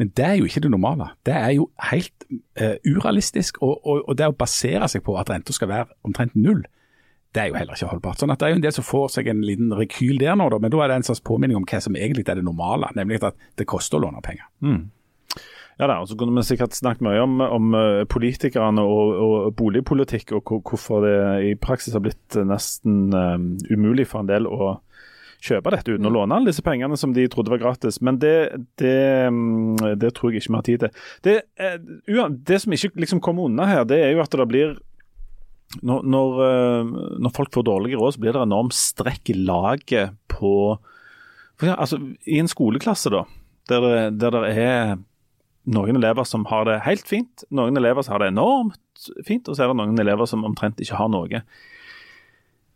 Men 0.00 0.10
det 0.16 0.24
er 0.24 0.38
jo 0.38 0.48
ikke 0.48 0.62
det 0.64 0.70
normale. 0.72 1.10
Det 1.26 1.34
er 1.36 1.50
jo 1.58 1.68
helt 1.90 2.26
uh, 2.32 2.76
urealistisk. 2.86 3.60
Og, 3.60 3.76
og, 3.84 4.06
og, 4.08 4.16
det 4.16 4.30
å 4.30 4.36
basere 4.38 4.88
seg 4.88 5.04
på 5.04 5.18
at 5.20 5.28
renta 5.32 5.52
skal 5.52 5.68
være 5.68 5.90
omtrent 6.08 6.32
null, 6.38 6.64
det 7.34 7.42
er 7.42 7.50
jo 7.50 7.58
heller 7.58 7.76
ikke 7.76 7.90
holdbart. 7.90 8.22
Sånn 8.22 8.32
at 8.32 8.40
Det 8.40 8.46
er 8.46 8.54
jo 8.54 8.60
en 8.60 8.64
del 8.64 8.74
som 8.76 8.86
får 8.86 9.16
seg 9.16 9.28
en 9.28 9.42
liten 9.44 9.72
rekyl 9.74 10.20
der 10.22 10.36
nå, 10.38 10.46
da, 10.54 10.60
men 10.62 10.72
da 10.72 10.84
er 10.84 10.92
det 10.92 11.00
en 11.00 11.08
slags 11.10 11.24
påminning 11.26 11.58
om 11.58 11.66
hva 11.66 11.80
som 11.82 11.96
egentlig 11.98 12.28
er 12.28 12.38
det 12.38 12.46
normale, 12.46 12.92
nemlig 12.94 13.20
at 13.26 13.36
det 13.58 13.66
koster 13.68 13.98
å 13.98 14.06
låne 14.06 14.22
penger. 14.24 14.46
Mm. 14.62 14.84
Ja 15.80 15.88
da, 15.90 15.98
og 15.98 16.06
så 16.06 16.14
kunne 16.18 16.36
vi 16.36 16.46
sikkert 16.46 16.76
snakket 16.76 17.02
mye 17.02 17.22
om, 17.24 17.40
om 17.42 17.74
eh, 17.74 18.04
politikerne 18.10 18.82
og, 18.86 19.14
og, 19.18 19.34
boligpolitikk, 19.58 20.36
og 20.38 20.52
hvorfor 20.62 21.02
det 21.02 21.16
i 21.50 21.54
praksis 21.58 21.96
har 21.96 22.04
blitt 22.04 22.38
nesten 22.46 23.08
um, 23.10 23.48
umulig 23.72 24.06
for 24.10 24.22
en 24.22 24.30
del 24.30 24.46
å 24.46 24.76
kjøpe 25.44 25.74
dette 25.74 25.92
uten 25.92 26.06
å 26.06 26.12
mm. 26.12 26.14
låne 26.14 26.36
alle 26.38 26.52
disse 26.52 26.64
pengene 26.64 26.96
som 26.96 27.12
de 27.16 27.26
trodde 27.28 27.52
var 27.52 27.60
gratis. 27.60 27.98
Men 28.06 28.20
det, 28.22 28.36
det, 28.80 28.96
mm, 29.34 29.98
det 30.00 30.14
tror 30.16 30.30
jeg 30.30 30.44
ikke 30.44 30.52
vi 30.52 30.56
har 30.60 30.66
tid 30.68 30.84
til. 30.84 31.04
Det, 31.26 31.36
det 32.48 32.60
som 32.62 32.76
ikke 32.76 32.94
liksom 33.02 33.20
kommer 33.24 33.50
unna 33.50 33.66
her, 33.68 33.82
det 33.88 33.98
er 34.00 34.14
jo 34.14 34.22
at 34.24 34.36
det 34.38 34.48
blir 34.50 34.76
når, 35.82 36.04
når, 36.06 36.36
når, 37.18 37.32
folk 37.34 37.50
får 37.50 37.66
dårlige 37.66 37.98
råd, 37.98 38.14
så 38.14 38.22
blir 38.22 38.36
det 38.36 38.44
enormt 38.44 38.76
strekk 38.78 39.32
i 39.32 39.36
laget 39.42 40.14
på 40.30 40.52
for, 41.58 41.70
altså, 41.70 41.98
I 42.30 42.38
en 42.42 42.50
skoleklasse, 42.50 43.10
da, 43.14 43.24
Der 43.70 43.84
det, 43.84 43.98
der 44.20 44.34
det 44.34 44.54
er 44.58 44.96
noen 45.66 45.96
elever 45.96 46.26
som 46.28 46.44
har 46.50 46.66
det 46.68 46.80
helt 46.84 47.06
fint, 47.08 47.44
noen 47.54 47.76
elever 47.80 48.04
som 48.04 48.12
har 48.16 48.24
det 48.24 48.32
enormt 48.34 48.80
fint, 49.26 49.48
og 49.48 49.56
så 49.56 49.64
er 49.64 49.72
det 49.72 49.78
noen 49.80 49.98
elever 50.02 50.28
som 50.28 50.44
omtrent 50.44 50.80
ikke 50.84 50.98
har 50.98 51.08
noe. 51.12 51.40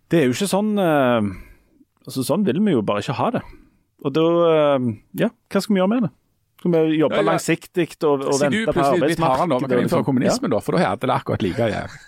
Det 0.09 0.23
er 0.23 0.25
jo 0.29 0.33
ikke 0.37 0.49
sånn 0.49 0.71
eh, 0.81 1.27
altså 2.09 2.23
Sånn 2.25 2.47
vil 2.47 2.63
vi 2.65 2.73
jo 2.73 2.81
bare 2.87 3.03
ikke 3.05 3.19
ha 3.19 3.29
det. 3.37 3.43
Og 4.07 4.15
da 4.17 4.25
eh, 4.55 4.89
Ja, 5.21 5.29
hva 5.53 5.61
skal 5.61 5.75
vi 5.77 5.83
gjøre 5.83 5.93
med 5.93 6.07
det? 6.07 6.13
Skal 6.59 6.73
vi 6.75 6.97
jobbe 6.99 7.15
Ja, 7.19 7.23
ja. 7.23 7.27
langsiktig 7.29 7.89
og, 8.03 8.25
og 8.25 8.39
du 8.41 8.45
vente 8.47 8.73
på 8.73 8.73
plutselig 8.79 9.03
blitt 9.05 9.21
hardere 9.23 9.47
nå, 9.53 9.59
vi 9.61 9.69
kan 9.69 9.75
arbeidsmarkedet? 9.77 9.83
innføre 9.85 9.85
liksom? 9.85 10.07
kommunisme 10.09 10.49
da, 10.51 10.59
for 10.65 10.75
da 10.75 10.87
hadde 10.89 11.07
det 11.07 11.15
akkurat 11.21 11.45
like 11.45 11.69
jævlig. 11.75 11.99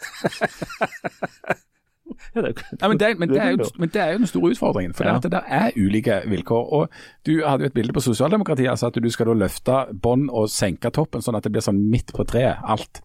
Ja, 2.35 2.41
det, 2.45 2.53
Ja, 2.83 2.89
men, 2.89 2.99
det, 3.01 3.19
men, 3.19 3.29
det 3.29 3.51
jo, 3.51 3.65
men 3.79 3.89
det 3.89 4.01
er 4.03 4.13
jo 4.13 4.19
den 4.19 4.27
store 4.31 4.51
utfordringen. 4.55 4.95
For 4.95 5.05
Ja. 5.05 5.19
det, 5.19 5.31
der 5.33 5.43
er 5.49 5.71
ulike 5.77 6.21
vilkår. 6.31 6.73
og 6.73 6.89
Du 7.27 7.33
hadde 7.47 7.65
jo 7.65 7.67
et 7.67 7.75
bilde 7.75 7.93
på 7.97 8.01
sosialdemokratiet 8.05 8.71
altså 8.71 8.87
at 8.87 8.99
du 9.03 9.11
skal 9.11 9.27
da 9.27 9.33
løfte 9.45 9.79
bånd 10.03 10.31
og 10.31 10.49
senke 10.53 10.91
toppen, 10.91 11.23
sånn 11.23 11.37
at 11.37 11.45
det 11.45 11.53
blir 11.53 11.65
sånn 11.65 11.81
midt 11.91 12.13
på 12.17 12.25
treet, 12.29 12.57
alt. 12.65 13.03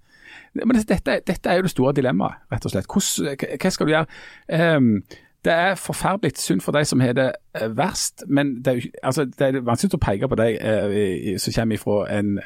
Men 0.56 0.78
dette, 0.88 1.20
dette 1.28 1.50
er 1.52 1.56
jo 1.60 1.66
det 1.68 1.72
store 1.74 1.94
dilemmaet, 1.98 2.36
rett 2.52 2.66
og 2.66 2.72
slett. 2.72 2.86
Hvordan, 2.88 3.58
hva- 3.60 3.70
skal 3.76 3.88
du 3.88 3.92
gjøre? 3.92 4.78
Um, 4.78 5.04
det 5.46 5.54
er 5.54 5.76
forferdelig 5.78 6.38
synd 6.42 6.62
for 6.66 6.72
de 6.74 6.82
som 6.86 7.00
har 7.04 7.14
det 7.14 7.28
eh, 7.54 7.68
verst, 7.78 8.24
men 8.28 8.56
det 8.66 8.72
er, 8.74 8.86
altså, 9.04 9.26
det 9.30 9.42
er 9.42 9.60
vanskelig 9.62 9.94
å 10.00 10.02
peke 10.02 10.30
på 10.32 10.38
de 10.40 10.48
eh, 10.58 11.38
som 11.38 11.54
kommer 11.54 11.76
ifra 11.78 11.98
en 12.18 12.40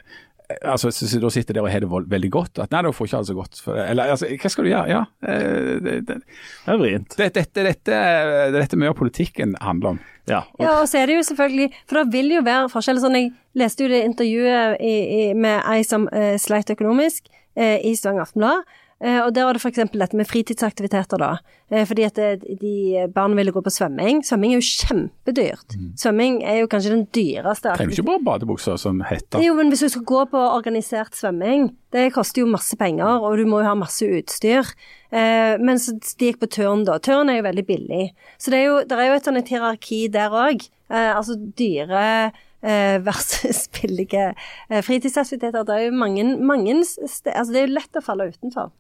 altså, 0.64 0.92
så, 0.92 1.08
så 1.08 1.20
da 1.22 1.30
sitter 1.34 1.58
dere 1.58 1.68
og 1.68 1.72
har 1.72 1.84
det 1.84 1.90
veldig 2.12 2.32
godt. 2.34 2.62
At 2.64 2.74
nei, 2.74 2.82
da 2.86 2.92
får 2.96 3.10
ikke 3.10 3.20
alle 3.20 3.30
så 3.30 3.36
godt. 3.38 3.60
For, 3.64 3.80
eller 3.84 4.14
altså, 4.16 4.30
hva 4.42 4.52
skal 4.52 4.66
du 4.66 4.72
gjøre? 4.72 4.90
Ja, 4.90 5.02
eh, 5.26 5.76
det, 5.86 5.96
det, 6.08 6.18
det 6.22 6.74
er 6.74 6.80
vrient. 6.82 7.18
det, 7.18 7.30
dette, 7.38 7.66
dette, 7.68 8.00
det 8.00 8.50
er 8.50 8.58
dette 8.58 8.80
mye 8.80 8.94
av 8.94 8.98
politikken 9.00 9.56
handler 9.64 9.96
om. 9.96 10.02
Ja, 10.30 10.44
og, 10.58 10.64
Ja, 10.66 10.76
og 10.82 10.90
så 10.90 11.00
er 11.00 11.10
det 11.10 11.16
jo 11.16 11.22
selvfølgelig 11.26 11.72
For 11.90 11.98
det 11.98 12.14
vil 12.14 12.36
jo 12.36 12.44
være 12.46 12.70
forskjeller. 12.70 13.02
Sånn, 13.02 13.18
jeg 13.18 13.32
leste 13.58 13.86
jo 13.86 13.92
det 13.94 14.04
intervjuet 14.06 14.78
i, 14.86 14.94
i, 14.94 15.22
med 15.38 15.64
ei 15.70 15.82
som 15.88 16.06
uh, 16.12 16.36
sleit 16.42 16.70
økonomisk 16.74 17.30
uh, 17.58 17.78
i 17.78 17.96
Stavanger 17.98 18.28
Aftenblad. 18.28 18.78
Eh, 19.00 19.22
og 19.24 19.32
der 19.36 19.48
var 19.48 19.56
det 19.56 19.62
f.eks. 19.64 19.80
dette 19.94 20.18
med 20.20 20.28
fritidsaktiviteter, 20.28 21.22
da. 21.22 21.30
Eh, 21.72 21.86
fordi 21.88 22.04
at 22.04 22.20
de 22.60 23.06
barn 23.16 23.36
ville 23.38 23.54
gå 23.56 23.64
på 23.64 23.72
svømming. 23.72 24.24
Svømming 24.28 24.54
er 24.54 24.60
jo 24.60 24.68
kjempedyrt. 24.68 25.78
Svømming 26.02 26.42
er 26.44 26.60
jo 26.62 26.70
kanskje 26.72 26.92
den 26.98 27.06
dyreste 27.16 27.76
Trenger 27.80 27.96
ikke 27.96 28.08
bare 28.10 28.26
badebukser 28.28 28.80
som 28.82 29.00
heter. 29.08 29.40
Jo, 29.46 29.56
men 29.56 29.72
hvis 29.72 29.86
du 29.86 29.92
skal 29.94 30.08
gå 30.10 30.24
på 30.34 30.42
organisert 30.50 31.16
svømming, 31.16 31.70
det 31.96 32.10
koster 32.14 32.44
jo 32.44 32.50
masse 32.52 32.76
penger, 32.78 33.24
og 33.24 33.40
du 33.40 33.48
må 33.50 33.64
jo 33.64 33.70
ha 33.70 33.78
masse 33.78 34.06
utstyr. 34.06 34.68
Eh, 35.10 35.56
mens 35.64 35.88
de 35.90 36.30
gikk 36.30 36.42
på 36.44 36.52
turn, 36.60 36.84
da. 36.90 37.00
Turn 37.02 37.32
er 37.32 37.40
jo 37.40 37.48
veldig 37.48 37.66
billig. 37.70 38.10
Så 38.38 38.52
det 38.54 38.60
er 38.60 38.68
jo, 38.68 38.76
det 38.84 39.00
er 39.00 39.10
jo 39.10 39.18
et 39.18 39.32
et 39.40 39.54
hierarki 39.56 40.02
der 40.12 40.36
òg. 40.36 40.68
Eh, 40.90 41.16
altså 41.16 41.38
dyre 41.38 42.32
eh, 42.62 42.98
versus 43.08 43.68
billige 43.80 44.34
eh, 44.70 44.84
fritidsaktiviteter. 44.84 45.64
Det 45.64 45.76
er 45.76 45.88
jo 45.88 45.96
mange, 45.96 46.26
mange 46.38 46.76
Altså 46.76 47.54
det 47.54 47.62
er 47.64 47.74
lett 47.74 47.96
å 47.96 48.04
falle 48.04 48.32
utenfor. 48.34 48.74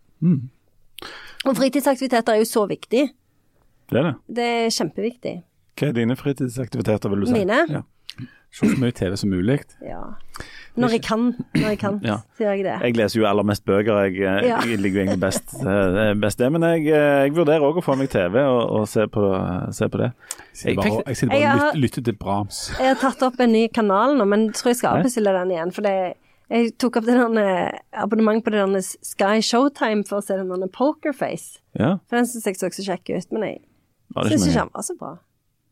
Og 1.48 1.56
fritidsaktiviteter 1.56 2.34
er 2.36 2.42
jo 2.44 2.50
så 2.50 2.66
viktig. 2.70 3.10
det 3.90 3.98
er 4.00 4.04
det. 4.04 4.16
Det 4.36 4.44
er 4.46 4.68
kjempeviktig. 4.76 5.38
Hva 5.80 5.88
er 5.88 5.94
dine 5.96 6.16
fritidsaktiviteter, 6.20 7.10
vil 7.10 7.22
du 7.24 7.26
si? 7.30 7.38
Mine? 7.40 7.62
Ja. 7.72 7.82
Se 8.52 8.66
så 8.66 8.80
mye 8.82 8.92
TV 8.98 9.14
som 9.18 9.30
mulig. 9.30 9.60
Ja. 9.86 10.02
Når 10.80 10.90
jeg 10.96 11.02
kan, 11.06 11.24
når 11.56 11.68
jeg 11.70 11.80
kan, 11.80 12.00
Ja. 12.04 12.16
så 12.38 12.44
gjør 12.44 12.56
jeg 12.56 12.64
det. 12.66 12.76
Jeg 12.82 12.96
leser 12.98 13.20
jo 13.22 13.26
aller 13.30 13.44
mest 13.44 13.64
bøker. 13.66 14.00
Jeg, 14.06 14.16
eh, 14.22 14.48
Ja. 14.48 14.60
jeg 14.66 14.80
ligger 14.80 15.00
jo 15.00 15.06
egentlig 15.06 15.20
best, 15.20 15.54
eh, 15.62 16.14
best 16.20 16.38
det. 16.40 16.52
Men 16.52 16.62
jeg, 16.64 16.88
eh, 16.88 17.24
jeg 17.26 17.34
vurderer 17.36 17.62
òg 17.62 17.78
å 17.78 17.84
få 17.84 17.96
meg 17.98 18.10
TV 18.10 18.36
og, 18.44 18.72
og 18.80 18.88
se, 18.88 19.08
på, 19.08 19.74
se 19.74 19.88
på 19.88 19.98
det. 19.98 20.12
Jeg 20.66 20.76
bare, 20.76 21.04
jeg 21.08 21.16
sitter 21.18 21.30
bare 21.30 21.54
og 21.54 21.60
lytter, 21.60 21.80
lytter 21.80 22.02
til 22.04 22.14
Brahms. 22.16 22.72
Jeg 22.80 22.88
har 22.88 22.96
tatt 22.96 23.22
opp 23.24 23.40
en 23.40 23.52
ny 23.52 23.68
kanal 23.68 24.18
nå, 24.18 24.26
men 24.28 24.50
tror 24.52 24.70
jeg 24.74 24.76
skal 24.78 24.98
avbestille 25.00 25.32
den 25.32 25.52
igjen. 25.52 25.72
For 25.74 25.82
det, 25.82 26.14
jeg 26.50 26.74
tok 26.82 27.00
opp 27.00 27.06
det 27.06 27.16
abonnement 27.93 28.41
på 28.41 28.54
det 28.54 28.66
der 28.66 28.86
Sky 29.06 29.41
Showtime 29.45 30.06
for 30.08 30.20
å 30.20 30.26
se 30.26 30.38
den 30.39 30.50
der 30.50 30.72
Pokerface. 30.74 31.60
Ja, 31.78 31.97
For 32.10 32.18
den 32.18 32.30
syns 32.30 32.47
jeg 32.50 32.58
så 32.58 32.72
så 32.74 32.86
kjekk 32.88 33.12
ut, 33.14 33.34
men 33.36 33.45
jeg 33.45 34.32
syns 34.32 34.47
ikke 34.50 34.64
han 34.64 34.72
var 34.74 34.86
så 34.88 34.95
bra. 34.97 35.12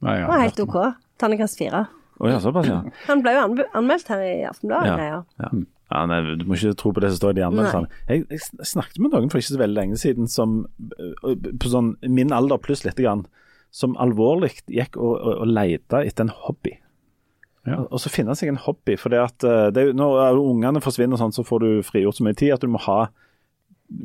Nei, 0.06 0.20
ja, 0.20 0.28
var 0.30 0.44
helt 0.44 0.60
OK. 0.62 0.78
Terningkast 1.18 1.58
fire. 1.58 1.88
Oh, 2.20 2.30
ja, 2.30 2.38
såpass, 2.42 2.70
ja. 2.70 2.84
Han 3.10 3.22
ble 3.26 3.34
jo 3.34 3.42
anmeldt 3.78 4.10
her 4.10 4.22
i 4.26 4.46
Aftenbladet. 4.50 4.94
Ja. 5.02 5.20
ja. 5.42 5.50
ja 5.94 6.06
nei, 6.10 6.20
du 6.38 6.46
må 6.50 6.58
ikke 6.58 6.74
tro 6.78 6.92
på 6.94 7.02
det 7.04 7.12
som 7.14 7.22
står 7.22 7.36
i 7.36 7.40
de 7.40 7.46
anmeldelsene. 7.46 8.02
Jeg, 8.10 8.26
jeg 8.34 8.70
snakket 8.72 9.02
med 9.02 9.14
noen 9.14 9.30
for 9.34 9.42
ikke 9.42 9.54
så 9.54 9.62
veldig 9.62 9.78
lenge 9.78 10.00
siden 10.02 10.30
som 10.30 10.60
øh, 10.98 11.36
på 11.62 11.74
sånn 11.74 11.94
min 12.06 12.34
alder 12.34 12.62
pluss 12.62 12.86
lite 12.86 13.06
grann, 13.06 13.28
som 13.74 13.98
alvorlig 14.02 14.56
gikk 14.66 14.98
og, 14.98 15.14
og, 15.18 15.34
og 15.44 15.54
leita 15.54 16.02
etter 16.06 16.26
en 16.26 16.34
hobby. 16.46 16.74
Ja. 17.68 17.82
Og, 17.84 18.00
så 18.00 18.10
finne 18.10 18.36
seg 18.40 18.54
en 18.54 18.62
hobby. 18.64 18.96
For 19.00 19.12
det 19.12 19.20
at 19.20 19.48
det 19.76 19.90
er, 19.90 19.96
når 19.98 20.40
ungene 20.40 20.80
forsvinner, 20.84 21.20
sånn, 21.20 21.36
så 21.36 21.44
får 21.44 21.64
du 21.64 21.70
frigjort 21.84 22.20
så 22.20 22.28
mye 22.28 22.38
tid 22.40 22.56
at 22.56 22.64
du 22.64 22.72
må 22.72 22.80
ha 22.88 23.08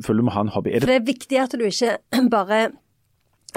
føler 0.03 0.23
du 0.23 0.27
må 0.27 0.35
ha 0.35 0.45
en 0.45 0.53
hobby. 0.53 0.71
Er 0.71 0.83
For 0.83 0.91
det, 0.91 0.95
det 0.95 1.01
er 1.01 1.09
viktig 1.09 1.41
at 1.43 1.57
du 1.59 1.65
ikke 1.67 1.97
bare 2.37 2.61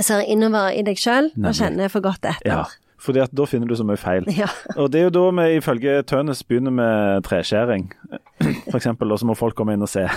ser 0.03 0.27
innover 0.29 0.75
i 0.77 0.83
deg 0.87 0.99
sjøl 1.01 1.31
og 1.41 1.55
kjenner 1.57 1.93
for 1.93 2.05
godt 2.05 2.27
etter. 2.29 2.45
ja, 2.45 2.65
fordi 3.01 3.23
at 3.23 3.33
da 3.37 3.47
finner 3.49 3.69
du 3.69 3.77
så 3.79 3.87
mye 3.87 4.01
feil. 4.01 4.27
Ja. 4.37 4.49
Og 4.81 4.91
det 4.93 5.01
er 5.01 5.09
jo 5.09 5.15
da 5.15 5.25
vi 5.39 5.59
ifølge 5.59 6.03
Tønes 6.09 6.43
begynner 6.45 6.75
med 6.75 7.25
treskjæring, 7.29 7.89
for 8.71 8.79
eksempel, 8.79 9.13
og 9.13 9.21
så 9.21 9.29
må 9.29 9.37
folk 9.39 9.57
komme 9.57 9.77
inn 9.77 9.85
og 9.85 9.91
se 9.91 10.07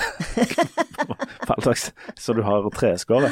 Så 2.20 2.34
du 2.36 2.42
har 2.46 2.68
treskåret. 2.76 3.32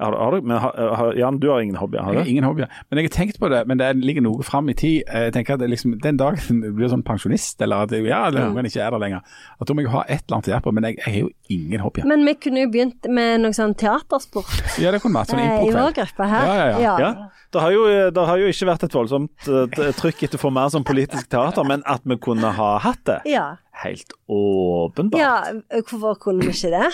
Har, 0.00 0.14
har 0.16 0.32
du, 0.32 0.46
men 0.48 0.58
har, 0.62 0.76
har, 0.96 1.12
Jan, 1.18 1.38
du 1.42 1.48
har 1.50 1.60
ingen 1.60 1.76
hobbyer, 1.76 2.00
har 2.02 2.14
Jeg 2.16 2.22
har 2.24 2.30
ingen 2.32 2.44
hobbyer. 2.48 2.70
Men 2.88 2.98
jeg 3.00 3.10
har 3.10 3.14
tenkt 3.18 3.38
på 3.42 3.50
det, 3.52 3.60
men 3.68 3.78
det 3.80 3.90
ligger 4.00 4.24
noe 4.24 4.42
fram 4.46 4.68
i 4.72 4.74
tid. 4.74 5.02
Jeg 5.06 5.34
tenker 5.36 5.58
at 5.58 5.64
liksom, 5.68 5.98
Den 6.02 6.16
dagen 6.20 6.62
du 6.64 6.70
blir 6.78 6.88
sånn 6.92 7.04
pensjonist, 7.06 7.60
eller 7.62 7.84
at 7.84 7.92
ja, 7.98 8.22
eller 8.30 8.48
ungene 8.48 8.70
ikke 8.72 8.80
er 8.86 8.94
der 8.96 9.02
lenger, 9.04 9.20
at 9.60 9.68
da 9.68 9.76
må 9.76 9.84
jeg 9.84 9.92
ha 9.92 10.02
et 10.08 10.24
eller 10.24 10.38
annet 10.38 10.48
å 10.48 10.54
gjøre 10.54 10.64
på. 10.66 10.74
Men 10.78 10.88
jeg, 10.88 10.98
jeg 11.02 11.12
har 11.12 11.20
jo 11.20 11.30
ingen 11.58 11.84
hobbyer. 11.84 12.08
Men 12.10 12.24
vi 12.28 12.34
kunne 12.46 12.64
jo 12.64 12.72
begynt 12.72 13.10
med 13.20 13.44
noe 13.44 13.56
sånn 13.56 13.76
teatersport 13.78 14.80
Ja, 14.80 14.90
det 14.94 15.02
kunne 15.04 15.20
vært 15.20 15.34
sånn 15.34 15.44
eh, 15.44 15.66
i 15.68 15.74
vår 15.76 15.94
gruppe 16.00 16.30
her. 16.32 16.48
Ja, 16.50 16.56
ja, 16.56 16.80
ja. 16.80 16.96
Ja. 17.04 17.12
Det 17.50 17.58
har, 17.64 17.72
jo, 17.74 17.86
det 18.14 18.24
har 18.28 18.38
jo 18.38 18.46
ikke 18.52 18.66
vært 18.68 18.84
et 18.86 18.94
voldsomt 18.94 19.48
eh, 19.50 19.90
trykk 19.98 20.20
etter 20.28 20.38
å 20.38 20.42
få 20.44 20.52
mer 20.54 20.68
sånn 20.70 20.84
politisk 20.86 21.26
teater, 21.32 21.66
men 21.66 21.82
at 21.90 22.04
vi 22.06 22.16
kunne 22.22 22.52
ha 22.56 22.76
hatt 22.84 23.02
det. 23.10 23.20
ja. 23.36 23.48
Helt 23.80 24.12
åpenbart. 24.28 25.16
Ja, 25.16 25.80
hvorfor 25.88 26.18
kunne 26.20 26.44
vi 26.44 26.52
ikke 26.52 26.68
det? 26.74 26.88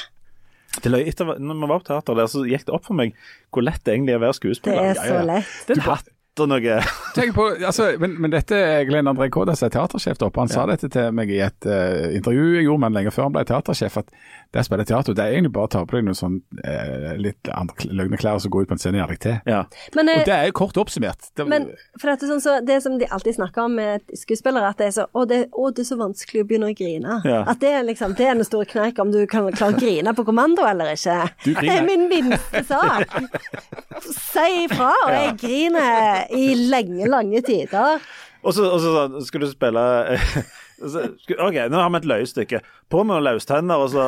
Det 0.82 0.92
løy 0.92 1.06
etter, 1.08 1.36
når 1.40 1.60
vi 1.62 1.70
var 1.70 1.80
på 1.82 1.88
teater 1.90 2.18
der, 2.18 2.28
så 2.30 2.44
gikk 2.48 2.66
det 2.68 2.74
opp 2.76 2.86
for 2.88 2.98
meg 2.98 3.16
hvor 3.54 3.64
lett 3.64 3.82
det 3.86 3.94
egentlig 3.94 4.16
er 4.16 4.20
å 4.20 4.24
være 4.26 4.38
Det 4.66 4.76
er 4.82 5.00
så 5.00 5.22
lett. 5.26 5.56
Det 5.66 5.76
er 5.76 5.80
en 5.80 5.88
hatt 5.88 6.12
og 6.42 6.50
noe 6.50 6.78
Tenk 7.16 7.32
på, 7.36 7.46
altså, 7.64 7.90
men, 8.00 8.18
men 8.20 8.32
dette 8.34 8.56
er 8.56 8.84
Glenn 8.88 9.08
André 9.08 9.30
Kåda 9.32 9.54
som 9.56 9.70
er 9.70 9.72
teatersjef 9.72 10.20
oppe. 10.20 10.42
Han 10.42 10.50
sa 10.52 10.66
dette 10.68 10.90
til 10.92 11.14
meg 11.16 11.30
i 11.32 11.40
et 11.40 11.68
uh, 11.68 12.12
intervju 12.12 12.58
jeg 12.58 12.66
gjorde 12.66 12.82
med 12.82 12.90
han 12.90 12.98
lenge 12.98 13.12
før 13.14 13.28
han 13.28 13.36
ble 13.38 13.44
teatersjef. 13.48 13.96
at 14.02 14.12
det 14.54 14.62
å 14.62 14.66
spille 14.66 14.84
teater, 14.88 15.16
det 15.16 15.24
er 15.24 15.34
egentlig 15.34 15.52
bare 15.56 15.68
å 15.68 15.72
ta 15.72 15.82
på 15.88 15.96
deg 15.96 16.04
noen 16.06 16.16
sånn 16.16 16.36
uh, 16.60 17.14
litt 17.20 17.48
andre 17.52 17.88
løgne 17.88 18.20
klær 18.20 18.38
og 18.38 18.44
så 18.44 18.50
gå 18.52 18.62
ut 18.62 18.70
på 18.70 18.76
en 18.76 18.82
scene 18.82 19.00
i 19.00 19.06
deg 19.10 19.20
til. 19.22 19.38
Ja. 19.48 19.62
Men, 19.96 20.10
eh, 20.12 20.20
Og 20.20 20.28
det 20.28 20.36
er 20.36 20.50
jo 20.50 20.56
kort 20.60 20.78
oppsummert. 20.80 21.30
Det, 21.36 21.46
men 21.50 21.70
for 21.98 22.12
dette 22.12 22.28
sånn 22.30 22.42
så, 22.44 22.58
det 22.64 22.78
som 22.84 22.98
de 23.00 23.08
alltid 23.10 23.38
snakker 23.38 23.66
om 23.66 23.76
med 23.80 24.16
skuespillere, 24.16 24.70
at 24.70 24.80
det 24.80 24.90
er 24.90 24.94
så 24.98 25.06
å 25.16 25.24
det, 25.28 25.40
å, 25.52 25.70
det 25.74 25.84
er 25.84 25.88
så 25.90 25.98
vanskelig 26.00 26.44
å 26.44 26.48
begynne 26.48 26.70
å 26.70 26.76
grine. 26.76 27.18
Ja. 27.26 27.42
At 27.50 27.60
det 27.64 27.72
er 27.78 27.88
liksom, 27.88 28.14
det 28.18 28.28
er 28.28 28.38
den 28.38 28.48
store 28.48 28.68
kneik 28.70 29.00
om 29.02 29.12
du 29.14 29.22
kan 29.30 29.48
klare 29.56 29.76
å 29.76 29.80
grine 29.80 30.14
på 30.16 30.26
kommando 30.28 30.64
eller 30.68 30.94
ikke. 30.94 31.18
Du. 31.44 31.52
Det 31.56 31.72
er 31.78 31.84
min 31.86 32.06
minste 32.12 32.62
sak. 32.68 33.12
Si 34.06 34.46
ifra, 34.66 34.92
og 35.06 35.12
jeg 35.14 35.36
griner 35.40 36.25
i 36.34 36.54
lenge, 36.54 37.08
lange 37.10 37.40
tider. 37.46 37.98
Og 38.42 38.54
så, 38.54 38.66
og 38.70 38.80
så 38.80 39.24
skulle 39.26 39.46
du 39.46 39.52
spille 39.52 39.80
skal- 39.80 40.44
OK, 40.80 41.56
nå 41.70 41.78
har 41.80 41.90
vi 41.90 41.96
et 42.02 42.08
løyestykke. 42.10 42.60
På 42.92 43.00
med 43.02 43.22
løstenner, 43.26 43.80
og 43.82 43.88
så 43.90 44.02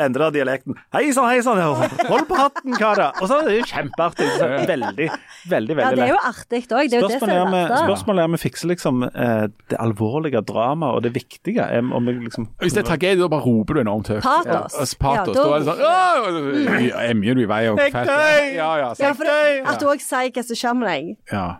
endrer 0.00 0.30
dialekten. 0.32 0.76
Hei 0.94 1.10
sann, 1.12 1.26
hei 1.28 1.42
sann, 1.44 1.58
hold 1.60 2.24
på 2.30 2.36
hatten, 2.38 2.72
karer. 2.78 3.10
Og 3.20 3.28
så 3.28 3.40
er 3.42 3.48
det 3.50 3.56
jo 3.58 3.66
kjempeartig. 3.68 4.28
Veldig, 4.40 4.68
Veldig, 4.72 5.10
veldig, 5.50 5.74
Ja, 5.74 5.88
veldig 5.90 5.96
det 5.98 6.04
er 6.06 6.12
jo 6.12 6.16
lett. 6.16 6.28
artig 6.30 6.60
òg. 6.62 6.88
Det 6.88 6.96
er 6.96 7.02
jo 7.02 7.08
det 7.08 7.18
som 7.18 7.28
Spørsmålet 7.28 7.36
er 7.36 7.42
om 7.42 7.52
vi- 7.52 7.80
spørsmålet 7.82 8.20
er 8.20 8.24
om 8.24 8.32
vi 8.32 8.40
fikser 8.42 8.68
liksom 8.72 9.02
eh, 9.04 9.46
det 9.68 9.78
alvorlige 9.82 10.40
dramaet 10.48 10.94
og 10.94 11.02
det 11.02 11.12
viktige. 11.12 11.66
Om 11.92 12.06
vi 12.06 12.12
liksom 12.24 12.48
hvis 12.62 12.72
det 12.72 12.84
er 12.84 12.88
tragedie, 12.88 13.20
da 13.20 13.28
bare 13.28 13.44
roper 13.44 13.74
du 13.74 13.80
enormt 13.82 14.08
høyt. 14.08 14.22
Patos. 14.22 14.78
Ja, 14.78 14.86
patos. 15.02 15.36
Ja, 15.36 15.58
da, 15.58 15.74
da- 15.74 16.22
er 16.22 16.32
det 16.32 16.86
sånn 16.86 17.10
Emjer 17.12 17.34
du 17.34 17.42
i 17.42 17.50
vei 17.50 17.62
og 17.68 17.78
fett. 17.78 17.92
Ja, 18.06 18.16
ja, 18.54 18.70
Ja, 18.82 18.94
sant. 18.94 19.16
for 19.18 19.24
det, 19.24 19.66
at 19.66 19.78
du 19.80 19.86
òg 19.86 20.00
sier 20.00 20.30
hva 20.32 20.44
som 20.46 20.56
skjer 20.56 20.74
med 20.76 20.88
deg, 20.88 21.16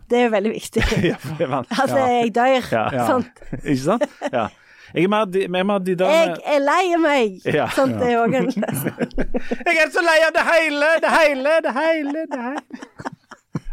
det 0.09 0.19
er 0.19 0.25
jo 0.29 0.33
veldig 0.39 0.53
viktig. 0.57 0.83
Ja, 1.13 1.17
for 1.19 1.35
det 1.37 1.45
er 1.45 1.53
vanskelig. 1.53 1.79
Altså, 1.83 1.97
jeg 2.09 2.33
dør. 2.33 2.73
Ja. 2.73 2.85
Ja. 2.93 3.07
Sant? 3.07 3.27
Ikke 3.61 3.83
sant? 3.83 4.09
Ja. 4.33 4.49
Jeg 4.93 5.07
er 5.07 5.13
mer 5.13 5.25
de, 5.33 5.47
mer 5.49 5.79
de 5.81 5.97
der 5.99 6.13
Jeg 6.13 6.37
er 6.55 6.63
lei 6.63 6.85
meg! 7.01 7.41
Ja. 7.49 7.69
Sånt 7.73 7.97
det 8.01 8.13
er 8.13 8.21
òg 8.21 8.37
en 8.41 8.51
Jeg 8.53 9.81
er 9.81 9.91
så 9.95 10.05
lei 10.05 10.19
av 10.27 10.35
det 10.37 10.45
hele, 10.47 10.93
det 11.03 11.13
hele, 11.17 11.57
det 11.65 11.75
hele, 11.79 12.27
det 12.33 12.43
hele. 12.47 13.13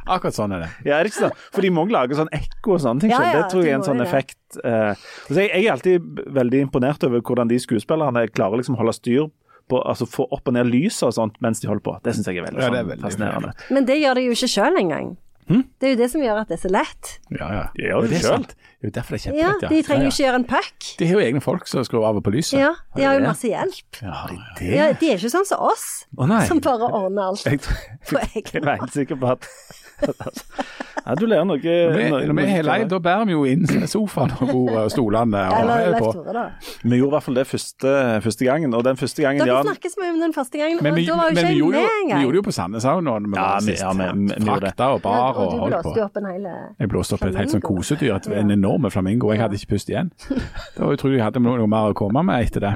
Akkurat 0.10 0.34
sånn 0.34 0.54
er 0.56 0.64
det. 0.64 0.70
Ja, 0.88 0.98
er 0.98 1.06
det 1.06 1.12
ikke 1.12 1.28
sånn? 1.28 1.42
For 1.54 1.66
de 1.66 1.70
må 1.74 1.84
lage 1.92 2.18
sånn 2.18 2.32
ekko 2.34 2.78
og 2.78 2.82
sånne 2.82 3.04
ting. 3.04 3.12
Ja, 3.14 3.20
ja, 3.28 3.34
det 3.44 3.52
tror 3.52 3.66
jeg 3.66 3.76
er 3.76 3.78
en 3.78 3.86
sånn 3.86 4.02
det. 4.02 4.08
effekt. 4.10 4.40
Uh, 4.58 4.96
så 5.28 5.38
jeg, 5.44 5.52
jeg 5.52 5.68
er 5.68 5.76
alltid 5.76 6.24
veldig 6.40 6.64
imponert 6.66 7.06
over 7.06 7.22
hvordan 7.22 7.52
de 7.52 7.60
skuespillerne 7.62 8.26
klarer 8.34 8.62
liksom 8.62 8.78
å 8.78 8.82
holde 8.82 8.96
styr 8.98 9.30
på 9.70 9.80
Altså 9.86 10.08
få 10.10 10.24
opp 10.34 10.48
og 10.50 10.56
ned 10.56 10.66
lyset 10.66 11.04
og 11.06 11.12
sånt 11.14 11.36
mens 11.46 11.60
de 11.62 11.68
holder 11.70 11.84
på. 11.86 11.92
Det 12.02 12.16
syns 12.18 12.26
jeg 12.26 12.40
er 12.40 12.48
veldig, 12.48 12.58
Ja, 12.58 12.72
det 12.74 12.80
er 12.80 12.82
sånn 12.82 12.90
veldig 12.90 13.06
fascinerende. 13.06 13.52
Men 13.70 13.86
det 13.86 14.00
gjør 14.00 14.18
de 14.18 14.24
jo 14.26 14.38
ikke 14.38 14.50
sjøl 14.50 14.80
engang. 14.80 15.12
Det 15.50 15.88
er 15.88 15.94
jo 15.96 15.98
det 15.98 16.08
som 16.12 16.22
gjør 16.22 16.40
at 16.44 16.50
det 16.52 16.58
er 16.60 16.62
så 16.62 16.70
lett. 16.70 17.12
Ja, 17.34 17.48
ja. 17.56 17.64
De 17.74 17.84
gjør 17.88 18.04
det 18.06 18.18
er 18.20 18.22
selv. 18.22 18.36
sant. 18.36 18.52
Det 18.54 18.86
er 18.86 18.90
jo 18.90 18.94
derfor 18.96 19.18
det 19.18 19.26
er 19.26 19.38
Ja, 19.40 19.52
De 19.64 19.80
trenger 19.84 20.06
jo 20.06 20.10
ja. 20.10 20.14
ikke 20.14 20.24
gjøre 20.24 20.40
en 20.40 20.46
puck. 20.52 20.90
De 21.00 21.08
har 21.10 21.14
jo 21.18 21.24
egne 21.26 21.42
folk 21.42 21.68
som 21.68 21.84
skrur 21.88 22.06
av 22.08 22.20
og 22.20 22.24
på 22.24 22.34
lyset. 22.36 22.60
Ja, 22.60 22.70
de 22.96 23.04
har 23.08 23.18
jo 23.18 23.24
masse 23.26 23.50
hjelp. 23.50 24.02
Ja, 24.06 24.22
Det 24.60 24.70
Ja, 24.76 24.86
de 24.94 25.10
er 25.10 25.18
ikke 25.18 25.32
sånn 25.34 25.48
som 25.50 25.66
oss, 25.72 25.88
nei. 26.16 26.46
som 26.48 26.62
bare 26.62 26.86
ordner 26.88 27.32
alt 27.32 27.46
Jeg, 27.46 27.60
på 28.08 28.22
jeg 28.22 28.46
egen 28.46 28.68
er 28.70 28.78
helt 28.84 28.94
sikker 28.94 29.20
på 29.20 29.34
at 29.34 29.50
ja, 31.06 31.16
Du 31.16 31.26
ler 31.26 31.44
noe 31.48 31.58
Når 31.60 32.34
vi, 32.36 32.44
er 32.44 32.52
helt 32.54 32.66
lei, 32.70 32.78
da 32.92 33.00
bærer 33.00 33.26
vi 33.30 33.34
jo 33.36 33.44
inn 33.50 33.66
sofaen 33.94 34.32
og 34.40 34.52
bordet 34.52 34.84
og 34.86 34.92
stolene. 34.94 35.42
Og 35.50 35.58
Eller 35.60 35.86
er 35.90 35.98
på. 36.00 36.12
Da. 36.34 36.44
Vi 36.84 36.98
gjorde 37.00 37.10
i 37.10 37.16
hvert 37.16 37.26
fall 37.28 37.38
det 37.40 37.46
første, 37.50 37.94
første 38.26 38.46
gangen, 38.50 38.74
og 38.78 38.84
den 38.88 39.00
første 39.00 39.22
gangen 39.26 39.44
Dere 39.46 39.64
snakker 39.66 39.90
så 39.94 40.02
mye 40.04 40.14
om 40.16 40.20
den 40.24 40.34
første 40.36 40.58
gangen, 40.62 40.80
Men 40.84 40.94
og 40.94 41.00
da 41.00 41.16
var 41.20 41.30
jo 41.30 41.36
ikke 41.36 41.48
jeg 41.50 41.58
med 41.60 41.80
engang. 41.80 42.20
vi 42.20 42.24
gjorde 42.26 42.36
det 42.36 42.42
jo 42.42 42.46
på 42.50 42.56
Sandnes 42.60 42.86
òg 42.90 43.02
nå. 43.06 43.16
Ja, 43.20 43.42
var 43.42 43.60
vi- 43.62 43.72
sist. 43.72 43.84
ja, 43.84 43.92
vi- 43.94 44.34
vi. 44.36 44.46
Frakta 44.50 44.90
og 44.96 45.02
bar 45.02 45.30
og 45.36 45.40
og 45.40 45.52
du 45.52 45.58
holdt 45.60 45.74
blåste 45.74 45.90
på. 45.90 45.96
jo 45.98 46.04
opp 46.10 46.18
en 46.18 46.26
hel 46.30 46.48
Jeg 46.80 46.90
blåste 46.94 47.14
opp 47.18 47.24
et 47.30 47.36
helt 47.42 47.52
sånn 47.56 47.62
kosedyr, 47.66 48.16
et- 48.16 48.28
en 48.40 48.52
enorm 48.52 48.90
flamingo. 48.92 49.32
Jeg 49.34 49.42
hadde 49.42 49.56
ikke 49.60 49.74
pust 49.76 49.90
igjen. 49.90 50.12
Det 50.30 50.80
var 50.80 50.94
utrolig 50.96 51.18
jeg 51.20 51.24
hadde 51.26 51.40
noe, 51.44 51.68
mer 51.68 51.92
å 51.92 51.94
komme 51.98 52.24
med 52.26 52.46
etter 52.46 52.60
det. 52.60 52.76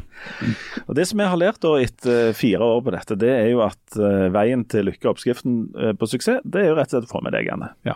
Og 0.87 0.95
Det 0.95 1.07
som 1.07 1.17
vi 1.19 1.25
har 1.25 1.37
lært 1.37 1.59
da 1.63 1.75
etter 1.79 2.29
eh, 2.29 2.33
fire 2.33 2.59
år 2.61 2.81
på 2.83 2.91
dette, 2.91 3.15
det 3.17 3.29
er 3.29 3.49
jo 3.51 3.61
at 3.65 3.97
eh, 3.97 4.29
veien 4.33 4.65
til 4.67 4.85
lykke 4.85 5.05
og 5.07 5.15
oppskriften 5.15 5.69
eh, 5.79 5.93
på 5.93 6.07
suksess, 6.07 6.41
det 6.45 6.61
er 6.61 6.67
jo 6.69 6.75
rett 6.75 6.93
og 6.93 7.01
slett 7.01 7.09
å 7.09 7.13
få 7.17 7.23
med 7.23 7.33
deg, 7.33 7.49
Anne. 7.53 7.69
Ja. 7.85 7.95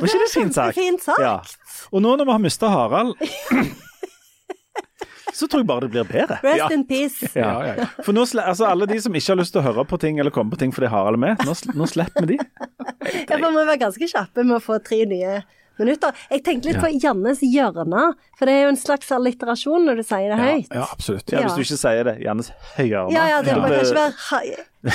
Var 0.00 0.08
ikke 0.08 0.22
det 0.24 0.32
fint 0.34 0.54
sagt? 0.54 0.74
Fint 0.78 1.02
sagt. 1.02 1.20
Ja. 1.20 1.40
Og 1.92 2.02
nå 2.02 2.16
når 2.16 2.24
vi 2.24 2.32
har 2.36 2.42
mista 2.42 2.68
Harald, 2.72 3.14
så 5.34 5.48
tror 5.50 5.64
jeg 5.64 5.66
bare 5.66 5.80
det 5.86 5.90
blir 5.94 6.04
bedre. 6.06 6.36
Rest 6.44 6.58
Ja. 6.62 6.68
in 6.72 6.84
peace. 6.86 7.26
Ja, 7.34 7.52
ja, 7.66 7.74
ja. 7.80 7.86
For 8.06 8.12
nå, 8.14 8.22
altså 8.38 8.68
Alle 8.70 8.86
de 8.86 9.00
som 9.02 9.14
ikke 9.14 9.32
har 9.34 9.40
lyst 9.40 9.52
til 9.56 9.62
å 9.62 9.66
høre 9.66 9.84
på 9.90 9.98
ting 9.98 10.18
eller 10.22 10.30
komme 10.34 10.50
på 10.54 10.58
ting 10.60 10.70
fordi 10.74 10.86
Harald 10.92 11.16
er 11.18 11.22
med, 11.24 11.42
nå, 11.46 11.54
nå 11.74 11.86
slipper 11.90 12.26
vi 12.26 12.36
de. 12.36 12.44
Ja, 13.28 13.36
for 13.38 13.50
vi 13.50 13.64
var 13.68 13.76
ganske 13.82 14.06
kjappe 14.08 14.44
med 14.46 14.56
å 14.56 14.60
få 14.62 14.78
tre 14.84 15.02
nye 15.10 15.40
minutter. 15.78 16.14
Jeg 16.30 16.44
tenkte 16.46 16.70
litt 16.70 16.78
på 16.80 16.88
Jannes 17.02 17.40
hjørne, 17.42 18.04
for 18.38 18.46
det 18.46 18.54
er 18.54 18.62
jo 18.62 18.68
en 18.72 18.78
slags 18.78 19.10
alliterasjon 19.12 19.84
når 19.88 19.94
du 20.00 20.04
sier 20.06 20.30
det 20.30 20.38
høyt. 20.38 20.68
ja, 20.70 20.86
absolutt. 20.94 21.32
Ja, 21.34 21.42
Hvis 21.42 21.56
du 21.58 21.62
ikke 21.66 21.80
sier 21.82 22.04
det. 22.06 22.14
Jannes 22.22 22.52
Høyhjørne. 22.76 23.12
Ja, 23.16 23.24
ja, 23.32 23.38
det 23.42 23.56
må 23.58 23.66
Ja. 23.68 23.80
kanskje 23.80 23.98
være 23.98 24.14
hei, 24.30 24.46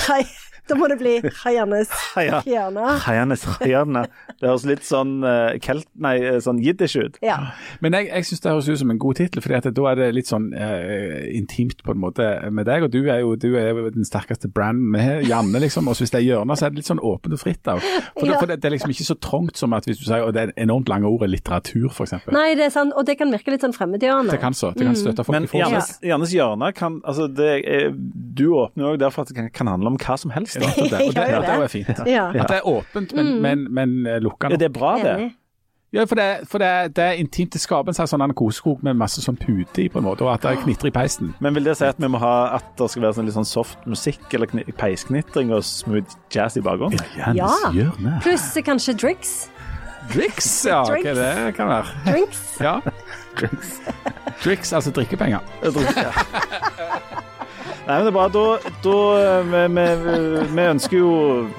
hei. 0.07 0.23
Da 0.69 0.77
må 0.77 0.89
det 0.91 0.99
bli 0.99 1.15
Hei, 1.43 1.53
Jannes 1.55 1.91
Heia. 2.13 2.39
hjørne. 2.45 4.03
Det 4.39 4.47
høres 4.47 4.65
litt 4.69 4.85
sånn 4.85 5.19
uh, 5.25 5.55
kelt... 5.63 5.87
Nei, 5.99 6.13
eh, 6.21 6.37
sånn 6.43 6.59
jiddisch 6.63 6.95
ut. 6.99 7.17
Ja. 7.25 7.37
Men 7.83 7.97
jeg, 7.97 8.07
jeg 8.11 8.27
syns 8.29 8.43
det 8.43 8.53
høres 8.53 8.69
ut 8.69 8.81
som 8.83 8.93
en 8.93 9.01
god 9.01 9.19
tittel, 9.19 9.41
for 9.43 9.51
da 9.51 9.87
er 9.91 9.99
det 9.99 10.09
litt 10.15 10.29
sånn 10.29 10.49
uh, 10.53 11.25
intimt 11.35 11.81
på 11.85 11.95
en 11.95 12.01
måte 12.01 12.27
med 12.53 12.69
deg. 12.69 12.85
Og 12.85 12.93
du 12.93 13.01
er 13.01 13.23
jo, 13.23 13.33
du 13.39 13.49
er 13.59 13.73
jo 13.73 13.89
den 13.95 14.07
sterkeste 14.07 14.51
branden 14.53 14.93
med 14.93 15.25
Janne, 15.27 15.59
liksom. 15.63 15.89
Og 15.89 15.99
hvis 15.99 16.13
det 16.13 16.21
er 16.21 16.27
hjørner, 16.27 16.59
så 16.59 16.67
er 16.67 16.75
det 16.75 16.83
litt 16.83 16.91
sånn 16.91 17.01
åpent 17.01 17.35
og 17.35 17.41
fritt. 17.41 17.61
Da. 17.65 17.79
For, 17.79 18.29
det, 18.29 18.37
for 18.37 18.51
det, 18.51 18.59
det 18.61 18.69
er 18.69 18.75
liksom 18.77 18.93
ikke 18.93 19.07
så 19.09 19.17
trangt 19.19 19.59
som 19.59 19.75
at 19.75 19.89
hvis 19.89 19.99
du 19.99 20.05
sier 20.07 20.27
og 20.27 20.35
det 20.35 20.45
er 20.45 20.53
enormt 20.61 20.89
lange 20.91 21.09
ordet 21.09 21.31
litteratur, 21.33 21.89
f.eks. 21.89 22.29
Nei, 22.35 22.53
det 22.59 22.69
er 22.69 22.73
sant, 22.73 22.93
og 22.95 23.07
det 23.09 23.17
kan 23.19 23.33
virke 23.33 23.53
litt 23.53 23.65
sånn 23.65 23.75
fremmedgjørende. 23.75 24.35
Det 24.35 24.41
kan 24.41 24.55
så. 24.55 24.71
Det 24.77 24.87
kan 24.87 24.97
støtte 24.99 25.25
folk 25.25 25.35
Men 25.35 25.47
i 25.47 25.51
forhold 25.51 25.75
Jannes, 25.75 25.91
Jannes 26.05 26.35
hjørne 26.35 26.71
kan 26.77 26.99
altså 27.07 27.27
det 27.31 27.49
er, 27.59 27.89
Du 27.93 28.45
åpner 28.59 28.85
jo 28.85 28.93
òg 28.93 29.01
derfor 29.01 29.25
at 29.25 29.31
det 29.31 29.37
kan, 29.39 29.49
kan 29.61 29.71
handle 29.71 29.93
om 29.93 29.99
hva 29.99 30.17
som 30.19 30.33
helst. 30.35 30.58
Det. 30.59 30.69
Og 30.81 30.89
det, 30.91 31.01
Ja, 31.15 31.27
ja, 31.29 31.41
det. 31.41 31.49
det 31.49 31.67
er 31.67 31.73
fint. 31.73 31.89
Ja. 32.07 32.29
At 32.35 32.47
det 32.53 32.57
er 32.61 32.67
åpent, 32.67 33.13
men, 33.17 33.35
men, 33.41 33.67
men 33.73 33.99
eh, 34.07 34.19
Ja, 34.21 34.55
det 34.55 34.69
er 34.69 34.73
bra, 34.79 34.97
det. 35.03 35.31
Ja, 35.91 36.03
for, 36.05 36.19
det, 36.19 36.25
for 36.45 36.61
det, 36.61 36.95
det 36.99 37.03
er 37.03 37.15
intimt. 37.17 37.49
Det 37.55 37.57
skaper 37.63 37.89
en 37.89 37.95
slags 37.97 38.11
sånn 38.13 38.33
kosekrok 38.37 38.83
med 38.85 38.93
masse 38.99 39.23
sånn 39.25 39.39
pute 39.41 39.81
i, 39.81 39.87
på 39.89 39.97
en 39.97 40.05
måte, 40.05 40.21
og 40.21 40.29
at 40.35 40.43
det 40.45 40.59
knitrer 40.61 40.91
i 40.91 40.93
peisen. 40.93 41.31
Men 41.41 41.55
vil 41.57 41.65
det 41.65 41.73
si 41.79 41.87
at 41.87 41.97
vi 41.97 42.05
må 42.13 42.21
ha 42.21 42.33
at 42.59 42.67
det 42.77 42.91
skal 42.93 43.07
være 43.07 43.17
sånn 43.17 43.25
litt 43.25 43.33
sånn 43.39 43.47
soft 43.49 43.87
musikk 43.89 44.21
eller 44.37 44.51
kni- 44.51 44.67
peisknitring 44.77 45.49
og 45.55 45.65
smooth 45.65 46.13
jazz 46.29 46.59
i 46.61 46.61
bakgrunnen? 46.61 47.01
Ja. 47.17 47.33
ja. 47.73 47.89
Pluss 48.21 48.51
kanskje 48.67 48.93
drinks. 49.01 49.33
Drinks, 50.13 50.51
ja. 50.69 50.83
Hva 50.85 50.93
Drinks. 50.93 51.17
det 51.17 51.55
kan 51.57 51.73
være. 51.73 51.97
Drinks. 52.05 52.43
Ja. 52.61 52.77
Drinks, 54.43 54.73
altså 54.73 54.93
drikkepenger. 54.93 55.41
Drinks, 55.65 55.95
det. 56.05 57.18
Nei, 57.89 57.95
men 57.97 58.05
det 58.05 58.09
er 58.11 58.13
bra. 58.13 58.27
Da, 58.29 58.41
da 58.85 58.97
vi, 59.49 59.61
vi, 59.73 59.85
vi 60.53 60.65
ønsker 60.69 60.93
jo 60.99 61.13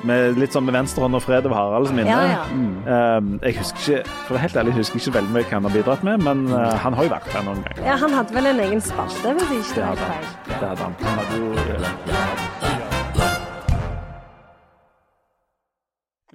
med 0.06 0.36
litt 0.38 0.54
sånn 0.54 0.62
med 0.68 0.76
venstrehånd 0.76 1.18
og 1.18 1.24
fred 1.24 1.48
over 1.48 1.58
Haralds 1.58 1.90
minne. 1.90 2.06
Ja, 2.06 2.20
ja. 2.36 2.44
Mm. 2.54 3.32
jeg 3.42 3.56
husker 3.58 3.80
ikke 3.80 4.14
for 4.28 4.38
helt 4.38 4.54
ærlig, 4.60 4.76
jeg 4.76 4.84
husker 4.84 5.00
ikke 5.02 5.14
veldig 5.18 5.34
mye 5.34 5.48
hva 5.48 5.56
han 5.56 5.66
har 5.66 5.74
bidratt 5.74 6.04
med, 6.06 6.22
men 6.28 6.44
uh, 6.54 6.70
han 6.84 6.94
har 6.94 7.08
jo 7.08 7.12
vært 7.16 7.34
her 7.34 7.42
noen 7.48 7.64
ganger. 7.66 7.82
Ja, 7.88 7.96
han 7.98 8.14
hadde 8.14 8.36
vel 8.36 8.46
en 8.52 8.62
egen 8.62 8.84
spalte, 8.86 9.34
hvis 9.40 9.50
jeg 9.50 9.64
ikke 9.64 9.74
Det 9.74 9.82
tar 9.82 9.98
feil. 10.06 10.30
han. 10.30 10.46
Det 10.46 10.68
hadde 10.68 10.82
han. 10.86 10.94
han 11.02 11.18
hadde 11.18 11.34
jo, 11.42 11.48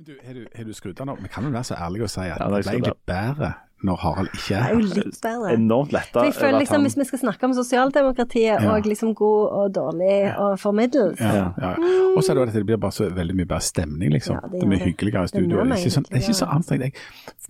Du, 0.05 0.11
har, 0.21 0.33
du, 0.35 0.43
har 0.53 0.67
du 0.67 0.73
skrudd 0.75 0.99
den 0.99 1.07
nå? 1.07 1.15
Vi 1.23 1.31
kan 1.31 1.47
jo 1.47 1.55
være 1.55 1.71
så 1.71 1.79
ærlige 1.81 2.03
og 2.05 2.11
si 2.11 2.19
at 2.27 2.35
Ja, 2.35 2.49
det 2.51 2.59
er 2.59 2.67
ble 2.67 2.73
egentlig 2.75 2.97
bedre 3.07 3.53
når 3.86 3.99
Harald 4.01 4.29
ikke 4.33 4.47
Det 4.49 4.57
er 4.57 4.65
er 4.65 4.73
jo 4.73 4.79
litt 4.89 5.19
bedre. 5.21 5.53
enormt 5.53 5.91
letta. 5.93 6.19
For 6.19 6.25
jeg 6.25 6.33
føler 6.33 6.59
liksom, 6.59 6.75
han- 6.75 6.86
Hvis 6.86 6.97
vi 6.97 7.05
skal 7.05 7.19
snakke 7.19 7.43
om 7.45 7.53
sosialdemokratiet 7.53 8.61
Ja. 8.61 8.71
og 8.75 8.83
liksom 8.86 9.13
god 9.15 9.49
og 9.51 9.73
dårlig 9.73 10.38
og 10.39 10.59
formidlet 10.59 11.19
Ja, 11.19 11.33
ja. 11.36 11.51
ja. 11.61 11.73
Og 12.15 12.23
så 12.23 12.31
er 12.31 12.36
det 12.36 12.41
jo 12.43 12.47
at 12.47 12.53
det 12.53 12.65
blir 12.65 12.77
bare 12.77 12.91
så 12.91 13.09
veldig 13.13 13.36
mye 13.36 13.45
bedre 13.45 13.61
stemning, 13.61 14.11
liksom. 14.11 14.36
Ja, 14.36 14.41
det 14.47 14.51
det, 14.59 14.63
er 14.63 14.67
mye 14.67 14.86
hyggeligere 14.86 15.21
i 15.21 15.23
er 15.23 15.27
studio. 15.27 15.63
Det 15.63 15.71
er 15.71 15.75
ikke, 15.75 15.91
sånn, 15.97 16.03
det 16.09 16.15
er 16.17 16.25
ikke 16.25 16.39
så 16.41 16.47
anstrengt. 16.49 16.81
Jeg 16.81 16.93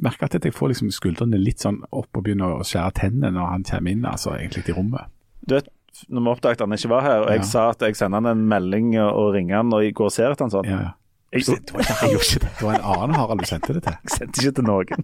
merker 0.02 0.24
at 0.26 0.44
jeg 0.44 0.54
får 0.54 0.68
liksom 0.74 0.92
skuldrene 0.92 1.38
litt 1.44 1.60
sånn 1.60 1.82
opp 1.92 2.08
og 2.16 2.24
begynner 2.24 2.60
å 2.60 2.64
skjære 2.64 2.94
tennene 2.94 3.32
når 3.34 3.50
han 3.50 3.64
kommer 3.64 3.92
inn, 3.92 4.04
altså 4.06 4.32
egentlig 4.38 4.70
i 4.70 4.74
rommet. 4.74 5.06
Du 5.48 5.56
vet, 5.56 5.68
når 6.10 6.22
vi 6.24 6.30
oppdaget 6.36 6.52
at 6.62 6.68
han 6.68 6.72
ikke 6.78 6.90
var 6.90 7.02
her, 7.02 7.20
og 7.22 7.28
jeg 7.30 7.40
Ja. 7.40 7.44
sa 7.46 7.70
at 7.70 7.80
jeg 7.80 7.96
sender 7.96 8.18
han 8.22 8.26
en 8.26 8.48
melding 8.50 8.98
og 9.00 9.34
ringer 9.34 9.56
han 9.58 9.74
og 9.74 9.94
går 9.94 10.06
og 10.06 10.12
ser 10.12 10.32
etter 10.32 10.44
han 10.44 10.52
sånn 10.52 10.94
Jeg, 11.34 11.42
Det 11.46 11.74
var 11.74 11.82
ikke, 11.82 12.08
gjorde 12.12 12.26
ikke 12.26 12.40
det. 12.40 12.50
Det 12.60 12.64
var 12.66 12.74
en 12.78 12.84
annen 12.86 13.16
Harald 13.18 13.40
du 13.42 13.46
sendte 13.50 13.74
det 13.76 13.82
til. 13.84 13.96
jeg 14.06 14.12
sendte 14.14 14.42
ikke 14.44 14.52
til 14.56 14.66
noen. 14.70 15.02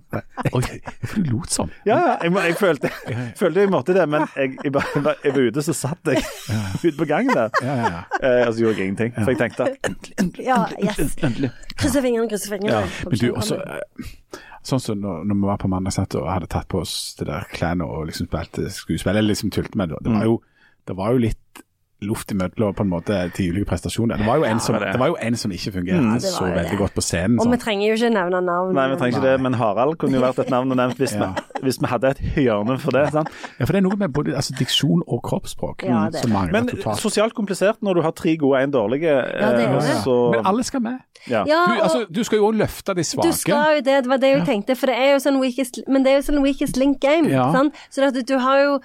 Oi, 0.55 0.61
for 1.09 1.15
du 1.25 1.31
lot 1.33 1.49
som. 1.51 1.71
Ja, 1.85 1.97
ja, 1.99 2.13
jeg, 2.23 2.31
jeg 2.45 2.55
følte, 2.59 2.91
følte 3.41 3.59
jeg 3.65 3.71
måtte 3.73 3.95
det, 3.97 4.05
men 4.09 4.23
jeg, 4.37 4.53
jeg, 4.63 4.73
var, 4.77 4.85
jeg 4.95 5.03
var- 5.03 5.17
jeg 5.25 5.33
var 5.35 5.47
ute, 5.49 5.63
så 5.67 5.73
satt 5.75 6.11
jeg 6.13 6.23
ute 6.85 6.93
på 7.01 7.07
gangen 7.09 7.33
der. 7.35 7.49
Ja, 7.65 7.75
ja, 7.81 7.89
ja. 7.97 8.01
Eh, 8.21 8.47
og 8.47 8.53
så 8.53 8.63
gjorde 8.63 8.77
jeg 8.79 8.87
ingenting. 8.93 9.11
For 9.17 9.33
jeg 9.33 9.41
tenkte 9.41 9.67
at 9.67 9.89
endelig, 9.89 10.15
endelig, 10.23 10.45
Ja, 10.47 10.59
yes. 10.79 10.99
endelig, 11.01 11.25
endelig. 11.31 11.51
Krysse 11.75 12.01
fingrene, 12.07 12.29
krysse 12.31 12.53
fingrene. 12.53 12.79
Ja, 12.79 13.09
men 13.11 13.19
du, 13.25 13.27
også, 13.41 13.59
eh, 13.59 14.07
sånn 14.71 14.79
som 14.87 15.01
når, 15.03 15.25
når 15.27 15.41
vi 15.41 15.49
var 15.51 15.57
på 15.65 15.73
mandagsnatt 15.73 16.15
og 16.21 16.29
hadde 16.31 16.47
tatt 16.53 16.69
på 16.71 16.79
oss 16.85 16.95
det 17.19 17.27
der 17.27 17.49
klærne 17.51 17.83
og 17.91 18.07
liksom 18.07 18.29
spilte 18.31 18.69
skuespill, 18.71 19.17
eller 19.17 19.33
liksom 19.33 19.51
tulte 19.51 19.75
med 19.75 19.89
det, 19.91 19.99
det 20.05 20.13
Mm. 20.13 20.19
var 20.21 20.25
jo, 20.31 20.39
det 20.87 20.95
var 20.97 21.11
jo 21.11 21.17
litt 21.27 21.50
luft 22.01 22.31
imellom 22.33 22.73
på 22.73 22.81
en 22.81 22.89
måte 22.89 23.17
til 23.35 23.51
ulike 23.53 23.67
prestasjoner. 23.69 24.17
Det 24.17 24.25
var 24.25 24.39
jo 24.41 24.45
en 24.49 24.59
som, 24.59 24.73
det. 24.81 24.87
det 24.95 24.99
var 24.99 25.07
jo 25.11 25.17
en 25.21 25.35
som 25.37 25.51
ikke 25.53 25.71
fungerte 25.75 26.01
Mm. 26.01 26.19
så 26.19 26.45
veldig 26.49 26.71
det. 26.71 26.77
godt 26.79 26.93
på 26.95 27.01
scenen. 27.05 27.39
Og 27.39 27.51
vi 27.51 27.57
trenger 27.61 27.87
jo 27.87 27.93
ikke 27.93 28.09
nevne 28.09 28.39
navn. 28.41 28.73
Nei, 28.73 28.87
vi 28.89 28.95
trenger 28.97 29.17
ikke 29.19 29.27
det, 29.27 29.41
men 29.41 29.53
Harald 29.53 29.97
kunne 30.01 30.17
jo 30.17 30.21
vært 30.23 30.39
et 30.39 30.49
navn 30.49 30.71
å 30.73 30.75
nevne 30.79 30.95
hvis, 30.97 31.13
Ja. 31.13 31.27
vi, 31.37 31.61
hvis 31.67 31.77
vi 31.81 31.87
hadde 31.91 32.09
et 32.09 32.17
hjørne 32.41 32.79
for 32.79 32.91
det. 32.91 33.11
sant? 33.11 33.29
Ja, 33.59 33.65
for 33.65 33.73
det 33.73 33.83
er 33.83 33.85
noe 33.89 33.95
med 33.97 34.09
både 34.13 34.33
altså, 34.35 34.53
diksjon 34.57 35.03
og 35.07 35.21
kroppsspråk 35.23 35.83
Ja, 35.85 36.09
det 36.09 36.21
som 36.23 36.31
mangler 36.33 36.51
Men 36.51 36.67
totalt. 36.67 36.97
sosialt 36.99 37.33
komplisert 37.37 37.77
når 37.83 37.93
du 37.93 38.01
har 38.01 38.11
tre 38.11 38.35
gode 38.37 38.57
og 38.57 38.63
én 38.67 38.71
dårlige. 38.73 39.05
Ja, 39.13 39.51
det 39.53 39.65
er 39.67 39.75
eh, 39.75 39.81
det. 39.81 40.01
Så, 40.03 40.31
Men 40.31 40.45
alle 40.45 40.63
skal 40.63 40.81
med. 40.81 40.97
ja. 41.29 41.43
Ja, 41.45 41.65
Du, 41.69 41.81
altså, 41.83 42.05
du 42.11 42.23
skal 42.23 42.37
jo 42.37 42.47
også 42.49 42.57
løfte 42.57 42.95
de 42.95 43.03
svake. 43.03 43.27
du 43.27 43.31
skal 43.37 43.75
jo 43.77 43.81
det, 43.85 44.03
det 44.03 44.07
var 44.09 44.17
det 44.17 44.29
jeg 44.39 44.45
tenkte, 44.47 44.75
for 44.75 44.87
det 44.87 44.95
er 44.97 45.11
jo 45.13 45.19
sånn 45.21 45.39
weakest, 45.39 45.79
men 45.87 46.03
det 46.03 46.11
er 46.13 46.15
jo 46.21 46.31
sånn 46.31 46.41
weakest 46.41 46.77
link 46.77 46.99
game, 46.99 47.29
Ja. 47.29 47.51
sant? 47.53 47.75
Så 47.91 48.01
at 48.07 48.17
du 48.27 48.37
har 48.39 48.57
jo 48.59 48.79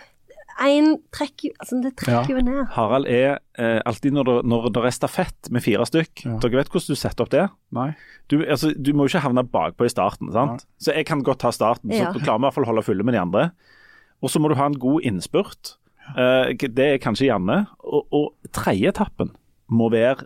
en 0.65 0.97
trekker 1.13 1.53
altså 1.61 1.83
det 1.83 1.91
trekker 2.01 2.31
jo 2.39 2.43
ned. 2.47 2.67
Harald 2.73 3.07
er 3.07 3.39
eh, 3.59 3.81
alltid 3.85 4.13
når 4.17 4.25
det, 4.25 4.37
når 4.49 4.69
det 4.73 4.85
er 4.89 4.95
stafett 4.97 5.51
med 5.53 5.63
fire 5.63 5.85
stykk 5.85 6.25
Ja. 6.25 6.37
Dere 6.41 6.57
vet 6.63 6.71
hvordan 6.73 6.95
du 6.95 6.97
setter 6.97 7.25
opp 7.27 7.31
det? 7.35 7.45
Nei. 7.77 7.91
Du, 8.29 8.39
altså, 8.45 8.73
du 8.73 8.93
må 8.97 9.05
jo 9.05 9.13
ikke 9.13 9.25
havne 9.27 9.45
bakpå 9.45 9.85
i 9.85 9.93
starten. 9.93 10.33
sant? 10.33 10.65
Så 10.81 10.95
jeg 10.97 11.05
kan 11.07 11.23
godt 11.23 11.41
ta 11.45 11.51
starten, 11.53 11.91
så 11.93 11.99
Ja. 12.09 12.13
du 12.13 12.21
klarer 12.21 12.39
vi 12.39 12.45
i 12.45 12.47
hvert 12.49 12.55
fall 12.55 12.65
å 12.65 12.71
holde 12.73 12.83
fulle 12.87 13.05
med 13.05 13.15
de 13.15 13.21
andre. 13.21 13.51
Og 14.23 14.31
så 14.33 14.41
må 14.41 14.49
du 14.49 14.55
ha 14.57 14.67
en 14.67 14.79
god 14.79 15.03
innspurt. 15.05 15.77
Eh, 16.17 16.55
det 16.57 16.79
er 16.87 16.99
kanskje 16.99 17.27
Janne. 17.29 17.67
Og, 17.85 18.07
og 18.13 18.33
tredje 18.53 18.89
etappen 18.89 19.35
må 19.69 19.91
være 19.91 20.25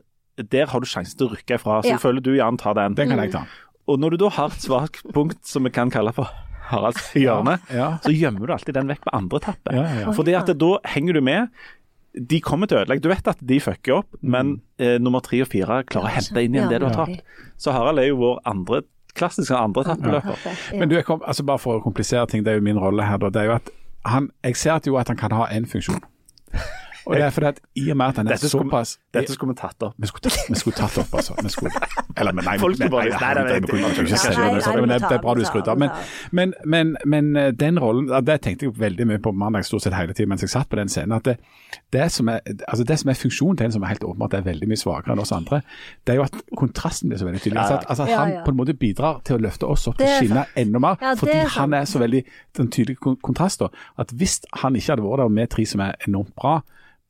Der 0.50 0.66
har 0.66 0.80
du 0.80 0.86
sjansen 0.86 1.18
til 1.18 1.26
å 1.28 1.34
rykke 1.34 1.58
ifra. 1.58 1.82
Så 1.82 1.90
Ja. 1.90 1.96
føler 1.98 2.20
du, 2.22 2.30
Jan, 2.36 2.56
tar 2.56 2.72
den. 2.74 2.94
Den 2.94 3.08
kan 3.10 3.18
jeg 3.18 3.32
ta. 3.32 3.44
Og 3.88 3.98
når 3.98 4.10
du 4.10 4.16
da 4.24 4.28
har 4.30 4.46
et 4.46 4.62
svakt 4.62 5.02
punkt 5.12 5.44
som 5.44 5.64
vi 5.64 5.70
kan 5.70 5.90
kalle 5.90 6.12
for 6.14 6.28
Haralds 6.70 7.10
hjørne, 7.18 7.58
Ja. 7.74 7.90
så 8.04 8.12
gjemmer 8.14 8.46
du 8.46 8.54
alltid 8.56 8.74
den 8.78 8.88
vekk 8.92 9.04
på 9.08 9.12
andre 9.16 9.40
etappe. 9.42 9.74
Ja, 9.76 9.84
ja, 9.84 10.00
ja. 10.06 10.14
Fordi 10.16 10.34
at 10.38 10.50
da 10.60 10.70
henger 10.94 11.18
du 11.18 11.22
med. 11.26 11.48
De 12.14 12.40
kommer 12.42 12.66
til 12.66 12.78
å 12.78 12.80
ødelegge. 12.82 13.04
Du 13.04 13.08
vet 13.12 13.28
at 13.30 13.38
de 13.46 13.60
fucker 13.62 14.00
opp, 14.00 14.16
men 14.22 14.56
eh, 14.82 14.96
nummer 14.98 15.22
tre 15.22 15.42
og 15.44 15.50
fire 15.52 15.82
klarer 15.86 16.08
å 16.10 16.14
hente 16.16 16.42
inn 16.42 16.56
igjen 16.56 16.72
det 16.72 16.80
du 16.82 16.88
har 16.88 16.96
tapt. 17.04 17.20
Så 17.60 17.70
Harald 17.76 18.02
er 18.02 18.08
jo 18.08 18.16
vår 18.18 18.40
andre 18.50 18.80
klassiske 19.14 19.54
andre 19.54 19.84
etappeløper. 19.86 20.40
Ja. 20.46 20.54
Men 20.80 20.90
du, 20.90 20.96
jeg 20.98 21.06
kom, 21.06 21.22
altså 21.22 21.44
bare 21.46 21.62
for 21.62 21.78
å 21.78 21.84
komplisere 21.84 22.26
ting, 22.30 22.42
det 22.46 22.50
er 22.56 22.58
jo 22.58 22.66
min 22.66 22.78
rolle 22.82 23.06
her, 23.06 23.18
da. 23.22 23.30
Det 23.30 23.44
er 23.44 23.48
jo 23.52 23.54
at 23.60 23.70
han, 24.10 24.26
jeg 24.46 24.58
ser 24.58 24.74
at 24.80 24.86
jo 24.90 24.98
at 24.98 25.10
han 25.12 25.18
kan 25.22 25.34
ha 25.38 25.46
én 25.54 25.66
funksjon. 25.70 26.02
Og 27.07 27.14
det 27.16 27.22
er 27.24 27.30
fordi 27.30 27.46
at 27.46 27.61
i 27.76 27.90
og 27.90 27.96
med 27.96 28.07
at 28.07 28.16
han 28.20 28.26
er 28.28 28.36
Dette 28.36 28.48
såpass 28.53 28.98
Dette 29.14 29.32
skulle 29.32 29.55
vi 29.55 29.59
tatt 29.61 29.82
opp. 29.82 29.94
vi 29.98 30.07
skulle, 30.07 30.22
tatt- 30.30 30.48
vi 30.51 30.55
skulle 30.61 30.76
tatt 30.76 30.98
opp, 30.98 31.14
altså. 31.16 31.34
Vi 31.42 31.48
skulle, 31.48 31.70
Eller, 32.16 32.32
men 32.32 32.44
nei, 32.44 32.59
Folk 32.59 32.78
nei, 32.78 32.88
bare- 32.88 33.09
nei, 33.11 33.18
nei, 33.20 33.34
nei, 33.34 33.42
nei, 33.42 33.44
nei, 33.44 33.61
vi 33.61 33.66
kan 33.66 33.78
ikke 33.78 34.03
nei, 34.03 34.61
det, 34.61 34.80
men 34.80 34.88
det 34.88 35.12
er- 35.12 35.22
bra 35.24 35.34
du 35.34 35.44
skrudde 35.44 35.68
av. 35.72 35.78
Men, 35.78 35.90
men, 36.32 36.55
men, 36.64 36.96
men 37.07 37.36
eh, 37.36 37.51
den 37.53 37.78
rollen, 37.80 38.11
det 38.26 38.40
tenkte 38.42 38.66
jeg 38.68 38.74
veldig 38.78 39.07
mye 39.07 39.18
på 39.24 39.32
mandag 39.32 39.64
stort 39.64 39.82
sett 39.82 39.94
hele 39.94 40.12
tiden 40.12 40.28
mens 40.28 40.42
jeg 40.44 40.51
satt 40.53 40.68
på 40.68 40.76
den 40.76 40.88
scenen. 40.88 41.12
at 41.16 41.24
det, 41.24 41.36
det, 41.92 42.11
som 42.12 42.28
er, 42.28 42.40
altså 42.68 42.84
det 42.84 42.98
som 43.01 43.11
er 43.11 43.14
funksjonen 43.14 43.57
til 43.57 43.64
en 43.66 43.72
som 43.72 43.82
er 43.82 43.94
helt 43.94 44.05
åpenbart 44.05 44.34
er 44.34 44.42
veldig 44.46 44.68
mye 44.68 44.76
svakere 44.80 45.12
enn 45.16 45.20
oss 45.24 45.32
andre, 45.32 45.62
det 46.07 46.12
er 46.14 46.20
jo 46.20 46.26
at 46.28 46.36
kontrasten 46.57 47.09
blir 47.09 47.18
så 47.18 47.24
veldig 47.28 47.40
tydelig. 47.40 47.61
Altså 47.62 47.74
at, 47.80 47.86
altså 47.88 48.03
at 48.03 48.14
han 48.18 48.34
på 48.44 48.51
en 48.51 48.57
måte 48.61 48.74
bidrar 48.74 49.20
til 49.24 49.36
å 49.38 49.42
løfte 49.46 49.66
oss 49.66 49.86
opp 49.88 49.96
til 49.98 50.07
å 50.07 50.18
skinne 50.20 50.44
enda 50.57 50.78
mer, 50.78 51.01
fordi 51.16 51.38
han 51.57 51.74
er 51.74 51.84
så 51.88 51.98
veldig 52.03 52.24
den 52.59 52.70
tydelige 52.70 53.16
kontrasten. 53.22 53.68
At 53.98 54.11
hvis 54.12 54.40
han 54.62 54.76
ikke 54.76 54.92
hadde 54.94 55.03
vært 55.09 55.18
der, 55.24 55.24
og 55.30 55.34
vi 55.36 55.46
tre 55.46 55.64
som 55.66 55.80
er 55.80 55.96
enormt 56.07 56.34
bra, 56.36 56.61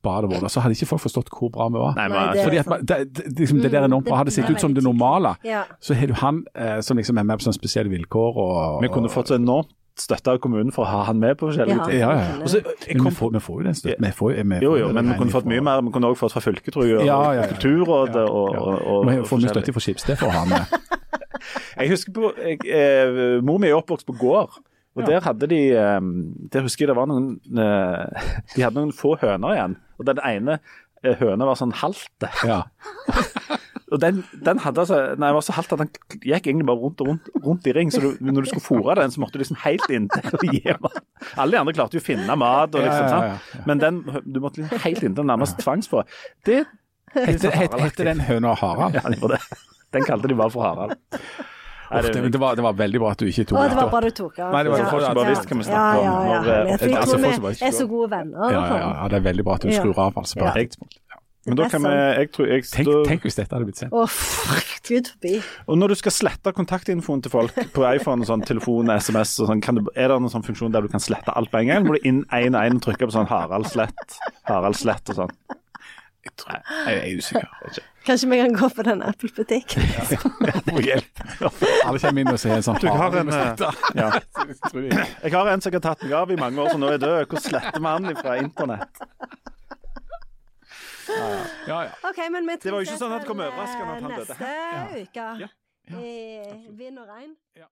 der, 0.04 0.48
så 0.48 0.60
hadde 0.60 0.76
ikke 0.78 0.86
folk 0.86 1.02
forstått 1.02 1.32
hvor 1.34 1.50
bra 1.52 1.68
vi 1.68 1.80
var. 1.80 1.96
Nei, 1.98 2.06
men, 2.08 2.38
Fordi 2.44 2.60
at 2.62 2.70
man, 2.70 2.86
det, 2.86 3.00
det, 3.16 3.38
liksom 3.38 3.60
det 3.60 3.72
der 3.72 3.84
enormt 3.84 4.08
bra 4.08 4.22
hadde 4.22 4.32
sett 4.34 4.50
ut 4.50 4.60
som 4.60 4.74
det 4.74 4.84
normale. 4.84 5.34
Ja. 5.44 5.64
Så 5.80 5.94
har 5.94 6.06
du 6.10 6.14
han 6.20 6.44
eh, 6.54 6.80
som 6.80 6.96
liksom 6.96 7.18
er 7.20 7.28
med 7.28 7.40
på 7.40 7.48
sånne 7.48 7.58
spesielle 7.58 7.92
vilkår. 7.92 8.40
Og, 8.40 8.80
vi 8.84 8.88
kunne 8.92 9.12
fått 9.12 9.32
så 9.32 9.36
enormt 9.40 9.74
støtte 10.00 10.32
av 10.32 10.38
kommunen 10.40 10.72
for 10.72 10.86
å 10.86 10.88
ha 10.88 11.02
han 11.10 11.18
med 11.20 11.36
på 11.36 11.50
forskjellige 11.50 11.84
ting. 11.90 11.98
ja, 12.00 12.12
ja. 12.16 12.28
Men 12.38 12.46
Og 12.46 12.86
jeg 12.86 12.96
kom 12.96 13.10
vi 13.10 13.16
får, 13.18 13.32
vi 13.34 13.42
får 13.44 13.58
jo 13.58 13.66
den 13.66 13.76
støtten. 13.76 14.06
Vi 14.06 14.12
får, 14.16 14.32
vi 14.38 14.56
får 14.56 14.64
jo, 14.64 14.76
jo, 14.80 14.88
men 14.96 15.10
vi 15.12 15.18
kunne 15.18 15.34
fått 15.34 15.50
mye 15.50 15.64
mer. 15.66 15.82
Vi 15.84 15.92
kunne 15.96 16.12
også 16.12 16.22
fått 16.24 16.36
fra 16.38 16.44
fylket, 16.44 16.72
tror 16.72 16.86
jeg, 16.86 17.02
og 17.02 17.04
Ja, 17.08 17.18
ja, 17.34 17.42
ja. 17.42 17.50
Kulturrådet 17.52 18.24
og, 18.24 18.48
og, 18.56 18.80
og, 18.80 19.04
Vi 19.10 19.18
og 19.20 19.28
får 19.28 19.42
mye 19.44 19.52
støtte 19.52 19.76
fra 19.76 19.84
Skipsted 19.84 20.20
for 20.20 20.30
å 20.30 20.34
ha 20.34 20.46
han 20.46 20.54
med. 20.54 20.80
Jeg 21.80 21.88
husker 21.94 22.12
på, 22.12 22.30
jeg, 22.36 22.58
eh, 22.68 23.38
Mor 23.46 23.60
mi 23.62 23.70
er 23.70 23.78
oppvokst 23.78 24.04
på 24.08 24.16
gård. 24.20 24.58
Og 24.98 25.04
Ja. 25.04 25.06
Der 25.06 25.20
hadde 25.24 25.46
de 25.46 25.60
eh, 25.70 26.00
Der 26.52 26.64
husker 26.66 26.84
jeg 26.84 26.90
det 26.90 26.96
var 26.98 27.06
noen 27.06 27.38
eh, 27.46 28.26
De 28.56 28.64
hadde 28.64 28.74
noen 28.76 28.92
få 28.92 29.14
høner 29.20 29.54
igjen. 29.54 29.76
Og 30.00 30.06
den 30.08 30.20
ene 30.26 30.58
eh, 31.04 31.16
høna 31.20 31.48
var 31.48 31.60
sånn 31.60 31.76
halte. 31.82 32.32
Ja. 32.48 32.62
Og 33.90 33.98
den, 33.98 34.20
den 34.46 34.60
hadde 34.62 34.84
altså 34.84 34.98
Nei, 35.18 35.26
den 35.32 35.34
var 35.34 35.42
så 35.42 35.54
halvt 35.56 35.72
at 35.74 35.80
den 35.82 36.20
gikk 36.22 36.44
egentlig 36.46 36.66
bare 36.68 36.78
rundt 36.78 37.00
og 37.02 37.08
rundt, 37.10 37.30
rundt 37.42 37.64
i 37.66 37.72
ring. 37.74 37.90
Så 37.90 38.02
du, 38.04 38.12
når 38.22 38.46
du 38.46 38.50
skulle 38.52 38.62
fôre 38.62 38.94
den, 39.00 39.10
så 39.10 39.22
måtte 39.22 39.34
du 39.34 39.42
liksom 39.42 39.58
helt 39.64 39.86
inntil 39.90 40.36
og 40.38 40.44
gi 40.46 40.62
mat. 40.84 41.00
Alle 41.34 41.56
de 41.56 41.60
andre 41.64 41.74
klarte 41.74 41.98
jo 41.98 42.02
å 42.02 42.06
finne 42.06 42.36
mat, 42.38 42.70
og 42.70 42.84
liksom, 42.86 43.08
Ja, 43.10 43.32
ja, 43.32 43.40
sant? 43.50 43.66
men 43.66 43.82
den, 43.82 43.98
du 44.30 44.38
måtte 44.44 44.62
liksom 44.62 44.84
helt 44.86 45.02
inntil, 45.08 45.26
nærmest 45.26 45.58
tvangsfôre. 45.64 46.06
Det 46.46 46.62
Heter, 47.10 47.50
heter, 47.50 47.80
heter 47.82 48.06
den 48.06 48.20
høna 48.22 48.52
Harald? 48.54 48.94
Ja. 48.94 49.38
Den 49.90 50.04
kalte 50.06 50.28
de 50.30 50.36
bare 50.38 50.54
for 50.54 50.62
Harald. 50.62 50.94
Uff, 51.90 52.06
det, 52.14 52.22
det, 52.30 52.38
var, 52.38 52.54
det 52.54 52.62
var 52.62 52.72
veldig 52.78 53.00
bra 53.02 53.10
at 53.10 53.18
du 53.18 53.26
ikke 53.26 53.44
tok 53.50 53.58
Å, 53.58 53.62
det 53.68 53.76
var 53.80 53.88
bra 53.90 54.00
du 54.04 54.10
tok 54.14 54.36
ja. 54.38 54.50
Nei, 54.54 54.62
det 54.62 54.70
var- 54.70 54.78
Ja. 54.78 54.90
folk 54.92 55.02
som 55.02 55.14
bare 55.18 55.30
visste 55.34 55.46
hva 55.50 55.56
vi 55.58 55.64
Ja, 55.64 55.70
snakket 55.70 55.98
om 55.98 56.04
ja, 56.06 56.10
ja. 56.10 56.40
når, 56.40 56.50
eh. 56.70 56.76
For 56.78 56.86
jeg 56.86 56.96
altså, 57.00 57.16
tror 57.18 57.40
bare 57.42 57.54
vi 57.58 57.66
er 57.66 57.74
så 57.80 57.86
gode 57.90 58.10
venner. 58.10 58.50
Ja, 58.54 58.60
ja, 58.70 58.76
ja, 59.02 59.08
det 59.08 59.16
er 59.18 59.24
veldig 59.32 59.44
bra 59.44 59.54
at 59.58 59.62
du 59.66 59.72
skrur 59.74 59.98
av 59.98 60.14
altså, 60.22 60.34
på 60.38 60.44
Ja. 60.46 60.52
et 60.54 60.70
tidspunkt. 60.70 60.96
Men 61.46 61.56
da 61.56 61.68
kan 61.72 61.80
vi 61.82 61.88
jeg 61.90 62.30
tror, 62.36 62.46
jeg, 62.52 62.64
Tenk, 62.68 62.86
da- 62.86 63.04
tenk 63.08 63.22
hvis 63.24 63.34
dette 63.40 63.54
hadde 63.56 63.64
blitt 63.64 63.78
sendt. 63.80 63.92
Å, 63.96 64.02
f- 64.04 64.80
gud 64.86 65.08
forbi. 65.08 65.42
Og 65.66 65.78
når 65.80 65.88
du 65.88 65.94
skal 65.94 66.12
slette 66.12 66.52
kontaktinfoen 66.52 67.22
til 67.24 67.30
folk 67.32 67.54
på 67.72 67.86
iPhone, 67.96 68.20
og 68.22 68.28
sånn, 68.28 68.44
telefon, 68.44 68.90
SMS 68.92 69.40
og 69.40 69.48
sånn, 69.48 69.62
kan 69.64 69.74
du, 69.80 69.82
er 69.96 70.08
det 70.12 70.20
noen 70.20 70.30
sånn 70.30 70.44
funksjon 70.44 70.70
der 70.70 70.82
du 70.82 70.88
kan 70.92 71.00
slette 71.00 71.32
alt 71.34 71.50
på 71.50 71.58
en 71.62 71.66
gang? 71.72 71.86
Må 71.88 71.96
du 71.96 72.06
inn 72.06 72.22
én 72.30 72.54
og 72.54 72.60
én 72.60 72.76
og 72.76 72.82
trykke 72.84 73.08
på 73.08 73.16
sånn 73.16 73.26
Harald 73.32 73.66
slett, 73.72 74.18
Harald 74.44 74.76
slett 74.76 75.08
og 75.10 75.16
sånn? 75.24 75.32
Jeg, 76.28 76.32
tror, 76.36 76.60
jeg 76.86 76.98
er 77.00 77.16
usikker. 77.16 77.48
Kanskje 78.06 78.28
vi 78.30 78.36
kan 78.40 78.54
gå 78.56 78.68
på 78.72 78.82
den 78.82 79.02
Apple-butikken. 79.02 79.82
Ja. 79.96 80.04
Få 80.70 80.80
hjelp. 80.80 81.20
Alle 81.84 81.98
kommer 82.00 82.22
inn 82.22 82.30
og 82.32 82.38
sier 82.40 82.56
en 82.56 82.64
sånn 82.64 82.78
Du 82.80 82.88
har 82.88 83.16
en, 83.20 83.28
eh, 83.28 83.64
ja. 83.98 84.08
Jeg 85.22 85.32
har 85.34 85.50
en 85.52 85.60
som 85.60 85.68
jeg 85.72 85.76
har 85.76 85.84
tatt 85.90 86.04
meg 86.06 86.14
av 86.16 86.32
i 86.32 86.38
mange 86.40 86.62
år, 86.62 86.70
som 86.72 86.80
nå 86.80 86.92
er 86.94 87.02
død. 87.02 87.26
Hvordan 87.26 87.44
sletter 87.44 87.80
vi 87.80 87.90
han 87.92 88.16
fra 88.22 88.36
internett? 88.40 89.02
Ja, 91.10 91.82
ja. 91.84 91.90
Okay, 92.10 92.30
men 92.30 92.46
Det 92.46 92.70
var 92.70 92.80
jo 92.80 92.86
ikke 92.86 93.00
sånn 93.00 93.12
at 93.16 93.24
det 93.24 93.28
kom 93.28 93.42
overraskende 93.42 93.96
at 93.96 94.02
han 94.02 94.12
eh, 94.12 94.22
døde. 94.22 94.38
Neste 94.40 95.04
uke. 95.04 95.28
Ja. 95.42 95.50
I 95.90 96.72
Vind 96.78 97.00
og 97.02 97.08
regn. 97.10 97.34
Ja. 97.58 97.66